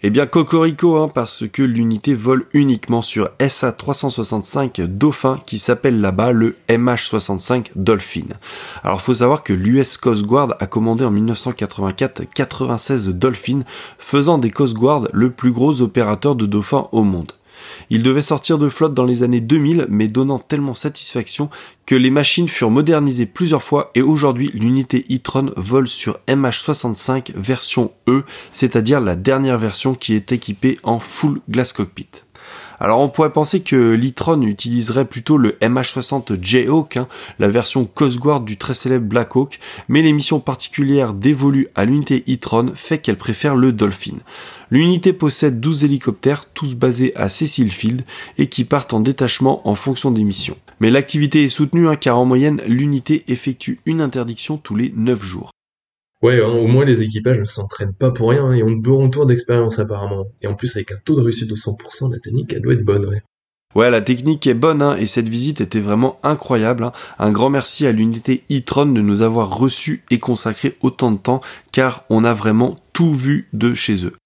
Eh 0.00 0.10
bien 0.10 0.26
Cocorico, 0.26 0.96
hein, 0.96 1.10
parce 1.12 1.48
que 1.48 1.62
l'unité 1.62 2.14
vole 2.14 2.44
uniquement 2.52 3.02
sur 3.02 3.30
SA-365 3.40 4.84
Dauphin 4.84 5.40
qui 5.44 5.58
s'appelle 5.58 6.00
là-bas 6.00 6.30
le 6.30 6.54
MH-65 6.68 7.70
Dolphin. 7.74 8.26
Alors 8.84 9.00
faut 9.00 9.14
savoir 9.14 9.42
que 9.42 9.52
l'US 9.52 9.96
Coast 9.96 10.24
Guard 10.24 10.54
a 10.60 10.66
commandé 10.66 11.04
en 11.04 11.10
1984 11.10 12.26
96 12.32 13.08
Dolphin, 13.08 13.62
faisant 13.98 14.38
des 14.38 14.50
Coast 14.50 14.74
Guard 14.74 15.08
le 15.12 15.30
plus 15.30 15.50
gros 15.50 15.80
opérateur 15.80 16.36
de 16.36 16.46
Dauphin 16.46 16.86
au 16.92 17.02
monde. 17.02 17.32
Il 17.90 18.02
devait 18.02 18.22
sortir 18.22 18.58
de 18.58 18.68
flotte 18.68 18.94
dans 18.94 19.04
les 19.04 19.22
années 19.22 19.40
2000, 19.40 19.86
mais 19.88 20.08
donnant 20.08 20.38
tellement 20.38 20.74
satisfaction 20.74 21.50
que 21.86 21.94
les 21.94 22.10
machines 22.10 22.48
furent 22.48 22.70
modernisées 22.70 23.26
plusieurs 23.26 23.62
fois 23.62 23.90
et 23.94 24.02
aujourd'hui 24.02 24.50
l'unité 24.52 25.04
e-tron 25.10 25.52
vole 25.56 25.88
sur 25.88 26.18
MH65 26.28 27.32
version 27.34 27.92
E, 28.08 28.24
c'est-à-dire 28.52 29.00
la 29.00 29.16
dernière 29.16 29.58
version 29.58 29.94
qui 29.94 30.14
est 30.14 30.32
équipée 30.32 30.78
en 30.82 31.00
full 31.00 31.40
glass 31.48 31.72
cockpit. 31.72 32.08
Alors 32.80 33.00
on 33.00 33.08
pourrait 33.08 33.32
penser 33.32 33.60
que 33.60 33.76
l'e-tron 33.76 34.42
utiliserait 34.42 35.04
plutôt 35.04 35.36
le 35.36 35.52
MH60 35.60 36.40
Jayhawk, 36.40 36.96
hein, 36.96 37.08
la 37.38 37.48
version 37.48 37.84
Coast 37.84 38.18
Guard 38.18 38.40
du 38.42 38.56
très 38.56 38.74
célèbre 38.74 39.06
Black 39.06 39.34
Hawk, 39.34 39.58
mais 39.88 40.02
les 40.02 40.12
missions 40.12 40.40
particulières 40.40 41.14
dévolues 41.14 41.68
à 41.74 41.84
l'unité 41.84 42.24
e-tron 42.28 42.72
fait 42.74 42.98
qu'elle 42.98 43.16
préfère 43.16 43.56
le 43.56 43.72
Dolphin. 43.72 44.18
L'unité 44.70 45.12
possède 45.12 45.60
12 45.60 45.84
hélicoptères, 45.84 46.44
tous 46.52 46.76
basés 46.76 47.12
à 47.16 47.28
Cecil 47.28 47.72
Field, 47.72 48.04
et 48.36 48.48
qui 48.48 48.64
partent 48.64 48.92
en 48.92 49.00
détachement 49.00 49.66
en 49.66 49.74
fonction 49.74 50.10
des 50.10 50.24
missions. 50.24 50.56
Mais 50.80 50.90
l'activité 50.90 51.42
est 51.44 51.48
soutenue, 51.48 51.88
hein, 51.88 51.96
car 51.96 52.18
en 52.18 52.24
moyenne, 52.24 52.60
l'unité 52.66 53.24
effectue 53.28 53.80
une 53.86 54.00
interdiction 54.00 54.58
tous 54.58 54.76
les 54.76 54.92
9 54.94 55.22
jours. 55.22 55.50
Ouais, 56.22 56.42
hein, 56.42 56.48
au 56.48 56.66
moins 56.66 56.84
les 56.84 57.02
équipages 57.02 57.38
ne 57.38 57.44
s'entraînent 57.44 57.94
pas 57.94 58.10
pour 58.10 58.30
rien 58.30 58.52
et 58.52 58.62
ont 58.62 58.70
de 58.70 58.80
bons 58.80 59.04
retours 59.04 59.26
d'expérience 59.26 59.78
apparemment. 59.78 60.26
Et 60.42 60.48
en 60.48 60.54
plus 60.54 60.74
avec 60.76 60.90
un 60.90 60.96
taux 61.04 61.14
de 61.14 61.20
réussite 61.20 61.48
de 61.48 61.54
100%, 61.54 62.10
la 62.10 62.18
technique 62.18 62.52
elle 62.52 62.62
doit 62.62 62.72
être 62.72 62.84
bonne, 62.84 63.06
ouais. 63.06 63.22
Ouais, 63.74 63.90
la 63.90 64.00
technique 64.00 64.46
est 64.46 64.54
bonne 64.54 64.82
hein, 64.82 64.96
et 64.96 65.06
cette 65.06 65.28
visite 65.28 65.60
était 65.60 65.78
vraiment 65.78 66.18
incroyable. 66.22 66.84
Hein. 66.84 66.92
Un 67.18 67.30
grand 67.30 67.50
merci 67.50 67.86
à 67.86 67.92
l'unité 67.92 68.42
e-tron 68.50 68.86
de 68.86 69.00
nous 69.00 69.22
avoir 69.22 69.56
reçus 69.56 70.02
et 70.10 70.18
consacré 70.18 70.76
autant 70.80 71.12
de 71.12 71.18
temps 71.18 71.40
car 71.70 72.04
on 72.08 72.24
a 72.24 72.34
vraiment 72.34 72.76
tout 72.92 73.14
vu 73.14 73.48
de 73.52 73.74
chez 73.74 74.04
eux. 74.04 74.16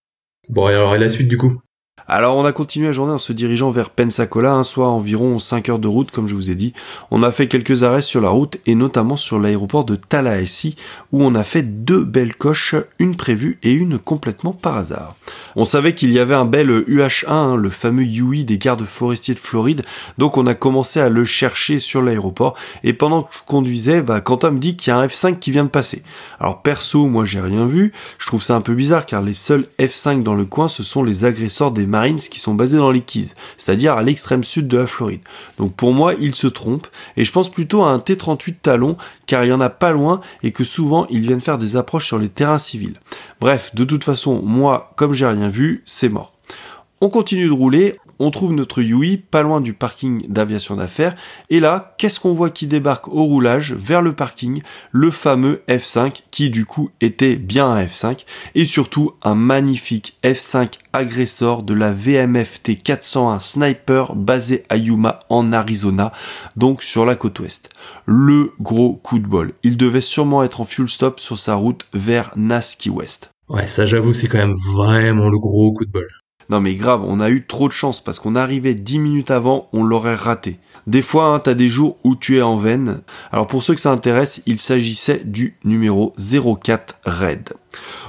Bon, 0.49 0.69
et 0.69 0.73
alors 0.73 0.95
et 0.95 0.99
la 0.99 1.09
suite 1.09 1.29
du 1.29 1.37
coup? 1.37 1.61
Alors 2.09 2.37
on 2.37 2.45
a 2.45 2.53
continué 2.53 2.87
la 2.87 2.93
journée 2.93 3.13
en 3.13 3.19
se 3.19 3.33
dirigeant 3.33 3.71
vers 3.71 3.91
Pensacola, 3.91 4.53
un 4.53 4.65
soit 4.65 4.89
environ 4.89 5.39
5 5.39 5.69
heures 5.69 5.79
de 5.79 5.89
route 5.89 6.11
comme 6.11 6.29
je 6.29 6.35
vous 6.35 6.51
ai 6.51 6.55
dit. 6.55 6.73
On 7.11 7.23
a 7.23 7.33
fait 7.33 7.49
quelques 7.49 7.85
arrêts 7.85 8.03
sur 8.03 8.21
la 8.21 8.31
route 8.31 8.59
et 8.67 8.75
notamment 8.75 9.17
sur 9.17 9.39
l'aéroport 9.39 9.85
de 9.85 9.97
Tallahassee 9.97 10.77
où 11.13 11.23
on 11.23 11.35
a 11.35 11.45
fait 11.45 11.63
deux 11.63 12.05
belles 12.05 12.35
coches, 12.35 12.75
une 12.99 13.17
prévue 13.17 13.59
et 13.63 13.73
une 13.73 13.99
complètement 13.99 14.53
par 14.53 14.77
hasard. 14.77 15.15
On 15.55 15.65
savait 15.65 15.95
qu'il 15.95 16.13
y 16.13 16.19
avait 16.19 16.35
un 16.35 16.45
bel 16.45 16.71
UH-1, 16.71 17.27
hein, 17.29 17.57
le 17.57 17.71
fameux 17.71 18.05
UI 18.05 18.45
des 18.45 18.59
gardes 18.59 18.85
forestiers 18.85 19.35
de 19.35 19.39
Floride, 19.39 19.83
donc 20.19 20.37
on 20.37 20.47
a 20.47 20.55
commencé 20.55 21.01
à 21.01 21.09
le 21.09 21.25
chercher 21.25 21.79
sur 21.79 22.03
l'aéroport 22.03 22.57
et 22.83 22.93
pendant 22.93 23.23
que 23.23 23.35
je 23.35 23.41
conduisais, 23.47 24.03
bah, 24.03 24.21
Quentin 24.21 24.51
me 24.51 24.59
dit 24.59 24.77
qu'il 24.77 24.91
y 24.91 24.95
a 24.95 24.99
un 24.99 25.07
F5 25.07 25.39
qui 25.39 25.51
vient 25.51 25.65
de 25.65 25.69
passer. 25.69 26.03
Alors 26.41 26.63
perso, 26.63 27.07
moi 27.07 27.25
j'ai 27.25 27.41
rien 27.41 27.67
vu, 27.67 27.93
je 28.19 28.27
trouve 28.27 28.43
ça 28.43 28.57
un 28.57 28.61
peu 28.61 28.75
bizarre 28.75 29.07
car 29.07 29.23
les 29.23 29.35
seuls 29.35 29.67
F5 29.79 30.23
dans 30.23 30.35
le 30.35 30.45
coin 30.45 30.69
ce 30.69 30.83
sont 30.83 31.05
les 31.05 31.25
agresseurs 31.25 31.71
des 31.71 31.87
Marines 31.93 32.17
qui 32.17 32.41
sont 32.41 32.55
basés 32.55 32.79
dans 32.79 32.91
les 32.91 33.03
Keys, 33.03 33.35
c'est-à-dire 33.57 33.93
à, 33.93 34.03
l'extrême 34.03 34.43
sud 34.43 34.67
de 34.67 34.79
la 34.79 34.87
Floride. 34.87 35.21
Donc 35.59 35.75
pour 35.75 35.93
moi, 35.93 36.15
il 36.19 36.35
se 36.35 36.47
trompe, 36.47 36.89
et 37.17 37.25
je 37.25 37.33
pense 37.33 37.51
plutôt 37.51 37.85
à 37.85 37.91
un 37.91 37.99
T-38 37.99 38.57
Talon, 38.63 38.97
car 39.27 39.45
il 39.45 39.49
y 39.49 39.53
en 39.53 39.61
a 39.61 39.71
pas 39.71 39.93
loin, 39.93 40.21
et 40.43 40.53
que 40.53 40.65
souvent 40.65 41.07
ils 41.11 41.21
viennent 41.21 41.41
faire 41.43 41.59
des 41.59 41.77
approches 41.77 42.07
sur 42.07 42.19
les 42.19 42.31
terrains 42.31 42.59
civils. 42.59 42.99
Bref, 43.41 43.75
de 43.75 43.85
toute 43.85 44.05
façon, 44.05 44.43
moi, 44.43 44.93
comme 44.97 45.13
j'ai 45.13 45.27
rien 45.27 45.51
vu, 45.51 45.83
c'est 45.85 46.09
mort. 46.09 46.33
On 47.03 47.11
continue 47.11 47.47
de 47.47 47.53
rouler, 47.53 47.99
on 48.19 48.31
trouve 48.31 48.53
notre 48.53 48.83
Yui 48.83 49.17
pas 49.17 49.43
loin 49.43 49.61
du 49.61 49.73
parking 49.73 50.27
d'aviation 50.29 50.77
d'affaires, 50.77 51.15
et 51.51 51.61
là, 51.61 51.95
qu'est-ce 51.99 52.21
qu'on 52.21 52.35
voit 52.35 52.51
qui 52.51 52.67
débarque 52.67 53.09
au 53.09 53.25
roulage 53.25 53.73
vers 53.75 54.03
le 54.03 54.13
parking? 54.13 54.63
Le 54.91 55.11
fameux 55.11 55.63
F5, 55.69 56.23
qui 56.31 56.51
du 56.51 56.65
coup 56.65 56.91
était 57.01 57.37
bien 57.37 57.67
un 57.67 57.85
F5, 57.85 58.25
et 58.55 58.65
surtout 58.65 59.13
un 59.23 59.35
magnifique 59.35 60.17
F5 60.25 60.79
agresseur 60.93 61.63
de 61.63 61.75
la 61.75 61.93
VMFT 61.93 62.83
401 62.83 63.41
Sniper 63.41 64.15
basé 64.15 64.65
à 64.69 64.77
Yuma 64.77 65.21
en 65.29 65.53
Arizona, 65.53 66.13
donc 66.57 66.83
sur 66.83 67.07
la 67.07 67.15
côte 67.15 67.41
ouest. 67.41 67.71
Le 68.07 68.53
gros 68.61 68.95
coup 68.95 69.19
de 69.19 69.27
bol. 69.27 69.55
Il 69.63 69.77
devait 69.77 70.01
sûrement 70.01 70.43
être 70.43 70.61
en 70.61 70.65
fuel 70.65 70.89
stop 70.89 71.21
sur 71.21 71.39
sa 71.39 71.55
route 71.55 71.87
vers 71.95 72.33
Naski 72.37 72.91
West. 72.91 73.31
Ouais, 73.49 73.67
ça 73.67 73.85
j'avoue, 73.85 74.15
c'est 74.15 74.29
quand 74.29 74.39
même 74.39 74.57
vraiment 74.75 75.29
le 75.29 75.39
gros 75.39 75.73
coup 75.73 75.85
de 75.85 75.91
bol. 75.91 76.09
Non 76.53 76.61
mais 76.61 76.75
grave, 76.75 77.03
on 77.07 77.19
a 77.21 77.31
eu 77.31 77.47
trop 77.47 77.67
de 77.67 77.73
chance 77.73 78.05
parce 78.05 78.19
qu'on 78.19 78.37
arrivait 78.37 78.75
10 78.75 78.99
minutes 78.99 79.31
avant, 79.31 79.71
on 79.73 79.83
l'aurait 79.83 80.15
raté. 80.15 80.59
Des 80.87 81.01
fois, 81.01 81.29
hein, 81.29 81.39
t'as 81.39 81.55
des 81.55 81.71
jours 81.71 81.97
où 82.05 82.15
tu 82.15 82.37
es 82.37 82.43
en 82.43 82.59
veine. 82.59 83.01
Alors 83.31 83.47
pour 83.47 83.63
ceux 83.63 83.75
que 83.75 83.81
ça 83.81 83.91
intéresse, 83.91 84.43
il 84.45 84.59
s'agissait 84.59 85.23
du 85.25 85.57
numéro 85.65 86.15
04 86.19 87.01
Red. 87.07 87.55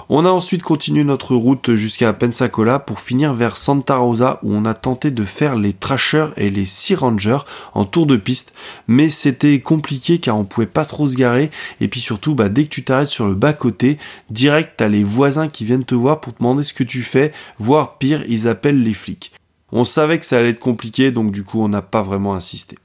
On 0.10 0.26
a 0.26 0.30
ensuite 0.30 0.64
continué 0.64 1.06
notre 1.06 1.34
route 1.34 1.76
jusqu'à 1.76 2.12
Pensacola 2.12 2.80
pour 2.80 3.00
finir 3.00 3.34
vers 3.34 3.56
Santa 3.56 3.96
Rosa 3.96 4.40
où 4.44 4.54
on 4.54 4.66
a 4.66 4.74
tenté 4.74 5.12
de 5.12 5.24
faire 5.24 5.56
les 5.56 5.72
Trashers 5.72 6.30
et 6.36 6.50
les 6.50 6.66
Sea 6.66 6.96
Rangers 6.96 7.40
en 7.74 7.86
tour 7.86 8.06
de 8.06 8.18
piste, 8.18 8.54
mais 8.88 9.08
c'était 9.08 9.62
compliqué 9.62 10.20
car 10.20 10.38
on 10.38 10.44
pouvait 10.44 10.68
pas 10.68 10.84
trop 10.84 11.08
se 11.08 11.16
garer 11.16 11.52
et 11.80 11.88
puis 11.88 12.02
surtout 12.02 12.36
bah, 12.36 12.50
dès 12.50 12.66
que 12.66 12.70
tu 12.70 12.84
t'arrêtes 12.84 13.10
sur 13.10 13.28
le 13.28 13.34
bas 13.34 13.54
côté, 13.54 13.98
direct 14.30 14.74
t'as 14.78 14.90
les 14.90 15.06
voisins 15.06 15.48
qui 15.48 15.64
viennent 15.64 15.86
te 15.86 15.96
voir 15.96 16.20
pour 16.20 16.34
te 16.34 16.40
demander 16.40 16.64
ce 16.64 16.74
que 16.74 16.84
tu 16.84 17.02
fais, 17.02 17.32
voire 17.58 17.98
pire 17.98 18.24
ils 18.28 18.50
appellent 18.50 18.84
les 18.84 18.94
flics. 18.94 19.32
On 19.72 19.86
savait 19.86 20.20
que 20.20 20.26
ça 20.26 20.38
allait 20.38 20.50
être 20.50 20.60
compliqué 20.60 21.12
donc 21.12 21.32
du 21.32 21.46
coup 21.46 21.62
on 21.62 21.70
n'a 21.70 21.82
pas 21.82 22.04
vraiment 22.04 22.34
insisté. 22.34 22.78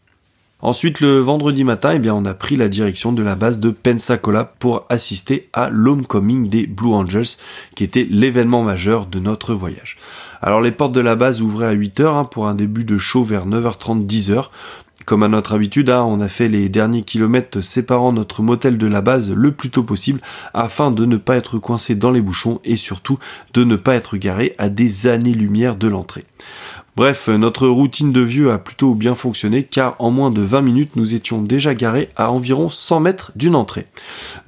Ensuite, 0.61 0.99
le 0.99 1.19
vendredi 1.21 1.63
matin, 1.63 1.93
eh 1.95 2.01
bien, 2.01 2.15
on 2.15 2.25
a 2.25 2.35
pris 2.35 2.57
la 2.57 2.69
direction 2.69 3.13
de 3.13 3.23
la 3.23 3.37
base 3.37 3.61
de 3.61 3.71
Pensacola 3.71 4.45
pour 4.59 4.85
assister 4.89 5.49
à 5.53 5.69
l'homecoming 5.69 6.49
des 6.49 6.67
Blue 6.67 6.95
Angels, 6.95 7.39
qui 7.77 7.85
était 7.85 8.09
l'événement 8.11 8.65
majeur 8.65 9.07
de 9.07 9.21
notre 9.21 9.55
voyage. 9.55 9.99
Alors, 10.43 10.61
les 10.61 10.73
portes 10.73 10.91
de 10.91 11.01
la 11.01 11.15
base 11.15 11.43
ouvraient 11.43 11.69
à 11.69 11.77
8h 11.77 12.07
hein, 12.07 12.25
pour 12.25 12.49
un 12.49 12.57
début 12.57 12.83
de 12.83 12.99
show 12.99 13.23
vers 13.23 13.47
9h30, 13.47 14.05
10h. 14.05 14.49
Comme 15.07 15.23
à 15.23 15.29
notre 15.29 15.55
habitude, 15.55 15.91
hein, 15.91 16.03
on 16.03 16.21
a 16.21 16.29
fait 16.29 16.49
les 16.49 16.69
derniers 16.69 17.03
kilomètres 17.03 17.61
séparant 17.61 18.13
notre 18.13 18.43
motel 18.43 18.79
de 18.79 18.87
la 18.89 19.01
base 19.01 19.31
le 19.31 19.53
plus 19.53 19.71
tôt 19.71 19.85
possible 19.85 20.21
afin 20.55 20.91
de 20.91 21.07
ne 21.07 21.17
pas 21.17 21.37
être 21.37 21.59
coincé 21.59 21.95
dans 21.95 22.11
les 22.11 22.21
bouchons 22.21 22.61
et 22.65 22.77
surtout 22.77 23.19
de 23.55 23.63
ne 23.63 23.77
pas 23.77 23.95
être 23.95 24.17
garé 24.17 24.55
à 24.59 24.69
des 24.69 25.07
années-lumière 25.07 25.77
de 25.77 25.87
l'entrée. 25.87 26.25
Bref, 26.99 27.29
notre 27.29 27.69
routine 27.69 28.11
de 28.11 28.21
vieux 28.21 28.51
a 28.51 28.59
plutôt 28.59 28.93
bien 28.97 29.15
fonctionné 29.15 29.63
car 29.63 29.95
en 30.01 30.11
moins 30.11 30.33
de 30.33 30.43
20 30.43 30.63
minutes 30.63 30.97
nous 30.97 31.15
étions 31.15 31.41
déjà 31.41 31.73
garés 31.77 32.09
à 32.17 32.33
environ 32.33 32.71
100 32.71 32.99
mètres 32.99 33.31
d'une 33.37 33.55
entrée. 33.55 33.85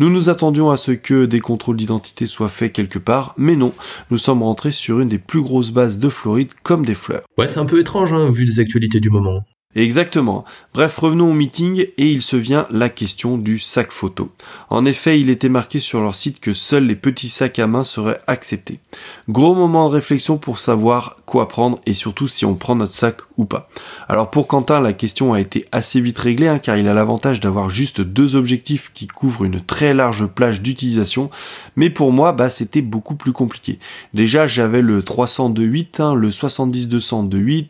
Nous 0.00 0.10
nous 0.10 0.30
attendions 0.30 0.68
à 0.68 0.76
ce 0.76 0.90
que 0.90 1.26
des 1.26 1.38
contrôles 1.38 1.76
d'identité 1.76 2.26
soient 2.26 2.48
faits 2.48 2.72
quelque 2.72 2.98
part, 2.98 3.34
mais 3.38 3.54
non, 3.54 3.72
nous 4.10 4.18
sommes 4.18 4.42
rentrés 4.42 4.72
sur 4.72 4.98
une 4.98 5.08
des 5.08 5.18
plus 5.18 5.42
grosses 5.42 5.70
bases 5.70 6.00
de 6.00 6.08
Floride 6.08 6.50
comme 6.64 6.84
des 6.84 6.96
fleurs. 6.96 7.22
Ouais, 7.38 7.46
c'est 7.46 7.60
un 7.60 7.66
peu 7.66 7.78
étrange 7.78 8.12
hein, 8.12 8.28
vu 8.30 8.44
les 8.44 8.58
actualités 8.58 8.98
du 8.98 9.10
moment. 9.10 9.44
Exactement. 9.76 10.44
Bref, 10.74 10.98
revenons 10.98 11.30
au 11.30 11.32
meeting 11.32 11.86
et 11.96 12.10
il 12.10 12.22
se 12.22 12.34
vient 12.34 12.66
la 12.70 12.88
question 12.88 13.38
du 13.38 13.60
sac 13.60 13.92
photo. 13.92 14.32
En 14.68 14.84
effet, 14.84 15.20
il 15.20 15.30
était 15.30 15.48
marqué 15.48 15.78
sur 15.78 16.00
leur 16.00 16.16
site 16.16 16.40
que 16.40 16.52
seuls 16.52 16.88
les 16.88 16.96
petits 16.96 17.28
sacs 17.28 17.60
à 17.60 17.68
main 17.68 17.84
seraient 17.84 18.20
acceptés. 18.26 18.80
Gros 19.28 19.54
moment 19.54 19.88
de 19.88 19.94
réflexion 19.94 20.38
pour 20.38 20.58
savoir 20.58 21.18
quoi 21.24 21.46
prendre 21.46 21.78
et 21.86 21.94
surtout 21.94 22.26
si 22.26 22.44
on 22.44 22.56
prend 22.56 22.74
notre 22.74 22.94
sac 22.94 23.18
ou 23.36 23.44
pas. 23.44 23.68
Alors 24.08 24.30
pour 24.30 24.48
Quentin, 24.48 24.80
la 24.80 24.92
question 24.92 25.32
a 25.34 25.40
été 25.40 25.66
assez 25.70 26.00
vite 26.00 26.18
réglée 26.18 26.48
hein, 26.48 26.58
car 26.58 26.76
il 26.76 26.88
a 26.88 26.94
l'avantage 26.94 27.38
d'avoir 27.38 27.70
juste 27.70 28.00
deux 28.00 28.34
objectifs 28.34 28.90
qui 28.92 29.06
couvrent 29.06 29.44
une 29.44 29.60
très 29.60 29.94
large 29.94 30.26
plage 30.26 30.62
d'utilisation. 30.62 31.30
Mais 31.76 31.90
pour 31.90 32.12
moi, 32.12 32.32
bah 32.32 32.50
c'était 32.50 32.82
beaucoup 32.82 33.14
plus 33.14 33.32
compliqué. 33.32 33.78
Déjà, 34.14 34.48
j'avais 34.48 34.82
le 34.82 35.02
302.8, 35.02 36.02
hein, 36.02 36.14
le 36.14 36.30
70-200 36.30 37.20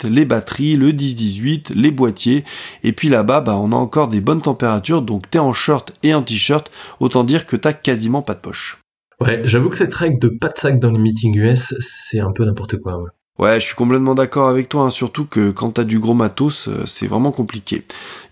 les 0.09 0.25
batteries, 0.25 0.77
le 0.77 0.93
10-18, 0.93 1.75
les 1.75 1.90
boîtiers. 1.91 2.45
Et 2.83 2.93
puis 2.93 3.09
là-bas, 3.09 3.41
bah, 3.41 3.57
on 3.57 3.73
a 3.73 3.77
encore 3.77 4.09
des 4.09 4.21
bonnes 4.21 4.43
températures, 4.43 5.03
donc 5.03 5.31
t'es 5.31 5.39
en 5.39 5.53
short 5.53 5.93
et 6.03 6.15
en 6.15 6.23
t-shirt, 6.23 6.71
autant 7.01 7.25
dire 7.25 7.47
que 7.47 7.57
t'as 7.57 7.73
quasiment 7.73 8.23
pas 8.23 8.35
de 8.35 8.41
poche. 8.41 8.79
Ouais, 9.21 9.43
j'avoue 9.45 9.69
que 9.69 9.77
cette 9.77 9.95
règle 9.95 10.19
de 10.19 10.29
pas 10.29 10.49
de 10.49 10.59
sac 10.59 10.79
dans 10.79 10.91
les 10.91 10.99
meetings 10.99 11.37
US, 11.37 11.75
c'est 11.81 12.21
un 12.21 12.33
peu 12.33 12.45
n'importe 12.45 12.79
quoi. 12.79 12.97
Ouais, 13.03 13.11
je 13.43 13.65
suis 13.65 13.75
complètement 13.75 14.15
d'accord 14.15 14.49
avec 14.49 14.69
toi, 14.69 14.83
hein, 14.83 14.91
surtout 14.91 15.25
que 15.25 15.51
quand 15.51 15.73
t'as 15.73 15.85
du 15.85 15.99
gros 15.99 16.15
matos, 16.15 16.69
euh, 16.69 16.85
c'est 16.87 17.07
vraiment 17.07 17.33
compliqué. 17.33 17.85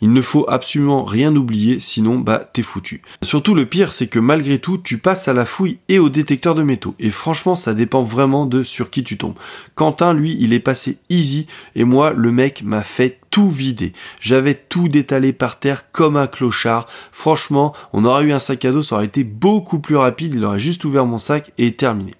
Il 0.03 0.13
ne 0.13 0.21
faut 0.21 0.45
absolument 0.49 1.05
rien 1.05 1.35
oublier, 1.35 1.81
sinon 1.81 2.19
bah 2.19 2.45
t'es 2.53 2.63
foutu. 2.63 3.03
Surtout 3.23 3.55
le 3.55 3.65
pire, 3.65 3.93
c'est 3.93 4.07
que 4.07 4.19
malgré 4.19 4.59
tout, 4.59 4.77
tu 4.77 4.99
passes 4.99 5.27
à 5.27 5.33
la 5.33 5.47
fouille 5.47 5.79
et 5.89 5.99
au 5.99 6.11
détecteur 6.11 6.55
de 6.55 6.63
métaux. 6.63 6.95
Et 6.99 7.11
franchement, 7.11 7.57
ça 7.57 7.75
dépend 7.75 8.03
vraiment 8.03 8.45
de 8.45 8.63
sur 8.63 8.91
qui 8.91 9.03
tu 9.03 9.17
tombes. 9.17 9.37
Quentin, 9.75 10.13
lui, 10.13 10.37
il 10.41 10.53
est 10.53 10.61
passé 10.61 10.99
easy, 11.09 11.47
et 11.75 11.85
moi, 11.85 12.13
le 12.13 12.31
mec 12.31 12.63
m'a 12.63 12.83
fait 12.83 13.19
tout 13.31 13.49
vider. 13.49 13.93
J'avais 14.21 14.55
tout 14.55 14.89
détalé 14.89 15.33
par 15.33 15.59
terre 15.59 15.91
comme 15.91 16.17
un 16.17 16.27
clochard. 16.27 16.87
Franchement, 17.13 17.75
on 17.93 18.05
aurait 18.05 18.25
eu 18.25 18.33
un 18.33 18.39
sac 18.39 18.65
à 18.65 18.73
dos, 18.73 18.83
ça 18.83 18.97
aurait 18.97 19.07
été 19.07 19.25
beaucoup 19.25 19.79
plus 19.79 19.97
rapide, 19.97 20.35
il 20.35 20.45
aurait 20.45 20.59
juste 20.59 20.85
ouvert 20.85 21.07
mon 21.07 21.19
sac 21.19 21.53
et 21.59 21.73
terminé. 21.73 22.15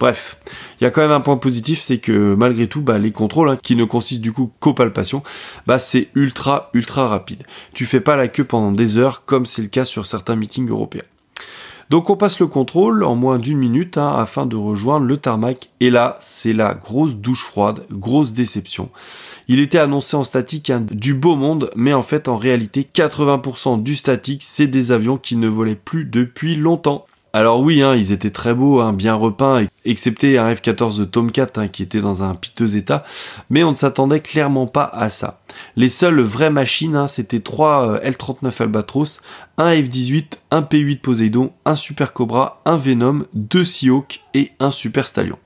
Bref, 0.00 0.38
il 0.80 0.84
y 0.84 0.86
a 0.86 0.90
quand 0.90 1.02
même 1.02 1.10
un 1.10 1.20
point 1.20 1.36
positif, 1.36 1.82
c'est 1.82 1.98
que 1.98 2.34
malgré 2.34 2.66
tout, 2.66 2.80
bah, 2.80 2.96
les 2.96 3.12
contrôles, 3.12 3.50
hein, 3.50 3.58
qui 3.62 3.76
ne 3.76 3.84
consistent 3.84 4.22
du 4.22 4.32
coup 4.32 4.50
qu'aux 4.58 4.72
palpations, 4.72 5.22
bah, 5.66 5.78
c'est 5.78 6.08
ultra, 6.14 6.70
ultra 6.72 7.06
rapide. 7.06 7.42
Tu 7.74 7.84
fais 7.84 8.00
pas 8.00 8.16
la 8.16 8.26
queue 8.26 8.44
pendant 8.44 8.72
des 8.72 8.96
heures, 8.96 9.26
comme 9.26 9.44
c'est 9.44 9.60
le 9.60 9.68
cas 9.68 9.84
sur 9.84 10.06
certains 10.06 10.36
meetings 10.36 10.70
européens. 10.70 11.04
Donc 11.90 12.08
on 12.08 12.16
passe 12.16 12.38
le 12.38 12.46
contrôle 12.46 13.02
en 13.02 13.16
moins 13.16 13.38
d'une 13.38 13.58
minute 13.58 13.98
hein, 13.98 14.14
afin 14.16 14.46
de 14.46 14.56
rejoindre 14.56 15.06
le 15.06 15.16
tarmac. 15.18 15.70
Et 15.80 15.90
là, 15.90 16.16
c'est 16.20 16.52
la 16.52 16.72
grosse 16.74 17.16
douche 17.16 17.44
froide, 17.44 17.84
grosse 17.90 18.32
déception. 18.32 18.90
Il 19.48 19.58
était 19.58 19.78
annoncé 19.78 20.16
en 20.16 20.24
statique 20.24 20.70
hein, 20.70 20.86
du 20.88 21.14
beau 21.14 21.34
monde, 21.34 21.70
mais 21.74 21.92
en 21.92 22.02
fait 22.02 22.28
en 22.28 22.36
réalité 22.36 22.88
80% 22.94 23.82
du 23.82 23.96
statique, 23.96 24.44
c'est 24.44 24.68
des 24.68 24.92
avions 24.92 25.18
qui 25.18 25.34
ne 25.34 25.48
volaient 25.48 25.74
plus 25.74 26.04
depuis 26.04 26.54
longtemps. 26.54 27.06
Alors 27.32 27.60
oui, 27.60 27.80
hein, 27.80 27.94
ils 27.94 28.10
étaient 28.10 28.30
très 28.30 28.54
beaux, 28.54 28.80
hein, 28.80 28.92
bien 28.92 29.14
repeints, 29.14 29.66
excepté 29.84 30.36
un 30.36 30.52
F-14 30.52 31.08
Tomcat 31.08 31.46
hein, 31.56 31.68
qui 31.68 31.84
était 31.84 32.00
dans 32.00 32.24
un 32.24 32.34
piteux 32.34 32.76
état, 32.76 33.04
mais 33.50 33.62
on 33.62 33.70
ne 33.70 33.76
s'attendait 33.76 34.18
clairement 34.18 34.66
pas 34.66 34.90
à 34.92 35.10
ça. 35.10 35.40
Les 35.76 35.90
seules 35.90 36.20
vraies 36.20 36.50
machines, 36.50 36.96
hein, 36.96 37.06
c'était 37.06 37.38
trois 37.38 37.88
euh, 37.88 38.00
L-39 38.02 38.62
Albatros, 38.62 39.22
un 39.58 39.70
F-18, 39.70 40.24
un 40.50 40.62
P-8 40.62 41.00
Poseidon, 41.00 41.52
un 41.64 41.76
Super 41.76 42.12
Cobra, 42.12 42.62
un 42.64 42.76
Venom, 42.76 43.24
deux 43.32 43.64
Seahawk 43.64 44.22
et 44.34 44.50
un 44.58 44.72
Super 44.72 45.06
Stallion. 45.06 45.38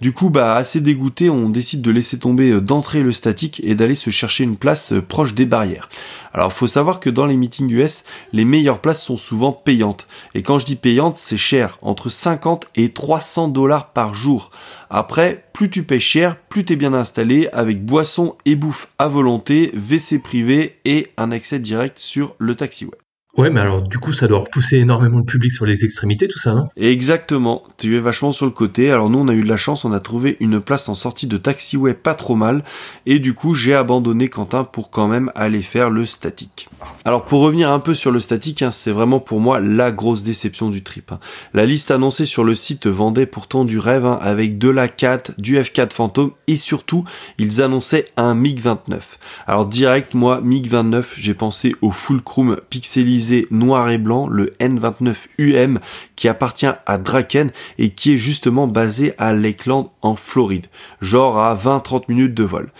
Du 0.00 0.12
coup, 0.12 0.30
bah, 0.30 0.54
assez 0.54 0.80
dégoûté, 0.80 1.28
on 1.28 1.48
décide 1.48 1.82
de 1.82 1.90
laisser 1.90 2.20
tomber 2.20 2.50
euh, 2.50 2.60
d'entrer 2.60 3.02
le 3.02 3.10
statique 3.10 3.60
et 3.64 3.74
d'aller 3.74 3.96
se 3.96 4.10
chercher 4.10 4.44
une 4.44 4.56
place 4.56 4.92
euh, 4.92 5.02
proche 5.02 5.34
des 5.34 5.44
barrières. 5.44 5.88
Alors, 6.32 6.52
faut 6.52 6.68
savoir 6.68 7.00
que 7.00 7.10
dans 7.10 7.26
les 7.26 7.36
meetings 7.36 7.70
US, 7.72 8.04
les 8.32 8.44
meilleures 8.44 8.80
places 8.80 9.02
sont 9.02 9.16
souvent 9.16 9.52
payantes. 9.52 10.06
Et 10.34 10.42
quand 10.42 10.60
je 10.60 10.66
dis 10.66 10.76
payantes, 10.76 11.16
c'est 11.16 11.36
cher, 11.36 11.78
entre 11.82 12.10
50 12.10 12.66
et 12.76 12.90
300 12.90 13.48
dollars 13.48 13.92
par 13.92 14.14
jour. 14.14 14.50
Après, 14.88 15.44
plus 15.52 15.68
tu 15.68 15.82
payes 15.82 15.98
cher, 15.98 16.36
plus 16.48 16.64
t'es 16.64 16.76
bien 16.76 16.94
installé, 16.94 17.48
avec 17.52 17.84
boisson 17.84 18.36
et 18.44 18.54
bouffe 18.54 18.88
à 19.00 19.08
volonté, 19.08 19.72
WC 19.74 20.20
privé 20.20 20.76
et 20.84 21.08
un 21.16 21.32
accès 21.32 21.58
direct 21.58 21.98
sur 21.98 22.36
le 22.38 22.54
taxiway. 22.54 22.96
Ouais, 23.38 23.50
mais 23.50 23.60
alors 23.60 23.82
du 23.82 23.98
coup, 23.98 24.12
ça 24.12 24.26
doit 24.26 24.40
repousser 24.40 24.78
énormément 24.78 25.18
le 25.18 25.24
public 25.24 25.52
sur 25.52 25.64
les 25.64 25.84
extrémités, 25.84 26.26
tout 26.26 26.40
ça, 26.40 26.54
non? 26.54 26.66
Exactement. 26.76 27.62
Tu 27.76 27.94
es 27.96 28.00
vachement 28.00 28.32
sur 28.32 28.46
le 28.46 28.50
côté. 28.50 28.90
Alors 28.90 29.10
nous, 29.10 29.20
on 29.20 29.28
a 29.28 29.32
eu 29.32 29.44
de 29.44 29.48
la 29.48 29.56
chance, 29.56 29.84
on 29.84 29.92
a 29.92 30.00
trouvé 30.00 30.36
une 30.40 30.60
place 30.60 30.88
en 30.88 30.96
sortie 30.96 31.28
de 31.28 31.36
taxiway 31.36 31.94
pas 31.94 32.16
trop 32.16 32.34
mal, 32.34 32.64
et 33.06 33.20
du 33.20 33.34
coup, 33.34 33.54
j'ai 33.54 33.76
abandonné 33.76 34.26
Quentin 34.26 34.64
pour 34.64 34.90
quand 34.90 35.06
même 35.06 35.30
aller 35.36 35.62
faire 35.62 35.88
le 35.88 36.04
statique. 36.04 36.68
Alors 37.04 37.26
pour 37.26 37.40
revenir 37.40 37.70
un 37.70 37.78
peu 37.78 37.94
sur 37.94 38.10
le 38.10 38.18
statique, 38.18 38.62
hein, 38.62 38.72
c'est 38.72 38.90
vraiment 38.90 39.20
pour 39.20 39.38
moi 39.38 39.60
la 39.60 39.92
grosse 39.92 40.24
déception 40.24 40.68
du 40.68 40.82
trip. 40.82 41.12
Hein. 41.12 41.20
La 41.54 41.64
liste 41.64 41.92
annoncée 41.92 42.26
sur 42.26 42.42
le 42.42 42.56
site 42.56 42.88
vendait 42.88 43.26
pourtant 43.26 43.64
du 43.64 43.78
rêve, 43.78 44.04
hein, 44.04 44.18
avec 44.20 44.58
de 44.58 44.68
la 44.68 44.88
4, 44.88 45.34
du 45.38 45.56
F4 45.58 45.92
Phantom, 45.92 46.32
et 46.48 46.56
surtout, 46.56 47.04
ils 47.38 47.62
annonçaient 47.62 48.08
un 48.16 48.34
MiG-29. 48.34 48.98
Alors 49.46 49.66
direct, 49.66 50.14
moi, 50.14 50.40
MiG-29, 50.42 51.04
j'ai 51.18 51.34
pensé 51.34 51.76
au 51.82 51.92
fulcrum 51.92 52.56
pixelisé 52.68 53.27
noir 53.50 53.90
et 53.90 53.98
blanc, 53.98 54.28
le 54.28 54.54
N29UM, 54.60 55.78
qui 56.16 56.28
appartient 56.28 56.66
à 56.66 56.98
Draken 56.98 57.50
et 57.78 57.90
qui 57.90 58.14
est 58.14 58.18
justement 58.18 58.66
basé 58.66 59.14
à 59.18 59.32
Lakeland 59.32 59.92
en 60.02 60.16
Floride, 60.16 60.66
genre 61.00 61.38
à 61.38 61.56
20-30 61.56 62.04
minutes 62.08 62.34
de 62.34 62.44
vol. 62.44 62.70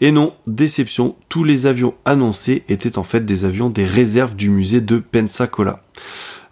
Et 0.00 0.12
non, 0.12 0.34
déception, 0.46 1.16
tous 1.28 1.44
les 1.44 1.66
avions 1.66 1.94
annoncés 2.04 2.64
étaient 2.68 2.98
en 2.98 3.04
fait 3.04 3.24
des 3.24 3.44
avions 3.44 3.70
des 3.70 3.86
réserves 3.86 4.36
du 4.36 4.50
musée 4.50 4.80
de 4.80 4.98
Pensacola 4.98 5.82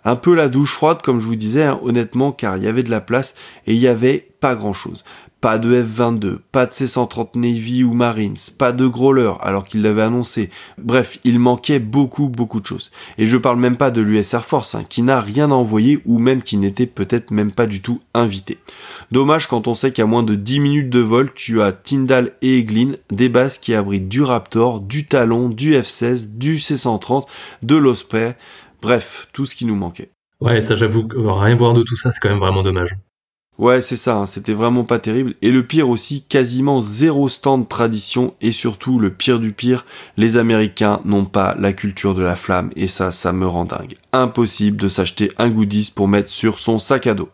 un 0.07 0.17
peu 0.17 0.35
la 0.35 0.49
douche 0.49 0.73
froide 0.73 1.03
comme 1.03 1.21
je 1.21 1.27
vous 1.27 1.37
disais 1.37 1.65
hein, 1.65 1.81
honnêtement 1.83 2.33
car 2.33 2.57
il 2.57 2.63
y 2.63 2.69
avait 2.69 2.85
de 2.85 2.91
la 2.91 3.01
place 3.01 3.35
et 3.67 3.75
il 3.75 3.81
y 3.81 3.89
avait 3.89 4.31
pas 4.41 4.55
grand 4.55 4.73
chose. 4.73 5.05
Pas 5.41 5.59
de 5.59 5.83
F-22, 5.83 6.39
pas 6.51 6.67
de 6.67 6.73
C-130 6.73 7.39
Navy 7.39 7.85
ou 7.85 7.93
Marines, 7.93 8.37
pas 8.57 8.73
de 8.73 8.87
Growler 8.87 9.33
alors 9.41 9.65
qu'il 9.65 9.83
l'avait 9.83 10.03
annoncé. 10.03 10.51
Bref, 10.79 11.19
il 11.25 11.39
manquait 11.39 11.79
beaucoup 11.79 12.29
beaucoup 12.29 12.61
de 12.61 12.67
choses. 12.67 12.91
Et 13.19 13.27
je 13.27 13.37
parle 13.37 13.59
même 13.59 13.77
pas 13.77 13.91
de 13.91 14.01
l'US 14.01 14.33
Air 14.33 14.45
Force 14.45 14.75
hein, 14.75 14.85
qui 14.89 15.03
n'a 15.03 15.21
rien 15.21 15.51
à 15.51 15.55
envoyer 15.55 16.01
ou 16.07 16.19
même 16.19 16.43
qui 16.43 16.57
n'était 16.57 16.87
peut-être 16.87 17.33
même 17.33 17.53
pas 17.53 17.67
du 17.67 17.83
tout 17.83 18.01
invité. 18.15 18.59
Dommage 19.11 19.47
quand 19.47 19.67
on 19.67 19.75
sait 19.75 19.93
qu'à 19.93 20.07
moins 20.07 20.23
de 20.23 20.37
10 20.37 20.61
minutes 20.61 20.91
de 20.91 21.01
vol, 21.01 21.33
tu 21.35 21.61
as 21.61 21.73
Tyndall 21.73 22.33
et 22.43 22.59
Eglin, 22.59 22.93
des 23.11 23.29
bases 23.29 23.59
qui 23.59 23.75
abritent 23.75 24.09
du 24.09 24.23
Raptor, 24.23 24.81
du 24.81 25.05
Talon, 25.05 25.49
du 25.49 25.75
F-16, 25.75 26.39
du 26.39 26.59
C-130, 26.59 27.27
de 27.63 27.77
l'Osprey, 27.77 28.37
bref, 28.87 29.26
tout 29.32 29.47
ce 29.47 29.57
qui 29.57 29.64
nous 29.64 29.74
manquait. 29.74 30.12
Ouais, 30.41 30.62
ça 30.62 30.76
j'avoue, 30.76 31.09
rien 31.12 31.57
voir 31.57 31.74
de 31.74 31.82
tout 31.82 31.97
ça, 31.97 32.12
c'est 32.12 32.20
quand 32.20 32.28
même 32.28 32.39
vraiment 32.39 32.62
dommage. 32.62 32.97
Ouais, 33.59 33.82
c'est 33.82 33.97
ça, 33.97 34.16
hein, 34.16 34.26
c'était 34.26 34.53
vraiment 34.53 34.84
pas 34.84 35.01
terrible. 35.01 35.34
Et 35.43 35.51
le 35.51 35.66
pire 35.66 35.89
aussi, 35.89 36.22
quasiment 36.22 36.80
zéro 36.80 37.28
stand 37.28 37.68
tradition. 37.68 38.34
Et 38.41 38.53
surtout, 38.53 39.01
le 39.01 39.11
pire 39.11 39.41
du 39.41 39.53
pire, 39.53 39.87
les 40.16 40.37
Américains 40.37 41.01
n'ont 41.05 41.24
pas 41.24 41.57
la 41.59 41.72
culture 41.72 42.14
de 42.14 42.22
la 42.22 42.37
flamme. 42.37 42.70
Et 42.76 42.87
ça, 42.87 43.11
ça 43.11 43.32
me 43.32 43.47
rend 43.47 43.64
dingue. 43.64 43.97
Impossible 44.12 44.76
de 44.76 44.89
s'acheter 44.89 45.32
un 45.39 45.49
goodies 45.49 45.91
pour 45.93 46.07
mettre 46.07 46.28
sur 46.28 46.61
son 46.61 46.78
sac 46.78 47.09
à 47.09 47.14
dos. 47.14 47.30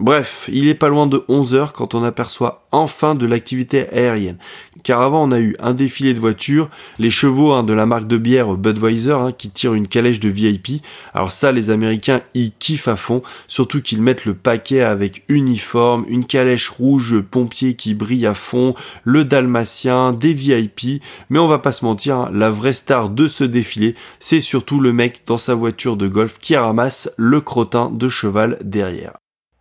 Bref, 0.00 0.50
il 0.52 0.66
est 0.66 0.74
pas 0.74 0.88
loin 0.88 1.06
de 1.06 1.22
11 1.28 1.54
heures 1.54 1.72
quand 1.72 1.94
on 1.94 2.02
aperçoit 2.02 2.66
enfin 2.72 3.14
de 3.14 3.26
l'activité 3.26 3.88
aérienne. 3.90 4.38
Car 4.82 5.00
avant 5.00 5.22
on 5.22 5.30
a 5.30 5.38
eu 5.38 5.54
un 5.60 5.72
défilé 5.72 6.14
de 6.14 6.18
voitures, 6.18 6.68
les 6.98 7.10
chevaux 7.10 7.52
hein, 7.52 7.62
de 7.62 7.72
la 7.72 7.86
marque 7.86 8.08
de 8.08 8.16
bière 8.16 8.56
Budweiser 8.56 9.12
hein, 9.12 9.30
qui 9.30 9.50
tirent 9.50 9.74
une 9.74 9.86
calèche 9.86 10.18
de 10.18 10.28
VIP. 10.28 10.82
Alors 11.14 11.30
ça 11.30 11.52
les 11.52 11.70
Américains 11.70 12.22
y 12.34 12.50
kiffent 12.50 12.88
à 12.88 12.96
fond, 12.96 13.22
surtout 13.46 13.80
qu'ils 13.80 14.02
mettent 14.02 14.24
le 14.24 14.34
paquet 14.34 14.80
avec 14.80 15.22
uniforme, 15.28 16.04
une 16.08 16.24
calèche 16.24 16.70
rouge 16.70 17.20
pompier 17.20 17.74
qui 17.74 17.94
brille 17.94 18.26
à 18.26 18.34
fond, 18.34 18.74
le 19.04 19.24
dalmatien, 19.24 20.12
des 20.12 20.34
VIP. 20.34 21.02
Mais 21.30 21.38
on 21.38 21.46
va 21.46 21.60
pas 21.60 21.72
se 21.72 21.84
mentir, 21.84 22.16
hein, 22.16 22.30
la 22.32 22.50
vraie 22.50 22.72
star 22.72 23.10
de 23.10 23.28
ce 23.28 23.44
défilé, 23.44 23.94
c'est 24.18 24.40
surtout 24.40 24.80
le 24.80 24.92
mec 24.92 25.22
dans 25.24 25.38
sa 25.38 25.54
voiture 25.54 25.96
de 25.96 26.08
golf 26.08 26.38
qui 26.40 26.56
ramasse 26.56 27.12
le 27.16 27.40
crottin 27.40 27.90
de 27.90 28.08
cheval 28.08 28.58
derrière. 28.64 29.12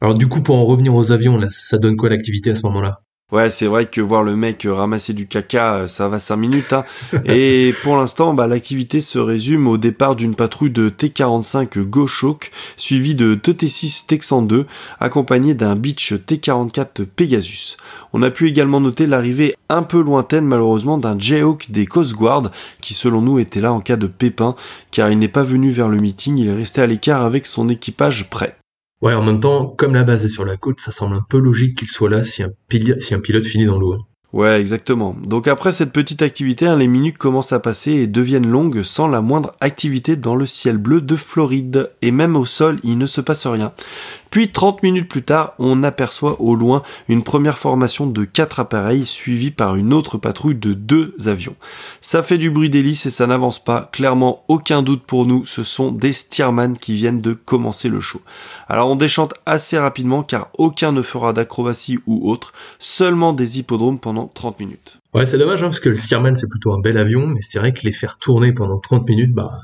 Alors 0.04 0.16
du 0.16 0.28
coup, 0.28 0.42
pour 0.42 0.58
en 0.58 0.66
revenir 0.66 0.94
aux 0.94 1.14
avions, 1.14 1.38
là, 1.38 1.48
ça 1.50 1.78
donne 1.78 1.96
quoi 1.96 2.10
l'activité 2.10 2.50
à 2.50 2.56
ce 2.56 2.64
moment-là? 2.64 2.96
Ouais, 3.32 3.50
c'est 3.50 3.68
vrai 3.68 3.86
que 3.86 4.02
voir 4.02 4.22
le 4.22 4.36
mec 4.36 4.68
ramasser 4.70 5.14
du 5.14 5.28
caca, 5.28 5.76
euh, 5.76 5.88
ça 5.88 6.10
va 6.10 6.20
5 6.20 6.36
minutes. 6.36 6.74
Hein. 6.74 6.84
Et 7.26 7.74
pour 7.84 7.96
l'instant, 7.96 8.34
bah, 8.34 8.46
l'activité 8.46 9.00
se 9.00 9.18
résume 9.18 9.66
au 9.66 9.78
départ 9.78 10.18
d'une 10.18 10.36
patrouille 10.36 10.72
de 10.72 10.90
T-45 10.90 11.80
Goshawk, 11.84 12.52
suivie 12.76 13.16
de 13.16 13.34
TT-6 13.34 14.06
Texan 14.06 14.42
2, 14.42 14.66
accompagnée 15.00 15.54
d'un 15.54 15.78
Beach 15.78 16.14
T-44 16.26 17.06
Pegasus. 17.06 17.78
On 18.12 18.24
a 18.24 18.30
pu 18.30 18.50
également 18.50 18.82
noter 18.82 19.08
l'arrivée 19.08 19.56
un 19.70 19.84
peu 19.84 20.02
lointaine 20.02 20.46
malheureusement 20.46 20.98
d'un 20.98 21.18
Jayhawk 21.18 21.72
des 21.72 21.86
Coast 21.86 22.14
Guard, 22.14 22.52
qui 22.82 22.94
selon 22.94 23.22
nous 23.22 23.40
était 23.40 23.62
là 23.62 23.72
en 23.72 23.80
cas 23.80 23.96
de 23.96 24.08
pépin, 24.08 24.56
car 24.92 25.10
il 25.10 25.18
n'est 25.18 25.30
pas 25.30 25.44
venu 25.44 25.70
vers 25.70 25.88
le 25.88 25.98
meeting, 25.98 26.38
il 26.40 26.50
est 26.50 26.56
resté 26.56 26.82
à 26.82 26.88
l'écart 26.88 27.24
avec 27.24 27.46
son 27.46 27.70
équipage 27.70 28.30
prêt. 28.30 28.58
Ouais, 29.04 29.14
en 29.14 29.22
même 29.22 29.42
temps, 29.42 29.68
comme 29.68 29.94
la 29.96 30.06
base 30.06 30.24
est 30.24 30.30
sur 30.30 30.46
la 30.46 30.56
côte, 30.56 30.80
ça 30.80 30.94
semble 30.94 31.18
un 31.18 31.26
peu 31.28 31.38
logique 31.38 31.78
qu'il 31.78 31.90
soit 31.90 32.10
là 32.10 32.24
si 32.24 32.42
un, 32.42 32.54
pilote, 32.70 33.44
finit 33.44 33.66
dans 33.66 33.78
l'eau. 33.78 33.98
Ouais, 34.32 34.62
exactement. 34.62 35.14
Donc 35.26 35.50
après 35.50 35.74
cette 35.74 35.92
petite 35.92 36.22
activité, 36.22 36.68
hein, 36.68 36.78
les 36.78 36.88
minutes 36.88 37.18
commencent 37.18 37.52
à 37.52 37.60
passer 37.60 37.92
et 37.92 38.08
deviennent 38.08 38.48
longues 38.48 38.82
sans 38.82 39.10
la 39.10 39.20
moindre 39.20 39.52
activité 39.60 40.16
dans 40.16 40.36
le 40.36 40.46
ciel 40.46 40.78
bleu 40.78 41.02
de 41.02 41.18
Floride. 41.18 41.90
Et 42.02 42.12
même 42.12 42.38
au 42.38 42.46
sol, 42.46 42.80
il 42.86 42.98
ne 42.98 43.06
se 43.06 43.20
passe 43.20 43.46
rien. 43.46 43.74
Puis 44.34 44.52
30 44.52 44.82
minutes 44.82 45.08
plus 45.08 45.22
tard, 45.22 45.54
on 45.60 45.84
aperçoit 45.84 46.42
au 46.42 46.56
loin 46.56 46.82
une 47.08 47.24
première 47.24 47.60
formation 47.60 48.08
de 48.08 48.26
quatre 48.26 48.60
appareils 48.60 49.06
suivie 49.06 49.52
par 49.52 49.76
une 49.76 49.94
autre 49.94 50.18
patrouille 50.18 50.56
de 50.56 50.74
deux 50.74 51.14
avions. 51.28 51.56
Ça 52.02 52.24
fait 52.24 52.40
du 52.40 52.50
bruit 52.50 52.72
d'hélice 52.72 53.06
et 53.06 53.12
ça 53.12 53.28
n'avance 53.28 53.64
pas. 53.64 53.92
Clairement, 53.94 54.44
aucun 54.48 54.82
doute 54.82 55.04
pour 55.04 55.28
nous, 55.28 55.46
ce 55.46 55.62
sont 55.62 55.92
des 55.92 56.14
Stearman 56.14 56.76
qui 56.80 56.96
viennent 56.96 57.22
de 57.22 57.34
commencer 57.34 57.90
le 57.90 58.02
show. 58.02 58.22
Alors 58.68 58.90
on 58.90 58.96
déchante 58.96 59.36
assez 59.46 59.78
rapidement 59.78 60.24
car 60.24 60.50
aucun 60.58 60.92
ne 60.92 61.04
fera 61.04 61.32
d'acrobatie 61.32 62.00
ou 62.08 62.28
autre, 62.28 62.54
seulement 62.80 63.34
des 63.34 63.60
hippodromes 63.60 64.00
pendant 64.00 64.26
30 64.26 64.60
minutes. 64.60 65.00
Ouais, 65.14 65.28
c'est 65.28 65.38
dommage, 65.38 65.62
hein, 65.62 65.68
parce 65.68 65.80
que 65.80 65.90
le 65.90 66.00
Stearman, 66.00 66.36
c'est 66.36 66.50
plutôt 66.50 66.74
un 66.74 66.80
bel 66.80 66.98
avion, 66.98 67.28
mais 67.28 67.42
c'est 67.44 67.60
vrai 67.60 67.72
que 67.72 67.82
les 67.84 67.92
faire 67.92 68.18
tourner 68.18 68.52
pendant 68.52 68.80
30 68.80 69.08
minutes, 69.08 69.32
bah, 69.32 69.60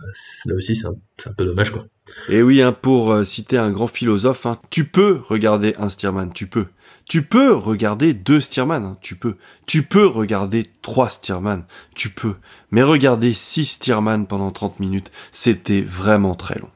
là 0.45 0.53
aussi, 0.53 0.75
c'est 0.75 0.85
un, 0.85 1.33
peu 1.35 1.43
dommage, 1.43 1.71
quoi. 1.71 1.85
Et 2.29 2.41
oui, 2.41 2.61
hein, 2.61 2.71
pour 2.71 3.11
euh, 3.11 3.25
citer 3.25 3.57
un 3.57 3.71
grand 3.71 3.87
philosophe, 3.87 4.45
hein, 4.45 4.59
tu 4.69 4.85
peux 4.85 5.21
regarder 5.27 5.75
un 5.77 5.89
Stearman, 5.89 6.31
tu 6.33 6.47
peux. 6.47 6.67
Tu 7.07 7.23
peux 7.23 7.53
regarder 7.53 8.13
deux 8.13 8.39
Stearman, 8.39 8.85
hein, 8.85 8.97
tu 9.01 9.15
peux. 9.15 9.35
Tu 9.65 9.81
peux 9.81 10.05
regarder 10.05 10.69
trois 10.83 11.09
Stearman, 11.09 11.63
tu 11.95 12.09
peux. 12.09 12.35
Mais 12.71 12.83
regarder 12.83 13.33
six 13.33 13.65
Stearman 13.65 14.27
pendant 14.27 14.51
30 14.51 14.79
minutes, 14.79 15.11
c'était 15.31 15.81
vraiment 15.81 16.35
très 16.35 16.59
long. 16.59 16.69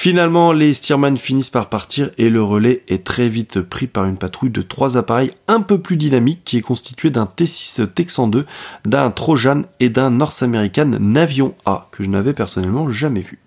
Finalement, 0.00 0.52
les 0.52 0.74
Stearman 0.74 1.18
finissent 1.18 1.50
par 1.50 1.68
partir 1.68 2.10
et 2.18 2.30
le 2.30 2.40
relais 2.40 2.84
est 2.86 3.04
très 3.04 3.28
vite 3.28 3.60
pris 3.60 3.88
par 3.88 4.04
une 4.04 4.16
patrouille 4.16 4.48
de 4.48 4.62
trois 4.62 4.96
appareils 4.96 5.32
un 5.48 5.60
peu 5.60 5.80
plus 5.80 5.96
dynamiques 5.96 6.42
qui 6.44 6.56
est 6.56 6.60
constituée 6.60 7.10
d'un 7.10 7.24
T6 7.24 7.84
Texan 7.88 8.28
2, 8.28 8.44
d'un 8.84 9.10
Trojan 9.10 9.62
et 9.80 9.88
d'un 9.88 10.10
North 10.10 10.40
American 10.40 10.92
Navion 11.00 11.56
A 11.66 11.88
que 11.90 12.04
je 12.04 12.10
n'avais 12.10 12.32
personnellement 12.32 12.88
jamais 12.92 13.22
vu. 13.22 13.40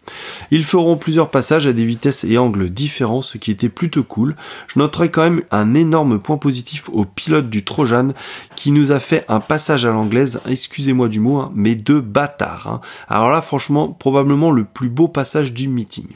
Ils 0.49 0.65
feront 0.65 0.97
plusieurs 0.97 1.29
passages 1.29 1.67
à 1.67 1.73
des 1.73 1.85
vitesses 1.85 2.25
et 2.25 2.37
angles 2.37 2.69
différents, 2.69 3.21
ce 3.21 3.37
qui 3.37 3.51
était 3.51 3.69
plutôt 3.69 4.03
cool. 4.03 4.35
Je 4.67 4.79
noterai 4.79 5.09
quand 5.09 5.21
même 5.21 5.43
un 5.51 5.73
énorme 5.73 6.19
point 6.19 6.37
positif 6.37 6.89
au 6.91 7.05
pilote 7.05 7.49
du 7.49 7.63
Trojan 7.63 8.09
qui 8.57 8.71
nous 8.71 8.91
a 8.91 8.99
fait 8.99 9.23
un 9.29 9.39
passage 9.39 9.85
à 9.85 9.91
l'anglaise, 9.91 10.41
excusez-moi 10.47 11.07
du 11.07 11.19
mot, 11.19 11.37
hein, 11.37 11.51
mais 11.55 11.75
de 11.75 11.99
bâtard. 11.99 12.67
Hein. 12.67 12.81
Alors 13.07 13.29
là, 13.29 13.41
franchement, 13.41 13.87
probablement 13.87 14.51
le 14.51 14.65
plus 14.65 14.89
beau 14.89 15.07
passage 15.07 15.53
du 15.53 15.69
meeting. 15.69 16.07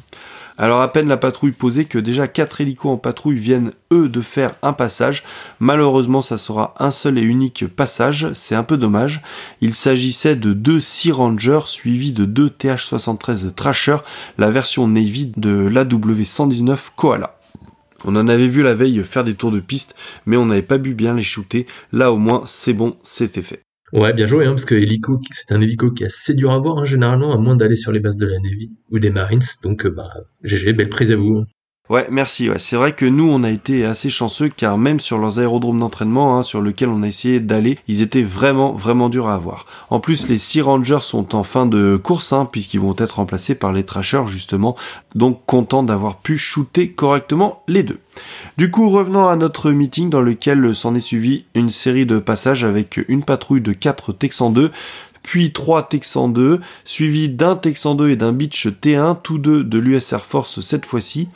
Alors 0.57 0.81
à 0.81 0.93
peine 0.93 1.09
la 1.09 1.17
patrouille 1.17 1.51
posée 1.51 1.83
que 1.83 1.99
déjà 1.99 2.29
quatre 2.29 2.61
hélicos 2.61 2.91
en 2.91 2.97
patrouille 2.97 3.37
viennent 3.37 3.73
eux 3.91 4.07
de 4.07 4.21
faire 4.21 4.55
un 4.61 4.71
passage. 4.71 5.23
Malheureusement 5.59 6.21
ça 6.21 6.37
sera 6.37 6.73
un 6.79 6.91
seul 6.91 7.17
et 7.17 7.23
unique 7.23 7.67
passage, 7.67 8.31
c'est 8.33 8.55
un 8.55 8.63
peu 8.63 8.77
dommage. 8.77 9.21
Il 9.59 9.73
s'agissait 9.73 10.37
de 10.37 10.53
deux 10.53 10.79
Sea 10.79 11.11
Rangers 11.11 11.65
suivis 11.65 12.13
de 12.13 12.23
deux 12.23 12.47
TH-73 12.47 13.53
Trasher, 13.53 13.97
la 14.37 14.49
version 14.49 14.87
Navy 14.87 15.33
de 15.35 15.67
l'AW-119 15.67 16.77
Koala. 16.95 17.37
On 18.05 18.15
en 18.15 18.27
avait 18.29 18.47
vu 18.47 18.63
la 18.63 18.75
veille 18.75 19.03
faire 19.03 19.25
des 19.25 19.33
tours 19.33 19.51
de 19.51 19.59
piste, 19.59 19.95
mais 20.25 20.37
on 20.37 20.45
n'avait 20.45 20.61
pas 20.61 20.79
pu 20.79 20.93
bien 20.93 21.15
les 21.15 21.23
shooter. 21.23 21.67
Là 21.91 22.13
au 22.13 22.17
moins 22.17 22.43
c'est 22.45 22.73
bon, 22.73 22.95
c'était 23.03 23.41
fait. 23.41 23.64
Ouais, 23.93 24.13
bien 24.13 24.27
joué, 24.27 24.45
hein, 24.45 24.51
parce 24.51 24.65
que 24.65 24.75
hélico, 24.75 25.21
c'est 25.31 25.51
un 25.51 25.61
hélico 25.61 25.91
qui 25.91 26.03
est 26.03 26.07
assez 26.07 26.33
dur 26.33 26.51
à 26.51 26.59
voir, 26.59 26.79
hein, 26.79 26.85
généralement, 26.85 27.33
à 27.33 27.37
moins 27.37 27.55
d'aller 27.55 27.77
sur 27.77 27.91
les 27.91 27.99
bases 27.99 28.17
de 28.17 28.25
la 28.25 28.39
Navy 28.39 28.71
ou 28.91 28.99
des 28.99 29.09
Marines. 29.11 29.41
Donc, 29.63 29.85
euh, 29.85 29.91
bah, 29.91 30.11
GG, 30.43 30.73
belle 30.73 30.89
prise 30.89 31.11
à 31.11 31.15
vous. 31.15 31.45
Ouais, 31.87 32.07
merci. 32.09 32.49
Ouais. 32.49 32.57
C'est 32.57 32.75
vrai 32.75 32.93
que 32.93 33.05
nous, 33.05 33.29
on 33.29 33.43
a 33.43 33.51
été 33.51 33.85
assez 33.85 34.09
chanceux 34.09 34.49
car 34.49 34.75
même 34.77 34.99
sur 34.99 35.19
leurs 35.19 35.37
aérodromes 35.37 35.79
d'entraînement, 35.79 36.35
hein, 36.35 36.41
sur 36.41 36.59
lesquels 36.61 36.89
on 36.89 37.03
a 37.03 37.07
essayé 37.07 37.39
d'aller, 37.39 37.77
ils 37.87 38.01
étaient 38.01 38.23
vraiment, 38.23 38.73
vraiment 38.73 39.07
durs 39.07 39.27
à 39.27 39.35
avoir. 39.35 39.67
En 39.91 39.99
plus, 39.99 40.27
les 40.27 40.39
Sea 40.39 40.61
Rangers 40.61 41.01
sont 41.01 41.35
en 41.35 41.43
fin 41.43 41.67
de 41.67 41.95
course, 41.97 42.33
hein, 42.33 42.49
puisqu'ils 42.51 42.79
vont 42.79 42.95
être 42.97 43.17
remplacés 43.17 43.53
par 43.53 43.71
les 43.71 43.83
Trashers 43.83 44.25
justement. 44.25 44.75
Donc, 45.13 45.45
content 45.45 45.83
d'avoir 45.83 46.17
pu 46.17 46.39
shooter 46.39 46.89
correctement 46.89 47.61
les 47.67 47.83
deux. 47.83 47.99
Du 48.57 48.71
coup, 48.71 48.89
revenons 48.89 49.27
à 49.27 49.35
notre 49.35 49.71
meeting 49.71 50.09
dans 50.09 50.21
lequel 50.21 50.73
s'en 50.73 50.95
est 50.95 50.99
suivi 50.99 51.45
une 51.53 51.69
série 51.69 52.05
de 52.05 52.17
passages 52.17 52.63
avec 52.63 52.99
une 53.07 53.23
patrouille 53.23 53.61
de 53.61 53.73
4 53.73 54.13
Texans 54.13 54.51
2, 54.51 54.71
puis 55.25 55.51
3 55.51 55.89
Texans 55.89 56.31
2, 56.31 56.61
suivi 56.83 57.29
d'un 57.29 57.55
Texan 57.55 57.95
2 57.95 58.11
et 58.11 58.15
d'un 58.15 58.31
Beach 58.31 58.67
T1, 58.67 59.17
tous 59.23 59.39
deux 59.39 59.63
de 59.63 59.79
l'US 59.79 60.13
Air 60.13 60.23
Force 60.23 60.61
cette 60.61 60.85
fois-ci, 60.85 61.29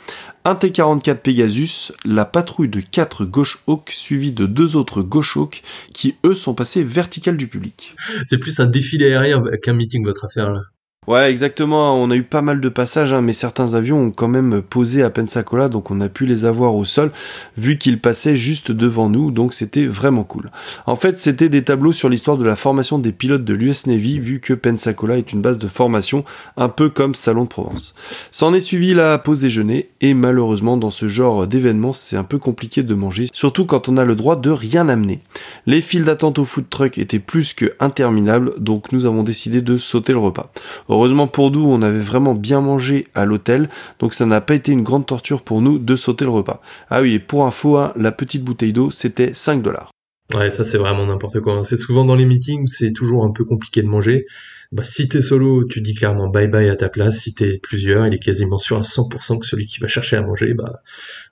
un 0.44 0.54
T-44 0.54 1.16
Pegasus, 1.16 1.92
la 2.04 2.24
patrouille 2.24 2.68
de 2.68 2.80
4 2.80 3.24
Gauche 3.24 3.58
Hawk, 3.66 3.90
suivi 3.90 4.30
de 4.30 4.46
deux 4.46 4.76
autres 4.76 5.02
Gauche 5.02 5.36
Hawk, 5.36 5.62
qui 5.92 6.14
eux 6.24 6.36
sont 6.36 6.54
passés 6.54 6.84
vertical 6.84 7.36
du 7.36 7.48
public. 7.48 7.96
C'est 8.24 8.38
plus 8.38 8.60
un 8.60 8.66
défilé 8.66 9.06
aérien 9.06 9.42
qu'un 9.60 9.72
meeting 9.72 10.04
votre 10.04 10.24
affaire 10.24 10.52
là. 10.52 10.62
Ouais, 11.10 11.28
exactement. 11.28 12.00
On 12.00 12.08
a 12.12 12.14
eu 12.14 12.22
pas 12.22 12.40
mal 12.40 12.60
de 12.60 12.68
passages, 12.68 13.12
hein, 13.12 13.20
mais 13.20 13.32
certains 13.32 13.74
avions 13.74 14.00
ont 14.00 14.10
quand 14.12 14.28
même 14.28 14.62
posé 14.62 15.02
à 15.02 15.10
Pensacola, 15.10 15.68
donc 15.68 15.90
on 15.90 16.00
a 16.00 16.08
pu 16.08 16.24
les 16.24 16.44
avoir 16.44 16.76
au 16.76 16.84
sol, 16.84 17.10
vu 17.56 17.78
qu'ils 17.78 18.00
passaient 18.00 18.36
juste 18.36 18.70
devant 18.70 19.08
nous, 19.08 19.32
donc 19.32 19.52
c'était 19.52 19.86
vraiment 19.86 20.22
cool. 20.22 20.52
En 20.86 20.94
fait, 20.94 21.18
c'était 21.18 21.48
des 21.48 21.64
tableaux 21.64 21.90
sur 21.90 22.08
l'histoire 22.08 22.36
de 22.36 22.44
la 22.44 22.54
formation 22.54 23.00
des 23.00 23.10
pilotes 23.10 23.42
de 23.42 23.54
l'US 23.54 23.88
Navy, 23.88 24.20
vu 24.20 24.38
que 24.38 24.54
Pensacola 24.54 25.18
est 25.18 25.32
une 25.32 25.40
base 25.40 25.58
de 25.58 25.66
formation, 25.66 26.24
un 26.56 26.68
peu 26.68 26.90
comme 26.90 27.16
Salon 27.16 27.42
de 27.42 27.48
Provence. 27.48 27.96
S'en 28.30 28.54
est 28.54 28.60
suivi 28.60 28.94
la 28.94 29.18
pause 29.18 29.40
déjeuner, 29.40 29.90
et 30.00 30.14
malheureusement, 30.14 30.76
dans 30.76 30.90
ce 30.90 31.08
genre 31.08 31.48
d'événement, 31.48 31.92
c'est 31.92 32.18
un 32.18 32.22
peu 32.22 32.38
compliqué 32.38 32.84
de 32.84 32.94
manger, 32.94 33.26
surtout 33.32 33.66
quand 33.66 33.88
on 33.88 33.96
a 33.96 34.04
le 34.04 34.14
droit 34.14 34.36
de 34.36 34.50
rien 34.50 34.88
amener. 34.88 35.18
Les 35.66 35.80
files 35.80 36.04
d'attente 36.04 36.38
au 36.38 36.44
food 36.44 36.70
truck 36.70 36.98
étaient 36.98 37.18
plus 37.18 37.52
que 37.52 37.74
interminables, 37.80 38.52
donc 38.58 38.92
nous 38.92 39.06
avons 39.06 39.24
décidé 39.24 39.60
de 39.60 39.76
sauter 39.76 40.12
le 40.12 40.20
repas. 40.20 40.52
Heureusement 41.00 41.28
pour 41.28 41.50
nous, 41.50 41.64
on 41.64 41.80
avait 41.80 41.98
vraiment 41.98 42.34
bien 42.34 42.60
mangé 42.60 43.06
à 43.14 43.24
l'hôtel, 43.24 43.70
donc 44.00 44.12
ça 44.12 44.26
n'a 44.26 44.42
pas 44.42 44.54
été 44.54 44.70
une 44.70 44.82
grande 44.82 45.06
torture 45.06 45.40
pour 45.40 45.62
nous 45.62 45.78
de 45.78 45.96
sauter 45.96 46.26
le 46.26 46.30
repas. 46.30 46.60
Ah 46.90 47.00
oui, 47.00 47.14
et 47.14 47.18
pour 47.18 47.46
info, 47.46 47.78
hein, 47.78 47.94
la 47.96 48.12
petite 48.12 48.44
bouteille 48.44 48.74
d'eau, 48.74 48.90
c'était 48.90 49.32
5 49.32 49.62
dollars. 49.62 49.92
Ouais, 50.34 50.50
ça 50.50 50.62
c'est 50.62 50.76
vraiment 50.76 51.06
n'importe 51.06 51.40
quoi. 51.40 51.64
C'est 51.64 51.78
souvent 51.78 52.04
dans 52.04 52.16
les 52.16 52.26
meetings, 52.26 52.68
c'est 52.68 52.92
toujours 52.92 53.24
un 53.24 53.30
peu 53.30 53.46
compliqué 53.46 53.80
de 53.80 53.86
manger 53.86 54.26
bah, 54.72 54.84
si 54.84 55.08
t'es 55.08 55.20
solo, 55.20 55.64
tu 55.64 55.80
dis 55.80 55.94
clairement 55.94 56.28
bye 56.28 56.46
bye 56.46 56.68
à 56.68 56.76
ta 56.76 56.88
place. 56.88 57.18
Si 57.18 57.34
t'es 57.34 57.58
plusieurs, 57.58 58.06
il 58.06 58.14
est 58.14 58.20
quasiment 58.20 58.58
sûr 58.58 58.78
à 58.78 58.82
100% 58.82 59.40
que 59.40 59.46
celui 59.46 59.66
qui 59.66 59.80
va 59.80 59.88
chercher 59.88 60.16
à 60.16 60.22
manger, 60.22 60.54
bah, 60.54 60.82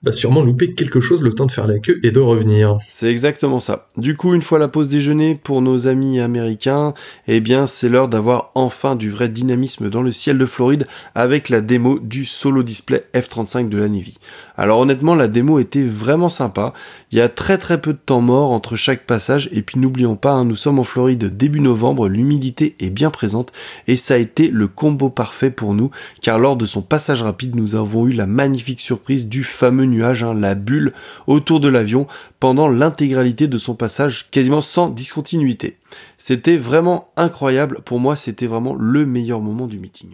bah 0.03 0.11
sûrement 0.11 0.41
louper 0.41 0.73
quelque 0.73 0.99
chose 0.99 1.21
le 1.21 1.31
temps 1.31 1.45
de 1.45 1.51
faire 1.53 1.65
la 1.65 1.79
queue 1.79 2.01
et 2.03 2.11
de 2.11 2.19
revenir. 2.19 2.77
C'est 2.85 3.09
exactement 3.09 3.61
ça. 3.61 3.87
Du 3.95 4.17
coup, 4.17 4.33
une 4.33 4.41
fois 4.41 4.59
la 4.59 4.67
pause 4.67 4.89
déjeuner 4.89 5.35
pour 5.35 5.61
nos 5.61 5.87
amis 5.87 6.19
américains, 6.19 6.93
eh 7.29 7.39
bien, 7.39 7.65
c'est 7.65 7.87
l'heure 7.87 8.09
d'avoir 8.09 8.51
enfin 8.55 8.97
du 8.97 9.09
vrai 9.09 9.29
dynamisme 9.29 9.89
dans 9.89 10.01
le 10.01 10.11
ciel 10.11 10.37
de 10.37 10.45
Floride 10.45 10.85
avec 11.15 11.47
la 11.47 11.61
démo 11.61 11.99
du 11.99 12.25
solo 12.25 12.61
display 12.61 13.05
F-35 13.13 13.69
de 13.69 13.77
la 13.77 13.87
Navy. 13.87 14.17
Alors 14.59 14.79
honnêtement, 14.79 15.15
la 15.15 15.29
démo 15.29 15.59
était 15.59 15.83
vraiment 15.83 16.27
sympa. 16.27 16.73
Il 17.13 17.17
y 17.17 17.21
a 17.21 17.29
très 17.29 17.57
très 17.57 17.79
peu 17.79 17.93
de 17.93 17.97
temps 17.97 18.19
mort 18.19 18.51
entre 18.51 18.75
chaque 18.75 19.05
passage 19.05 19.47
et 19.53 19.61
puis 19.61 19.79
n'oublions 19.79 20.17
pas, 20.17 20.33
hein, 20.33 20.43
nous 20.43 20.57
sommes 20.57 20.79
en 20.79 20.83
Floride 20.83 21.37
début 21.37 21.61
novembre, 21.61 22.09
l'humidité 22.09 22.75
est 22.81 22.89
bien 22.89 23.09
présente 23.09 23.53
et 23.87 23.95
ça 23.95 24.15
a 24.15 24.17
été 24.17 24.49
le 24.49 24.67
combo 24.67 25.09
parfait 25.09 25.49
pour 25.49 25.73
nous 25.73 25.91
car 26.21 26.39
lors 26.39 26.57
de 26.57 26.65
son 26.65 26.81
passage 26.81 27.23
rapide 27.23 27.55
nous 27.55 27.75
avons 27.75 28.05
eu 28.05 28.11
la 28.11 28.25
magnifique 28.25 28.81
surprise 28.81 29.27
du 29.29 29.45
fameux 29.45 29.85
nuage, 29.85 30.25
hein, 30.25 30.33
la 30.33 30.55
bulle 30.55 30.91
autour 31.25 31.61
de 31.61 31.69
l'avion 31.69 32.05
pendant 32.41 32.67
l'intégralité 32.67 33.47
de 33.47 33.57
son 33.57 33.75
passage 33.75 34.29
quasiment 34.29 34.59
sans 34.59 34.89
discontinuité. 34.89 35.77
C'était 36.17 36.57
vraiment 36.57 37.11
incroyable, 37.15 37.79
pour 37.85 38.01
moi 38.01 38.17
c'était 38.17 38.47
vraiment 38.47 38.75
le 38.77 39.05
meilleur 39.05 39.39
moment 39.39 39.67
du 39.67 39.79
meeting. 39.79 40.09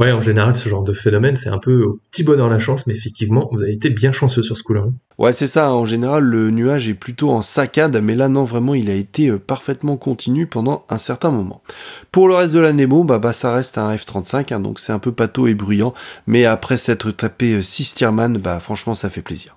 Ouais, 0.00 0.12
en 0.12 0.22
général, 0.22 0.56
ce 0.56 0.66
genre 0.66 0.82
de 0.82 0.94
phénomène, 0.94 1.36
c'est 1.36 1.50
un 1.50 1.58
peu 1.58 1.82
au 1.82 2.00
petit 2.10 2.22
bonheur 2.22 2.48
la 2.48 2.58
chance, 2.58 2.86
mais 2.86 2.94
effectivement, 2.94 3.50
vous 3.52 3.62
avez 3.62 3.72
été 3.72 3.90
bien 3.90 4.12
chanceux 4.12 4.42
sur 4.42 4.56
ce 4.56 4.62
coup-là. 4.62 4.84
Hein. 4.86 4.94
Ouais, 5.18 5.34
c'est 5.34 5.46
ça. 5.46 5.74
En 5.74 5.84
général, 5.84 6.24
le 6.24 6.50
nuage 6.50 6.88
est 6.88 6.94
plutôt 6.94 7.28
en 7.30 7.42
saccade, 7.42 7.98
mais 8.02 8.14
là, 8.14 8.30
non, 8.30 8.44
vraiment, 8.44 8.74
il 8.74 8.88
a 8.88 8.94
été 8.94 9.28
euh, 9.28 9.38
parfaitement 9.38 9.98
continu 9.98 10.46
pendant 10.46 10.86
un 10.88 10.96
certain 10.96 11.30
moment. 11.30 11.60
Pour 12.12 12.28
le 12.28 12.34
reste 12.34 12.54
de 12.54 12.60
la 12.60 12.72
Nemo, 12.72 13.04
bah, 13.04 13.18
bah, 13.18 13.34
ça 13.34 13.52
reste 13.52 13.76
un 13.76 13.94
F-35, 13.94 14.54
hein, 14.54 14.60
donc 14.60 14.80
c'est 14.80 14.94
un 14.94 14.98
peu 14.98 15.12
pâteau 15.12 15.46
et 15.48 15.54
bruyant, 15.54 15.92
mais 16.26 16.46
après 16.46 16.78
s'être 16.78 17.10
tapé 17.10 17.60
6 17.60 17.92
euh, 17.92 17.96
Tierman, 17.96 18.38
bah, 18.38 18.58
franchement, 18.58 18.94
ça 18.94 19.10
fait 19.10 19.20
plaisir. 19.20 19.54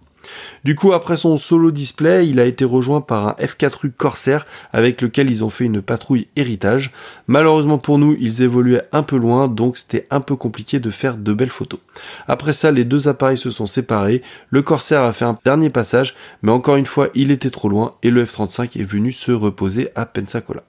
Du 0.64 0.76
coup, 0.76 0.94
après 0.94 1.18
son 1.18 1.38
solo 1.38 1.72
display, 1.72 2.28
il 2.28 2.40
a 2.40 2.46
été 2.46 2.66
rejoint 2.66 3.02
par 3.02 3.28
un 3.28 3.32
F4U 3.34 3.92
Corsair 3.92 4.46
avec 4.72 5.02
lequel 5.02 5.30
ils 5.30 5.44
ont 5.44 5.50
fait 5.50 5.66
une 5.66 5.82
patrouille 5.82 6.28
héritage. 6.36 6.92
Malheureusement 7.28 7.78
pour 7.78 8.00
nous, 8.00 8.16
ils 8.20 8.42
évoluaient 8.42 8.88
un 8.92 9.04
peu 9.04 9.18
loin, 9.18 9.48
donc 9.48 9.78
c'était 9.78 10.08
un 10.10 10.22
peu 10.22 10.36
compliqué 10.36 10.80
de 10.80 10.90
faire 10.90 11.18
de 11.18 11.34
belles 11.34 11.50
photos. 11.50 11.80
Après 12.28 12.54
ça, 12.54 12.72
les 12.72 12.86
deux 12.86 13.08
appareils 13.08 13.38
se 13.38 13.52
sont 13.52 13.66
séparés. 13.66 14.22
Le 14.50 14.62
Corsair 14.62 15.02
a 15.02 15.14
fait 15.14 15.26
un 15.26 15.38
dernier 15.46 15.70
passage, 15.70 16.16
mais 16.42 16.52
encore 16.52 16.76
une 16.76 16.86
fois, 16.86 17.10
il 17.16 17.32
était 17.32 17.50
trop 17.50 17.70
loin 17.70 17.96
et 18.04 18.10
le 18.10 18.24
F35 18.24 18.80
est 18.80 18.84
venu 18.84 19.12
se 19.12 19.32
reposer 19.32 19.90
à 19.96 20.06
Pensacola. 20.06 20.64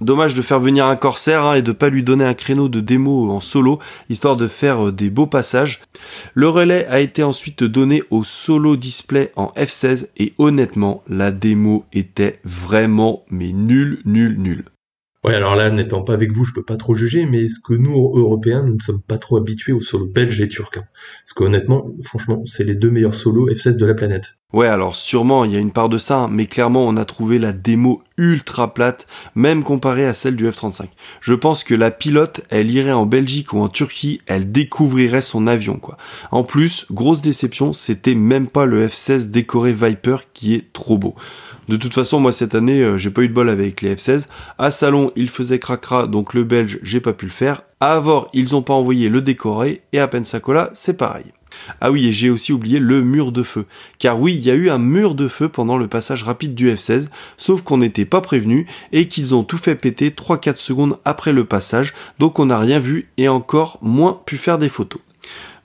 Dommage 0.00 0.34
de 0.34 0.42
faire 0.42 0.60
venir 0.60 0.86
un 0.86 0.96
corsaire 0.96 1.44
hein, 1.44 1.54
et 1.54 1.62
de 1.62 1.72
pas 1.72 1.90
lui 1.90 2.02
donner 2.02 2.24
un 2.24 2.34
créneau 2.34 2.68
de 2.68 2.80
démo 2.80 3.30
en 3.30 3.40
solo, 3.40 3.78
histoire 4.08 4.36
de 4.36 4.48
faire 4.48 4.88
euh, 4.88 4.92
des 4.92 5.10
beaux 5.10 5.26
passages. 5.26 5.80
Le 6.34 6.48
relais 6.48 6.86
a 6.86 7.00
été 7.00 7.22
ensuite 7.22 7.64
donné 7.64 8.02
au 8.10 8.24
solo 8.24 8.76
display 8.76 9.32
en 9.36 9.52
F16 9.56 10.08
et 10.16 10.32
honnêtement, 10.38 11.02
la 11.08 11.30
démo 11.30 11.84
était 11.92 12.40
vraiment 12.44 13.24
mais 13.30 13.52
nul, 13.52 14.00
nul, 14.04 14.36
nul. 14.38 14.64
Ouais, 15.22 15.34
alors 15.34 15.54
là, 15.54 15.68
n'étant 15.68 16.00
pas 16.00 16.14
avec 16.14 16.32
vous, 16.32 16.44
je 16.44 16.54
peux 16.54 16.62
pas 16.62 16.78
trop 16.78 16.94
juger, 16.94 17.26
mais 17.26 17.44
est-ce 17.44 17.60
que 17.60 17.74
nous, 17.74 17.92
Européens, 17.92 18.62
nous 18.62 18.76
ne 18.76 18.80
sommes 18.80 19.02
pas 19.02 19.18
trop 19.18 19.36
habitués 19.36 19.72
aux 19.72 19.82
solos 19.82 20.06
belges 20.06 20.40
et 20.40 20.48
turcs 20.48 20.70
hein 20.78 20.84
Parce 21.24 21.34
qu'honnêtement, 21.34 21.90
franchement, 22.02 22.42
c'est 22.46 22.64
les 22.64 22.74
deux 22.74 22.90
meilleurs 22.90 23.14
solos 23.14 23.50
F16 23.50 23.76
de 23.76 23.84
la 23.84 23.92
planète. 23.92 24.38
Ouais, 24.54 24.66
alors 24.66 24.96
sûrement, 24.96 25.44
il 25.44 25.52
y 25.52 25.56
a 25.56 25.60
une 25.60 25.72
part 25.72 25.90
de 25.90 25.98
ça, 25.98 26.20
hein, 26.20 26.28
mais 26.32 26.46
clairement, 26.46 26.88
on 26.88 26.96
a 26.96 27.04
trouvé 27.04 27.38
la 27.38 27.52
démo 27.52 28.02
ultra 28.16 28.72
plate, 28.72 29.06
même 29.34 29.62
comparée 29.62 30.06
à 30.06 30.14
celle 30.14 30.36
du 30.36 30.50
F-35. 30.50 30.86
Je 31.20 31.34
pense 31.34 31.64
que 31.64 31.74
la 31.74 31.90
pilote, 31.90 32.40
elle 32.48 32.70
irait 32.70 32.90
en 32.90 33.06
Belgique 33.06 33.52
ou 33.52 33.60
en 33.60 33.68
Turquie, 33.68 34.22
elle 34.26 34.50
découvrirait 34.50 35.22
son 35.22 35.46
avion, 35.46 35.76
quoi. 35.76 35.98
En 36.30 36.44
plus, 36.44 36.86
grosse 36.90 37.20
déception, 37.20 37.74
c'était 37.74 38.14
même 38.14 38.48
pas 38.48 38.64
le 38.64 38.88
F-16 38.88 39.30
décoré 39.30 39.74
Viper 39.74 40.16
qui 40.32 40.54
est 40.54 40.72
trop 40.72 40.96
beau. 40.96 41.14
De 41.70 41.76
toute 41.76 41.94
façon, 41.94 42.18
moi 42.18 42.32
cette 42.32 42.56
année, 42.56 42.80
euh, 42.80 42.98
j'ai 42.98 43.10
pas 43.10 43.22
eu 43.22 43.28
de 43.28 43.32
bol 43.32 43.48
avec 43.48 43.80
les 43.80 43.94
F16. 43.94 44.26
À 44.58 44.72
Salon, 44.72 45.12
ils 45.14 45.30
faisaient 45.30 45.60
cracra, 45.60 46.08
donc 46.08 46.34
le 46.34 46.42
belge, 46.42 46.80
j'ai 46.82 46.98
pas 46.98 47.12
pu 47.12 47.26
le 47.26 47.30
faire. 47.30 47.62
À 47.78 47.92
Avor, 47.92 48.28
ils 48.32 48.56
ont 48.56 48.62
pas 48.62 48.74
envoyé 48.74 49.08
le 49.08 49.22
décoré, 49.22 49.80
et 49.92 50.00
à 50.00 50.08
Pensacola, 50.08 50.70
c'est 50.72 50.96
pareil. 50.96 51.26
Ah 51.80 51.92
oui, 51.92 52.08
et 52.08 52.12
j'ai 52.12 52.28
aussi 52.28 52.52
oublié 52.52 52.80
le 52.80 53.04
mur 53.04 53.30
de 53.30 53.44
feu. 53.44 53.66
Car 54.00 54.18
oui, 54.18 54.34
il 54.34 54.40
y 54.40 54.50
a 54.50 54.54
eu 54.54 54.68
un 54.68 54.78
mur 54.78 55.14
de 55.14 55.28
feu 55.28 55.48
pendant 55.48 55.78
le 55.78 55.86
passage 55.86 56.24
rapide 56.24 56.56
du 56.56 56.72
F16, 56.72 57.08
sauf 57.36 57.62
qu'on 57.62 57.78
n'était 57.78 58.04
pas 58.04 58.20
prévenu 58.20 58.66
et 58.90 59.06
qu'ils 59.06 59.36
ont 59.36 59.44
tout 59.44 59.56
fait 59.56 59.76
péter 59.76 60.10
3-4 60.10 60.56
secondes 60.56 60.98
après 61.04 61.32
le 61.32 61.44
passage, 61.44 61.94
donc 62.18 62.40
on 62.40 62.46
n'a 62.46 62.58
rien 62.58 62.80
vu 62.80 63.10
et 63.16 63.28
encore 63.28 63.78
moins 63.80 64.20
pu 64.26 64.38
faire 64.38 64.58
des 64.58 64.68
photos. 64.68 65.02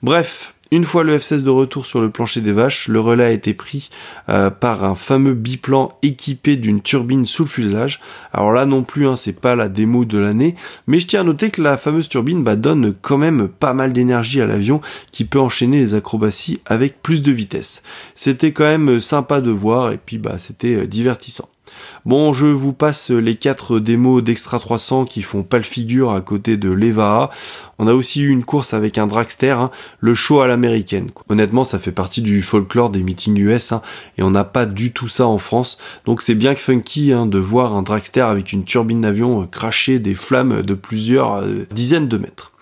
Bref, 0.04 0.54
une 0.72 0.84
fois 0.84 1.04
le 1.04 1.16
F-16 1.16 1.42
de 1.42 1.50
retour 1.50 1.86
sur 1.86 2.00
le 2.00 2.10
plancher 2.10 2.40
des 2.40 2.52
vaches, 2.52 2.88
le 2.88 2.98
relais 2.98 3.24
a 3.24 3.30
été 3.30 3.54
pris 3.54 3.88
euh, 4.28 4.50
par 4.50 4.84
un 4.84 4.94
fameux 4.94 5.34
biplan 5.34 5.96
équipé 6.02 6.56
d'une 6.56 6.82
turbine 6.82 7.24
sous 7.24 7.44
le 7.44 7.48
fuselage. 7.48 8.00
Alors 8.32 8.52
là 8.52 8.66
non 8.66 8.82
plus, 8.82 9.06
hein, 9.06 9.16
c'est 9.16 9.38
pas 9.38 9.54
la 9.54 9.68
démo 9.68 10.04
de 10.04 10.18
l'année, 10.18 10.56
mais 10.86 10.98
je 10.98 11.06
tiens 11.06 11.20
à 11.20 11.24
noter 11.24 11.50
que 11.50 11.62
la 11.62 11.76
fameuse 11.76 12.08
turbine 12.08 12.42
bah, 12.42 12.56
donne 12.56 12.94
quand 13.00 13.18
même 13.18 13.48
pas 13.48 13.74
mal 13.74 13.92
d'énergie 13.92 14.40
à 14.40 14.46
l'avion 14.46 14.80
qui 15.12 15.24
peut 15.24 15.40
enchaîner 15.40 15.78
les 15.78 15.94
acrobaties 15.94 16.60
avec 16.66 17.02
plus 17.02 17.22
de 17.22 17.32
vitesse. 17.32 17.82
C'était 18.14 18.52
quand 18.52 18.64
même 18.64 18.98
sympa 18.98 19.40
de 19.40 19.50
voir 19.50 19.92
et 19.92 19.98
puis 19.98 20.18
bah 20.18 20.36
c'était 20.38 20.74
euh, 20.74 20.86
divertissant. 20.86 21.48
Bon, 22.06 22.32
je 22.32 22.46
vous 22.46 22.72
passe 22.72 23.10
les 23.10 23.34
quatre 23.34 23.80
démos 23.80 24.22
d'Extra 24.22 24.60
300 24.60 25.06
qui 25.06 25.22
font 25.22 25.42
pas 25.42 25.56
le 25.58 25.64
figure 25.64 26.12
à 26.12 26.20
côté 26.20 26.56
de 26.56 26.70
l'Eva. 26.70 27.30
On 27.80 27.88
a 27.88 27.94
aussi 27.94 28.20
eu 28.20 28.28
une 28.28 28.44
course 28.44 28.74
avec 28.74 28.96
un 28.96 29.08
dragster, 29.08 29.50
hein, 29.50 29.72
le 29.98 30.14
show 30.14 30.40
à 30.40 30.46
l'américaine. 30.46 31.10
Honnêtement, 31.28 31.64
ça 31.64 31.80
fait 31.80 31.90
partie 31.90 32.22
du 32.22 32.42
folklore 32.42 32.90
des 32.90 33.02
meetings 33.02 33.36
US 33.40 33.72
hein, 33.72 33.82
et 34.18 34.22
on 34.22 34.30
n'a 34.30 34.44
pas 34.44 34.66
du 34.66 34.92
tout 34.92 35.08
ça 35.08 35.26
en 35.26 35.38
France. 35.38 35.78
Donc 36.04 36.22
c'est 36.22 36.36
bien 36.36 36.54
funky 36.54 37.12
hein, 37.12 37.26
de 37.26 37.38
voir 37.38 37.74
un 37.74 37.82
dragster 37.82 38.20
avec 38.20 38.52
une 38.52 38.62
turbine 38.62 39.00
d'avion 39.00 39.42
euh, 39.42 39.46
cracher 39.46 39.98
des 39.98 40.14
flammes 40.14 40.62
de 40.62 40.74
plusieurs 40.74 41.38
euh, 41.38 41.66
dizaines 41.72 42.06
de 42.06 42.18
mètres. 42.18 42.52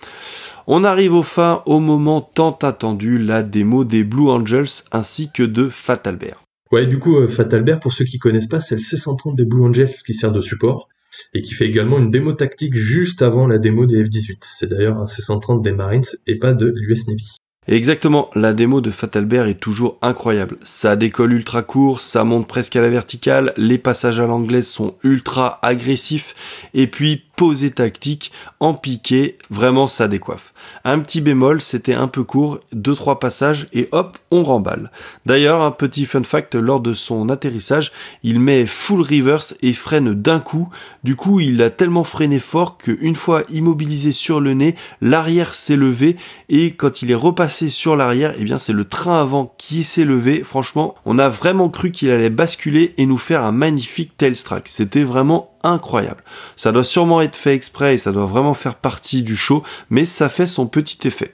On 0.65 0.83
arrive 0.83 1.13
au 1.13 1.21
fin 1.21 1.61
au 1.67 1.79
moment 1.79 2.19
tant 2.19 2.57
attendu, 2.63 3.19
la 3.19 3.43
démo 3.43 3.83
des 3.83 4.03
Blue 4.03 4.31
Angels 4.31 4.81
ainsi 4.91 5.29
que 5.31 5.43
de 5.43 5.69
Fatalbert. 5.69 6.44
Ouais, 6.75 6.87
du 6.87 6.99
coup, 6.99 7.15
euh, 7.15 7.29
Fatalbert, 7.29 7.79
pour 7.79 7.93
ceux 7.93 8.03
qui 8.03 8.19
connaissent 8.19 8.49
pas, 8.49 8.59
c'est 8.59 8.75
le 8.75 8.81
C130 8.81 9.33
des 9.33 9.45
Blue 9.45 9.63
Angels 9.63 9.93
qui 10.05 10.13
sert 10.13 10.33
de 10.33 10.41
support 10.41 10.89
et 11.33 11.41
qui 11.41 11.53
fait 11.53 11.67
également 11.67 11.99
une 11.99 12.11
démo 12.11 12.33
tactique 12.33 12.75
juste 12.75 13.21
avant 13.21 13.47
la 13.47 13.59
démo 13.59 13.85
des 13.85 14.03
F-18. 14.03 14.39
C'est 14.41 14.67
d'ailleurs 14.67 14.97
un 14.97 15.05
C130 15.05 15.61
des 15.61 15.71
Marines 15.71 16.03
et 16.27 16.37
pas 16.37 16.53
de 16.53 16.73
l'US 16.75 17.07
Navy. 17.07 17.37
exactement, 17.69 18.29
la 18.35 18.53
démo 18.53 18.81
de 18.81 18.91
Fatalbert 18.91 19.45
est 19.45 19.61
toujours 19.61 19.97
incroyable. 20.01 20.57
Ça 20.63 20.97
décolle 20.97 21.31
ultra 21.31 21.63
court, 21.63 22.01
ça 22.01 22.25
monte 22.25 22.45
presque 22.45 22.75
à 22.75 22.81
la 22.81 22.89
verticale, 22.89 23.53
les 23.55 23.77
passages 23.77 24.19
à 24.19 24.27
l'anglaise 24.27 24.67
sont 24.67 24.95
ultra 25.05 25.59
agressifs, 25.61 26.33
et 26.73 26.87
puis 26.87 27.23
posé 27.37 27.71
tactique, 27.71 28.33
en 28.59 28.73
piqué, 28.73 29.37
vraiment 29.49 29.87
ça 29.87 30.09
décoiffe. 30.09 30.53
Un 30.83 30.99
petit 30.99 31.21
bémol, 31.21 31.61
c'était 31.61 31.93
un 31.93 32.07
peu 32.07 32.23
court, 32.23 32.59
deux 32.71 32.95
trois 32.95 33.19
passages 33.19 33.67
et 33.73 33.89
hop, 33.91 34.17
on 34.31 34.43
remballe. 34.43 34.91
D'ailleurs, 35.25 35.61
un 35.61 35.71
petit 35.71 36.05
fun 36.05 36.23
fact, 36.23 36.55
lors 36.55 36.79
de 36.79 36.93
son 36.93 37.29
atterrissage, 37.29 37.91
il 38.23 38.39
met 38.39 38.65
full 38.65 39.01
reverse 39.01 39.55
et 39.61 39.73
freine 39.73 40.13
d'un 40.13 40.39
coup. 40.39 40.69
Du 41.03 41.15
coup, 41.15 41.39
il 41.39 41.61
a 41.61 41.69
tellement 41.69 42.03
freiné 42.03 42.39
fort 42.39 42.77
qu'une 42.77 43.15
fois 43.15 43.43
immobilisé 43.49 44.11
sur 44.11 44.39
le 44.39 44.53
nez, 44.53 44.75
l'arrière 45.01 45.53
s'est 45.53 45.75
levé 45.75 46.17
et 46.49 46.71
quand 46.71 47.01
il 47.01 47.11
est 47.11 47.15
repassé 47.15 47.69
sur 47.69 47.95
l'arrière, 47.95 48.33
eh 48.37 48.43
bien 48.43 48.57
c'est 48.57 48.73
le 48.73 48.85
train 48.85 49.21
avant 49.21 49.53
qui 49.57 49.83
s'est 49.83 50.05
levé. 50.05 50.43
Franchement, 50.43 50.95
on 51.05 51.19
a 51.19 51.29
vraiment 51.29 51.69
cru 51.69 51.91
qu'il 51.91 52.11
allait 52.11 52.29
basculer 52.29 52.93
et 52.97 53.05
nous 53.05 53.17
faire 53.17 53.43
un 53.43 53.51
magnifique 53.51 54.17
tailstrack. 54.17 54.67
C'était 54.67 55.03
vraiment 55.03 55.54
incroyable. 55.65 56.23
Ça 56.55 56.71
doit 56.71 56.83
sûrement 56.83 57.21
être 57.21 57.35
fait 57.35 57.53
exprès 57.55 57.95
et 57.95 57.97
ça 57.97 58.11
doit 58.11 58.25
vraiment 58.25 58.53
faire 58.53 58.75
partie 58.75 59.23
du 59.23 59.35
show, 59.35 59.63
mais 59.89 60.05
ça 60.05 60.29
fait 60.29 60.47
son 60.47 60.67
petit 60.67 61.07
effet. 61.07 61.33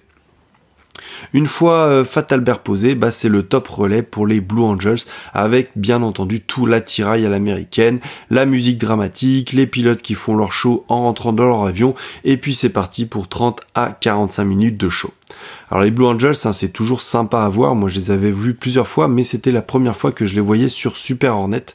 Une 1.34 1.48
fois 1.48 1.88
euh, 1.88 2.04
Fatalbert 2.04 2.60
posé, 2.60 2.96
bah 2.96 3.12
c'est 3.12 3.30
le 3.30 3.44
top 3.44 3.68
relais 3.68 4.04
pour 4.04 4.28
les 4.28 4.42
Blue 4.42 4.64
Angels 4.64 5.00
avec 5.34 5.72
bien 5.76 6.02
entendu 6.04 6.42
tout 6.42 6.66
l'attirail 6.66 7.26
à 7.26 7.30
l'américaine, 7.30 8.00
la 8.30 8.46
musique 8.46 8.78
dramatique, 8.78 9.54
les 9.54 9.68
pilotes 9.68 10.02
qui 10.02 10.16
font 10.16 10.36
leur 10.36 10.52
show 10.52 10.86
en 10.90 11.04
rentrant 11.04 11.34
dans 11.34 11.46
leur 11.46 11.64
avion 11.64 11.96
et 12.24 12.38
puis 12.38 12.54
c'est 12.54 12.70
parti 12.70 13.06
pour 13.06 13.28
30 13.28 13.62
à 13.76 13.92
45 14.00 14.44
minutes 14.44 14.78
de 14.78 14.90
show. 14.90 15.12
Alors 15.70 15.84
les 15.84 15.92
Blue 15.92 16.06
Angels, 16.06 16.36
hein, 16.46 16.52
c'est 16.52 16.74
toujours 16.74 17.02
sympa 17.02 17.42
à 17.42 17.50
voir. 17.50 17.76
Moi, 17.76 17.90
je 17.90 17.96
les 17.96 18.12
avais 18.12 18.32
vus 18.32 18.54
plusieurs 18.54 18.88
fois, 18.88 19.08
mais 19.08 19.24
c'était 19.24 19.52
la 19.52 19.62
première 19.62 19.96
fois 19.96 20.12
que 20.12 20.26
je 20.26 20.36
les 20.36 20.42
voyais 20.42 20.70
sur 20.70 20.98
Super 20.98 21.38
Hornet. 21.38 21.66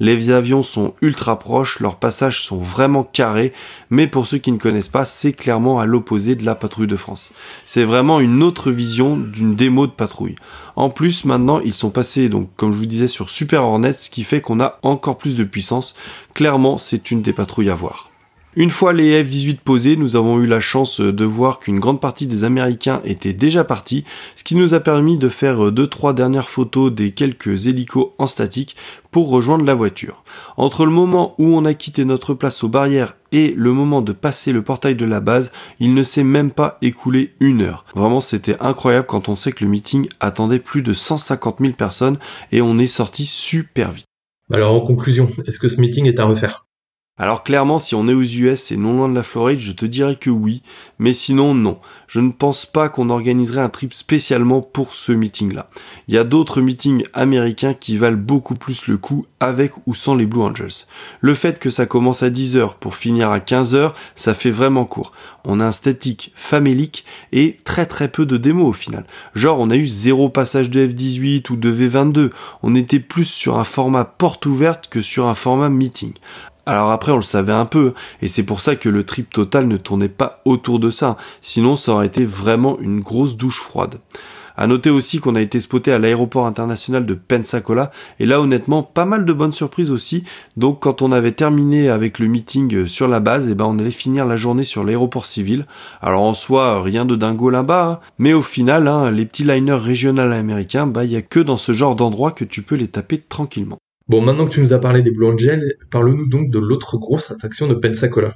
Les 0.00 0.30
avions 0.30 0.62
sont 0.62 0.94
ultra 1.02 1.38
proches, 1.38 1.80
leurs 1.80 1.96
passages 1.96 2.42
sont 2.42 2.58
vraiment 2.58 3.04
carrés, 3.04 3.52
mais 3.90 4.06
pour 4.06 4.26
ceux 4.26 4.38
qui 4.38 4.52
ne 4.52 4.58
connaissent 4.58 4.88
pas, 4.88 5.04
c'est 5.04 5.32
clairement 5.32 5.78
à 5.78 5.86
l'opposé 5.86 6.34
de 6.34 6.44
la 6.44 6.54
patrouille 6.54 6.86
de 6.86 6.96
France. 6.96 7.32
C'est 7.64 7.84
vraiment 7.84 8.20
une 8.20 8.42
autre 8.42 8.70
vision 8.70 9.16
d'une 9.16 9.54
démo 9.54 9.86
de 9.86 9.92
patrouille. 9.92 10.36
En 10.76 10.90
plus, 10.90 11.24
maintenant, 11.24 11.60
ils 11.60 11.72
sont 11.72 11.90
passés, 11.90 12.28
donc, 12.28 12.50
comme 12.56 12.72
je 12.72 12.78
vous 12.78 12.86
disais, 12.86 13.08
sur 13.08 13.30
Super 13.30 13.64
Hornet, 13.64 13.92
ce 13.92 14.10
qui 14.10 14.24
fait 14.24 14.40
qu'on 14.40 14.60
a 14.60 14.78
encore 14.82 15.18
plus 15.18 15.36
de 15.36 15.44
puissance. 15.44 15.94
Clairement, 16.34 16.78
c'est 16.78 17.10
une 17.10 17.22
des 17.22 17.32
patrouilles 17.32 17.70
à 17.70 17.74
voir. 17.74 18.10
Une 18.56 18.70
fois 18.70 18.92
les 18.92 19.20
F-18 19.24 19.56
posés, 19.64 19.96
nous 19.96 20.14
avons 20.14 20.38
eu 20.38 20.46
la 20.46 20.60
chance 20.60 21.00
de 21.00 21.24
voir 21.24 21.58
qu'une 21.58 21.80
grande 21.80 22.00
partie 22.00 22.26
des 22.26 22.44
Américains 22.44 23.00
étaient 23.04 23.32
déjà 23.32 23.64
partis, 23.64 24.04
ce 24.36 24.44
qui 24.44 24.54
nous 24.54 24.74
a 24.74 24.80
permis 24.80 25.18
de 25.18 25.28
faire 25.28 25.72
deux 25.72 25.88
trois 25.88 26.12
dernières 26.12 26.48
photos 26.48 26.92
des 26.92 27.10
quelques 27.10 27.66
hélicos 27.66 28.12
en 28.18 28.28
statique 28.28 28.76
pour 29.10 29.28
rejoindre 29.28 29.64
la 29.64 29.74
voiture. 29.74 30.22
Entre 30.56 30.86
le 30.86 30.92
moment 30.92 31.34
où 31.38 31.46
on 31.46 31.64
a 31.64 31.74
quitté 31.74 32.04
notre 32.04 32.32
place 32.32 32.62
aux 32.62 32.68
barrières 32.68 33.16
et 33.32 33.52
le 33.56 33.72
moment 33.72 34.02
de 34.02 34.12
passer 34.12 34.52
le 34.52 34.62
portail 34.62 34.94
de 34.94 35.04
la 35.04 35.20
base, 35.20 35.50
il 35.80 35.92
ne 35.92 36.04
s'est 36.04 36.22
même 36.22 36.52
pas 36.52 36.78
écoulé 36.80 37.34
une 37.40 37.62
heure. 37.62 37.84
Vraiment, 37.96 38.20
c'était 38.20 38.56
incroyable 38.60 39.08
quand 39.08 39.28
on 39.28 39.34
sait 39.34 39.50
que 39.50 39.64
le 39.64 39.70
meeting 39.70 40.06
attendait 40.20 40.60
plus 40.60 40.82
de 40.82 40.92
150 40.92 41.58
000 41.58 41.72
personnes 41.72 42.18
et 42.52 42.62
on 42.62 42.78
est 42.78 42.86
sorti 42.86 43.26
super 43.26 43.90
vite. 43.90 44.06
Alors 44.52 44.74
en 44.74 44.80
conclusion, 44.80 45.28
est-ce 45.44 45.58
que 45.58 45.66
ce 45.66 45.80
meeting 45.80 46.06
est 46.06 46.20
à 46.20 46.24
refaire? 46.26 46.63
Alors 47.16 47.44
clairement, 47.44 47.78
si 47.78 47.94
on 47.94 48.08
est 48.08 48.12
aux 48.12 48.24
US 48.24 48.72
et 48.72 48.76
non 48.76 48.96
loin 48.96 49.08
de 49.08 49.14
la 49.14 49.22
Floride, 49.22 49.60
je 49.60 49.70
te 49.70 49.86
dirais 49.86 50.16
que 50.16 50.30
oui, 50.30 50.62
mais 50.98 51.12
sinon 51.12 51.54
non. 51.54 51.78
Je 52.08 52.18
ne 52.18 52.32
pense 52.32 52.66
pas 52.66 52.88
qu'on 52.88 53.08
organiserait 53.08 53.60
un 53.60 53.68
trip 53.68 53.94
spécialement 53.94 54.60
pour 54.62 54.96
ce 54.96 55.12
meeting-là. 55.12 55.70
Il 56.08 56.14
y 56.14 56.18
a 56.18 56.24
d'autres 56.24 56.60
meetings 56.60 57.04
américains 57.12 57.72
qui 57.72 57.96
valent 57.98 58.16
beaucoup 58.16 58.54
plus 58.54 58.88
le 58.88 58.98
coup 58.98 59.26
avec 59.38 59.74
ou 59.86 59.94
sans 59.94 60.16
les 60.16 60.26
Blue 60.26 60.40
Angels. 60.40 60.86
Le 61.20 61.34
fait 61.36 61.60
que 61.60 61.70
ça 61.70 61.86
commence 61.86 62.24
à 62.24 62.30
10h 62.30 62.78
pour 62.80 62.96
finir 62.96 63.30
à 63.30 63.38
15h, 63.38 63.92
ça 64.16 64.34
fait 64.34 64.50
vraiment 64.50 64.84
court. 64.84 65.12
On 65.44 65.60
a 65.60 65.66
un 65.66 65.72
statique 65.72 66.32
famélique 66.34 67.04
et 67.30 67.58
très 67.64 67.86
très 67.86 68.08
peu 68.08 68.26
de 68.26 68.38
démos 68.38 68.70
au 68.70 68.72
final. 68.72 69.06
Genre 69.36 69.60
on 69.60 69.70
a 69.70 69.76
eu 69.76 69.86
zéro 69.86 70.30
passage 70.30 70.68
de 70.68 70.84
F18 70.84 71.52
ou 71.52 71.56
de 71.56 71.72
V22. 71.72 72.30
On 72.64 72.74
était 72.74 72.98
plus 72.98 73.26
sur 73.26 73.56
un 73.56 73.64
format 73.64 74.04
porte 74.04 74.46
ouverte 74.46 74.88
que 74.88 75.00
sur 75.00 75.28
un 75.28 75.36
format 75.36 75.68
meeting. 75.68 76.14
Alors 76.66 76.90
après, 76.90 77.12
on 77.12 77.16
le 77.16 77.22
savait 77.22 77.52
un 77.52 77.66
peu, 77.66 77.92
et 78.22 78.28
c'est 78.28 78.42
pour 78.42 78.60
ça 78.60 78.76
que 78.76 78.88
le 78.88 79.04
trip 79.04 79.30
total 79.30 79.68
ne 79.68 79.76
tournait 79.76 80.08
pas 80.08 80.40
autour 80.44 80.78
de 80.78 80.90
ça, 80.90 81.16
sinon 81.40 81.76
ça 81.76 81.92
aurait 81.92 82.06
été 82.06 82.24
vraiment 82.24 82.78
une 82.80 83.00
grosse 83.00 83.36
douche 83.36 83.60
froide. 83.60 83.96
À 84.56 84.68
noter 84.68 84.90
aussi 84.90 85.18
qu'on 85.18 85.34
a 85.34 85.40
été 85.40 85.58
spoté 85.58 85.90
à 85.90 85.98
l'aéroport 85.98 86.46
international 86.46 87.04
de 87.04 87.14
Pensacola, 87.14 87.90
et 88.20 88.26
là 88.26 88.40
honnêtement, 88.40 88.84
pas 88.84 89.04
mal 89.04 89.24
de 89.24 89.32
bonnes 89.32 89.52
surprises 89.52 89.90
aussi, 89.90 90.22
donc 90.56 90.80
quand 90.80 91.02
on 91.02 91.10
avait 91.10 91.32
terminé 91.32 91.88
avec 91.88 92.20
le 92.20 92.28
meeting 92.28 92.86
sur 92.86 93.08
la 93.08 93.18
base, 93.18 93.48
et 93.48 93.52
eh 93.52 93.54
ben 93.54 93.64
on 93.64 93.78
allait 93.78 93.90
finir 93.90 94.26
la 94.26 94.36
journée 94.36 94.64
sur 94.64 94.84
l'aéroport 94.84 95.26
civil. 95.26 95.66
Alors 96.00 96.22
en 96.22 96.34
soi, 96.34 96.80
rien 96.82 97.04
de 97.04 97.16
dingo 97.16 97.50
là-bas, 97.50 97.84
hein. 97.84 98.00
mais 98.18 98.32
au 98.32 98.42
final, 98.42 98.86
hein, 98.86 99.10
les 99.10 99.26
petits 99.26 99.44
liners 99.44 99.74
régionaux 99.74 100.22
américains, 100.22 100.86
bah 100.86 101.04
il 101.04 101.10
y 101.10 101.16
a 101.16 101.22
que 101.22 101.40
dans 101.40 101.58
ce 101.58 101.72
genre 101.72 101.96
d'endroit 101.96 102.30
que 102.30 102.44
tu 102.44 102.62
peux 102.62 102.76
les 102.76 102.88
taper 102.88 103.18
tranquillement. 103.18 103.78
Bon, 104.06 104.20
maintenant 104.20 104.44
que 104.44 104.52
tu 104.52 104.60
nous 104.60 104.74
as 104.74 104.78
parlé 104.78 105.00
des 105.00 105.10
Blue 105.10 105.26
Angels, 105.26 105.76
parle-nous 105.90 106.28
donc 106.28 106.50
de 106.50 106.58
l'autre 106.58 106.98
grosse 106.98 107.30
attraction 107.30 107.66
de 107.66 107.74
Pensacola. 107.74 108.34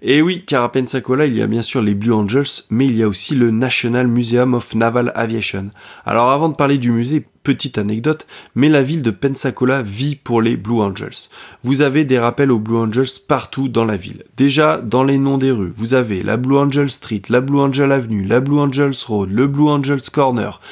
Et 0.00 0.22
oui, 0.22 0.44
car 0.46 0.64
à 0.64 0.72
Pensacola, 0.72 1.26
il 1.26 1.36
y 1.36 1.42
a 1.42 1.46
bien 1.46 1.60
sûr 1.60 1.82
les 1.82 1.94
Blue 1.94 2.14
Angels, 2.14 2.46
mais 2.70 2.86
il 2.86 2.96
y 2.96 3.02
a 3.02 3.08
aussi 3.08 3.34
le 3.34 3.50
National 3.50 4.08
Museum 4.08 4.54
of 4.54 4.74
Naval 4.74 5.12
Aviation. 5.14 5.72
Alors 6.06 6.30
avant 6.30 6.48
de 6.48 6.54
parler 6.54 6.78
du 6.78 6.90
musée, 6.90 7.26
petite 7.42 7.76
anecdote, 7.76 8.26
mais 8.54 8.70
la 8.70 8.82
ville 8.82 9.02
de 9.02 9.10
Pensacola 9.10 9.82
vit 9.82 10.16
pour 10.16 10.40
les 10.40 10.56
Blue 10.56 10.80
Angels. 10.80 11.28
Vous 11.64 11.82
avez 11.82 12.06
des 12.06 12.18
rappels 12.18 12.50
aux 12.50 12.58
Blue 12.58 12.78
Angels 12.78 13.20
partout 13.28 13.68
dans 13.68 13.84
la 13.84 13.98
ville. 13.98 14.24
Déjà, 14.38 14.80
dans 14.80 15.04
les 15.04 15.18
noms 15.18 15.36
des 15.36 15.50
rues, 15.50 15.72
vous 15.76 15.92
avez 15.92 16.22
la 16.22 16.38
Blue 16.38 16.56
Angel 16.56 16.90
Street, 16.90 17.22
la 17.28 17.42
Blue 17.42 17.60
Angel 17.60 17.92
Avenue, 17.92 18.24
la 18.24 18.40
Blue 18.40 18.58
Angels 18.58 18.94
Road, 19.06 19.30
le 19.30 19.48
Blue 19.48 19.68
Angels 19.68 20.08
Corner. 20.10 20.62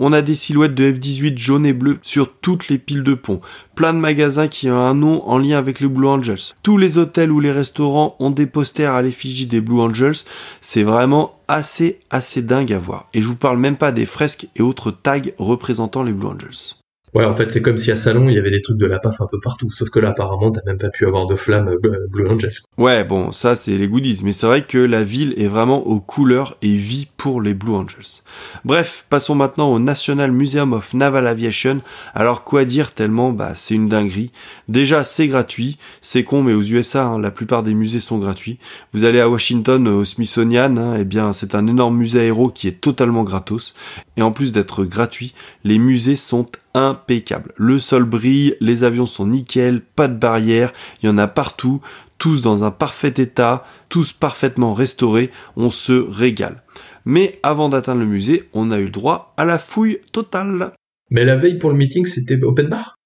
On 0.00 0.12
a 0.12 0.22
des 0.22 0.36
silhouettes 0.36 0.76
de 0.76 0.92
F-18 0.92 1.36
jaune 1.36 1.66
et 1.66 1.72
bleu 1.72 1.98
sur 2.02 2.32
toutes 2.32 2.68
les 2.68 2.78
piles 2.78 3.02
de 3.02 3.14
ponts. 3.14 3.40
Plein 3.74 3.92
de 3.92 3.98
magasins 3.98 4.46
qui 4.46 4.70
ont 4.70 4.78
un 4.78 4.94
nom 4.94 5.28
en 5.28 5.38
lien 5.38 5.58
avec 5.58 5.80
les 5.80 5.88
Blue 5.88 6.06
Angels. 6.06 6.54
Tous 6.62 6.78
les 6.78 6.98
hôtels 6.98 7.32
ou 7.32 7.40
les 7.40 7.50
restaurants 7.50 8.14
ont 8.20 8.30
des 8.30 8.46
posters 8.46 8.94
à 8.94 9.02
l'effigie 9.02 9.46
des 9.46 9.60
Blue 9.60 9.80
Angels. 9.80 10.14
C'est 10.60 10.84
vraiment 10.84 11.40
assez 11.48 11.98
assez 12.10 12.42
dingue 12.42 12.72
à 12.72 12.78
voir. 12.78 13.08
Et 13.12 13.20
je 13.20 13.26
vous 13.26 13.34
parle 13.34 13.58
même 13.58 13.76
pas 13.76 13.90
des 13.90 14.06
fresques 14.06 14.46
et 14.54 14.62
autres 14.62 14.92
tags 14.92 15.18
représentant 15.36 16.04
les 16.04 16.12
Blue 16.12 16.28
Angels. 16.28 16.78
Ouais, 17.14 17.24
en 17.24 17.34
fait, 17.34 17.50
c'est 17.50 17.62
comme 17.62 17.78
si 17.78 17.90
à 17.90 17.96
Salon, 17.96 18.28
il 18.28 18.34
y 18.34 18.38
avait 18.38 18.50
des 18.50 18.60
trucs 18.60 18.76
de 18.76 18.86
la 18.86 18.98
PAF 18.98 19.20
un 19.20 19.26
peu 19.26 19.40
partout. 19.40 19.70
Sauf 19.70 19.88
que 19.88 19.98
là, 19.98 20.10
apparemment, 20.10 20.52
t'as 20.52 20.60
même 20.66 20.78
pas 20.78 20.90
pu 20.90 21.06
avoir 21.06 21.26
de 21.26 21.36
flamme 21.36 21.68
euh, 21.68 22.06
Blue 22.10 22.28
Angel. 22.28 22.52
Ouais, 22.76 23.04
bon, 23.04 23.32
ça, 23.32 23.56
c'est 23.56 23.76
les 23.76 23.88
goodies. 23.88 24.20
Mais 24.24 24.32
c'est 24.32 24.46
vrai 24.46 24.62
que 24.62 24.78
la 24.78 25.04
ville 25.04 25.34
est 25.36 25.46
vraiment 25.46 25.86
aux 25.86 26.00
couleurs 26.00 26.56
et 26.62 26.74
vit 26.74 27.08
pour 27.18 27.42
les 27.42 27.52
Blue 27.52 27.74
Angels. 27.74 28.22
Bref, 28.64 29.04
passons 29.10 29.34
maintenant 29.34 29.70
au 29.70 29.78
National 29.78 30.32
Museum 30.32 30.72
of 30.72 30.94
Naval 30.94 31.26
Aviation. 31.26 31.82
Alors, 32.14 32.44
quoi 32.44 32.64
dire 32.64 32.94
tellement, 32.94 33.32
bah, 33.32 33.52
c'est 33.54 33.74
une 33.74 33.88
dinguerie. 33.88 34.30
Déjà, 34.68 35.04
c'est 35.04 35.26
gratuit. 35.26 35.78
C'est 36.00 36.24
con, 36.24 36.42
mais 36.42 36.54
aux 36.54 36.62
USA, 36.62 37.04
hein, 37.04 37.20
la 37.20 37.32
plupart 37.32 37.64
des 37.64 37.74
musées 37.74 38.00
sont 38.00 38.18
gratuits. 38.18 38.58
Vous 38.92 39.04
allez 39.04 39.20
à 39.20 39.28
Washington, 39.28 39.86
au 39.88 40.04
Smithsonian, 40.04 40.76
hein, 40.76 40.96
eh 40.98 41.04
bien, 41.04 41.32
c'est 41.32 41.56
un 41.56 41.66
énorme 41.66 41.96
musée 41.96 42.20
aéro 42.20 42.48
qui 42.48 42.68
est 42.68 42.80
totalement 42.80 43.24
gratos. 43.24 43.74
Et 44.16 44.22
en 44.22 44.30
plus 44.30 44.52
d'être 44.52 44.84
gratuit, 44.84 45.34
les 45.64 45.78
musées 45.78 46.16
sont 46.16 46.46
impeccable. 46.72 47.52
Le 47.56 47.80
sol 47.80 48.04
brille, 48.04 48.54
les 48.60 48.84
avions 48.84 49.06
sont 49.06 49.26
nickel, 49.26 49.80
pas 49.80 50.06
de 50.06 50.14
barrière, 50.14 50.72
il 51.02 51.06
y 51.06 51.08
en 51.10 51.18
a 51.18 51.26
partout, 51.26 51.80
tous 52.18 52.42
dans 52.42 52.64
un 52.64 52.70
parfait 52.70 53.14
état, 53.16 53.64
tous 53.88 54.12
parfaitement 54.12 54.74
restaurés, 54.74 55.30
on 55.56 55.70
se 55.70 55.92
régale. 55.92 56.62
Mais 57.10 57.40
avant 57.42 57.70
d'atteindre 57.70 58.00
le 58.00 58.06
musée, 58.06 58.50
on 58.52 58.70
a 58.70 58.76
eu 58.76 58.84
le 58.84 58.90
droit 58.90 59.32
à 59.38 59.46
la 59.46 59.58
fouille 59.58 60.00
totale. 60.12 60.74
Mais 61.10 61.24
la 61.24 61.36
veille 61.36 61.56
pour 61.56 61.70
le 61.70 61.76
meeting, 61.76 62.04
c'était 62.04 62.38
open 62.42 62.68
bar? 62.68 62.96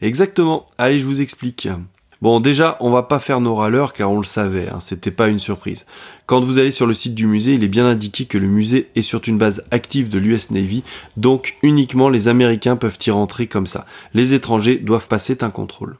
Exactement. 0.00 0.66
Allez, 0.78 0.98
je 0.98 1.04
vous 1.04 1.20
explique. 1.20 1.68
Bon, 2.22 2.40
déjà, 2.40 2.78
on 2.80 2.90
va 2.90 3.02
pas 3.02 3.18
faire 3.18 3.42
nos 3.42 3.54
râleurs 3.54 3.92
car 3.92 4.10
on 4.10 4.18
le 4.18 4.24
savait, 4.24 4.70
hein, 4.70 4.80
c'était 4.80 5.10
pas 5.10 5.28
une 5.28 5.38
surprise. 5.38 5.84
Quand 6.24 6.40
vous 6.40 6.56
allez 6.56 6.70
sur 6.70 6.86
le 6.86 6.94
site 6.94 7.14
du 7.14 7.26
musée, 7.26 7.52
il 7.52 7.62
est 7.62 7.68
bien 7.68 7.84
indiqué 7.84 8.24
que 8.24 8.38
le 8.38 8.46
musée 8.46 8.88
est 8.94 9.02
sur 9.02 9.20
une 9.26 9.36
base 9.36 9.62
active 9.70 10.08
de 10.08 10.18
l'US 10.18 10.50
Navy, 10.50 10.82
donc 11.18 11.58
uniquement 11.62 12.08
les 12.08 12.28
Américains 12.28 12.76
peuvent 12.76 12.98
y 13.06 13.10
rentrer 13.10 13.46
comme 13.46 13.66
ça. 13.66 13.84
Les 14.14 14.32
étrangers 14.32 14.78
doivent 14.78 15.08
passer 15.08 15.36
un 15.42 15.50
contrôle. 15.50 15.98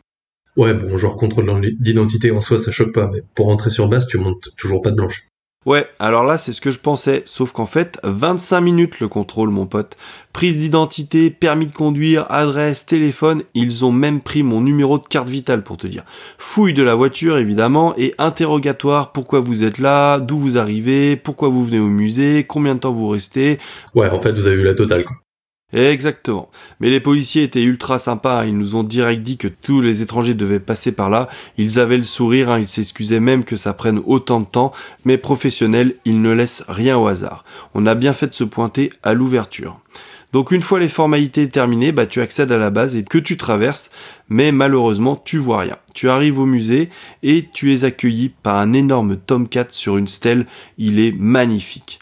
Ouais, 0.56 0.72
bon, 0.72 0.96
genre 0.96 1.18
contrôle 1.18 1.76
d'identité 1.78 2.30
en 2.30 2.40
soi, 2.40 2.58
ça 2.58 2.72
choque 2.72 2.94
pas, 2.94 3.10
mais 3.12 3.22
pour 3.34 3.46
rentrer 3.46 3.68
sur 3.68 3.86
base, 3.86 4.06
tu 4.06 4.16
montes 4.16 4.48
toujours 4.56 4.80
pas 4.80 4.92
de 4.92 4.96
blanche. 4.96 5.26
Ouais, 5.66 5.86
alors 5.98 6.24
là, 6.24 6.38
c'est 6.38 6.54
ce 6.54 6.62
que 6.62 6.70
je 6.70 6.78
pensais, 6.78 7.22
sauf 7.26 7.52
qu'en 7.52 7.66
fait, 7.66 7.98
25 8.02 8.62
minutes 8.62 9.00
le 9.00 9.08
contrôle, 9.08 9.50
mon 9.50 9.66
pote. 9.66 9.94
Prise 10.32 10.56
d'identité, 10.56 11.28
permis 11.28 11.66
de 11.66 11.74
conduire, 11.74 12.24
adresse, 12.30 12.86
téléphone, 12.86 13.42
ils 13.52 13.84
ont 13.84 13.92
même 13.92 14.22
pris 14.22 14.42
mon 14.42 14.62
numéro 14.62 14.98
de 14.98 15.06
carte 15.06 15.28
vitale 15.28 15.62
pour 15.62 15.76
te 15.76 15.86
dire. 15.86 16.04
Fouille 16.38 16.72
de 16.72 16.82
la 16.82 16.94
voiture, 16.94 17.36
évidemment, 17.36 17.92
et 17.98 18.14
interrogatoire, 18.16 19.12
pourquoi 19.12 19.40
vous 19.40 19.62
êtes 19.62 19.76
là, 19.76 20.18
d'où 20.18 20.38
vous 20.38 20.56
arrivez, 20.56 21.16
pourquoi 21.16 21.50
vous 21.50 21.62
venez 21.66 21.78
au 21.78 21.88
musée, 21.88 22.44
combien 22.44 22.74
de 22.74 22.80
temps 22.80 22.92
vous 22.92 23.08
restez? 23.08 23.58
Ouais, 23.94 24.08
en 24.08 24.18
fait, 24.18 24.32
vous 24.32 24.46
avez 24.46 24.56
eu 24.56 24.64
la 24.64 24.74
totale, 24.74 25.04
quoi. 25.04 25.16
Exactement. 25.72 26.50
Mais 26.80 26.90
les 26.90 27.00
policiers 27.00 27.44
étaient 27.44 27.62
ultra 27.62 27.98
sympas, 27.98 28.44
ils 28.44 28.56
nous 28.56 28.74
ont 28.74 28.82
direct 28.82 29.22
dit 29.22 29.36
que 29.36 29.48
tous 29.48 29.80
les 29.80 30.02
étrangers 30.02 30.34
devaient 30.34 30.58
passer 30.58 30.90
par 30.90 31.10
là, 31.10 31.28
ils 31.58 31.78
avaient 31.78 31.96
le 31.96 32.02
sourire, 32.02 32.50
hein. 32.50 32.58
ils 32.58 32.68
s'excusaient 32.68 33.20
même 33.20 33.44
que 33.44 33.56
ça 33.56 33.72
prenne 33.72 34.00
autant 34.04 34.40
de 34.40 34.46
temps, 34.46 34.72
mais 35.04 35.16
professionnels, 35.16 35.94
ils 36.04 36.22
ne 36.22 36.32
laissent 36.32 36.64
rien 36.68 36.98
au 36.98 37.06
hasard. 37.06 37.44
On 37.74 37.86
a 37.86 37.94
bien 37.94 38.12
fait 38.12 38.26
de 38.26 38.32
se 38.32 38.44
pointer 38.44 38.90
à 39.02 39.14
l'ouverture. 39.14 39.80
Donc 40.32 40.52
une 40.52 40.62
fois 40.62 40.78
les 40.78 40.88
formalités 40.88 41.48
terminées, 41.48 41.90
bah 41.90 42.06
tu 42.06 42.20
accèdes 42.20 42.52
à 42.52 42.58
la 42.58 42.70
base 42.70 42.94
et 42.94 43.02
que 43.02 43.18
tu 43.18 43.36
traverses, 43.36 43.90
mais 44.28 44.52
malheureusement 44.52 45.16
tu 45.16 45.38
vois 45.38 45.60
rien. 45.60 45.76
Tu 45.92 46.08
arrives 46.08 46.38
au 46.38 46.46
musée 46.46 46.88
et 47.24 47.48
tu 47.52 47.74
es 47.74 47.84
accueilli 47.84 48.28
par 48.42 48.56
un 48.56 48.72
énorme 48.72 49.16
Tomcat 49.16 49.66
sur 49.70 49.96
une 49.96 50.06
stèle, 50.06 50.46
il 50.78 51.00
est 51.00 51.12
magnifique. 51.12 51.98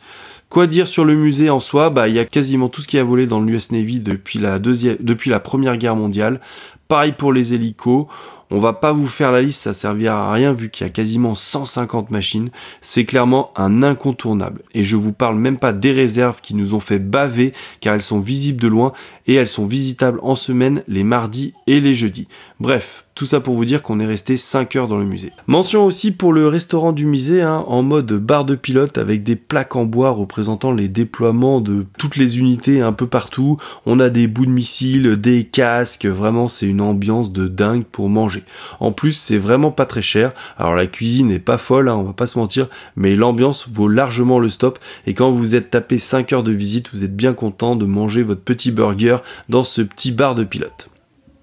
Quoi 0.49 0.67
dire 0.67 0.89
sur 0.89 1.05
le 1.05 1.15
musée 1.15 1.51
en 1.51 1.61
soi? 1.61 1.91
Bah, 1.91 2.09
il 2.09 2.15
y 2.15 2.19
a 2.19 2.25
quasiment 2.25 2.69
tout 2.69 2.81
ce 2.81 2.89
qui 2.89 2.99
a 2.99 3.05
volé 3.05 3.27
dans 3.27 3.41
l'US 3.41 3.71
Navy 3.71 4.01
depuis 4.01 4.39
la 4.39 5.41
Première 5.41 5.77
Guerre 5.77 5.97
mondiale. 5.97 6.41
Pareil 6.89 7.13
pour 7.13 7.35
les 7.35 7.53
hélicos. 7.53 8.07
On 8.51 8.61
va 8.61 8.73
pas 8.73 8.93
vous 8.93 9.07
faire 9.07 9.31
la 9.31 9.43
liste, 9.43 9.61
ça 9.61 9.75
servira 9.75 10.31
à 10.31 10.33
rien 10.33 10.55
vu 10.55 10.71
qu'il 10.71 10.87
y 10.87 10.89
a 10.89 10.93
quasiment 10.93 11.35
150 11.35 12.11
machines. 12.11 12.49
C'est 12.81 13.05
clairement 13.05 13.53
un 13.57 13.83
incontournable. 13.83 14.63
Et 14.73 14.85
je 14.85 14.97
vous 14.97 15.13
parle 15.13 15.37
même 15.37 15.59
pas 15.59 15.75
des 15.75 15.93
réserves 15.93 16.41
qui 16.41 16.55
nous 16.55 16.73
ont 16.73 16.81
fait 16.81 16.99
baver 16.99 17.53
car 17.81 17.95
elles 17.95 18.01
sont 18.01 18.21
visibles 18.21 18.63
de 18.63 18.69
loin 18.69 18.95
et 19.27 19.35
elles 19.35 19.49
sont 19.49 19.67
visitables 19.67 20.19
en 20.23 20.35
semaine 20.35 20.83
les 20.89 21.05
mardis 21.05 21.53
et 21.67 21.83
les 21.83 21.95
jeudis. 21.95 22.27
Bref, 22.59 23.05
tout 23.19 23.27
ça 23.27 23.41
pour 23.41 23.57
vous 23.57 23.65
dire 23.65 23.83
qu'on 23.83 23.99
est 23.99 24.07
resté 24.07 24.37
5 24.37 24.77
heures 24.77 24.87
dans 24.87 24.97
le 24.97 25.05
musée. 25.05 25.33
Mention 25.49 25.85
aussi 25.85 26.13
pour 26.13 26.33
le 26.33 26.47
restaurant 26.47 26.93
du 26.93 27.05
musée, 27.05 27.43
hein, 27.43 27.65
en 27.67 27.83
mode 27.83 28.13
bar 28.13 28.45
de 28.45 28.55
pilote 28.55 28.97
avec 28.97 29.25
des 29.25 29.35
plaques 29.35 29.75
en 29.75 29.87
bois 29.87 30.11
représentant 30.11 30.71
les 30.71 30.87
déploiements 30.87 31.61
de 31.61 31.85
toutes 31.99 32.15
les 32.15 32.39
unités 32.39 32.81
un 32.81 32.93
peu 32.93 33.09
partout. 33.09 33.57
On 33.87 33.99
a 33.99 34.09
des 34.09 34.29
bouts 34.29 34.47
de 34.47 34.53
missiles, 34.53 35.17
des 35.17 35.43
casques, 35.43 36.07
vraiment 36.07 36.47
c'est 36.47 36.67
une 36.67 36.81
ambiance 36.81 37.33
de 37.33 37.49
dingue 37.49 37.83
pour 37.83 38.09
manger. 38.09 38.45
En 38.79 38.93
plus 38.93 39.15
c'est 39.15 39.37
vraiment 39.37 39.73
pas 39.73 39.85
très 39.85 40.01
cher. 40.01 40.31
Alors 40.57 40.77
la 40.77 40.87
cuisine 40.87 41.33
est 41.33 41.41
pas 41.41 41.59
folle, 41.59 41.89
hein, 41.89 41.97
on 41.97 42.05
va 42.05 42.13
pas 42.13 42.29
se 42.29 42.39
mentir, 42.39 42.69
mais 42.95 43.17
l'ambiance 43.17 43.67
vaut 43.69 43.89
largement 43.89 44.39
le 44.39 44.49
stop. 44.49 44.79
Et 45.09 45.15
quand 45.15 45.33
vous 45.33 45.57
êtes 45.57 45.71
tapé 45.71 45.99
5 45.99 46.33
heures 46.33 46.45
de 46.45 46.53
visite, 46.53 46.91
vous 46.93 47.03
êtes 47.03 47.17
bien 47.17 47.33
content 47.33 47.75
de 47.75 47.85
manger 47.85 48.23
votre 48.23 48.43
petit 48.43 48.71
burger 48.71 49.17
dans 49.49 49.65
ce 49.65 49.83
petit 49.83 50.13
bar 50.13 50.37
de 50.37 50.45
pilote. 50.45 50.89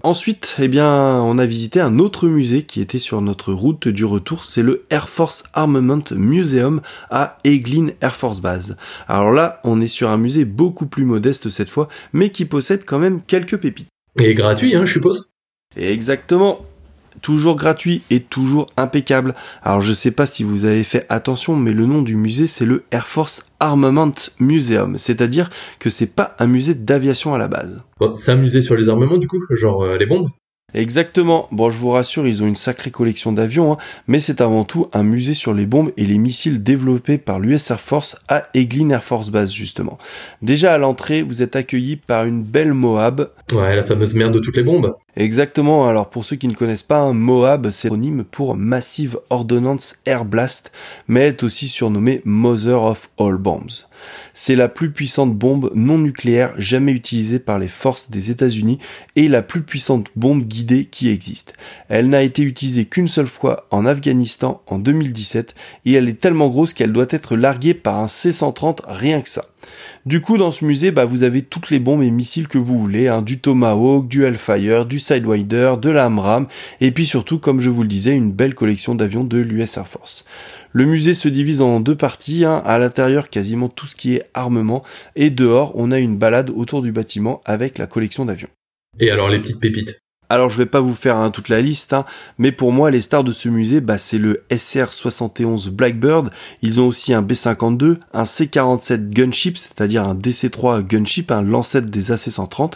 Ensuite, 0.06 0.58
eh 0.60 0.68
bien, 0.68 0.88
on 0.88 1.40
a 1.40 1.48
visité 1.48 1.80
un 1.82 1.98
autre 1.98 2.28
musée 2.28 2.62
qui 2.62 2.80
était 2.80 3.00
sur 3.00 3.22
notre 3.22 3.54
route 3.54 3.88
du 3.88 4.06
retour, 4.06 4.46
c'est 4.46 4.62
le 4.62 4.86
Air 4.92 5.10
Force 5.10 5.46
Armament 5.54 6.04
Museum 6.12 6.82
à 7.10 7.40
Eglin 7.44 7.88
Air 8.02 8.14
Force 8.14 8.40
Base. 8.40 8.78
Alors 9.08 9.32
là, 9.32 9.60
on 9.64 9.82
est 9.82 9.88
sur 9.88 10.12
un 10.12 10.18
musée 10.18 10.46
beaucoup 10.46 10.86
plus 10.86 11.06
modeste 11.06 11.50
cette 11.50 11.72
fois, 11.72 11.90
mais 12.14 12.30
qui 12.30 12.46
possède 12.46 12.86
quand 12.86 13.00
même 13.00 13.20
quelques 13.24 13.58
pépites. 13.58 13.88
Et 14.22 14.36
gratuit, 14.36 14.76
hein, 14.76 14.86
je 14.86 14.94
suppose? 14.94 15.34
Exactement 15.76 16.60
toujours 17.26 17.56
gratuit 17.56 18.04
et 18.12 18.20
toujours 18.20 18.68
impeccable. 18.78 19.34
Alors 19.64 19.82
je 19.82 19.94
sais 19.94 20.12
pas 20.12 20.28
si 20.28 20.44
vous 20.44 20.66
avez 20.66 20.84
fait 20.84 21.08
attention, 21.10 21.56
mais 21.56 21.72
le 21.72 21.88
nom 21.88 22.04
du 22.04 22.16
musée 22.16 22.46
c'est 22.46 22.68
le 22.68 22.84
Air 22.92 23.08
Force 23.08 23.48
Armament 23.60 24.14
Museum, 24.40 25.00
c'est-à-dire 25.00 25.50
que 25.80 25.90
c'est 25.90 26.06
pas 26.06 26.36
un 26.38 26.46
musée 26.46 26.76
d'aviation 26.76 27.34
à 27.34 27.40
la 27.40 27.48
base. 27.48 27.82
c'est 28.18 28.32
un 28.32 28.36
musée 28.36 28.62
sur 28.62 28.76
les 28.76 28.90
armements 28.90 29.18
du 29.18 29.28
coup, 29.28 29.44
genre 29.50 29.82
euh, 29.82 29.98
les 29.98 30.06
bombes? 30.06 30.30
Exactement. 30.76 31.48
Bon, 31.52 31.72
je 31.72 31.80
vous 31.80 31.90
rassure, 31.90 32.28
ils 32.28 32.44
ont 32.44 32.48
une 32.48 32.54
sacrée 32.54 32.92
collection 32.92 33.32
d'avions, 33.32 33.74
hein, 33.74 33.78
mais 34.08 34.20
c'est 34.20 34.42
avant 34.42 34.66
tout 34.66 34.88
un 34.94 35.04
musée 35.04 35.34
sur 35.34 35.54
les 35.54 35.66
bombes 35.66 35.92
et 35.96 36.06
les 36.06 36.18
missiles 36.18 36.62
développés 36.62 37.18
par 37.18 37.40
l'US 37.40 37.72
Air 37.72 37.80
Force 37.80 38.22
à 38.28 38.50
Eglin 38.54 38.90
Air 38.90 39.04
Force 39.04 39.30
Base, 39.30 39.54
justement. 39.54 39.98
Déjà 40.42 40.74
à 40.74 40.78
l'entrée, 40.78 41.22
vous 41.22 41.42
êtes 41.42 41.56
accueilli 41.56 41.96
par 41.96 42.26
une 42.26 42.44
belle 42.44 42.74
Moab. 42.74 43.32
Ouais, 43.54 43.76
la 43.76 43.84
fameuse 43.84 44.14
merde 44.14 44.34
de 44.34 44.40
toutes 44.40 44.58
les 44.58 44.64
bombes. 44.64 44.94
Exactement. 45.16 45.88
Alors 45.88 46.10
pour 46.10 46.26
ceux 46.26 46.36
qui 46.36 46.50
ne 46.50 46.54
connaissent 46.54 46.84
pas, 46.84 46.98
un 46.98 47.14
Moab, 47.14 47.70
c'est 47.72 47.88
synonyme 47.88 48.26
pour 48.26 48.56
Massive 48.56 49.18
Ordnance 49.30 49.96
Air 50.06 50.26
Blast, 50.26 50.74
mais 51.08 51.22
elle 51.22 51.28
est 51.28 51.44
aussi 51.44 51.70
surnommée 51.70 52.22
Mother 52.26 52.84
of 52.84 53.10
All 53.18 53.38
Bombs. 53.38 53.88
C'est 54.34 54.56
la 54.56 54.68
plus 54.68 54.92
puissante 54.92 55.36
bombe 55.36 55.72
non 55.76 55.98
nucléaire 55.98 56.54
jamais 56.58 56.92
utilisée 56.92 57.40
par 57.40 57.60
les 57.60 57.68
forces 57.68 58.10
des 58.10 58.32
États-Unis 58.32 58.80
et 59.16 59.28
la 59.28 59.42
plus 59.42 59.62
puissante 59.62 60.08
bombe 60.16 60.44
guidée 60.44 60.86
qui 60.86 61.10
existe. 61.10 61.54
Elle 61.90 62.10
n'a 62.10 62.24
été 62.24 62.44
utilisée 62.44 62.86
qu'une 62.86 63.08
seule 63.08 63.28
fois 63.28 63.68
en 63.72 63.86
Afghanistan 63.86 64.62
en 64.68 64.80
2017 64.80 65.56
et 65.86 65.94
elle 65.94 66.10
est 66.10 66.20
tellement 66.20 66.48
grosse 66.48 66.74
qu'elle 66.74 66.94
doit 66.94 67.06
être 67.10 67.36
larguée 67.36 67.74
par 67.74 68.00
un 68.00 68.08
C-130 68.08 68.80
rien 68.88 69.22
que 69.22 69.30
ça. 69.30 69.46
Du 70.06 70.22
coup, 70.22 70.38
dans 70.38 70.52
ce 70.52 70.64
musée, 70.64 70.92
bah, 70.92 71.06
vous 71.06 71.24
avez 71.24 71.42
toutes 71.42 71.72
les 71.72 71.80
bombes 71.80 72.04
et 72.04 72.12
missiles 72.12 72.48
que 72.48 72.60
vous 72.60 72.78
voulez, 72.78 73.08
hein, 73.08 73.24
du 73.24 73.40
Tomahawk, 73.40 74.08
du 74.08 74.24
Hellfire, 74.24 74.86
du 74.86 75.00
Sidewinder, 75.00 75.78
de 75.82 75.90
l'Amram, 75.90 76.46
et 76.80 76.92
puis 76.92 77.08
surtout, 77.08 77.40
comme 77.40 77.60
je 77.60 77.72
vous 77.72 77.82
le 77.82 77.88
disais, 77.88 78.16
une 78.16 78.32
belle 78.32 78.54
collection 78.54 78.94
d'avions 78.94 79.24
de 79.24 79.40
l'US 79.40 79.78
Air 79.78 79.88
Force. 79.88 80.24
Le 80.74 80.86
musée 80.86 81.16
se 81.16 81.28
divise 81.28 81.62
en 81.62 81.80
deux 81.80 81.96
parties, 81.96 82.46
hein. 82.46 82.62
à 82.66 82.78
l'intérieur 82.78 83.32
quasiment 83.32 83.68
tout 83.68 83.88
ce 83.88 83.96
qui 83.96 84.14
est 84.14 84.30
armement, 84.36 84.84
et 85.16 85.32
dehors 85.32 85.72
on 85.74 85.92
a 85.92 85.98
une 85.98 86.18
balade 86.18 86.52
autour 86.52 86.84
du 86.84 86.92
bâtiment 86.92 87.42
avec 87.44 87.80
la 87.80 87.88
collection 87.88 88.26
d'avions. 88.26 88.50
Et 89.00 89.10
alors 89.10 89.30
les 89.30 89.40
petites 89.40 89.60
pépites? 89.60 90.05
Alors 90.30 90.50
je 90.50 90.58
vais 90.58 90.66
pas 90.66 90.80
vous 90.80 90.96
faire 90.96 91.18
hein, 91.18 91.30
toute 91.30 91.50
la 91.50 91.62
liste, 91.62 91.94
hein, 91.94 92.06
mais 92.38 92.52
pour 92.52 92.72
moi 92.72 92.90
les 92.90 93.02
stars 93.02 93.24
de 93.24 93.32
ce 93.32 93.48
musée, 93.48 93.82
bah, 93.82 93.98
c'est 93.98 94.18
le 94.18 94.44
SR-71 94.50 95.70
Blackbird, 95.70 96.30
ils 96.62 96.80
ont 96.80 96.88
aussi 96.88 97.14
un 97.14 97.22
B-52, 97.22 97.98
un 98.14 98.26
C-47 98.26 99.10
Gunship, 99.10 99.58
c'est-à-dire 99.58 100.04
un 100.04 100.16
DC-3 100.16 100.82
Gunship, 100.82 101.32
un 101.32 101.42
lancette 101.42 101.86
des 101.86 102.12
AC-130, 102.12 102.74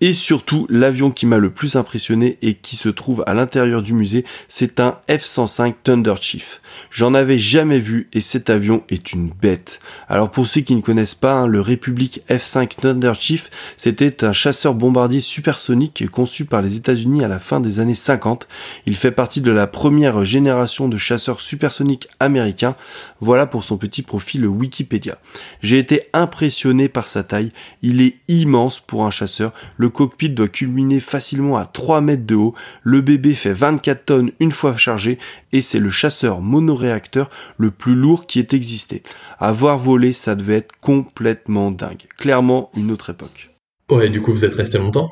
et 0.00 0.12
surtout, 0.12 0.66
l'avion 0.68 1.10
qui 1.10 1.24
m'a 1.24 1.38
le 1.38 1.50
plus 1.50 1.76
impressionné 1.76 2.36
et 2.42 2.54
qui 2.54 2.76
se 2.76 2.90
trouve 2.90 3.24
à 3.26 3.32
l'intérieur 3.32 3.80
du 3.80 3.94
musée, 3.94 4.24
c'est 4.48 4.78
un 4.78 4.98
F-105 5.08 5.74
Thunder 5.82 6.14
Chief. 6.20 6.60
J'en 6.90 7.14
avais 7.14 7.38
jamais 7.38 7.78
vu 7.78 8.08
et 8.12 8.20
cet 8.20 8.50
avion 8.50 8.82
est 8.90 9.12
une 9.12 9.30
bête. 9.30 9.80
Alors 10.08 10.30
pour 10.30 10.46
ceux 10.46 10.60
qui 10.60 10.74
ne 10.74 10.82
connaissent 10.82 11.14
pas, 11.14 11.32
hein, 11.32 11.46
le 11.46 11.60
Republic 11.60 12.22
F-5 12.28 12.76
Thunder 12.76 13.12
Chief, 13.18 13.48
c'était 13.76 14.24
un 14.24 14.32
chasseur 14.32 14.74
bombardier 14.74 15.20
supersonique 15.20 16.10
conçu 16.10 16.44
par 16.44 16.60
les 16.60 16.76
États-Unis 16.84 17.24
à 17.24 17.28
la 17.28 17.38
fin 17.38 17.60
des 17.60 17.80
années 17.80 17.94
50. 17.94 18.46
Il 18.84 18.94
fait 18.94 19.10
partie 19.10 19.40
de 19.40 19.50
la 19.50 19.66
première 19.66 20.26
génération 20.26 20.86
de 20.86 20.98
chasseurs 20.98 21.40
supersoniques 21.40 22.08
américains. 22.20 22.76
Voilà 23.20 23.46
pour 23.46 23.64
son 23.64 23.78
petit 23.78 24.02
profil 24.02 24.46
Wikipédia. 24.46 25.16
J'ai 25.62 25.78
été 25.78 26.02
impressionné 26.12 26.90
par 26.90 27.08
sa 27.08 27.22
taille. 27.22 27.52
Il 27.80 28.02
est 28.02 28.18
immense 28.28 28.80
pour 28.80 29.06
un 29.06 29.10
chasseur. 29.10 29.54
Le 29.78 29.88
cockpit 29.88 30.28
doit 30.28 30.48
culminer 30.48 31.00
facilement 31.00 31.56
à 31.56 31.64
3 31.64 32.02
mètres 32.02 32.26
de 32.26 32.34
haut. 32.34 32.54
Le 32.82 33.00
bébé 33.00 33.32
fait 33.32 33.54
24 33.54 34.04
tonnes 34.04 34.32
une 34.38 34.52
fois 34.52 34.76
chargé 34.76 35.18
et 35.52 35.62
c'est 35.62 35.80
le 35.80 35.90
chasseur 35.90 36.42
monoréacteur 36.42 37.30
le 37.56 37.70
plus 37.70 37.94
lourd 37.94 38.26
qui 38.26 38.40
ait 38.40 38.48
existé. 38.52 39.02
À 39.38 39.52
voir 39.52 39.78
voler, 39.78 40.12
ça 40.12 40.34
devait 40.34 40.56
être 40.56 40.74
complètement 40.82 41.70
dingue. 41.70 42.02
Clairement 42.18 42.70
une 42.76 42.90
autre 42.90 43.08
époque. 43.08 43.54
Ouais, 43.90 44.10
du 44.10 44.20
coup 44.20 44.32
vous 44.32 44.44
êtes 44.44 44.54
resté 44.54 44.76
longtemps? 44.76 45.08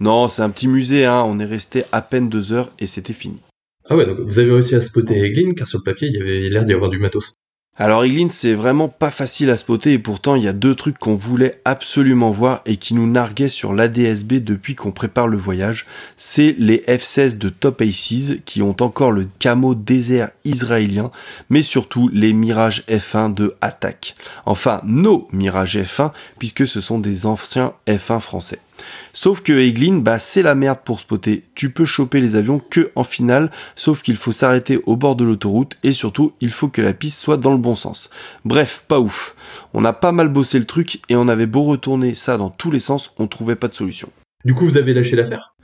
Non, 0.00 0.28
c'est 0.28 0.42
un 0.42 0.50
petit 0.50 0.68
musée, 0.68 1.06
hein. 1.06 1.22
on 1.26 1.38
est 1.38 1.44
resté 1.44 1.84
à 1.92 2.02
peine 2.02 2.28
deux 2.28 2.52
heures 2.52 2.72
et 2.78 2.86
c'était 2.86 3.12
fini. 3.12 3.40
Ah 3.88 3.96
ouais, 3.96 4.06
donc 4.06 4.18
vous 4.20 4.38
avez 4.38 4.50
réussi 4.50 4.74
à 4.74 4.80
spotter 4.80 5.20
Eglin, 5.20 5.52
car 5.54 5.66
sur 5.66 5.78
le 5.78 5.84
papier 5.84 6.08
il 6.08 6.14
y 6.14 6.20
avait 6.20 6.48
l'air 6.48 6.64
d'y 6.64 6.72
avoir 6.72 6.90
du 6.90 6.98
matos. 6.98 7.34
Alors 7.76 8.04
Eglin, 8.04 8.28
c'est 8.28 8.54
vraiment 8.54 8.88
pas 8.88 9.10
facile 9.10 9.50
à 9.50 9.56
spotter 9.56 9.94
et 9.94 9.98
pourtant 9.98 10.36
il 10.36 10.44
y 10.44 10.48
a 10.48 10.52
deux 10.52 10.76
trucs 10.76 10.96
qu'on 10.96 11.16
voulait 11.16 11.60
absolument 11.64 12.30
voir 12.30 12.62
et 12.66 12.76
qui 12.76 12.94
nous 12.94 13.10
narguaient 13.10 13.48
sur 13.48 13.72
l'ADSB 13.72 14.34
depuis 14.34 14.76
qu'on 14.76 14.92
prépare 14.92 15.26
le 15.26 15.36
voyage. 15.36 15.84
C'est 16.16 16.54
les 16.56 16.84
F-16 16.86 17.36
de 17.36 17.48
Top 17.48 17.80
Aces 17.80 18.36
qui 18.44 18.62
ont 18.62 18.76
encore 18.78 19.10
le 19.10 19.26
camo 19.40 19.74
désert 19.74 20.30
israélien, 20.44 21.10
mais 21.50 21.62
surtout 21.62 22.08
les 22.12 22.32
Mirage 22.32 22.84
F1 22.88 23.34
de 23.34 23.56
Attaque. 23.60 24.14
Enfin, 24.46 24.80
nos 24.84 25.26
Mirage 25.32 25.76
F1 25.76 26.12
puisque 26.38 26.68
ce 26.68 26.80
sont 26.80 27.00
des 27.00 27.26
anciens 27.26 27.72
F1 27.88 28.20
français. 28.20 28.60
Sauf 29.12 29.40
que 29.40 29.52
Eglin, 29.52 29.98
bah 29.98 30.18
c'est 30.18 30.42
la 30.42 30.54
merde 30.54 30.80
pour 30.84 31.00
spotter. 31.00 31.44
Tu 31.54 31.70
peux 31.70 31.84
choper 31.84 32.20
les 32.20 32.36
avions 32.36 32.58
que 32.58 32.90
en 32.94 33.04
finale, 33.04 33.50
sauf 33.76 34.02
qu'il 34.02 34.16
faut 34.16 34.32
s'arrêter 34.32 34.80
au 34.86 34.96
bord 34.96 35.16
de 35.16 35.24
l'autoroute 35.24 35.78
et 35.82 35.92
surtout 35.92 36.32
il 36.40 36.50
faut 36.50 36.68
que 36.68 36.82
la 36.82 36.92
piste 36.92 37.20
soit 37.20 37.36
dans 37.36 37.52
le 37.52 37.58
bon 37.58 37.76
sens. 37.76 38.10
Bref, 38.44 38.84
pas 38.88 39.00
ouf. 39.00 39.34
On 39.72 39.84
a 39.84 39.92
pas 39.92 40.12
mal 40.12 40.28
bossé 40.28 40.58
le 40.58 40.64
truc 40.64 41.00
et 41.08 41.16
on 41.16 41.28
avait 41.28 41.46
beau 41.46 41.62
retourner 41.62 42.14
ça 42.14 42.36
dans 42.36 42.50
tous 42.50 42.70
les 42.70 42.80
sens, 42.80 43.12
on 43.18 43.26
trouvait 43.26 43.56
pas 43.56 43.68
de 43.68 43.74
solution. 43.74 44.10
Du 44.44 44.54
coup, 44.54 44.66
vous 44.66 44.76
avez 44.76 44.92
lâché 44.92 45.16
l'affaire? 45.16 45.54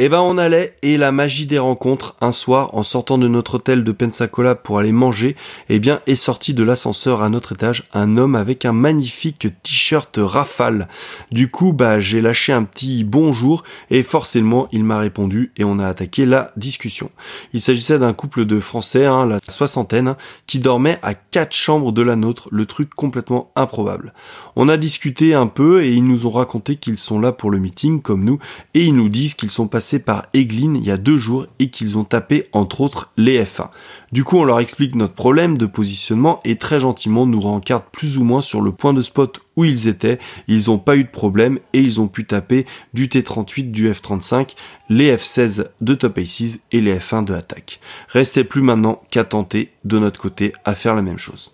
Eh 0.00 0.08
ben, 0.08 0.20
on 0.20 0.38
allait, 0.38 0.76
et 0.82 0.96
la 0.96 1.10
magie 1.10 1.46
des 1.46 1.58
rencontres, 1.58 2.14
un 2.20 2.30
soir, 2.30 2.70
en 2.72 2.84
sortant 2.84 3.18
de 3.18 3.26
notre 3.26 3.56
hôtel 3.56 3.82
de 3.82 3.90
Pensacola 3.90 4.54
pour 4.54 4.78
aller 4.78 4.92
manger, 4.92 5.34
eh 5.68 5.80
bien, 5.80 6.02
est 6.06 6.14
sorti 6.14 6.54
de 6.54 6.62
l'ascenseur 6.62 7.20
à 7.20 7.28
notre 7.28 7.50
étage 7.50 7.82
un 7.92 8.16
homme 8.16 8.36
avec 8.36 8.64
un 8.64 8.72
magnifique 8.72 9.48
t-shirt 9.64 10.20
rafale. 10.22 10.86
Du 11.32 11.50
coup, 11.50 11.72
bah, 11.72 11.98
j'ai 11.98 12.20
lâché 12.20 12.52
un 12.52 12.62
petit 12.62 13.02
bonjour, 13.02 13.64
et 13.90 14.04
forcément, 14.04 14.68
il 14.70 14.84
m'a 14.84 15.00
répondu, 15.00 15.50
et 15.56 15.64
on 15.64 15.80
a 15.80 15.86
attaqué 15.88 16.26
la 16.26 16.52
discussion. 16.56 17.10
Il 17.52 17.60
s'agissait 17.60 17.98
d'un 17.98 18.12
couple 18.12 18.44
de 18.44 18.60
Français, 18.60 19.04
hein, 19.04 19.26
la 19.26 19.40
soixantaine, 19.48 20.14
qui 20.46 20.60
dormait 20.60 21.00
à 21.02 21.14
quatre 21.14 21.56
chambres 21.56 21.90
de 21.90 22.02
la 22.02 22.14
nôtre, 22.14 22.46
le 22.52 22.66
truc 22.66 22.94
complètement 22.94 23.50
improbable. 23.56 24.14
On 24.54 24.68
a 24.68 24.76
discuté 24.76 25.34
un 25.34 25.48
peu, 25.48 25.82
et 25.82 25.92
ils 25.92 26.06
nous 26.06 26.28
ont 26.28 26.30
raconté 26.30 26.76
qu'ils 26.76 26.98
sont 26.98 27.18
là 27.18 27.32
pour 27.32 27.50
le 27.50 27.58
meeting, 27.58 28.00
comme 28.00 28.22
nous, 28.22 28.38
et 28.74 28.84
ils 28.84 28.94
nous 28.94 29.08
disent 29.08 29.34
qu'ils 29.34 29.50
sont 29.50 29.66
passés 29.66 29.87
par 29.96 30.26
Eglin 30.34 30.74
il 30.74 30.84
y 30.84 30.90
a 30.90 30.98
deux 30.98 31.16
jours 31.16 31.46
et 31.58 31.70
qu'ils 31.70 31.96
ont 31.96 32.04
tapé 32.04 32.48
entre 32.52 32.82
autres 32.82 33.10
les 33.16 33.42
F1. 33.42 33.70
Du 34.12 34.24
coup, 34.24 34.38
on 34.38 34.44
leur 34.44 34.60
explique 34.60 34.94
notre 34.94 35.14
problème 35.14 35.58
de 35.58 35.66
positionnement 35.66 36.40
et 36.44 36.56
très 36.56 36.80
gentiment 36.80 37.26
nous 37.26 37.40
rencardent 37.40 37.90
plus 37.92 38.18
ou 38.18 38.24
moins 38.24 38.40
sur 38.40 38.60
le 38.60 38.72
point 38.72 38.92
de 38.92 39.02
spot 39.02 39.40
où 39.56 39.64
ils 39.64 39.88
étaient. 39.88 40.18
Ils 40.46 40.68
n'ont 40.68 40.78
pas 40.78 40.96
eu 40.96 41.04
de 41.04 41.10
problème 41.10 41.58
et 41.72 41.80
ils 41.80 42.00
ont 42.00 42.08
pu 42.08 42.26
taper 42.26 42.66
du 42.92 43.06
T38, 43.08 43.70
du 43.70 43.90
F35, 43.90 44.54
les 44.90 45.14
F16 45.14 45.66
de 45.80 45.94
Top 45.94 46.18
Aces 46.18 46.58
et 46.72 46.80
les 46.80 46.98
F1 46.98 47.24
de 47.24 47.34
attaque. 47.34 47.80
Restait 48.08 48.44
plus 48.44 48.62
maintenant 48.62 49.02
qu'à 49.10 49.24
tenter 49.24 49.72
de 49.84 49.98
notre 49.98 50.20
côté 50.20 50.52
à 50.64 50.74
faire 50.74 50.94
la 50.94 51.02
même 51.02 51.18
chose. 51.18 51.52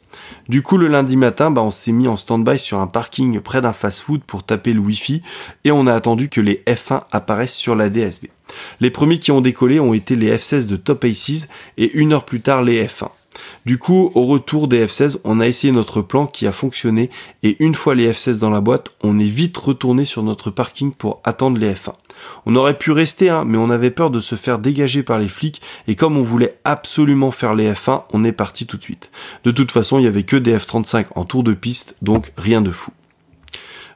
Du 0.48 0.62
coup, 0.62 0.76
le 0.76 0.88
lundi 0.88 1.16
matin, 1.16 1.50
bah, 1.50 1.62
on 1.62 1.70
s'est 1.70 1.92
mis 1.92 2.08
en 2.08 2.16
stand-by 2.16 2.58
sur 2.58 2.78
un 2.78 2.86
parking 2.86 3.40
près 3.40 3.60
d'un 3.60 3.72
fast-food 3.72 4.22
pour 4.22 4.42
taper 4.42 4.72
le 4.72 4.80
Wi-Fi 4.80 5.22
et 5.64 5.70
on 5.70 5.86
a 5.86 5.94
attendu 5.94 6.28
que 6.28 6.40
les 6.40 6.62
F1 6.66 7.02
apparaissent 7.12 7.54
sur 7.54 7.74
la 7.74 7.88
DSB. 7.88 8.26
Les 8.80 8.90
premiers 8.90 9.18
qui 9.18 9.32
ont 9.32 9.40
décollé 9.40 9.80
ont 9.80 9.94
été 9.94 10.16
les 10.16 10.36
F16 10.36 10.66
de 10.66 10.76
Top 10.76 11.04
Aces 11.04 11.48
et 11.78 11.92
une 11.94 12.12
heure 12.12 12.24
plus 12.24 12.40
tard 12.40 12.62
les 12.62 12.84
F1. 12.84 13.08
Du 13.66 13.78
coup, 13.78 14.12
au 14.14 14.22
retour 14.22 14.68
des 14.68 14.86
F16, 14.86 15.18
on 15.24 15.40
a 15.40 15.46
essayé 15.46 15.72
notre 15.72 16.02
plan 16.02 16.26
qui 16.26 16.46
a 16.46 16.52
fonctionné 16.52 17.10
et 17.42 17.56
une 17.58 17.74
fois 17.74 17.94
les 17.94 18.12
F16 18.12 18.38
dans 18.38 18.50
la 18.50 18.60
boîte, 18.60 18.90
on 19.02 19.18
est 19.18 19.24
vite 19.24 19.56
retourné 19.56 20.04
sur 20.04 20.22
notre 20.22 20.50
parking 20.50 20.94
pour 20.94 21.20
attendre 21.24 21.58
les 21.58 21.72
F1. 21.72 21.94
On 22.46 22.56
aurait 22.56 22.78
pu 22.78 22.90
rester, 22.90 23.30
hein, 23.30 23.44
mais 23.46 23.58
on 23.58 23.70
avait 23.70 23.90
peur 23.90 24.10
de 24.10 24.20
se 24.20 24.34
faire 24.34 24.58
dégager 24.58 25.02
par 25.02 25.18
les 25.18 25.28
flics, 25.28 25.62
et 25.88 25.96
comme 25.96 26.16
on 26.16 26.22
voulait 26.22 26.58
absolument 26.64 27.30
faire 27.30 27.54
les 27.54 27.72
F1, 27.72 28.04
on 28.12 28.24
est 28.24 28.32
parti 28.32 28.66
tout 28.66 28.76
de 28.76 28.82
suite. 28.82 29.10
De 29.44 29.50
toute 29.50 29.72
façon, 29.72 29.98
il 29.98 30.04
y 30.04 30.08
avait 30.08 30.22
que 30.22 30.36
des 30.36 30.56
F35 30.56 31.06
en 31.14 31.24
tour 31.24 31.42
de 31.42 31.54
piste, 31.54 31.96
donc 32.02 32.32
rien 32.36 32.60
de 32.60 32.70
fou. 32.70 32.92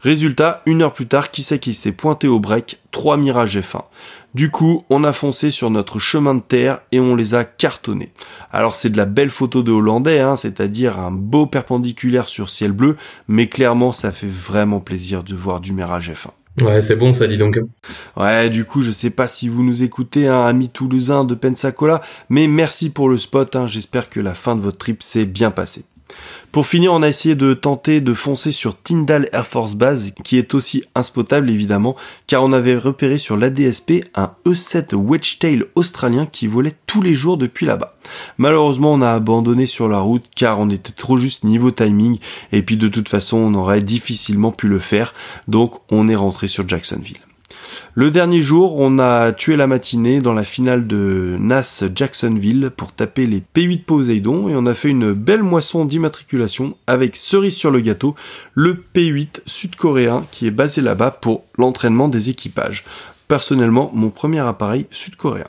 Résultat, 0.00 0.62
une 0.64 0.82
heure 0.82 0.92
plus 0.92 1.08
tard, 1.08 1.30
qui 1.30 1.42
c'est 1.42 1.58
qui 1.58 1.74
s'est 1.74 1.92
pointé 1.92 2.28
au 2.28 2.38
break? 2.38 2.78
Trois 2.92 3.16
Mirage 3.16 3.58
F1. 3.58 3.82
Du 4.34 4.50
coup, 4.50 4.84
on 4.90 5.02
a 5.02 5.12
foncé 5.12 5.50
sur 5.50 5.70
notre 5.70 5.98
chemin 5.98 6.34
de 6.34 6.40
terre 6.40 6.80
et 6.92 7.00
on 7.00 7.16
les 7.16 7.34
a 7.34 7.44
cartonnés. 7.44 8.12
Alors 8.52 8.76
c'est 8.76 8.90
de 8.90 8.96
la 8.96 9.06
belle 9.06 9.30
photo 9.30 9.62
de 9.62 9.72
Hollandais, 9.72 10.20
hein, 10.20 10.36
c'est-à-dire 10.36 10.98
un 10.98 11.10
beau 11.10 11.46
perpendiculaire 11.46 12.28
sur 12.28 12.50
ciel 12.50 12.72
bleu, 12.72 12.96
mais 13.26 13.48
clairement 13.48 13.90
ça 13.90 14.12
fait 14.12 14.28
vraiment 14.28 14.80
plaisir 14.80 15.24
de 15.24 15.34
voir 15.34 15.60
du 15.60 15.72
Mirage 15.72 16.12
F1. 16.12 16.30
Ouais, 16.60 16.82
c'est 16.82 16.96
bon 16.96 17.14
ça, 17.14 17.26
dit 17.26 17.38
donc. 17.38 17.58
Ouais, 18.16 18.50
du 18.50 18.64
coup, 18.64 18.82
je 18.82 18.90
sais 18.90 19.10
pas 19.10 19.28
si 19.28 19.48
vous 19.48 19.62
nous 19.62 19.82
écoutez, 19.82 20.28
un 20.28 20.40
hein, 20.40 20.46
ami 20.46 20.68
toulousain 20.68 21.24
de 21.24 21.34
Pensacola, 21.34 22.00
mais 22.28 22.46
merci 22.46 22.90
pour 22.90 23.08
le 23.08 23.18
spot, 23.18 23.56
hein, 23.56 23.66
j'espère 23.66 24.10
que 24.10 24.20
la 24.20 24.34
fin 24.34 24.56
de 24.56 24.60
votre 24.60 24.78
trip 24.78 25.02
s'est 25.02 25.26
bien 25.26 25.50
passée. 25.50 25.84
Pour 26.52 26.66
finir, 26.66 26.92
on 26.92 27.02
a 27.02 27.08
essayé 27.08 27.34
de 27.34 27.52
tenter 27.52 28.00
de 28.00 28.14
foncer 28.14 28.52
sur 28.52 28.80
Tyndall 28.80 29.28
Air 29.32 29.46
Force 29.46 29.74
Base, 29.74 30.12
qui 30.24 30.38
est 30.38 30.54
aussi 30.54 30.82
inspotable 30.94 31.50
évidemment, 31.50 31.94
car 32.26 32.42
on 32.42 32.52
avait 32.52 32.76
repéré 32.76 33.18
sur 33.18 33.36
l'ADSP 33.36 34.04
un 34.14 34.32
E7 34.46 34.94
Wedgetail 34.94 35.64
australien 35.74 36.26
qui 36.26 36.46
volait 36.46 36.74
tous 36.86 37.02
les 37.02 37.14
jours 37.14 37.36
depuis 37.36 37.66
là-bas. 37.66 37.94
Malheureusement, 38.38 38.94
on 38.94 39.02
a 39.02 39.12
abandonné 39.12 39.66
sur 39.66 39.88
la 39.88 40.00
route 40.00 40.24
car 40.34 40.58
on 40.58 40.70
était 40.70 40.92
trop 40.92 41.18
juste 41.18 41.44
niveau 41.44 41.70
timing, 41.70 42.18
et 42.52 42.62
puis 42.62 42.78
de 42.78 42.88
toute 42.88 43.08
façon, 43.08 43.36
on 43.36 43.54
aurait 43.54 43.82
difficilement 43.82 44.52
pu 44.52 44.68
le 44.68 44.78
faire, 44.78 45.14
donc 45.48 45.74
on 45.90 46.08
est 46.08 46.16
rentré 46.16 46.48
sur 46.48 46.66
Jacksonville. 46.66 47.27
Le 47.94 48.10
dernier 48.10 48.42
jour, 48.42 48.78
on 48.78 48.98
a 48.98 49.32
tué 49.32 49.56
la 49.56 49.66
matinée 49.66 50.20
dans 50.20 50.32
la 50.32 50.44
finale 50.44 50.86
de 50.86 51.36
NAS 51.38 51.84
Jacksonville 51.94 52.70
pour 52.76 52.92
taper 52.92 53.26
les 53.26 53.40
P8 53.54 53.84
Poseidon 53.84 54.48
et 54.48 54.56
on 54.56 54.66
a 54.66 54.74
fait 54.74 54.90
une 54.90 55.12
belle 55.12 55.42
moisson 55.42 55.84
d'immatriculation 55.84 56.76
avec 56.86 57.16
cerise 57.16 57.56
sur 57.56 57.70
le 57.70 57.80
gâteau, 57.80 58.14
le 58.54 58.84
P8 58.94 59.40
sud-coréen 59.46 60.26
qui 60.30 60.46
est 60.46 60.52
basé 60.52 60.80
là-bas 60.80 61.10
pour 61.10 61.44
l'entraînement 61.56 62.08
des 62.08 62.30
équipages. 62.30 62.84
Personnellement, 63.26 63.90
mon 63.94 64.10
premier 64.10 64.40
appareil 64.40 64.86
sud-coréen. 64.90 65.44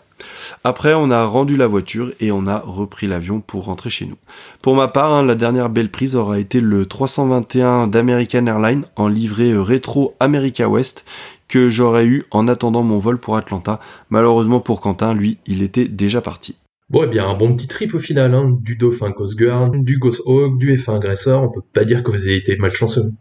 Après, 0.63 0.93
on 0.93 1.11
a 1.11 1.25
rendu 1.25 1.55
la 1.55 1.67
voiture 1.67 2.11
et 2.19 2.31
on 2.31 2.47
a 2.47 2.59
repris 2.59 3.07
l'avion 3.07 3.39
pour 3.39 3.65
rentrer 3.65 3.89
chez 3.89 4.05
nous. 4.05 4.17
Pour 4.61 4.75
ma 4.75 4.87
part, 4.87 5.13
hein, 5.13 5.23
la 5.23 5.35
dernière 5.35 5.69
belle 5.69 5.89
prise 5.89 6.15
aura 6.15 6.39
été 6.39 6.59
le 6.59 6.85
321 6.85 7.87
d'American 7.87 8.45
Airlines 8.45 8.85
en 8.95 9.07
livrée 9.07 9.55
rétro 9.55 10.15
America 10.19 10.67
West 10.67 11.05
que 11.49 11.69
j'aurais 11.69 12.05
eu 12.05 12.23
en 12.31 12.47
attendant 12.47 12.83
mon 12.83 12.99
vol 12.99 13.17
pour 13.17 13.35
Atlanta. 13.35 13.81
Malheureusement 14.09 14.61
pour 14.61 14.79
Quentin, 14.79 15.13
lui, 15.13 15.39
il 15.45 15.61
était 15.61 15.87
déjà 15.87 16.21
parti. 16.21 16.55
Bon, 16.89 17.03
eh 17.03 17.07
bien, 17.07 17.29
un 17.29 17.35
bon 17.35 17.55
petit 17.55 17.67
trip 17.67 17.93
au 17.93 17.99
final, 17.99 18.33
hein. 18.33 18.57
du 18.61 18.75
Dauphin 18.75 19.11
Coast 19.11 19.37
Guard, 19.37 19.69
du 19.69 19.99
Ghost 19.99 20.23
Hawk, 20.25 20.57
du 20.57 20.75
F1 20.75 20.95
Agresseur, 20.95 21.43
on 21.43 21.51
peut 21.51 21.61
pas 21.71 21.83
dire 21.83 22.01
que 22.01 22.09
vous 22.09 22.17
avez 22.17 22.35
été 22.35 22.57
malchanceux. 22.57 23.11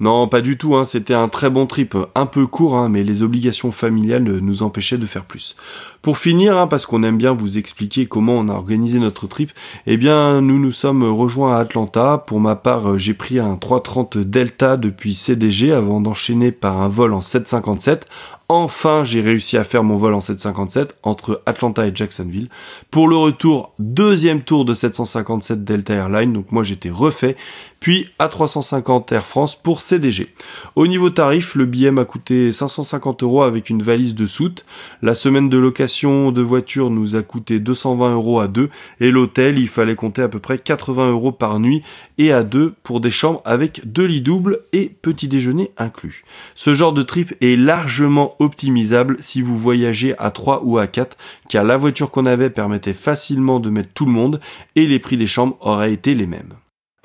Non, 0.00 0.28
pas 0.28 0.42
du 0.42 0.58
tout, 0.58 0.76
hein. 0.76 0.84
c'était 0.84 1.14
un 1.14 1.28
très 1.28 1.48
bon 1.48 1.66
trip, 1.66 1.96
un 2.14 2.26
peu 2.26 2.46
court, 2.46 2.76
hein, 2.76 2.90
mais 2.90 3.04
les 3.04 3.22
obligations 3.22 3.72
familiales 3.72 4.24
nous 4.24 4.62
empêchaient 4.62 4.98
de 4.98 5.06
faire 5.06 5.24
plus. 5.24 5.56
Pour 6.02 6.18
finir, 6.18 6.58
hein, 6.58 6.66
parce 6.66 6.84
qu'on 6.84 7.02
aime 7.02 7.16
bien 7.16 7.32
vous 7.32 7.56
expliquer 7.56 8.04
comment 8.04 8.34
on 8.34 8.50
a 8.50 8.52
organisé 8.52 8.98
notre 8.98 9.26
trip, 9.26 9.50
eh 9.86 9.96
bien, 9.96 10.42
nous 10.42 10.58
nous 10.58 10.70
sommes 10.70 11.02
rejoints 11.02 11.56
à 11.56 11.60
Atlanta. 11.60 12.18
Pour 12.18 12.38
ma 12.38 12.54
part, 12.54 12.98
j'ai 12.98 13.14
pris 13.14 13.38
un 13.38 13.56
330 13.56 14.18
Delta 14.18 14.76
depuis 14.76 15.14
CDG 15.14 15.72
avant 15.72 16.02
d'enchaîner 16.02 16.52
par 16.52 16.82
un 16.82 16.88
vol 16.88 17.14
en 17.14 17.22
757 17.22 18.06
Enfin, 18.48 19.02
j'ai 19.02 19.20
réussi 19.20 19.56
à 19.56 19.64
faire 19.64 19.82
mon 19.82 19.96
vol 19.96 20.14
en 20.14 20.20
757 20.20 20.96
entre 21.02 21.42
Atlanta 21.46 21.84
et 21.84 21.90
Jacksonville. 21.92 22.48
Pour 22.92 23.08
le 23.08 23.16
retour, 23.16 23.72
deuxième 23.80 24.40
tour 24.42 24.64
de 24.64 24.72
757 24.72 25.64
Delta 25.64 25.94
Airlines, 25.94 26.32
donc 26.32 26.52
moi 26.52 26.62
j'étais 26.62 26.90
refait, 26.90 27.36
puis 27.80 28.08
A350 28.18 29.12
Air 29.14 29.26
France 29.26 29.56
pour 29.56 29.80
CDG. 29.80 30.28
Au 30.74 30.86
niveau 30.86 31.10
tarif, 31.10 31.54
le 31.54 31.66
billet 31.66 31.90
m'a 31.90 32.04
coûté 32.04 32.52
550 32.52 33.22
euros 33.22 33.42
avec 33.42 33.70
une 33.70 33.82
valise 33.82 34.14
de 34.14 34.26
soute. 34.26 34.64
La 35.02 35.14
semaine 35.14 35.48
de 35.48 35.58
location 35.58 36.32
de 36.32 36.42
voiture 36.42 36.90
nous 36.90 37.16
a 37.16 37.22
coûté 37.22 37.60
220 37.60 38.14
euros 38.14 38.40
à 38.40 38.48
deux 38.48 38.70
et 39.00 39.10
l'hôtel, 39.10 39.58
il 39.58 39.68
fallait 39.68 39.94
compter 39.94 40.22
à 40.22 40.28
peu 40.28 40.38
près 40.38 40.58
80 40.58 41.10
euros 41.10 41.32
par 41.32 41.60
nuit 41.60 41.82
et 42.18 42.32
à 42.32 42.42
deux 42.42 42.74
pour 42.82 43.00
des 43.00 43.10
chambres 43.10 43.42
avec 43.44 43.80
deux 43.84 44.06
lits 44.06 44.20
doubles 44.20 44.60
et 44.72 44.88
petit 45.02 45.28
déjeuner 45.28 45.70
inclus. 45.76 46.24
Ce 46.54 46.74
genre 46.74 46.92
de 46.92 47.02
trip 47.02 47.34
est 47.40 47.56
largement 47.56 48.36
optimisable 48.38 49.16
si 49.20 49.42
vous 49.42 49.56
voyagez 49.56 50.14
à 50.18 50.30
3 50.30 50.62
ou 50.64 50.78
à 50.78 50.86
4 50.86 51.16
car 51.48 51.64
la 51.64 51.76
voiture 51.76 52.10
qu'on 52.10 52.26
avait 52.26 52.50
permettait 52.50 52.94
facilement 52.94 53.60
de 53.60 53.70
mettre 53.70 53.90
tout 53.94 54.06
le 54.06 54.12
monde 54.12 54.40
et 54.74 54.86
les 54.86 54.98
prix 54.98 55.16
des 55.16 55.26
chambres 55.26 55.56
auraient 55.60 55.92
été 55.92 56.14
les 56.14 56.26
mêmes. 56.26 56.54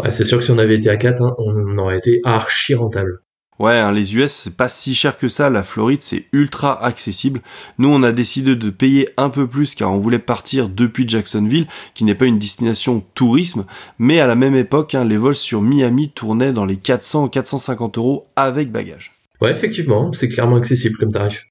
Ouais, 0.01 0.11
c'est 0.11 0.25
sûr 0.25 0.39
que 0.39 0.43
si 0.43 0.51
on 0.51 0.57
avait 0.57 0.75
été 0.75 0.89
à 0.89 0.97
4, 0.97 1.21
hein, 1.21 1.35
on 1.37 1.77
aurait 1.77 1.97
été 1.97 2.21
archi 2.23 2.73
rentable. 2.73 3.19
Ouais, 3.59 3.77
hein, 3.77 3.91
les 3.91 4.15
US, 4.15 4.31
c'est 4.31 4.57
pas 4.57 4.69
si 4.69 4.95
cher 4.95 5.19
que 5.19 5.27
ça. 5.27 5.51
La 5.51 5.63
Floride, 5.63 6.01
c'est 6.01 6.25
ultra 6.33 6.83
accessible. 6.83 7.41
Nous, 7.77 7.89
on 7.89 8.01
a 8.01 8.11
décidé 8.11 8.55
de 8.55 8.69
payer 8.71 9.09
un 9.17 9.29
peu 9.29 9.45
plus 9.45 9.75
car 9.75 9.91
on 9.91 9.99
voulait 9.99 10.17
partir 10.17 10.67
depuis 10.67 11.07
Jacksonville, 11.07 11.67
qui 11.93 12.03
n'est 12.03 12.15
pas 12.15 12.25
une 12.25 12.39
destination 12.39 13.03
tourisme. 13.13 13.65
Mais 13.99 14.19
à 14.19 14.25
la 14.25 14.35
même 14.35 14.55
époque, 14.55 14.95
hein, 14.95 15.05
les 15.05 15.17
vols 15.17 15.35
sur 15.35 15.61
Miami 15.61 16.09
tournaient 16.09 16.53
dans 16.53 16.65
les 16.65 16.77
400-450 16.77 17.99
euros 17.99 18.25
avec 18.35 18.71
bagage. 18.71 19.11
Ouais, 19.41 19.51
effectivement, 19.51 20.11
c'est 20.13 20.29
clairement 20.29 20.55
accessible 20.55 20.97
comme 20.97 21.11
tarif. 21.11 21.45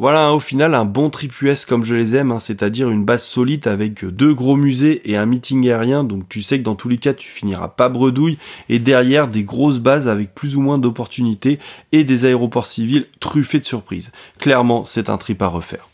Voilà, 0.00 0.28
hein, 0.28 0.30
au 0.30 0.40
final, 0.40 0.72
un 0.72 0.86
bon 0.86 1.10
trip 1.10 1.42
US 1.42 1.66
comme 1.66 1.84
je 1.84 1.94
les 1.94 2.16
aime, 2.16 2.32
hein, 2.32 2.38
c'est-à-dire 2.38 2.88
une 2.88 3.04
base 3.04 3.22
solide 3.22 3.68
avec 3.68 4.02
deux 4.02 4.32
gros 4.32 4.56
musées 4.56 5.02
et 5.04 5.18
un 5.18 5.26
meeting 5.26 5.68
aérien, 5.68 6.04
donc 6.04 6.26
tu 6.26 6.40
sais 6.40 6.58
que 6.58 6.64
dans 6.64 6.74
tous 6.74 6.88
les 6.88 6.96
cas, 6.96 7.12
tu 7.12 7.28
finiras 7.28 7.68
pas 7.68 7.90
bredouille, 7.90 8.38
et 8.70 8.78
derrière 8.78 9.28
des 9.28 9.44
grosses 9.44 9.78
bases 9.78 10.08
avec 10.08 10.34
plus 10.34 10.56
ou 10.56 10.62
moins 10.62 10.78
d'opportunités 10.78 11.58
et 11.92 12.04
des 12.04 12.24
aéroports 12.24 12.64
civils 12.64 13.08
truffés 13.20 13.60
de 13.60 13.66
surprises. 13.66 14.10
Clairement, 14.38 14.86
c'est 14.86 15.10
un 15.10 15.18
trip 15.18 15.42
à 15.42 15.48
refaire. 15.48 15.86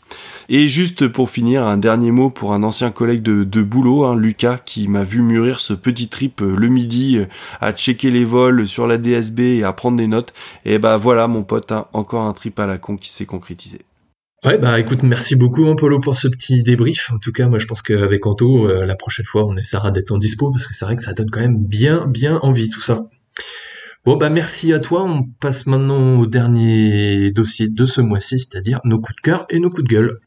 Et 0.47 0.69
juste 0.69 1.09
pour 1.09 1.29
finir, 1.29 1.67
un 1.67 1.75
dernier 1.75 2.11
mot 2.11 2.29
pour 2.29 2.53
un 2.53 2.63
ancien 2.63 2.91
collègue 2.91 3.21
de, 3.21 3.61
boulot, 3.61 4.05
hein, 4.05 4.15
Lucas, 4.15 4.57
qui 4.63 4.87
m'a 4.87 5.03
vu 5.03 5.21
mûrir 5.21 5.59
ce 5.59 5.73
petit 5.73 6.07
trip 6.07 6.41
euh, 6.41 6.55
le 6.55 6.69
midi 6.69 7.17
euh, 7.17 7.25
à 7.59 7.73
checker 7.73 8.09
les 8.09 8.23
vols 8.23 8.69
sur 8.69 8.87
la 8.87 8.97
DSB 8.97 9.41
et 9.41 9.63
à 9.65 9.73
prendre 9.73 9.97
des 9.97 10.07
notes. 10.07 10.33
Et 10.63 10.79
bah 10.79 10.95
voilà 10.95 11.27
mon 11.27 11.43
pote, 11.43 11.73
encore 11.91 12.21
un 12.21 12.31
trip 12.31 12.57
à 12.57 12.67
la 12.67 12.77
con 12.77 12.95
qui 12.95 13.11
s'est 13.11 13.25
concrétisé. 13.25 13.79
Ouais, 14.45 14.59
bah 14.59 14.79
écoute, 14.79 15.01
merci 15.01 15.35
beaucoup 15.35 15.65
hein, 15.65 15.75
pour 15.75 16.15
ce 16.15 16.27
petit 16.27 16.61
débrief. 16.61 17.11
En 17.11 17.17
tout 17.17 17.31
cas, 17.31 17.47
moi 17.47 17.57
je 17.57 17.65
pense 17.65 17.81
qu'avec 17.81 18.25
Anto, 18.27 18.69
euh, 18.69 18.85
la 18.85 18.95
prochaine 18.95 19.25
fois, 19.25 19.45
on 19.47 19.57
essaiera 19.57 19.89
d'être 19.89 20.11
en 20.11 20.19
dispo 20.19 20.51
parce 20.51 20.67
que 20.67 20.75
c'est 20.75 20.85
vrai 20.85 20.95
que 20.95 21.01
ça 21.01 21.13
donne 21.13 21.31
quand 21.31 21.39
même 21.39 21.65
bien, 21.65 22.05
bien 22.05 22.37
envie 22.43 22.69
tout 22.69 22.81
ça. 22.81 23.05
Bon 24.05 24.15
bah 24.15 24.29
merci 24.29 24.73
à 24.73 24.79
toi. 24.79 25.03
On 25.03 25.23
passe 25.23 25.65
maintenant 25.65 26.19
au 26.19 26.27
dernier 26.27 27.31
dossier 27.31 27.67
de 27.67 27.85
ce 27.87 27.99
mois-ci, 27.99 28.39
c'est-à-dire 28.39 28.79
nos 28.83 28.99
coups 28.99 29.15
de 29.15 29.21
cœur 29.21 29.45
et 29.49 29.59
nos 29.59 29.69
coups 29.69 29.83
de 29.83 29.89
gueule. 29.89 30.19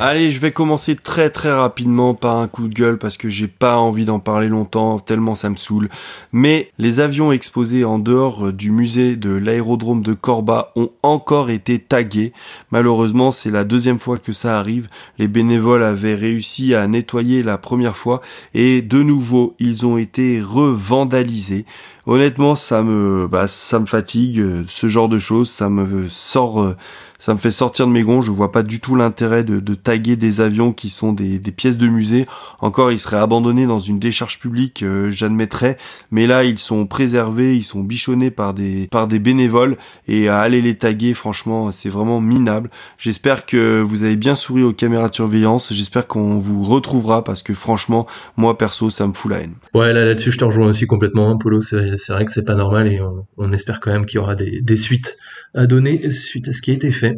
Allez, 0.00 0.30
je 0.30 0.38
vais 0.38 0.52
commencer 0.52 0.94
très 0.94 1.28
très 1.28 1.52
rapidement 1.52 2.14
par 2.14 2.36
un 2.36 2.46
coup 2.46 2.68
de 2.68 2.72
gueule 2.72 2.98
parce 2.98 3.16
que 3.16 3.28
j'ai 3.28 3.48
pas 3.48 3.74
envie 3.78 4.04
d'en 4.04 4.20
parler 4.20 4.46
longtemps, 4.46 5.00
tellement 5.00 5.34
ça 5.34 5.50
me 5.50 5.56
saoule. 5.56 5.88
Mais 6.30 6.70
les 6.78 7.00
avions 7.00 7.32
exposés 7.32 7.84
en 7.84 7.98
dehors 7.98 8.46
euh, 8.46 8.52
du 8.52 8.70
musée 8.70 9.16
de 9.16 9.30
l'aérodrome 9.30 10.02
de 10.02 10.12
Corba 10.12 10.70
ont 10.76 10.90
encore 11.02 11.50
été 11.50 11.80
tagués. 11.80 12.32
Malheureusement, 12.70 13.32
c'est 13.32 13.50
la 13.50 13.64
deuxième 13.64 13.98
fois 13.98 14.18
que 14.18 14.32
ça 14.32 14.60
arrive. 14.60 14.86
Les 15.18 15.26
bénévoles 15.26 15.82
avaient 15.82 16.14
réussi 16.14 16.76
à 16.76 16.86
nettoyer 16.86 17.42
la 17.42 17.58
première 17.58 17.96
fois 17.96 18.20
et 18.54 18.82
de 18.82 19.02
nouveau, 19.02 19.56
ils 19.58 19.84
ont 19.84 19.98
été 19.98 20.40
revandalisés. 20.40 21.66
Honnêtement, 22.06 22.54
ça 22.54 22.82
me, 22.82 23.26
bah, 23.26 23.48
ça 23.48 23.80
me 23.80 23.86
fatigue, 23.86 24.38
euh, 24.38 24.62
ce 24.68 24.86
genre 24.86 25.08
de 25.08 25.18
choses, 25.18 25.50
ça 25.50 25.68
me 25.68 26.08
sort 26.08 26.62
euh, 26.62 26.76
ça 27.18 27.34
me 27.34 27.38
fait 27.38 27.50
sortir 27.50 27.86
de 27.86 27.92
mes 27.92 28.02
gonds. 28.02 28.22
Je 28.22 28.30
vois 28.30 28.52
pas 28.52 28.62
du 28.62 28.80
tout 28.80 28.94
l'intérêt 28.94 29.44
de, 29.44 29.60
de, 29.60 29.74
taguer 29.74 30.16
des 30.16 30.40
avions 30.40 30.72
qui 30.72 30.88
sont 30.88 31.12
des, 31.12 31.38
des, 31.38 31.52
pièces 31.52 31.76
de 31.76 31.88
musée. 31.88 32.26
Encore, 32.60 32.92
ils 32.92 32.98
seraient 32.98 33.18
abandonnés 33.18 33.66
dans 33.66 33.80
une 33.80 33.98
décharge 33.98 34.38
publique, 34.38 34.82
euh, 34.82 35.10
j'admettrais. 35.10 35.76
Mais 36.10 36.26
là, 36.26 36.44
ils 36.44 36.58
sont 36.58 36.86
préservés, 36.86 37.56
ils 37.56 37.64
sont 37.64 37.82
bichonnés 37.82 38.30
par 38.30 38.54
des 38.54 38.88
par 38.90 39.08
des 39.08 39.18
bénévoles 39.18 39.76
et 40.06 40.28
à 40.28 40.38
aller 40.38 40.62
les 40.62 40.76
taguer, 40.76 41.14
franchement, 41.14 41.70
c'est 41.72 41.88
vraiment 41.88 42.20
minable. 42.20 42.70
J'espère 42.98 43.46
que 43.46 43.80
vous 43.80 44.04
avez 44.04 44.16
bien 44.16 44.36
souri 44.36 44.62
aux 44.62 44.72
caméras 44.72 45.08
de 45.08 45.14
surveillance. 45.14 45.72
J'espère 45.72 46.06
qu'on 46.06 46.38
vous 46.38 46.62
retrouvera 46.62 47.24
parce 47.24 47.42
que 47.42 47.54
franchement, 47.54 48.06
moi 48.36 48.56
perso, 48.56 48.90
ça 48.90 49.06
me 49.06 49.12
fout 49.12 49.30
la 49.30 49.40
haine. 49.40 49.54
Ouais, 49.74 49.92
là 49.92 50.04
là-dessus, 50.04 50.32
je 50.32 50.38
te 50.38 50.44
rejoins 50.44 50.68
aussi 50.68 50.86
complètement, 50.86 51.30
hein, 51.30 51.38
Polo. 51.38 51.60
C'est 51.60 51.96
vrai 52.08 52.24
que 52.24 52.32
c'est 52.32 52.44
pas 52.44 52.54
normal 52.54 52.92
et 52.92 53.00
on, 53.00 53.26
on 53.36 53.52
espère 53.52 53.80
quand 53.80 53.92
même 53.92 54.06
qu'il 54.06 54.20
y 54.20 54.22
aura 54.22 54.34
des, 54.34 54.60
des 54.60 54.76
suites 54.76 55.16
à 55.54 55.66
donner 55.66 56.10
suite 56.10 56.48
à 56.48 56.52
ce 56.52 56.62
qui 56.62 56.70
a 56.70 56.74
été 56.74 56.92
fait. 56.92 57.17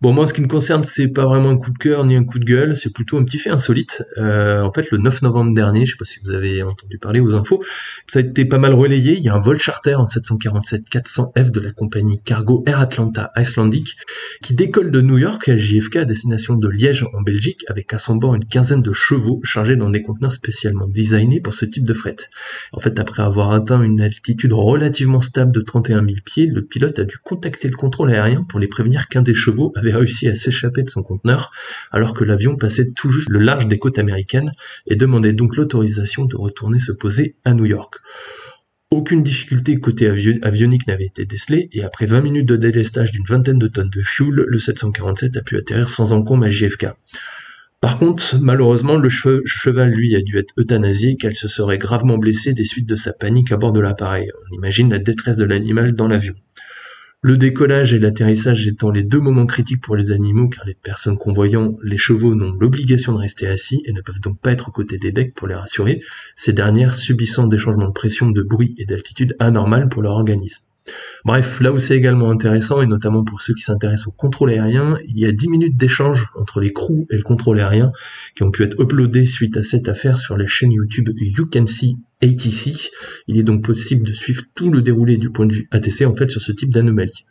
Bon, 0.00 0.12
moi, 0.12 0.24
en 0.24 0.26
ce 0.26 0.34
qui 0.34 0.40
me 0.40 0.48
concerne, 0.48 0.84
c'est 0.84 1.08
pas 1.08 1.24
vraiment 1.24 1.50
un 1.50 1.56
coup 1.56 1.70
de 1.70 1.78
cœur 1.78 2.04
ni 2.04 2.16
un 2.16 2.24
coup 2.24 2.38
de 2.38 2.44
gueule, 2.44 2.76
c'est 2.76 2.92
plutôt 2.92 3.18
un 3.18 3.24
petit 3.24 3.38
fait 3.38 3.50
insolite. 3.50 4.02
Euh, 4.18 4.62
en 4.62 4.72
fait, 4.72 4.90
le 4.90 4.98
9 4.98 5.22
novembre 5.22 5.54
dernier, 5.54 5.86
je 5.86 5.92
sais 5.92 5.96
pas 5.96 6.04
si 6.04 6.20
vous 6.24 6.30
avez 6.30 6.62
entendu 6.62 6.98
parler 6.98 7.20
aux 7.20 7.34
infos, 7.34 7.62
ça 8.06 8.18
a 8.18 8.22
été 8.22 8.44
pas 8.44 8.58
mal 8.58 8.74
relayé. 8.74 9.14
Il 9.16 9.22
y 9.22 9.28
a 9.28 9.34
un 9.34 9.40
vol 9.40 9.58
charter 9.58 9.94
en 9.94 10.04
747-400F 10.04 11.50
de 11.50 11.60
la 11.60 11.72
compagnie 11.72 12.20
Cargo 12.22 12.64
Air 12.66 12.80
Atlanta 12.80 13.32
Icelandic 13.36 13.96
qui 14.42 14.54
décolle 14.54 14.90
de 14.90 15.00
New 15.00 15.18
York 15.18 15.48
à 15.48 15.56
JFK 15.56 15.96
à 15.96 16.04
destination 16.04 16.56
de 16.56 16.68
Liège 16.68 17.06
en 17.14 17.22
Belgique 17.22 17.64
avec 17.68 17.92
à 17.92 17.98
son 17.98 18.16
bord 18.16 18.34
une 18.34 18.44
quinzaine 18.44 18.82
de 18.82 18.92
chevaux 18.92 19.40
chargés 19.44 19.76
dans 19.76 19.90
des 19.90 20.02
conteneurs 20.02 20.32
spécialement 20.32 20.86
designés 20.86 21.40
pour 21.40 21.54
ce 21.54 21.64
type 21.64 21.84
de 21.84 21.94
fret. 21.94 22.16
En 22.72 22.80
fait, 22.80 22.98
après 22.98 23.22
avoir 23.22 23.52
atteint 23.52 23.82
une 23.82 24.00
altitude 24.00 24.52
relativement 24.52 25.20
stable 25.20 25.52
de 25.52 25.60
31 25.60 26.04
000 26.04 26.16
pieds, 26.24 26.46
le 26.46 26.64
pilote 26.64 26.98
a 26.98 27.04
dû 27.04 27.16
contacter 27.18 27.68
le 27.68 27.76
contrôle 27.76 28.10
aérien 28.10 28.44
pour 28.48 28.58
les 28.58 28.68
prévenir 28.68 29.08
qu'un 29.08 29.22
des 29.22 29.34
chevaux 29.34 29.72
réussi 29.92 30.28
à 30.28 30.34
s'échapper 30.34 30.82
de 30.82 30.90
son 30.90 31.02
conteneur 31.02 31.52
alors 31.90 32.14
que 32.14 32.24
l'avion 32.24 32.56
passait 32.56 32.92
tout 32.92 33.10
juste 33.10 33.28
le 33.28 33.38
large 33.38 33.66
des 33.66 33.78
côtes 33.78 33.98
américaines 33.98 34.52
et 34.86 34.96
demandait 34.96 35.32
donc 35.32 35.56
l'autorisation 35.56 36.24
de 36.24 36.36
retourner 36.36 36.78
se 36.78 36.92
poser 36.92 37.36
à 37.44 37.54
New 37.54 37.66
York. 37.66 37.96
Aucune 38.90 39.22
difficulté 39.22 39.76
côté 39.80 40.08
avionique 40.42 40.86
n'avait 40.86 41.06
été 41.06 41.26
décelée 41.26 41.68
et 41.72 41.82
après 41.82 42.06
20 42.06 42.20
minutes 42.20 42.46
de 42.46 42.56
délestage 42.56 43.10
d'une 43.10 43.24
vingtaine 43.24 43.58
de 43.58 43.66
tonnes 43.66 43.90
de 43.90 44.02
fuel, 44.02 44.44
le 44.46 44.58
747 44.58 45.36
a 45.36 45.42
pu 45.42 45.56
atterrir 45.56 45.88
sans 45.88 46.12
encombre 46.12 46.44
à 46.44 46.50
JFK. 46.50 46.86
Par 47.80 47.98
contre, 47.98 48.38
malheureusement, 48.40 48.96
le 48.96 49.10
cheval, 49.10 49.90
lui, 49.90 50.16
a 50.16 50.22
dû 50.22 50.38
être 50.38 50.54
euthanasié 50.56 51.18
il 51.22 51.34
se 51.34 51.48
serait 51.48 51.76
gravement 51.76 52.16
blessé 52.16 52.54
des 52.54 52.64
suites 52.64 52.88
de 52.88 52.96
sa 52.96 53.12
panique 53.12 53.52
à 53.52 53.58
bord 53.58 53.72
de 53.72 53.80
l'appareil. 53.80 54.30
On 54.50 54.54
imagine 54.54 54.90
la 54.90 54.98
détresse 54.98 55.36
de 55.36 55.44
l'animal 55.44 55.92
dans 55.92 56.08
l'avion. 56.08 56.34
Le 57.26 57.38
décollage 57.38 57.94
et 57.94 57.98
l'atterrissage 57.98 58.66
étant 58.66 58.90
les 58.90 59.02
deux 59.02 59.18
moments 59.18 59.46
critiques 59.46 59.80
pour 59.80 59.96
les 59.96 60.10
animaux 60.10 60.50
car 60.50 60.66
les 60.66 60.74
personnes 60.74 61.16
convoyant 61.16 61.74
les 61.82 61.96
chevaux 61.96 62.34
n'ont 62.34 62.52
l'obligation 62.52 63.14
de 63.14 63.16
rester 63.16 63.46
assis 63.46 63.82
et 63.86 63.94
ne 63.94 64.02
peuvent 64.02 64.20
donc 64.20 64.38
pas 64.40 64.52
être 64.52 64.68
aux 64.68 64.72
côtés 64.72 64.98
des 64.98 65.10
becs 65.10 65.32
pour 65.32 65.48
les 65.48 65.54
rassurer, 65.54 66.02
ces 66.36 66.52
dernières 66.52 66.92
subissant 66.92 67.46
des 67.46 67.56
changements 67.56 67.88
de 67.88 67.94
pression, 67.94 68.30
de 68.30 68.42
bruit 68.42 68.74
et 68.76 68.84
d'altitude 68.84 69.36
anormales 69.38 69.88
pour 69.88 70.02
leur 70.02 70.12
organisme. 70.12 70.64
Bref, 71.24 71.60
là 71.60 71.72
où 71.72 71.78
c'est 71.78 71.96
également 71.96 72.30
intéressant, 72.30 72.82
et 72.82 72.86
notamment 72.86 73.24
pour 73.24 73.40
ceux 73.40 73.54
qui 73.54 73.62
s'intéressent 73.62 74.08
au 74.08 74.10
contrôle 74.10 74.50
aérien, 74.50 74.98
il 75.06 75.18
y 75.18 75.24
a 75.24 75.32
10 75.32 75.48
minutes 75.48 75.76
d'échange 75.76 76.28
entre 76.38 76.60
les 76.60 76.72
crews 76.72 77.06
et 77.10 77.16
le 77.16 77.22
contrôle 77.22 77.60
aérien 77.60 77.92
qui 78.36 78.42
ont 78.42 78.50
pu 78.50 78.62
être 78.62 78.78
uploadés 78.80 79.24
suite 79.24 79.56
à 79.56 79.64
cette 79.64 79.88
affaire 79.88 80.18
sur 80.18 80.36
la 80.36 80.46
chaîne 80.46 80.72
YouTube 80.72 81.08
You 81.16 81.46
Can 81.50 81.66
See 81.66 81.96
ATC. 82.22 82.90
Il 83.28 83.38
est 83.38 83.42
donc 83.42 83.64
possible 83.64 84.06
de 84.06 84.12
suivre 84.12 84.42
tout 84.54 84.70
le 84.70 84.82
déroulé 84.82 85.16
du 85.16 85.30
point 85.30 85.46
de 85.46 85.54
vue 85.54 85.68
ATC 85.70 86.02
en 86.02 86.14
fait 86.14 86.30
sur 86.30 86.42
ce 86.42 86.52
type 86.52 86.72
d'anomalie. 86.72 87.24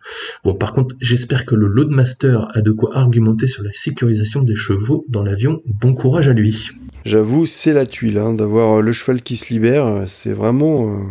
Bon, 0.43 0.55
par 0.55 0.73
contre, 0.73 0.95
j'espère 0.99 1.45
que 1.45 1.55
le 1.55 1.67
Loadmaster 1.67 2.47
a 2.55 2.61
de 2.61 2.71
quoi 2.71 2.97
argumenter 2.97 3.47
sur 3.47 3.63
la 3.63 3.73
sécurisation 3.73 4.41
des 4.41 4.55
chevaux 4.55 5.05
dans 5.09 5.23
l'avion. 5.23 5.61
Bon 5.65 5.93
courage 5.93 6.27
à 6.27 6.33
lui. 6.33 6.69
J'avoue, 7.05 7.45
c'est 7.45 7.73
la 7.73 7.85
tuile 7.85 8.17
hein, 8.17 8.33
d'avoir 8.33 8.81
le 8.81 8.91
cheval 8.91 9.21
qui 9.21 9.35
se 9.35 9.53
libère. 9.53 10.05
C'est 10.07 10.33
vraiment, 10.33 10.95
euh, 10.95 11.03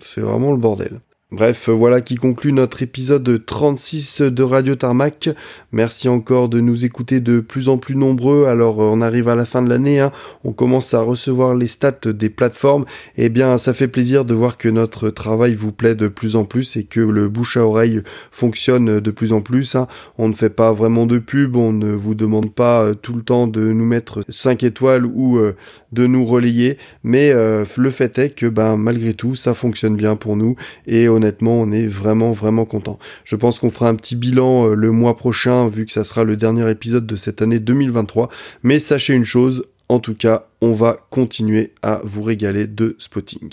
c'est 0.00 0.20
vraiment 0.20 0.52
le 0.52 0.58
bordel. 0.58 1.00
Bref, 1.32 1.68
voilà 1.68 2.00
qui 2.00 2.16
conclut 2.16 2.52
notre 2.52 2.82
épisode 2.82 3.46
36 3.46 4.22
de 4.22 4.42
Radio 4.42 4.74
Tarmac. 4.74 5.28
Merci 5.70 6.08
encore 6.08 6.48
de 6.48 6.58
nous 6.58 6.84
écouter 6.84 7.20
de 7.20 7.38
plus 7.38 7.68
en 7.68 7.78
plus 7.78 7.94
nombreux. 7.94 8.46
Alors, 8.46 8.78
on 8.78 9.00
arrive 9.00 9.28
à 9.28 9.36
la 9.36 9.46
fin 9.46 9.62
de 9.62 9.68
l'année, 9.68 10.00
hein. 10.00 10.10
on 10.42 10.50
commence 10.50 10.92
à 10.92 11.02
recevoir 11.02 11.54
les 11.54 11.68
stats 11.68 12.12
des 12.12 12.30
plateformes. 12.30 12.84
Eh 13.16 13.28
bien, 13.28 13.58
ça 13.58 13.74
fait 13.74 13.86
plaisir 13.86 14.24
de 14.24 14.34
voir 14.34 14.58
que 14.58 14.68
notre 14.68 15.08
travail 15.08 15.54
vous 15.54 15.70
plaît 15.70 15.94
de 15.94 16.08
plus 16.08 16.34
en 16.34 16.44
plus 16.44 16.76
et 16.76 16.82
que 16.82 16.98
le 16.98 17.28
bouche 17.28 17.56
à 17.56 17.64
oreille 17.64 18.02
fonctionne 18.32 18.98
de 18.98 19.10
plus 19.12 19.32
en 19.32 19.40
plus. 19.40 19.76
Hein. 19.76 19.86
On 20.18 20.28
ne 20.28 20.34
fait 20.34 20.50
pas 20.50 20.72
vraiment 20.72 21.06
de 21.06 21.18
pub, 21.18 21.54
on 21.54 21.72
ne 21.72 21.92
vous 21.92 22.16
demande 22.16 22.52
pas 22.52 22.82
euh, 22.82 22.94
tout 22.94 23.14
le 23.14 23.22
temps 23.22 23.46
de 23.46 23.72
nous 23.72 23.86
mettre 23.86 24.22
5 24.28 24.64
étoiles 24.64 25.06
ou 25.06 25.38
euh, 25.38 25.54
de 25.92 26.08
nous 26.08 26.26
relayer, 26.26 26.76
mais 27.04 27.30
euh, 27.30 27.64
le 27.76 27.90
fait 27.90 28.18
est 28.18 28.30
que 28.30 28.46
ben 28.46 28.76
malgré 28.76 29.14
tout, 29.14 29.36
ça 29.36 29.54
fonctionne 29.54 29.94
bien 29.94 30.16
pour 30.16 30.34
nous 30.34 30.56
et 30.88 31.08
honnêtement, 31.20 31.60
on 31.60 31.70
est 31.70 31.86
vraiment 31.86 32.32
vraiment 32.32 32.64
content. 32.64 32.98
Je 33.24 33.36
pense 33.36 33.58
qu'on 33.58 33.70
fera 33.70 33.88
un 33.88 33.94
petit 33.94 34.16
bilan 34.16 34.68
euh, 34.68 34.74
le 34.74 34.90
mois 34.90 35.16
prochain 35.16 35.68
vu 35.68 35.84
que 35.84 35.92
ça 35.92 36.02
sera 36.02 36.24
le 36.24 36.36
dernier 36.36 36.68
épisode 36.70 37.06
de 37.06 37.16
cette 37.16 37.42
année 37.42 37.58
2023, 37.58 38.30
mais 38.62 38.78
sachez 38.78 39.12
une 39.14 39.24
chose, 39.24 39.64
en 39.88 39.98
tout 39.98 40.14
cas, 40.14 40.46
on 40.62 40.72
va 40.72 40.96
continuer 41.10 41.74
à 41.82 42.00
vous 42.04 42.22
régaler 42.22 42.66
de 42.66 42.96
spotting. 42.98 43.50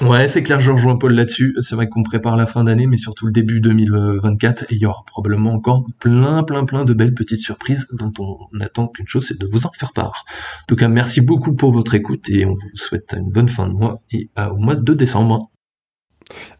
Ouais, 0.00 0.26
c'est 0.26 0.42
clair, 0.42 0.60
je 0.60 0.70
rejoins 0.70 0.96
Paul 0.96 1.12
là-dessus. 1.12 1.54
C'est 1.60 1.74
vrai 1.74 1.88
qu'on 1.88 2.02
prépare 2.02 2.36
la 2.36 2.46
fin 2.46 2.64
d'année, 2.64 2.86
mais 2.86 2.98
surtout 2.98 3.26
le 3.26 3.32
début 3.32 3.60
2024, 3.60 4.64
et 4.64 4.66
il 4.74 4.78
y 4.78 4.86
aura 4.86 5.02
probablement 5.06 5.52
encore 5.52 5.84
plein, 5.98 6.42
plein, 6.44 6.64
plein 6.64 6.84
de 6.84 6.94
belles 6.94 7.14
petites 7.14 7.40
surprises 7.40 7.86
dont 7.92 8.12
on 8.18 8.38
n'attend 8.52 8.88
qu'une 8.88 9.06
chose, 9.06 9.26
c'est 9.26 9.38
de 9.38 9.46
vous 9.46 9.66
en 9.66 9.70
faire 9.70 9.92
part. 9.92 10.24
En 10.62 10.66
tout 10.68 10.76
cas, 10.76 10.88
merci 10.88 11.20
beaucoup 11.20 11.54
pour 11.54 11.72
votre 11.72 11.94
écoute, 11.94 12.28
et 12.30 12.46
on 12.46 12.54
vous 12.54 12.70
souhaite 12.74 13.14
une 13.16 13.30
bonne 13.30 13.48
fin 13.48 13.68
de 13.68 13.74
mois, 13.74 14.02
et 14.10 14.30
au 14.38 14.56
mois 14.56 14.76
de 14.76 14.94
décembre. 14.94 15.51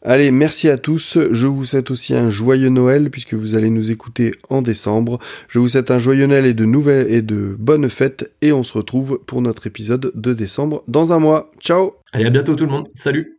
Allez, 0.05 0.30
merci 0.30 0.68
à 0.68 0.76
tous. 0.76 1.18
Je 1.30 1.47
vous 1.47 1.64
souhaite 1.64 1.90
aussi 1.90 2.14
un 2.14 2.30
joyeux 2.30 2.68
Noël 2.68 3.10
puisque 3.10 3.34
vous 3.34 3.55
allez 3.55 3.70
nous 3.70 3.90
écouter 3.90 4.32
en 4.48 4.62
décembre. 4.62 5.18
Je 5.48 5.59
vous 5.59 5.68
souhaite 5.68 5.90
un 5.90 5.98
joyeux 5.98 6.26
Noël 6.26 6.47
et 6.47 6.55
de 6.55 6.64
nouvelles 6.64 7.12
et 7.12 7.22
de 7.22 7.55
bonnes 7.59 7.89
fêtes 7.89 8.30
et 8.43 8.52
on 8.52 8.64
se 8.64 8.72
retrouve 8.72 9.20
pour 9.26 9.43
notre 9.43 9.66
épisode 9.66 10.12
de 10.14 10.32
décembre 10.32 10.82
dans 10.89 11.12
un 11.12 11.18
mois. 11.18 11.51
Ciao 11.60 11.94
Allez, 12.12 12.26
à 12.26 12.30
bientôt 12.30 12.55
tout 12.55 12.66
le 12.66 12.72
monde. 12.72 12.89
Salut. 12.94 13.36